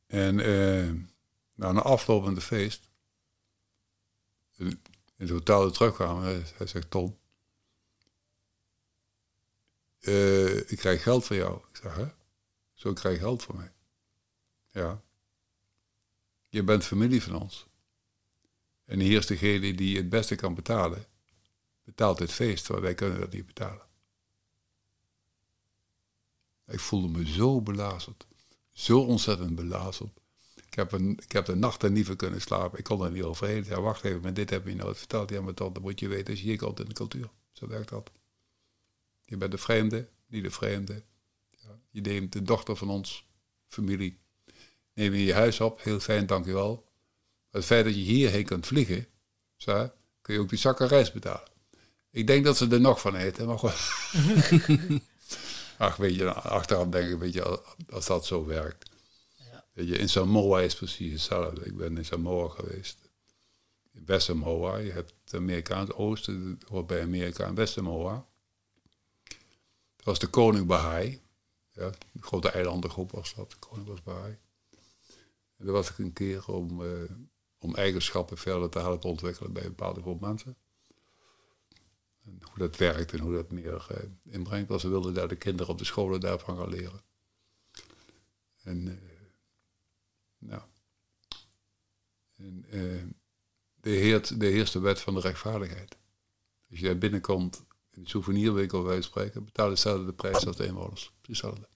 [0.06, 0.94] En eh,
[1.54, 2.90] nou, na afloop van de feest,
[4.56, 4.82] in
[5.18, 7.18] in het hotel terugkwamen, hij, hij zegt, Tom,
[10.00, 11.62] eh, ik krijg geld van jou.
[11.70, 12.08] Ik zeg, hè?
[12.74, 13.72] Zo krijg je geld van mij.
[14.72, 15.02] Ja.
[16.50, 17.68] Je bent familie van ons.
[18.86, 21.06] En hier is degene die het beste kan betalen,
[21.84, 23.88] betaalt dit feest, want wij kunnen dat niet betalen.
[26.68, 28.28] Ik voelde me zo belazerd.
[28.76, 30.10] Zo ontzettend belazerd.
[30.68, 32.78] Ik heb, een, ik heb de nachten niet voor kunnen slapen.
[32.78, 33.66] Ik kon er niet overheen.
[33.68, 35.30] Ja, wacht even, maar dit heb je nooit verteld.
[35.30, 37.30] Ja, maar dat moet je weten als je komt in de cultuur.
[37.52, 38.12] Zo werkt dat.
[39.26, 41.04] Je bent de vreemde, niet de vreemde.
[41.52, 43.26] Ja, je neemt de dochter van ons,
[43.68, 44.20] familie,
[44.94, 45.84] neem je je huis op.
[45.84, 46.86] Heel fijn, dankjewel.
[47.50, 49.08] Het feit dat je hierheen kunt vliegen,
[49.56, 49.92] zo,
[50.22, 51.48] kun je ook die zakken reis betalen.
[52.10, 55.02] Ik denk dat ze er nog van eten, maar gewoon.
[55.78, 58.90] Ach, weet je, achteraf denk ik, weet je, als dat zo werkt.
[59.36, 59.66] Ja.
[59.74, 61.66] Weet je, in Samoa is precies hetzelfde.
[61.66, 62.98] Ik ben in Samoa geweest.
[63.94, 68.26] In West-Samoa, je hebt het Amerikaanse oosten, hoort bij Amerika en West-Samoa.
[69.96, 71.22] Dat was de koning Bahai.
[71.72, 74.38] Ja, een grote eilandengroep was dat, de koning was Bahai.
[75.58, 77.10] En daar was ik een keer om, uh,
[77.60, 80.58] om eigenschappen verder te helpen ontwikkelen bij een bepaalde groep mensen.
[82.26, 83.98] Hoe dat werkt en hoe dat meer uh,
[84.34, 84.70] inbrengt.
[84.70, 87.02] Want ze wilden daar de kinderen op de scholen daarvan gaan leren.
[88.64, 88.94] En, uh,
[90.38, 90.62] nou.
[92.36, 92.66] En,
[93.82, 95.98] de, heert, de eerste wet van de rechtvaardigheid.
[96.70, 101.12] Als jij binnenkomt in de souvenirwinkel wij spreken, betaal dezelfde prijs als de inwoners.
[101.28, 101.68] Hetzelfde.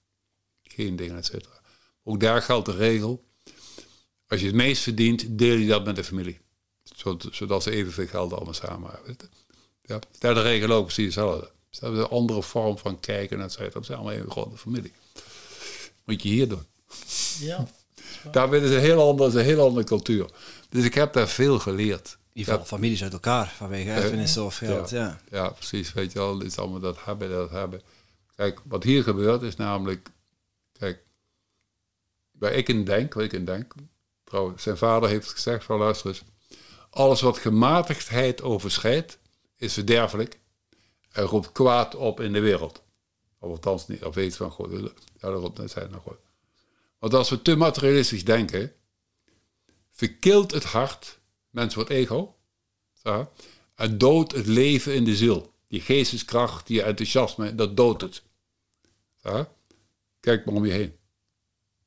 [0.62, 1.60] Geen dingen, et cetera.
[2.02, 3.24] Ook daar geldt de regel.
[4.26, 6.40] Als je het meest verdient, deel je dat met de familie.
[7.30, 9.16] Zodat ze evenveel geld allemaal samen hebben.
[9.90, 11.50] Ja, daar de regel ook precies hetzelfde.
[11.70, 13.70] Ze hebben een andere vorm van kijken, et cetera.
[13.70, 14.92] Dat zijn allemaal een grote familie.
[16.04, 16.66] Moet je hier doen.
[17.38, 17.66] Ja.
[18.32, 20.26] Daar is een heel andere, een heel andere cultuur.
[20.68, 22.18] Dus ik heb daar veel geleerd.
[22.32, 24.90] Je valt families uit elkaar vanwege erfenissen of geld.
[24.90, 25.20] Ja.
[25.30, 25.48] Ja.
[25.48, 25.92] precies.
[25.92, 27.80] Weet je wel, het is allemaal dat hebben, dat hebben.
[28.34, 30.10] Kijk, wat hier gebeurt is namelijk,
[30.78, 31.02] kijk,
[32.30, 33.74] waar ik in denk, waar ik in denk,
[34.24, 36.22] trouwens, zijn vader heeft gezegd van luister eens,
[36.90, 39.18] alles wat gematigdheid overschrijdt,
[39.60, 40.40] is verderfelijk
[41.10, 42.82] en roept kwaad op in de wereld.
[43.38, 44.70] Of althans niet, of weet van God.
[44.70, 45.90] Ja, dat roept zijn.
[46.98, 48.72] Want als we te materialistisch denken,
[49.90, 51.18] verkilt het hart
[51.50, 52.36] Mens wordt ego.
[53.74, 55.52] En doodt het leven in de ziel.
[55.68, 58.22] Die geesteskracht, die enthousiasme, dat doodt het.
[60.20, 60.96] Kijk maar om je heen.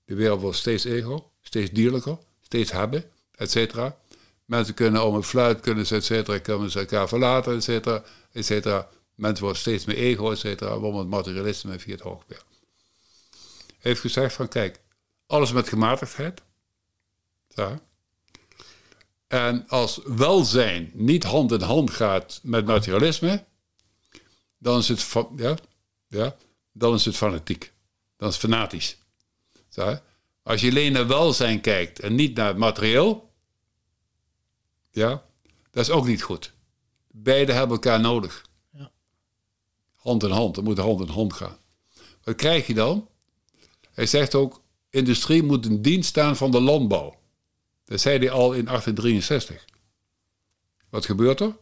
[0.05, 3.97] De wereld wordt steeds ego, steeds dierlijker, steeds hebben, et cetera.
[4.45, 8.03] Mensen kunnen om een fluit, kunnen ze, et cetera, kunnen ze elkaar verlaten, et cetera,
[8.31, 8.89] et cetera.
[9.15, 12.45] Mensen worden steeds meer ego, et cetera, waarom het materialisme via het hoogbeeld.
[13.79, 14.79] Heeft gezegd van, kijk,
[15.27, 16.41] alles met gematigdheid.
[17.55, 17.79] Zo.
[19.27, 23.43] En als welzijn niet hand in hand gaat met materialisme,
[24.57, 25.55] dan is het, ja,
[26.07, 26.35] ja,
[26.71, 27.71] dan is het fanatiek.
[28.17, 28.97] Dan is het fanatisch.
[30.43, 33.32] Als je alleen naar welzijn kijkt en niet naar het materieel,
[34.93, 35.23] ja,
[35.71, 36.53] dat is ook niet goed.
[37.11, 38.45] Beide hebben elkaar nodig.
[38.71, 38.91] Ja.
[39.95, 41.57] Hand in hand, dat moet hand in hand gaan.
[42.23, 43.07] Wat krijg je dan?
[43.91, 47.15] Hij zegt ook, industrie moet in dienst staan van de landbouw.
[47.85, 49.65] Dat zei hij al in 1863.
[50.89, 51.55] Wat gebeurt er?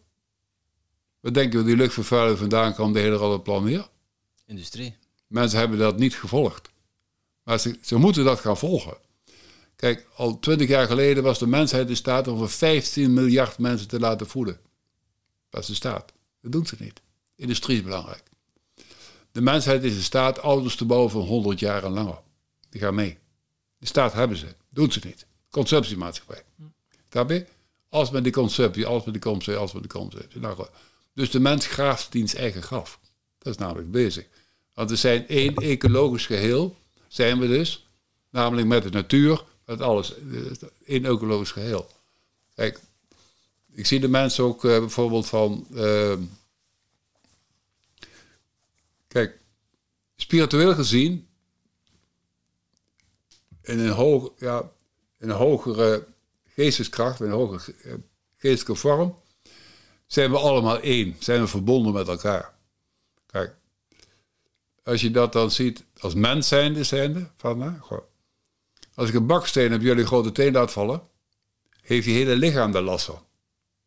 [1.19, 3.89] Wat denken we die luchtvervuiling vandaan kwam, de hele plan meer?
[4.45, 4.95] Industrie.
[5.27, 6.69] Mensen hebben dat niet gevolgd.
[7.43, 8.97] Maar ze, ze moeten dat gaan volgen.
[9.81, 13.87] Kijk, al twintig jaar geleden was de mensheid in staat om voor 15 miljard mensen
[13.87, 14.59] te laten voeden.
[15.49, 16.13] Dat is de staat.
[16.41, 17.01] Dat doen ze niet.
[17.35, 18.23] Industrie is belangrijk.
[19.31, 22.19] De mensheid is in staat auto's te bouwen van 100 jaar en langer.
[22.69, 23.17] Die gaan mee.
[23.77, 24.55] De staat hebben ze.
[24.69, 26.43] Doen ze niet consumptiemaatschappij.
[27.09, 27.45] Snap je?
[27.89, 30.39] Als met die consumptie, als met die consumptie, als met die consumptie.
[30.39, 30.67] Nou,
[31.13, 32.99] dus de mens graaft diens eigen graf.
[33.37, 34.27] Dat is namelijk bezig.
[34.73, 36.77] Want we zijn één ecologisch geheel,
[37.07, 37.85] zijn we dus.
[38.29, 40.13] Namelijk met de natuur, met alles.
[40.85, 41.87] één ecologisch geheel.
[42.55, 42.79] Kijk,
[43.71, 45.67] ik zie de mensen ook uh, bijvoorbeeld van...
[45.71, 46.13] Uh,
[49.07, 49.39] kijk,
[50.15, 51.27] spiritueel gezien...
[53.61, 54.31] in een hoog...
[54.37, 54.71] Ja,
[55.19, 56.07] in een hogere
[56.47, 57.93] geesteskracht, in een hogere eh,
[58.37, 59.19] geestelijke vorm,
[60.07, 61.15] zijn we allemaal één.
[61.19, 62.53] Zijn we verbonden met elkaar.
[63.25, 63.55] Kijk,
[64.83, 68.01] als je dat dan ziet als mens zijnde, zijnde van, nou,
[68.95, 71.01] als ik een baksteen op jullie grote teen laat vallen,
[71.81, 73.25] heeft je hele lichaam de last van.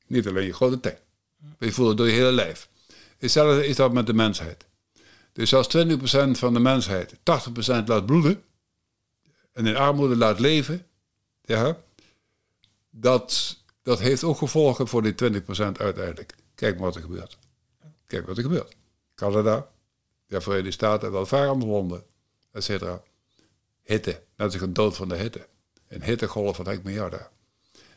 [0.06, 0.98] Niet alleen je grote teen.
[1.38, 2.68] Maar je voelt het door je hele lijf.
[3.18, 4.66] Hetzelfde is dat met de mensheid.
[5.32, 7.18] Dus als 20% van de mensheid 80%
[7.84, 8.42] laat bloeden
[9.52, 10.86] en in armoede laat leven,
[11.44, 11.76] ja,
[12.90, 16.34] dat, dat heeft ook gevolgen voor die 20% uiteindelijk.
[16.54, 17.38] Kijk wat er gebeurt.
[18.06, 18.76] Kijk wat er gebeurt.
[19.14, 19.68] Canada,
[20.26, 22.04] de Verenigde Staten, welvarende landen,
[22.52, 23.02] et cetera.
[23.82, 25.46] Hitte, mensen gaan dood van de hitte.
[25.88, 27.28] Een hittegolf van miljarden.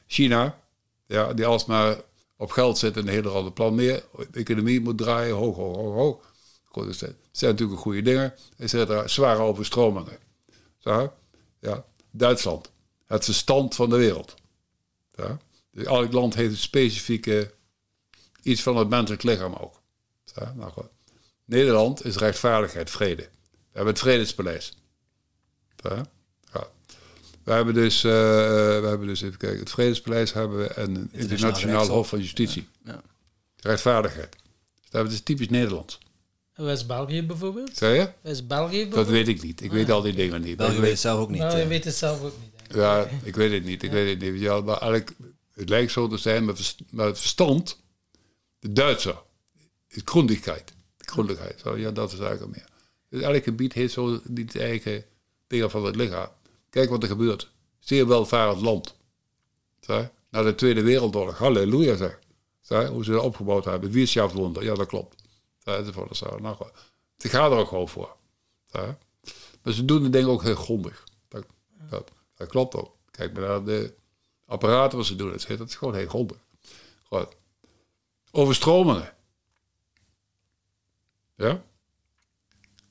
[0.07, 0.59] China,
[1.05, 2.01] ja, die alsmaar
[2.35, 4.03] op geld zit en een hele andere plan meer.
[4.31, 6.34] De economie moet draaien, hoog, hoog, hoog, hoog.
[6.64, 8.34] goed, dat zijn, zijn natuurlijk goede dingen.
[8.57, 10.18] Er zitten zware overstromingen.
[10.77, 11.14] Zo,
[11.59, 11.85] ja.
[12.11, 12.72] Duitsland,
[13.05, 14.35] het verstand van de wereld.
[15.72, 17.53] Dus elk land heeft een specifieke
[18.41, 19.81] iets van het menselijk lichaam ook.
[20.55, 20.89] Nou goed.
[21.45, 23.30] Nederland is rechtvaardigheid, vrede.
[23.51, 24.77] We hebben het Vredespaleis.
[25.76, 26.05] Ja.
[27.48, 31.10] We hebben dus, uh, we hebben dus even kijken, het Vredespaleis hebben we en een
[31.11, 32.68] internationaal hof van justitie.
[32.86, 32.91] Ja.
[32.91, 33.02] Ja.
[33.60, 34.36] Rechtvaardigheid.
[34.90, 35.99] Dat is typisch Nederlands.
[36.56, 37.78] West-België bijvoorbeeld?
[37.78, 38.10] Zeg je?
[38.22, 39.61] West-België Dat weet ik niet.
[39.61, 40.57] Ik weet al die dingen niet.
[40.57, 41.40] België weet het zelf ook niet.
[41.40, 42.76] Nou, je weet het zelf ook niet.
[42.76, 43.84] Ja, ik weet het niet.
[43.84, 44.41] Ik weet het niet.
[44.41, 45.11] Ja, maar eigenlijk,
[45.53, 47.80] het lijkt zo te zijn, met, het verstand,
[48.60, 49.18] de Duitser,
[49.88, 50.74] is grondigheid.
[50.98, 51.60] De grondigheid.
[51.64, 52.68] Zo, ja, dat is eigenlijk meer.
[53.10, 55.06] Dus elk gebied heeft zo niet zijn eigen
[55.48, 56.30] dingen van het lichaam.
[56.78, 57.52] Kijk wat er gebeurt.
[57.80, 58.95] Zeer welvarend land.
[59.80, 60.10] Zeg?
[60.30, 61.38] Na de Tweede Wereldoorlog.
[61.38, 62.20] Halleluja zeg.
[62.90, 63.91] hoe ze dat opgebouwd hebben.
[63.91, 64.64] Wirtschaftswunder.
[64.64, 65.24] Ja, dat klopt.
[65.64, 65.86] Nou,
[67.18, 68.16] ze gaan er ook gewoon voor.
[69.62, 71.04] Maar ze doen de dingen ook heel grondig.
[71.28, 71.45] Dat,
[72.36, 72.95] dat, klopt ook.
[73.12, 73.94] Kijk maar naar de
[74.45, 75.32] apparaten wat ze doen.
[75.48, 76.38] Dat is gewoon heel grondig.
[77.04, 77.28] Goed.
[78.32, 79.14] Overstromingen.
[81.36, 81.64] Ja?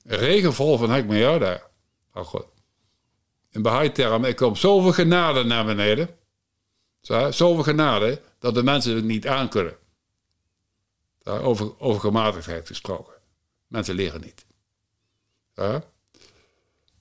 [0.04, 1.70] Regenval van hek jaar daar.
[2.12, 2.54] Nou goed.
[3.56, 6.08] In Baha'i-term, er komt zoveel genade naar beneden.
[7.00, 9.76] Zo, zoveel genade dat de mensen het niet aankunnen.
[11.24, 13.14] Over, over gematigdheid gesproken.
[13.66, 14.44] Mensen leren niet.
[15.54, 15.84] Ja?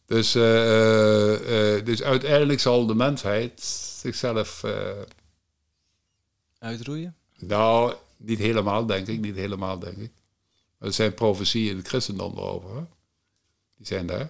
[0.06, 3.62] Dus, uh, uh, dus uiteindelijk zal de mensheid
[4.02, 4.64] zichzelf.
[4.64, 4.90] Uh,
[6.60, 7.16] Uitroeien?
[7.38, 9.20] Nou, niet helemaal, denk ik.
[9.20, 10.12] Niet helemaal, denk ik.
[10.78, 12.76] Maar er zijn profetieën in het christendom erover.
[12.76, 12.84] Hè?
[13.78, 14.30] Die zijn daar.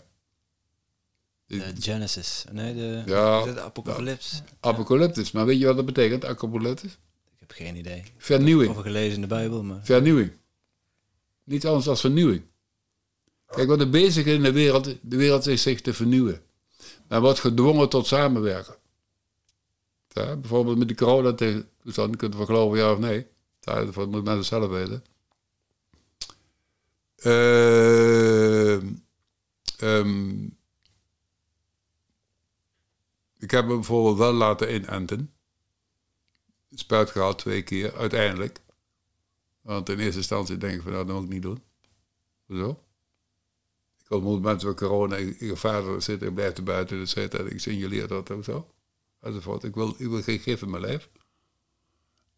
[1.47, 2.45] De Genesis.
[2.51, 4.35] Nee, de, ja, de Apocalypse.
[4.59, 5.31] Apocalyptisch.
[5.31, 6.97] Maar weet je wat dat betekent, apocalyptisch?
[7.33, 8.03] Ik heb geen idee.
[8.17, 8.69] Vernieuwing.
[8.69, 9.63] Over gelezen in de Bijbel.
[9.63, 9.79] Maar...
[9.83, 10.31] Vernieuwing.
[11.43, 12.43] Niets anders dan vernieuwing.
[13.47, 16.41] Kijk, wat er bezig is in de wereld, de wereld is zich te vernieuwen.
[17.07, 18.75] Men wordt gedwongen tot samenwerken.
[20.07, 21.33] Ja, bijvoorbeeld met de corona
[21.83, 23.27] toestand, kunt we geloven ja of nee.
[23.61, 25.03] Ja, dat moet mensen zelf weten.
[27.23, 28.81] Uh,
[29.81, 30.57] um,
[33.37, 35.33] ik heb hem bijvoorbeeld wel laten inenten.
[36.71, 38.59] Spuit gehaald twee keer, uiteindelijk.
[39.61, 41.61] Want in eerste instantie denk ik van nou, dat moet ik niet doen.
[42.49, 42.79] Zo.
[44.03, 47.59] Ik ontmoet mensen met corona, ik vader zit en blijft er buiten, dus en ik
[47.59, 48.67] signaleer dat en zo.
[49.19, 49.63] Enzovoort.
[49.63, 51.09] Ik wil, ik wil geen gif in mijn lijf.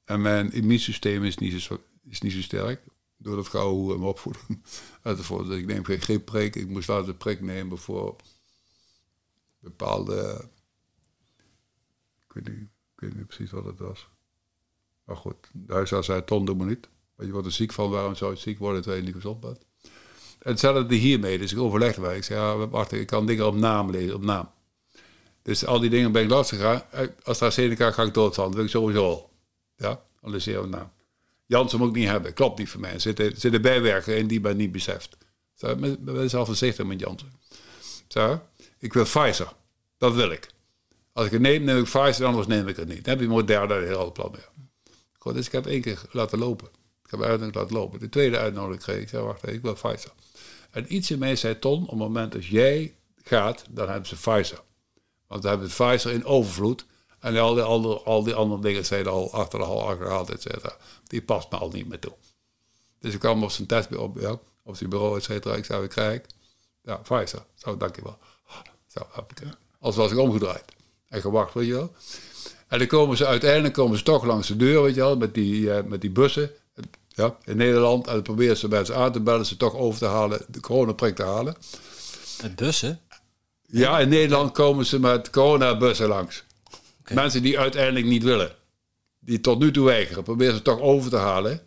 [0.06, 2.82] En mijn immuunsysteem is niet zo, is niet zo sterk.
[3.17, 4.64] Door dat gouden en opvoeding.
[5.03, 5.48] Enzovoort.
[5.48, 6.56] Dus ik neem geen gripprik.
[6.56, 8.16] Ik moest laten een prik nemen voor
[9.59, 10.50] bepaalde
[12.43, 14.07] weet niet, ik weet niet precies wat het was.
[15.03, 16.88] Maar goed, de huisarts zei, Ton, doe maar niet.
[17.16, 19.40] Want je wordt er ziek van, waarom zou je ziek worden terwijl je niet gezond
[19.40, 19.66] bent?
[20.40, 22.17] En hetzelfde hiermee, dus ik overlegde wij.
[22.17, 24.49] Ik zei, ja, wacht, ik kan dingen op naam lezen, op naam.
[25.41, 28.69] Dus al die dingen ben ik lastig daar zeker ga ik doodvallen, dat wil ik
[28.69, 29.32] sowieso al.
[29.75, 30.91] Ja, analyseer op naam.
[31.45, 32.93] Janssen moet ik niet hebben, klopt niet voor mij.
[32.93, 35.17] Er zitten, zitten bijwerken in die men niet beseft.
[35.57, 37.32] Ik ben zelf voorzichtig met Janssen.
[38.07, 38.41] Zo,
[38.80, 39.53] ik wil Pfizer,
[39.98, 40.49] dat wil ik.
[41.18, 43.06] Als ik het neem, neem ik Pfizer, anders neem ik het niet.
[43.06, 44.50] Dan heb je Moderna een heel ander plan meer.
[45.18, 46.68] Goed, dus ik heb één keer laten lopen.
[47.04, 48.00] Ik heb uitnodiging laten lopen.
[48.00, 49.10] De tweede uitnodiging kreeg ik.
[49.10, 50.12] zei, wacht ik wil Pfizer.
[50.72, 54.16] En iets in mij zei, Ton, op het moment dat jij gaat, dan hebben ze
[54.16, 54.62] Pfizer.
[55.28, 56.86] Want dan hebben ze Pfizer in overvloed.
[57.20, 60.42] En al die andere, al die andere dingen zijn al achter de hal gehaald, et
[60.42, 60.78] cetera.
[61.08, 62.14] Die past me al niet meer toe.
[63.00, 65.56] Dus ik kwam op zijn test op, ja, op zijn bureau, et cetera.
[65.56, 66.22] Ik zei, ik krijg
[66.84, 67.46] Ja, Pfizer.
[67.56, 68.18] Zo, dankjewel.
[68.88, 69.48] Zo, heb ik.
[69.80, 70.76] Als was ik omgedraaid
[71.10, 71.95] en gewacht, weet je wel.
[72.68, 75.34] En dan komen ze uiteindelijk komen ze toch langs de deur, weet je wel, met
[75.34, 76.52] die, uh, met die bussen.
[77.08, 78.08] Ja, in Nederland.
[78.08, 81.16] En dan proberen ze mensen aan te bellen, ze toch over te halen, de coronaprik
[81.16, 81.56] te halen.
[82.42, 83.00] Met bussen?
[83.66, 86.44] Ja, in Nederland komen ze met coronabussen langs.
[87.14, 88.56] Mensen die uiteindelijk niet willen.
[89.19, 90.24] Die tot nu toe weigeren.
[90.24, 91.61] Proberen ze toch over te halen.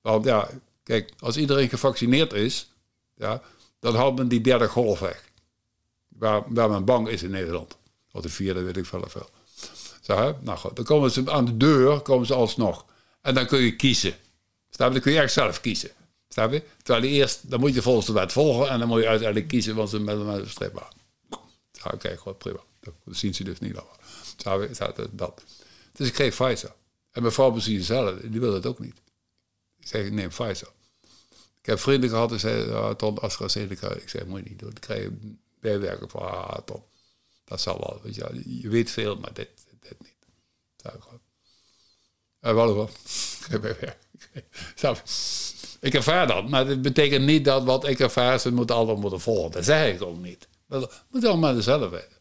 [0.00, 0.48] Want ja,
[0.82, 2.70] kijk, als iedereen gevaccineerd is,
[3.16, 3.42] ja,
[3.80, 5.24] dan houdt men die derde golf weg.
[6.08, 7.76] Waar, waar men bang is in Nederland.
[8.14, 9.04] Of de vierde, weet ik veel.
[9.08, 9.28] veel.
[10.00, 12.84] Zo, nou goed, dan komen ze aan de deur, komen ze alsnog.
[13.20, 14.14] En dan kun je kiezen.
[14.70, 14.92] Snap?
[14.92, 15.90] Dan kun je echt zelf kiezen.
[16.28, 16.62] Snap je?
[16.82, 19.74] Terwijl eerst, dan moet je volgens de wet volgen en dan moet je uiteindelijk kiezen,
[19.74, 20.76] want ze met een strip
[21.84, 22.60] Oké, okay, goed, prima.
[22.80, 23.98] Dat zien ze dus niet allemaal.
[24.70, 25.08] Snap je?
[25.10, 25.42] Dat.
[25.92, 26.72] Dus ik kreeg Pfizer.
[27.10, 28.96] En mijn vrouw precies hetzelfde, die wil het ook niet.
[29.80, 30.68] Ik zeg, neem Pfizer.
[31.60, 33.92] Ik heb vrienden gehad die zeiden, ah, Tom, AstraZeneca.
[33.92, 34.70] Ik zeg, moet je niet doen.
[34.70, 36.84] Dan krijg je bijwerken van, ah, Tom.
[37.54, 38.00] Dat zal wel.
[38.02, 39.48] Weet je, je weet veel, maar dit,
[39.80, 40.26] dit niet.
[40.76, 41.20] Dat gewoon.
[42.40, 42.90] En wel hoor.
[45.80, 49.20] Ik ervaar dat, maar dat betekent niet dat wat ik ervaar, ze moeten allemaal moeten
[49.20, 49.50] volgen.
[49.50, 50.48] Dat zeg ik ook niet.
[50.68, 52.18] Dat moet allemaal zelf weten.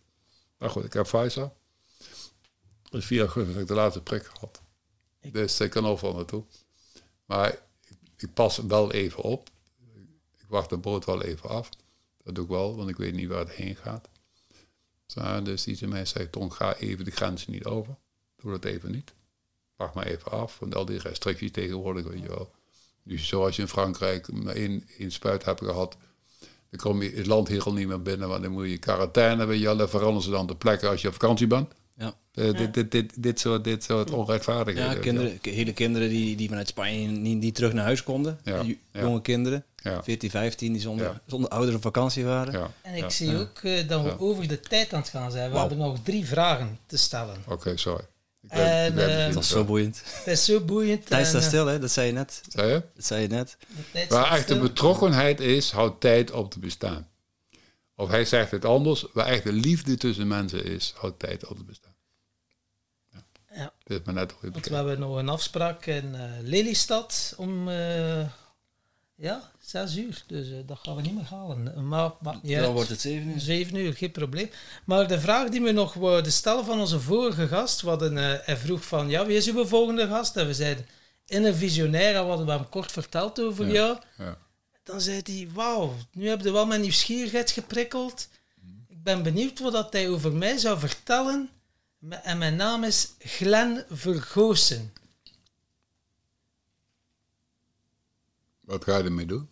[0.57, 1.51] Maar goed, ik heb Pfizer.
[2.89, 4.61] Dus 4 augustus heb ik de laatste prik gehad.
[5.21, 6.43] Dus ik kan overal naartoe.
[7.25, 7.51] Maar
[7.87, 9.49] ik, ik pas wel even op.
[10.37, 11.69] Ik wacht de boot wel even af.
[12.23, 14.09] Dat doe ik wel, want ik weet niet waar het heen gaat.
[15.05, 17.95] Dus die mij zegt, Ton, ga even de grenzen niet over.
[18.35, 19.13] Doe dat even niet.
[19.75, 22.51] Wacht maar even af, want al die restricties tegenwoordig, weet.
[23.03, 25.97] Dus zoals je in Frankrijk maar één, spuit hebt gehad,
[26.69, 29.45] dan kom je het land hier al niet meer binnen, want dan moet je quarantaine,
[29.45, 29.75] weet je.
[29.75, 31.73] Dan veranderen ze dan de plekken als je op vakantie bent.
[31.97, 32.13] Ja.
[32.33, 34.91] Eh, Dit, dit, dit, dit, soort, dit soort onrechtvaardigheden.
[34.91, 38.39] Ja, kinderen, hele kinderen die, die vanuit Spanje niet, niet terug naar huis konden.
[38.43, 39.01] Ja, Jo- ja.
[39.01, 40.03] Jonge kinderen, Ja.
[40.03, 41.21] 14, 15, die zonder, Ja.
[41.25, 42.53] zonder ouders op vakantie waren.
[42.53, 43.09] Ja, En ik ja.
[43.09, 44.15] zie ook eh, dat we Ja.
[44.19, 45.47] over de tijd aan het gaan zijn.
[45.47, 45.67] We Wauw.
[45.67, 47.35] hebben nog drie vragen te stellen.
[47.47, 48.03] Oké, sorry.
[48.41, 49.55] Ik En, ik ben eh, Dat is ja.
[49.55, 50.01] zo boeiend.
[50.05, 51.05] Het is zo boeiend.
[51.05, 51.79] Tijd staat stil, hè?
[51.79, 52.41] Dat zei je net.
[52.49, 52.81] Zei je?
[52.95, 53.57] Dat zei je net.
[53.91, 54.59] de Waar echte stil.
[54.61, 57.07] betrokkenheid is, houdt tijd op te bestaan.
[57.95, 61.91] Of hij zegt het anders, waar echte liefde tussen mensen is, houdt tijd te bestaan.
[63.55, 67.33] Ja, Dit is maar net het want we hebben nog een afspraak in eh, Lelystad
[67.37, 68.27] om eh,
[69.15, 70.23] ja, zes uur.
[70.27, 71.87] Dus eh, dat gaan we niet meer halen.
[71.87, 73.39] Maar, maar ja, Dan wordt het 7 uur.
[73.39, 74.49] Zeven uur, geen probleem.
[74.85, 78.57] Maar de vraag die we nog wouden stellen van onze vorige gast, hadden, eh, hij
[78.57, 80.35] vroeg van, ja, wie is uw volgende gast?
[80.37, 80.85] En we zeiden,
[81.25, 83.71] in een visionair, en we hadden hem kort verteld over Ja.
[83.73, 83.97] jou.
[84.17, 84.37] Ja.
[84.83, 88.27] Dan zei hij, wauw, nu heb je wel mijn nieuwsgierigheid geprikkeld.
[88.87, 91.49] Ik ben benieuwd wat dat hij over mij zou vertellen.
[92.09, 94.93] En mijn naam is Glenn Vergoosen.
[98.59, 99.49] Wat ga je ermee doen?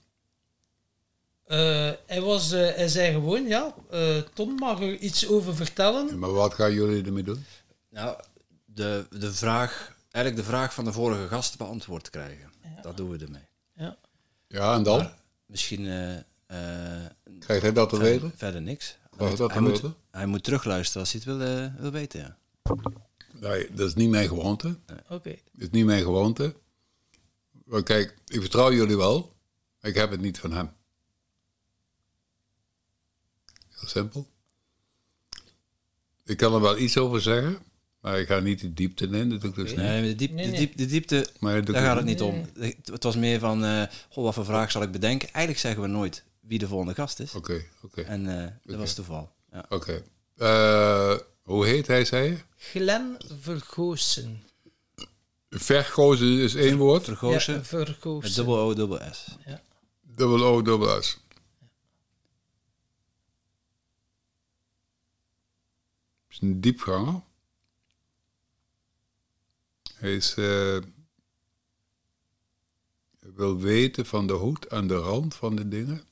[1.43, 6.19] Eh, hij, was, eh, hij zei gewoon, ja, eh, Tom mag er iets over vertellen.
[6.19, 7.45] Maar wat gaan jullie ermee doen?
[7.89, 8.19] Nou,
[8.65, 12.51] de, de vraag, eigenlijk de vraag van de vorige gast beantwoord krijgen.
[12.81, 13.47] Dat doen we ermee.
[13.73, 13.97] Ja.
[14.47, 14.97] Ja, en dan?
[14.97, 15.20] Maar
[15.51, 17.05] misschien eh, eh,
[17.39, 18.37] Krijgt hij dat te verder, weten?
[18.37, 18.97] verder niks.
[19.17, 19.95] Dat hij, moet, weten?
[20.11, 22.37] hij moet terugluisteren als hij het wil, eh, wil weten, ja.
[23.39, 24.77] Nee, dat is niet mijn gewoonte.
[25.09, 25.29] Oké.
[25.29, 26.55] Dat is niet mijn gewoonte.
[27.65, 29.35] Maar kijk, ik vertrouw jullie wel.
[29.79, 30.71] maar Ik heb het niet van hem.
[33.69, 34.27] Heel simpel.
[36.23, 37.57] Ik kan er wel iets over zeggen,
[38.01, 39.29] maar ik ga niet de diepte in.
[39.29, 39.79] Dat doe ik dus niet.
[39.79, 40.59] Nee, de, diep, Nee, de, nee.
[40.59, 42.19] diep, de diepte, Maar daar gaat het niet.
[42.19, 42.45] niet om.
[42.59, 45.27] Het- was meer van, eh goh, wat voor vraag zal ik bedenken?
[45.27, 47.33] Eigenlijk zeggen we nooit wie de volgende gast is.
[47.35, 49.31] Oké, oké, En eh, dat was toeval.
[49.51, 49.65] Ja.
[49.69, 50.03] oké.
[50.37, 52.37] Eh, hoe heet hij, zei je?
[52.57, 54.43] Glenn Vergoosen.
[55.49, 57.03] Vergozen is één woord.
[57.03, 59.25] Vergozen, Ja, dubbel O, dubbel S.
[60.01, 61.19] Dubbel O, dubbel S.
[66.27, 67.21] Het is een diepganger.
[70.01, 70.81] Hij eh,
[73.19, 76.03] wil weten van de hoed aan de rand van de dingen.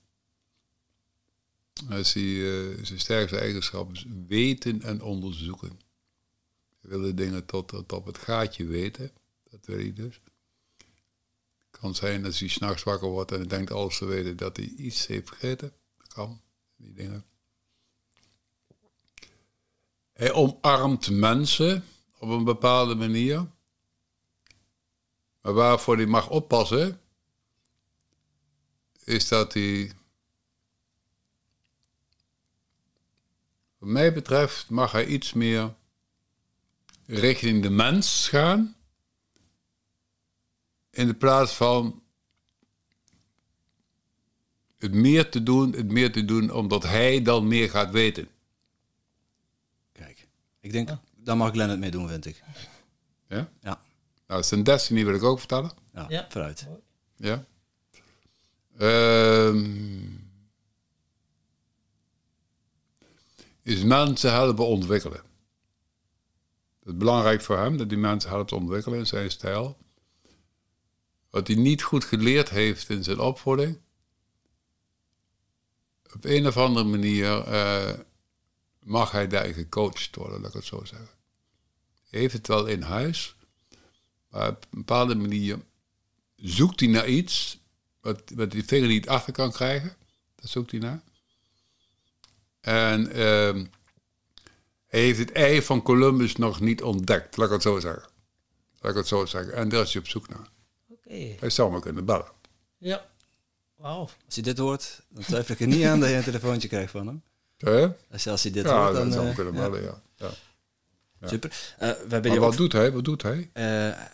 [1.87, 5.79] Hij is die, eh, zijn sterkste eigenschap is weten en onderzoeken.
[6.79, 9.11] Hij wil de dingen tot, tot op het gaatje weten.
[9.49, 10.21] Dat wil hij dus
[11.69, 14.65] kan zijn dat hij s'nachts wakker wordt en hij denkt alles te weten dat hij
[14.65, 15.73] iets heeft vergeten.
[15.97, 16.41] Dat kan,
[16.75, 17.25] die dingen.
[20.13, 21.83] Hij omarmt mensen
[22.19, 23.47] op een bepaalde manier.
[25.41, 27.01] Maar waarvoor hij mag oppassen,
[29.03, 29.91] is dat hij,
[33.77, 35.75] wat mij betreft, mag hij iets meer
[37.05, 38.75] richting de mens gaan
[40.89, 42.03] in de plaats van
[44.77, 48.29] het meer te doen, het meer te doen omdat hij dan meer gaat weten.
[49.91, 50.27] Kijk,
[50.59, 52.43] ik denk, daar mag Glenn het mee doen, vind ik.
[53.27, 53.51] Ja?
[53.61, 53.81] Ja,
[54.30, 55.72] Nou, zijn destiny wil ik ook vertellen.
[55.93, 56.25] ja, Ja.
[56.30, 56.67] vooruit.
[57.16, 57.45] Ja.
[58.77, 60.06] Ehm,
[63.61, 65.17] is mensen helpen ontwikkelen.
[66.80, 69.77] Het is belangrijk voor hem dat die mensen helpt ontwikkelen in zijn stijl.
[71.30, 73.80] Wat hij niet goed geleerd heeft in zijn opvoeding.
[76.16, 77.99] Op een of andere manier eh,
[78.80, 81.09] mag hij daar gecoacht worden, laat ik het zo zeggen.
[82.09, 83.35] Hij heeft het wel in huis,
[84.30, 85.59] maar op een bepaalde manier
[86.35, 87.59] zoekt hij naar iets
[88.01, 89.95] wat, wat die vinger niet achter kan krijgen.
[90.35, 91.01] Dat zoekt hij naar.
[92.61, 93.66] En ehm,
[94.88, 98.09] hij heeft het ei van Columbus nog niet ontdekt, laat ik het zo zeggen.
[98.80, 99.53] Laat ik het zo zeggen.
[99.53, 100.49] En daar is hij op zoek naar.
[100.90, 101.35] Oké.
[101.40, 102.32] Hij zou me kunnen bellen.
[102.77, 103.06] Ja.
[103.75, 104.09] Wauw.
[104.25, 106.91] Als hij dit hoort, dan twijfel ik er niet aan dat je een telefoontje krijgt
[106.91, 107.24] van hem.
[108.11, 109.11] Als, als hij dit Ja, hoort, dat dan...
[109.11, 110.01] zou me eh, kunnen ja, bellen, ja.
[110.16, 110.30] ja.
[111.22, 111.27] Ja.
[111.27, 111.49] Super.
[111.77, 112.91] Eh, we hebben Maar wat ook, doet hij?
[112.91, 113.49] Wat doet hij?
[113.53, 113.64] eh,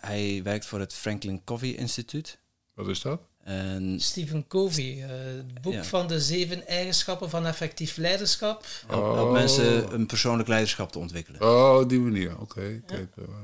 [0.00, 2.38] hij werkt voor het Franklin Covey Instituut.
[2.74, 3.20] Wat is dat?
[3.42, 5.84] En Stephen Covey, eh, het boek Ja.
[5.84, 8.64] van de zeven eigenschappen van effectief leiderschap.
[8.86, 11.40] helpt, helpt mensen een persoonlijk leiderschap te ontwikkelen.
[11.42, 12.40] Oh, die manier.
[12.40, 12.82] Oké.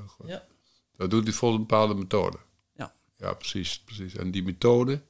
[0.06, 0.28] goed.
[0.28, 0.44] Ja.
[0.96, 2.36] Dat doet hij volgens een bepaalde methode.
[2.74, 2.94] Ja.
[3.16, 4.14] Ja, precies, precies.
[4.16, 5.00] En die methode,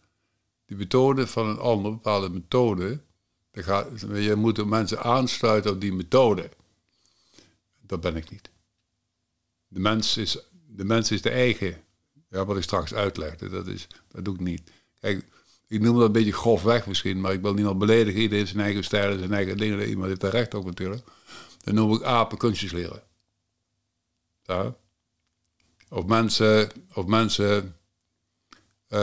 [0.67, 3.01] die methode van een ander, bepaalde methode,
[3.53, 6.51] gaat, je moet de mensen aansluiten op die methode.
[7.93, 8.51] Dat ben ik niet.
[9.69, 11.85] De mens is de, mens is de eigen,
[12.31, 14.71] ja, wat ik straks uitlegde, dat, is, dat doe ik niet.
[15.01, 15.25] Kijk,
[15.67, 18.21] ik noem dat een beetje grofweg misschien, maar ik wil niemand beledigen.
[18.21, 19.89] Iedereen heeft zijn eigen stijl zijn eigen dingen.
[19.89, 21.03] Iemand heeft daar recht op natuurlijk.
[21.65, 23.03] Dan noem ik apen kunstjes leren.
[24.43, 24.75] Ja?
[25.89, 27.77] Of mensen, of mensen,
[28.89, 29.01] eh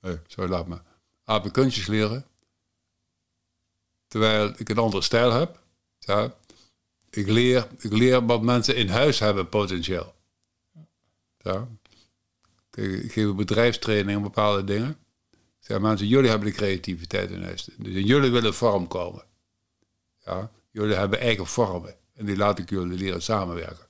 [0.00, 0.78] nee, sorry, laat me.
[1.24, 2.26] Apen kunstjes leren.
[4.08, 5.62] Terwijl ik een andere stijl heb.
[5.98, 6.34] Ja?
[7.14, 10.14] Ik, leer, ik leer wat mensen in huis hebben potentieel.
[12.70, 14.90] Ik geef een bedrijfstraining en bepaalde dingen.
[15.30, 17.68] Ik zeg, mensen, jullie hebben de creativiteit in huis.
[17.76, 19.24] Dus jullie willen vorm komen.
[20.24, 20.50] Ja?
[20.70, 21.94] Jullie hebben eigen vormen.
[22.14, 23.86] En die laat ik jullie leren samenwerken.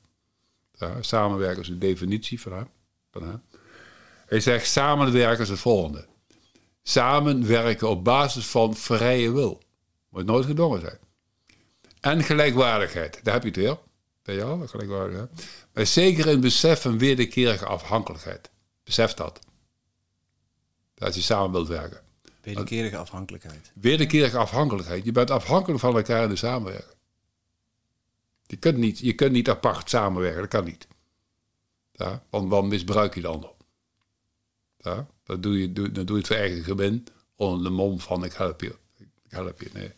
[1.01, 2.69] Samenwerken is de definitie van hem.
[3.11, 3.43] Van hem.
[4.27, 6.07] Hij zegt samenwerken is het volgende.
[6.83, 9.63] Samenwerken op basis van vrije wil.
[10.09, 10.99] Moet nooit gedwongen zijn.
[12.05, 13.21] En gelijkwaardigheid.
[13.23, 13.79] Daar heb je het weer.
[14.23, 15.31] Bij jou, gelijkwaardigheid.
[15.73, 18.51] Maar zeker in besef van wederkerige afhankelijkheid.
[18.83, 19.39] Besef dat.
[20.95, 22.01] Dat je samen wilt werken.
[22.41, 23.71] Wederkerige afhankelijkheid.
[23.75, 25.05] Wederkerige afhankelijkheid.
[25.05, 26.97] Je bent afhankelijk van elkaar in de samenwerking.
[28.47, 30.87] Je kunt niet, je kunt niet apart samenwerken, dat kan niet.
[31.93, 33.51] Ja, want dan misbruik je de ander.
[34.79, 38.01] Ja, dat doe je, doe, dan doe je het voor eigen gewin onder de mom
[38.01, 38.77] van ik help je.
[38.99, 39.71] Ik help je.
[39.73, 39.93] Nee,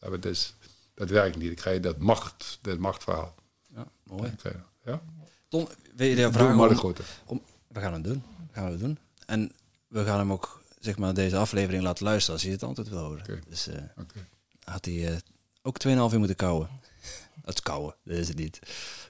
[0.00, 0.54] dat, is, dus,
[1.00, 1.46] dat werkt niet.
[1.46, 3.34] Dan krijg je dat macht, dat machtverhaal.
[3.74, 4.32] Ja, mooi.
[4.42, 4.54] Je-
[4.84, 5.00] Ja?
[5.48, 8.22] Ton, wil je Doe vragen maar de om, We gaan het doen.
[8.52, 8.98] Gaan we doen.
[9.26, 9.52] En
[9.88, 12.98] we gaan hem ook, zeg maar, deze aflevering laten luisteren als hij het antwoord wil
[12.98, 13.20] horen.
[13.20, 13.40] Oké.
[13.48, 14.26] Dus eh, Oké.
[14.64, 15.16] had hij eh,
[15.62, 16.68] ook 2,5 uur moeten kouwen.
[17.44, 18.58] Dat is kouwen, dat is het niet.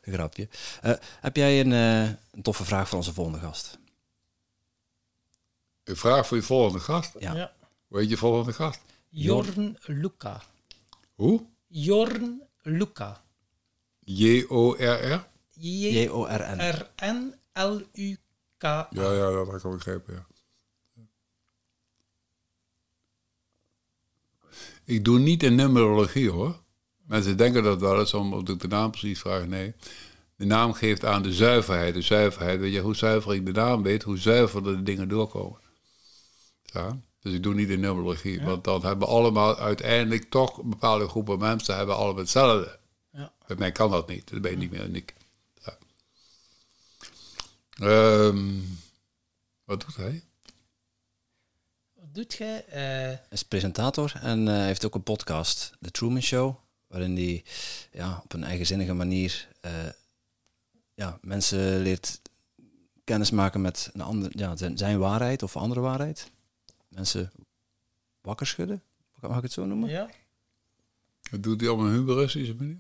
[0.02, 0.49] Een grapje.
[0.83, 3.78] Eh, heb jij een, eh, een toffe vraag voor onze volgende gast?
[5.85, 7.12] Een vraag voor je volgende gast.
[7.19, 7.35] Ja.
[7.35, 7.52] Ja.
[7.89, 8.81] Hoe heet je volgende gast?
[9.09, 10.43] Jorn Luca.
[11.15, 11.44] Hoe?
[11.73, 13.24] Jorn Luca.
[13.99, 15.28] J-O-R-R?
[15.50, 16.60] J-O-R-N.
[16.60, 18.62] R-N-L-U-K.
[18.62, 20.26] Ja, ja, dat heb ik al begrepen, ja.
[24.84, 26.62] Ik doe niet in numerologie, hoor.
[27.07, 29.47] Mensen denken dat wel eens, omdat ik de naam precies vraag.
[29.47, 29.74] Nee.
[30.36, 31.94] De naam geeft aan de zuiverheid.
[31.94, 35.60] De zuiverheid, weet je, hoe zuiver ik de naam weet, hoe zuiverder de dingen doorkomen.
[36.62, 37.00] Ja?
[37.20, 38.42] Dus ik doe niet in numerologie.
[38.42, 42.78] Want dan hebben allemaal uiteindelijk toch een bepaalde groepen mensen hebben allemaal hetzelfde.
[43.12, 43.32] Ja.
[43.47, 44.31] Bij mij kan dat niet.
[44.31, 45.15] Dan ben je niet meer uniek.
[45.65, 45.78] Ja.
[47.70, 48.58] Ehm,
[49.65, 50.23] wat doet hij?
[51.94, 52.65] Wat doet jij?
[52.66, 57.44] Eh, Hij is presentator en eh, heeft ook een podcast, The Truman Show, waarin hij
[57.92, 59.73] ja, op een eigenzinnige manier eh,
[60.94, 62.20] ja, mensen leert
[63.05, 66.31] kennismaken met een ander, ja, zijn, zijn waarheid of andere waarheid.
[66.91, 67.33] Mensen
[68.20, 68.83] wakker schudden,
[69.20, 69.89] mag ik het zo noemen?
[69.91, 70.10] ja.
[71.31, 72.77] Dat doet hij op een humoristische manier?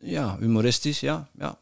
[0.00, 1.30] Ja, humoristisch, ja.
[1.38, 1.58] ja.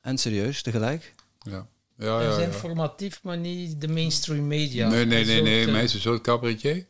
[0.00, 1.14] En serieus tegelijk.
[1.38, 1.66] Ja.
[1.98, 2.42] Ja, ja, is ja.
[2.46, 4.88] informatief, maar niet de mainstream media.
[4.88, 5.66] Nee, nee, nee, nee.
[5.66, 6.86] eh, Maar is een soort cabaretier?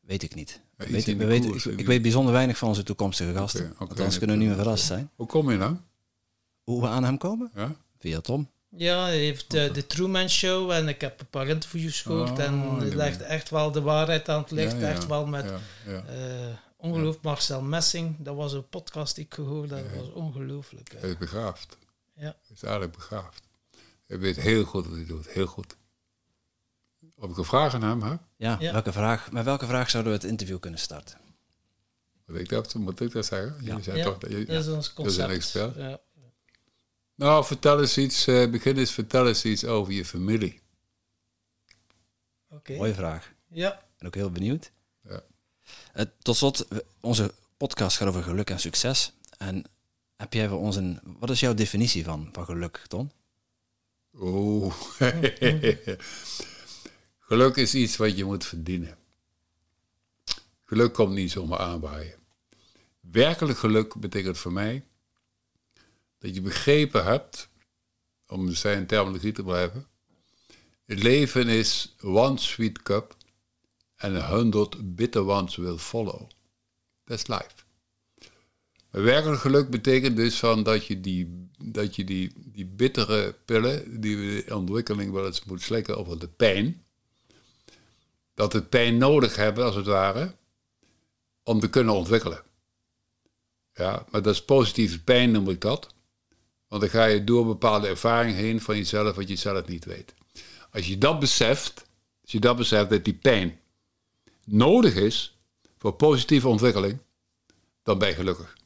[0.00, 0.60] Weet ik niet.
[0.78, 3.32] Ja, weet, ik, de we weten- koers, ik, ik weet bijzonder weinig van onze toekomstige
[3.32, 3.70] gasten.
[3.70, 5.10] Oké, Althans, kunnen we niet meer verrast zijn.
[5.14, 5.76] Hoe kom je nou?
[6.62, 7.50] Hoe we aan hem komen?
[7.54, 7.74] Ja?
[7.98, 8.48] Via Tom.
[8.76, 12.40] Ja, hij heeft eh, de Truman Show en ik heb een paar interviews gehoord Oh,
[12.40, 14.72] en hij die legt echt wel de waarheid aan het licht.
[14.72, 14.88] Ja, ja.
[14.88, 15.58] Echt wel met Ja,
[15.92, 16.04] ja.
[16.04, 18.16] eh ongelooflijk Marcel Messing.
[18.18, 19.94] Dat was een podcast die ik gehoord heb.
[19.94, 20.94] Dat was ongelooflijk.
[20.98, 21.76] Hij is begaafd.
[22.14, 22.22] Ja.
[22.22, 23.42] Hij is eigenlijk begaafd.
[24.06, 25.28] Hij weet heel goed wat hij doet.
[25.28, 25.76] Heel goed.
[27.16, 28.20] Of ik een vraag aan hem heb?
[28.36, 28.72] Ja, Ja.
[28.72, 31.18] Welke vraag, met welke vraag zouden we het interview kunnen starten?
[32.26, 33.56] Moet ik dat, moet ik dat zeggen?
[33.60, 33.76] Ja.
[33.76, 35.76] Je zei Ja, toch dat je, Dat is ons dat is een expert.
[35.76, 36.00] Ja.
[37.14, 38.26] Nou, vertel eens iets.
[38.26, 40.60] eh, begin eens, vertel eens iets over je familie.
[42.48, 42.76] Oké.
[42.76, 43.32] Mooie vraag.
[43.48, 43.82] Ja.
[43.98, 44.70] En ook heel benieuwd.
[45.08, 45.22] Ja.
[45.92, 46.68] Eh, tot slot,
[47.00, 49.12] onze podcast gaat over geluk en succes.
[49.38, 49.64] En
[50.16, 51.00] heb jij voor ons een...
[51.02, 53.10] Wat is jouw definitie van, van geluk, Ton?
[54.14, 54.74] Oeh.
[57.18, 58.96] Geluk is iets wat je moet verdienen.
[60.64, 62.14] Geluk komt niet zomaar aanwaaien.
[63.00, 64.84] Werkelijk geluk betekent voor mij
[66.22, 67.48] dat je begrepen hebt,
[68.26, 69.86] om zijn terminologie te blijven,
[70.84, 73.16] het leven is one sweet cup
[73.96, 76.28] and a hundred bitter ones will follow.
[77.04, 77.50] That's life.
[78.90, 84.16] Werkelijk geluk betekent dus van dat je die, dat je die, die bittere pillen die
[84.16, 86.84] we in ontwikkeling wel eens moet slikken over de pijn,
[88.34, 90.34] dat we pijn nodig hebben als het ware
[91.42, 92.42] om te kunnen ontwikkelen.
[93.74, 95.94] Ja, maar dat is positieve pijn noem ik dat.
[96.72, 100.14] Want dan ga je door bepaalde ervaringen heen van jezelf wat je zelf niet weet.
[100.70, 101.84] Als je dat beseft,
[102.22, 103.60] als je dat beseft dat die pijn
[104.44, 105.36] nodig is
[105.78, 106.98] voor positieve ontwikkeling,
[107.82, 108.56] dan ben je gelukkig.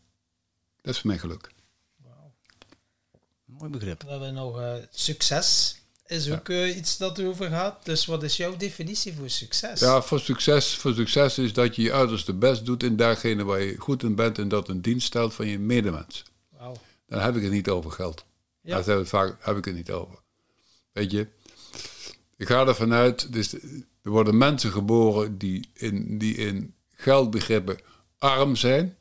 [0.83, 1.51] Dat is voor mij geluk.
[3.45, 4.03] Mooi begrip.
[4.03, 5.77] We hebben nog eh, succes.
[6.07, 7.85] Is ook eh, iets dat erover gaat.
[7.85, 9.81] Dus wat is jouw definitie voor succes?
[9.81, 13.61] Ja, voor succes, voor succes is dat je je uiterste best doet in datgene waar
[13.61, 16.23] je goed in bent en dat een dienst stelt van je medemens.
[16.49, 16.77] Wauw.
[17.07, 18.25] Dan heb ik het niet over geld.
[18.61, 18.77] Ja.
[18.77, 20.19] Daar heb, ik vaak, heb ik het niet over.
[20.93, 21.27] Weet je,
[22.37, 23.53] ik ga ervan uit, dus
[24.03, 27.79] er worden mensen geboren die in, die in geldbegrippen
[28.19, 28.97] arm zijn.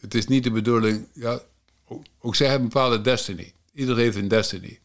[0.00, 1.40] Het is niet de bedoeling, ja,
[1.86, 3.52] ook, ook zij hebben een bepaalde destiny.
[3.72, 4.80] Iedereen heeft een destiny.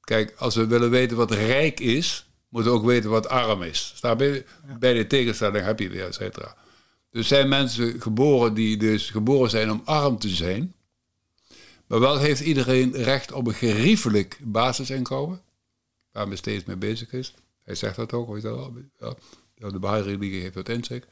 [0.00, 3.92] Kijk, als we willen weten wat rijk is, moeten we ook weten wat arm is.
[3.96, 4.44] Sta bij,
[4.78, 6.56] bij de tegenstelling heb je weer, et cetera.
[7.10, 10.74] Dus zijn mensen geboren die dus geboren zijn om arm te zijn.
[11.86, 15.42] Maar wel heeft iedereen recht op een geriefelijk basisinkomen.
[16.12, 17.34] Waar men steeds mee bezig is.
[17.62, 18.72] Hij zegt dat ook, weet je wel.
[18.98, 19.14] Ja,
[19.54, 21.04] Ja, de Bahá'í-religie heeft dat in zich.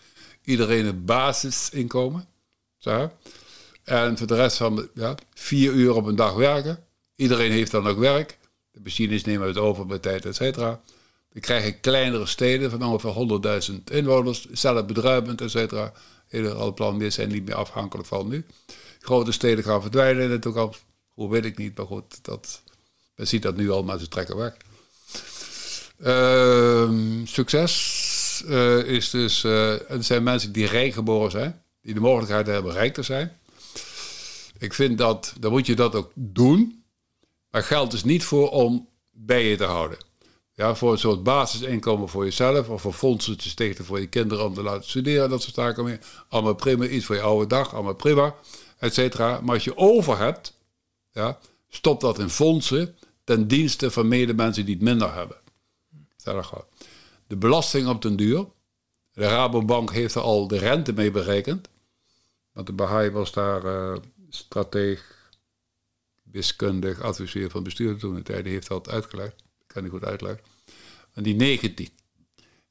[0.44, 2.26] Iedereen een basisinkomen.
[2.78, 3.12] Zo.
[3.84, 6.84] En voor de rest van ja, vier uur op een dag werken.
[7.16, 8.38] Iedereen heeft dan ook werk.
[8.70, 10.80] De machines nemen het over bij tijd, et cetera.
[11.32, 15.92] Dan krijg je kleinere steden van ongeveer 100.000 inwoners, zelfbedruipend, et cetera.
[16.34, 18.44] Alle plannen meer zijn niet meer afhankelijk van nu.
[19.00, 20.84] Grote steden gaan verdwijnen in de toekomst.
[21.12, 22.62] Hoe weet ik niet, maar goed, dat,
[23.16, 24.56] men ziet dat nu al, maar ze trekken weg.
[25.98, 32.46] Ehm, succes eh, is dus, het zijn mensen die rijk geboren zijn, die de mogelijkheid
[32.46, 33.38] hebben rijk te zijn.
[34.58, 36.84] Ik vind dat, dan moet je dat ook doen.
[37.50, 39.98] Maar geld is niet voor om bij je te houden.
[40.56, 44.44] Ja, voor een soort basisinkomen voor jezelf of voor fondsen te stichten voor je kinderen
[44.44, 45.98] om te laten studeren, dat soort zaken meer.
[46.28, 48.34] Allemaal prima, iets voor je oude dag, allemaal prima,
[48.78, 49.40] et cetera.
[49.40, 50.58] Maar als je over hebt,
[51.10, 55.36] ja, stop dat in fondsen ten dienste van medemensen die het minder hebben.
[56.16, 56.64] Gewoon.
[57.26, 58.46] De belasting op den duur,
[59.12, 61.68] de Rabobank heeft er al de rente mee berekend.
[62.52, 63.96] Want de Baha'i was daar uh,
[64.28, 65.30] strateeg,
[66.22, 68.22] wiskundig adviseur van bestuur toen.
[68.22, 69.43] Die heeft dat uitgelegd.
[69.74, 70.44] Ik kan niet goed uitleggen.
[71.12, 71.88] En die 19.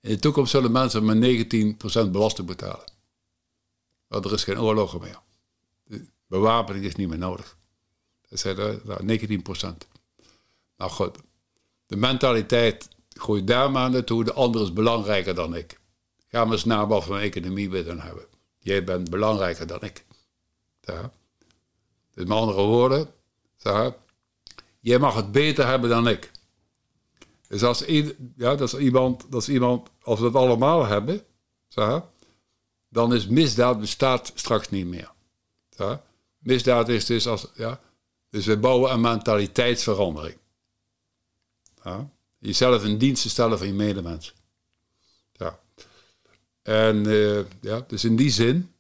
[0.02, 2.92] In de toekomst zullen mensen maar 19% belasting betalen.
[4.08, 5.20] Want er is geen oorlog meer.
[5.84, 7.58] De bewapening is niet meer nodig.
[8.30, 9.88] Dat zijn er, nou, 19%.
[10.78, 11.18] Nou goed,
[11.86, 14.24] de mentaliteit groeit daar maar naartoe.
[14.24, 15.80] De ander is belangrijker dan ik.
[16.28, 18.26] Ga maar eens naar wat voor economie we dan hebben.
[18.60, 20.06] Jij bent belangrijker dan ik.
[20.82, 21.12] Ja.
[22.14, 23.08] Dus met andere woorden,
[24.80, 26.32] jij mag het beter hebben dan ik.
[27.54, 27.84] Dus als,
[28.38, 31.22] ja, dat is iemand, dat is iemand, als we dat allemaal hebben,
[32.90, 35.12] dan is misdaad bestaat straks niet meer.
[36.38, 37.80] Misdaad is dus als, ja,
[38.30, 40.38] dus we bouwen een mentaliteitsverandering.
[41.84, 42.10] Ja.
[42.38, 44.34] Jezelf in dienst te stellen van je medemens.
[45.32, 45.60] Ja.
[46.62, 48.72] En uh, ja, dus in die zin,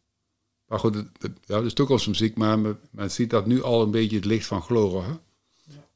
[0.65, 3.81] maar goed, het, het, ja, het is toekomstmuziek, maar men, men, ziet dat nu al
[3.81, 5.03] een beetje het licht van gloren.
[5.03, 5.13] Hè?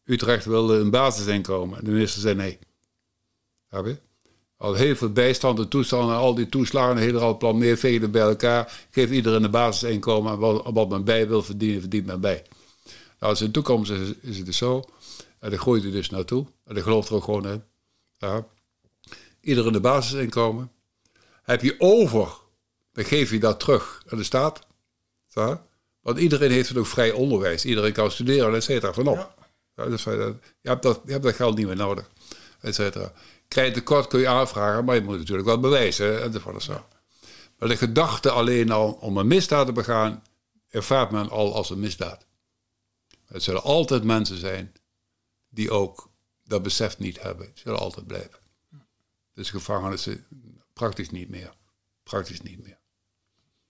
[0.03, 2.59] Utrecht wilde een basisinkomen en de minister zei nee.
[4.57, 8.21] Al heel veel bijstand en toestanden, al die toeslagen, een hele plan meer vegen bij
[8.21, 8.87] elkaar.
[8.91, 12.43] Geef iedereen een basisinkomen en wat, wat men bij wil verdienen, verdient men bij.
[13.19, 14.83] Nou, dus in de toekomst is, is het dus zo.
[15.39, 16.45] En daar groeit hij dus naartoe.
[16.65, 17.63] En daar gelooft er ook gewoon in.
[18.17, 18.45] Ja.
[19.41, 20.71] Iedereen een basisinkomen.
[21.43, 22.27] Heb je over,
[22.91, 24.59] dan geef je dat terug aan de staat.
[25.27, 25.65] Ja.
[26.01, 27.65] Want iedereen heeft dan ook vrij onderwijs.
[27.65, 29.15] Iedereen kan studeren, et cetera, vanop.
[29.15, 29.35] Ja.
[29.75, 32.09] Ja, dus je, hebt dat, je hebt dat geld niet meer nodig,
[32.59, 33.13] et cetera.
[33.47, 36.23] Krijg je tekort kun je aanvragen, maar je moet natuurlijk wel bewijzen.
[36.23, 36.63] Enzovoort.
[36.63, 36.85] Zo.
[37.57, 40.23] Maar de gedachte alleen al om een misdaad te begaan,
[40.69, 42.25] ervaart men al als een misdaad.
[43.25, 44.73] Het zullen altijd mensen zijn
[45.49, 46.09] die ook
[46.43, 47.47] dat besef niet hebben.
[47.47, 48.39] Het zullen altijd blijven.
[49.33, 50.25] Dus gevangenissen
[50.73, 51.53] praktisch niet meer.
[52.03, 52.77] Praktisch niet meer.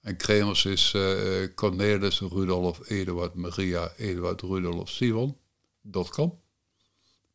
[0.00, 6.40] En Kremers is uh, Cornelis Rudolf Eduard Maria Eduard Rudolf Simon.com.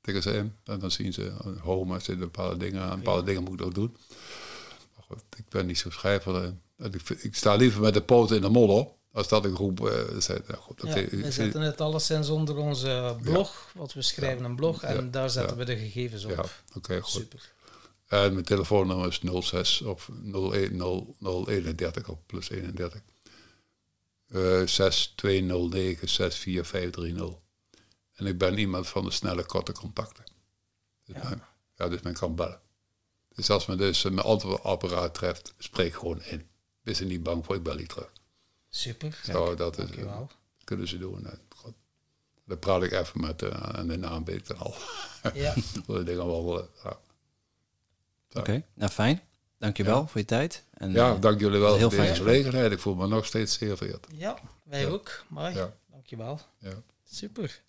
[0.02, 2.98] Tikken ze in en dan zien ze home, er zitten bepaalde dingen aan.
[2.98, 3.98] Bepaalde dingen moet ik ook doen.
[4.96, 6.54] Maar goed, ik ben niet zo schrijver.
[6.78, 9.92] Ik, ik sta liever met de poten in de modder als dat een groep uh,
[10.20, 10.48] zet.
[10.48, 13.80] Nou goed, ja, we zetten het alleszins onder onze blog, ja.
[13.80, 16.32] wat we schrijven een blog, en daar zetten we de gegevens op.
[16.32, 17.12] Ja, oké, okay, goed.
[17.12, 17.54] Super.
[18.06, 23.02] En mijn telefoonnummer is 06 of 031 of plus 31.
[24.28, 27.40] Uh, 6209 64530.
[28.14, 30.24] En ik ben iemand van de snelle korte contacten.
[31.06, 31.30] Dus ja.
[31.30, 31.42] Men,
[31.76, 32.62] ja, dus men kan bellen.
[33.36, 36.48] Dus als men dus mijn antwoordapparaat treft, spreek gewoon in.
[36.82, 38.12] Wees er niet bang voor, ik bel niet terug.
[38.70, 39.20] Super.
[39.24, 40.20] Zo, dat is, uh,
[40.64, 41.28] kunnen ze doen.
[42.46, 44.76] Dan praat ik even met uh, en de naam weet ik dan al.
[45.34, 45.54] Ja.
[45.88, 46.60] dingen wel.
[46.60, 47.00] Uh, ja.
[48.36, 48.66] Oké, okay.
[48.74, 49.22] nou fijn.
[49.58, 50.08] Dankjewel ja.
[50.08, 50.64] voor je tijd.
[50.74, 52.72] En, ja, dank jullie wel voor deze gelegenheid.
[52.72, 54.08] Ik voel me nog steeds zeer vereerd.
[54.12, 54.88] Ja, wij ja.
[54.88, 55.24] ook.
[55.28, 55.56] Mooi.
[55.56, 55.74] Ja.
[55.92, 56.40] Dankjewel.
[56.60, 56.74] Ja.
[57.04, 57.62] Super.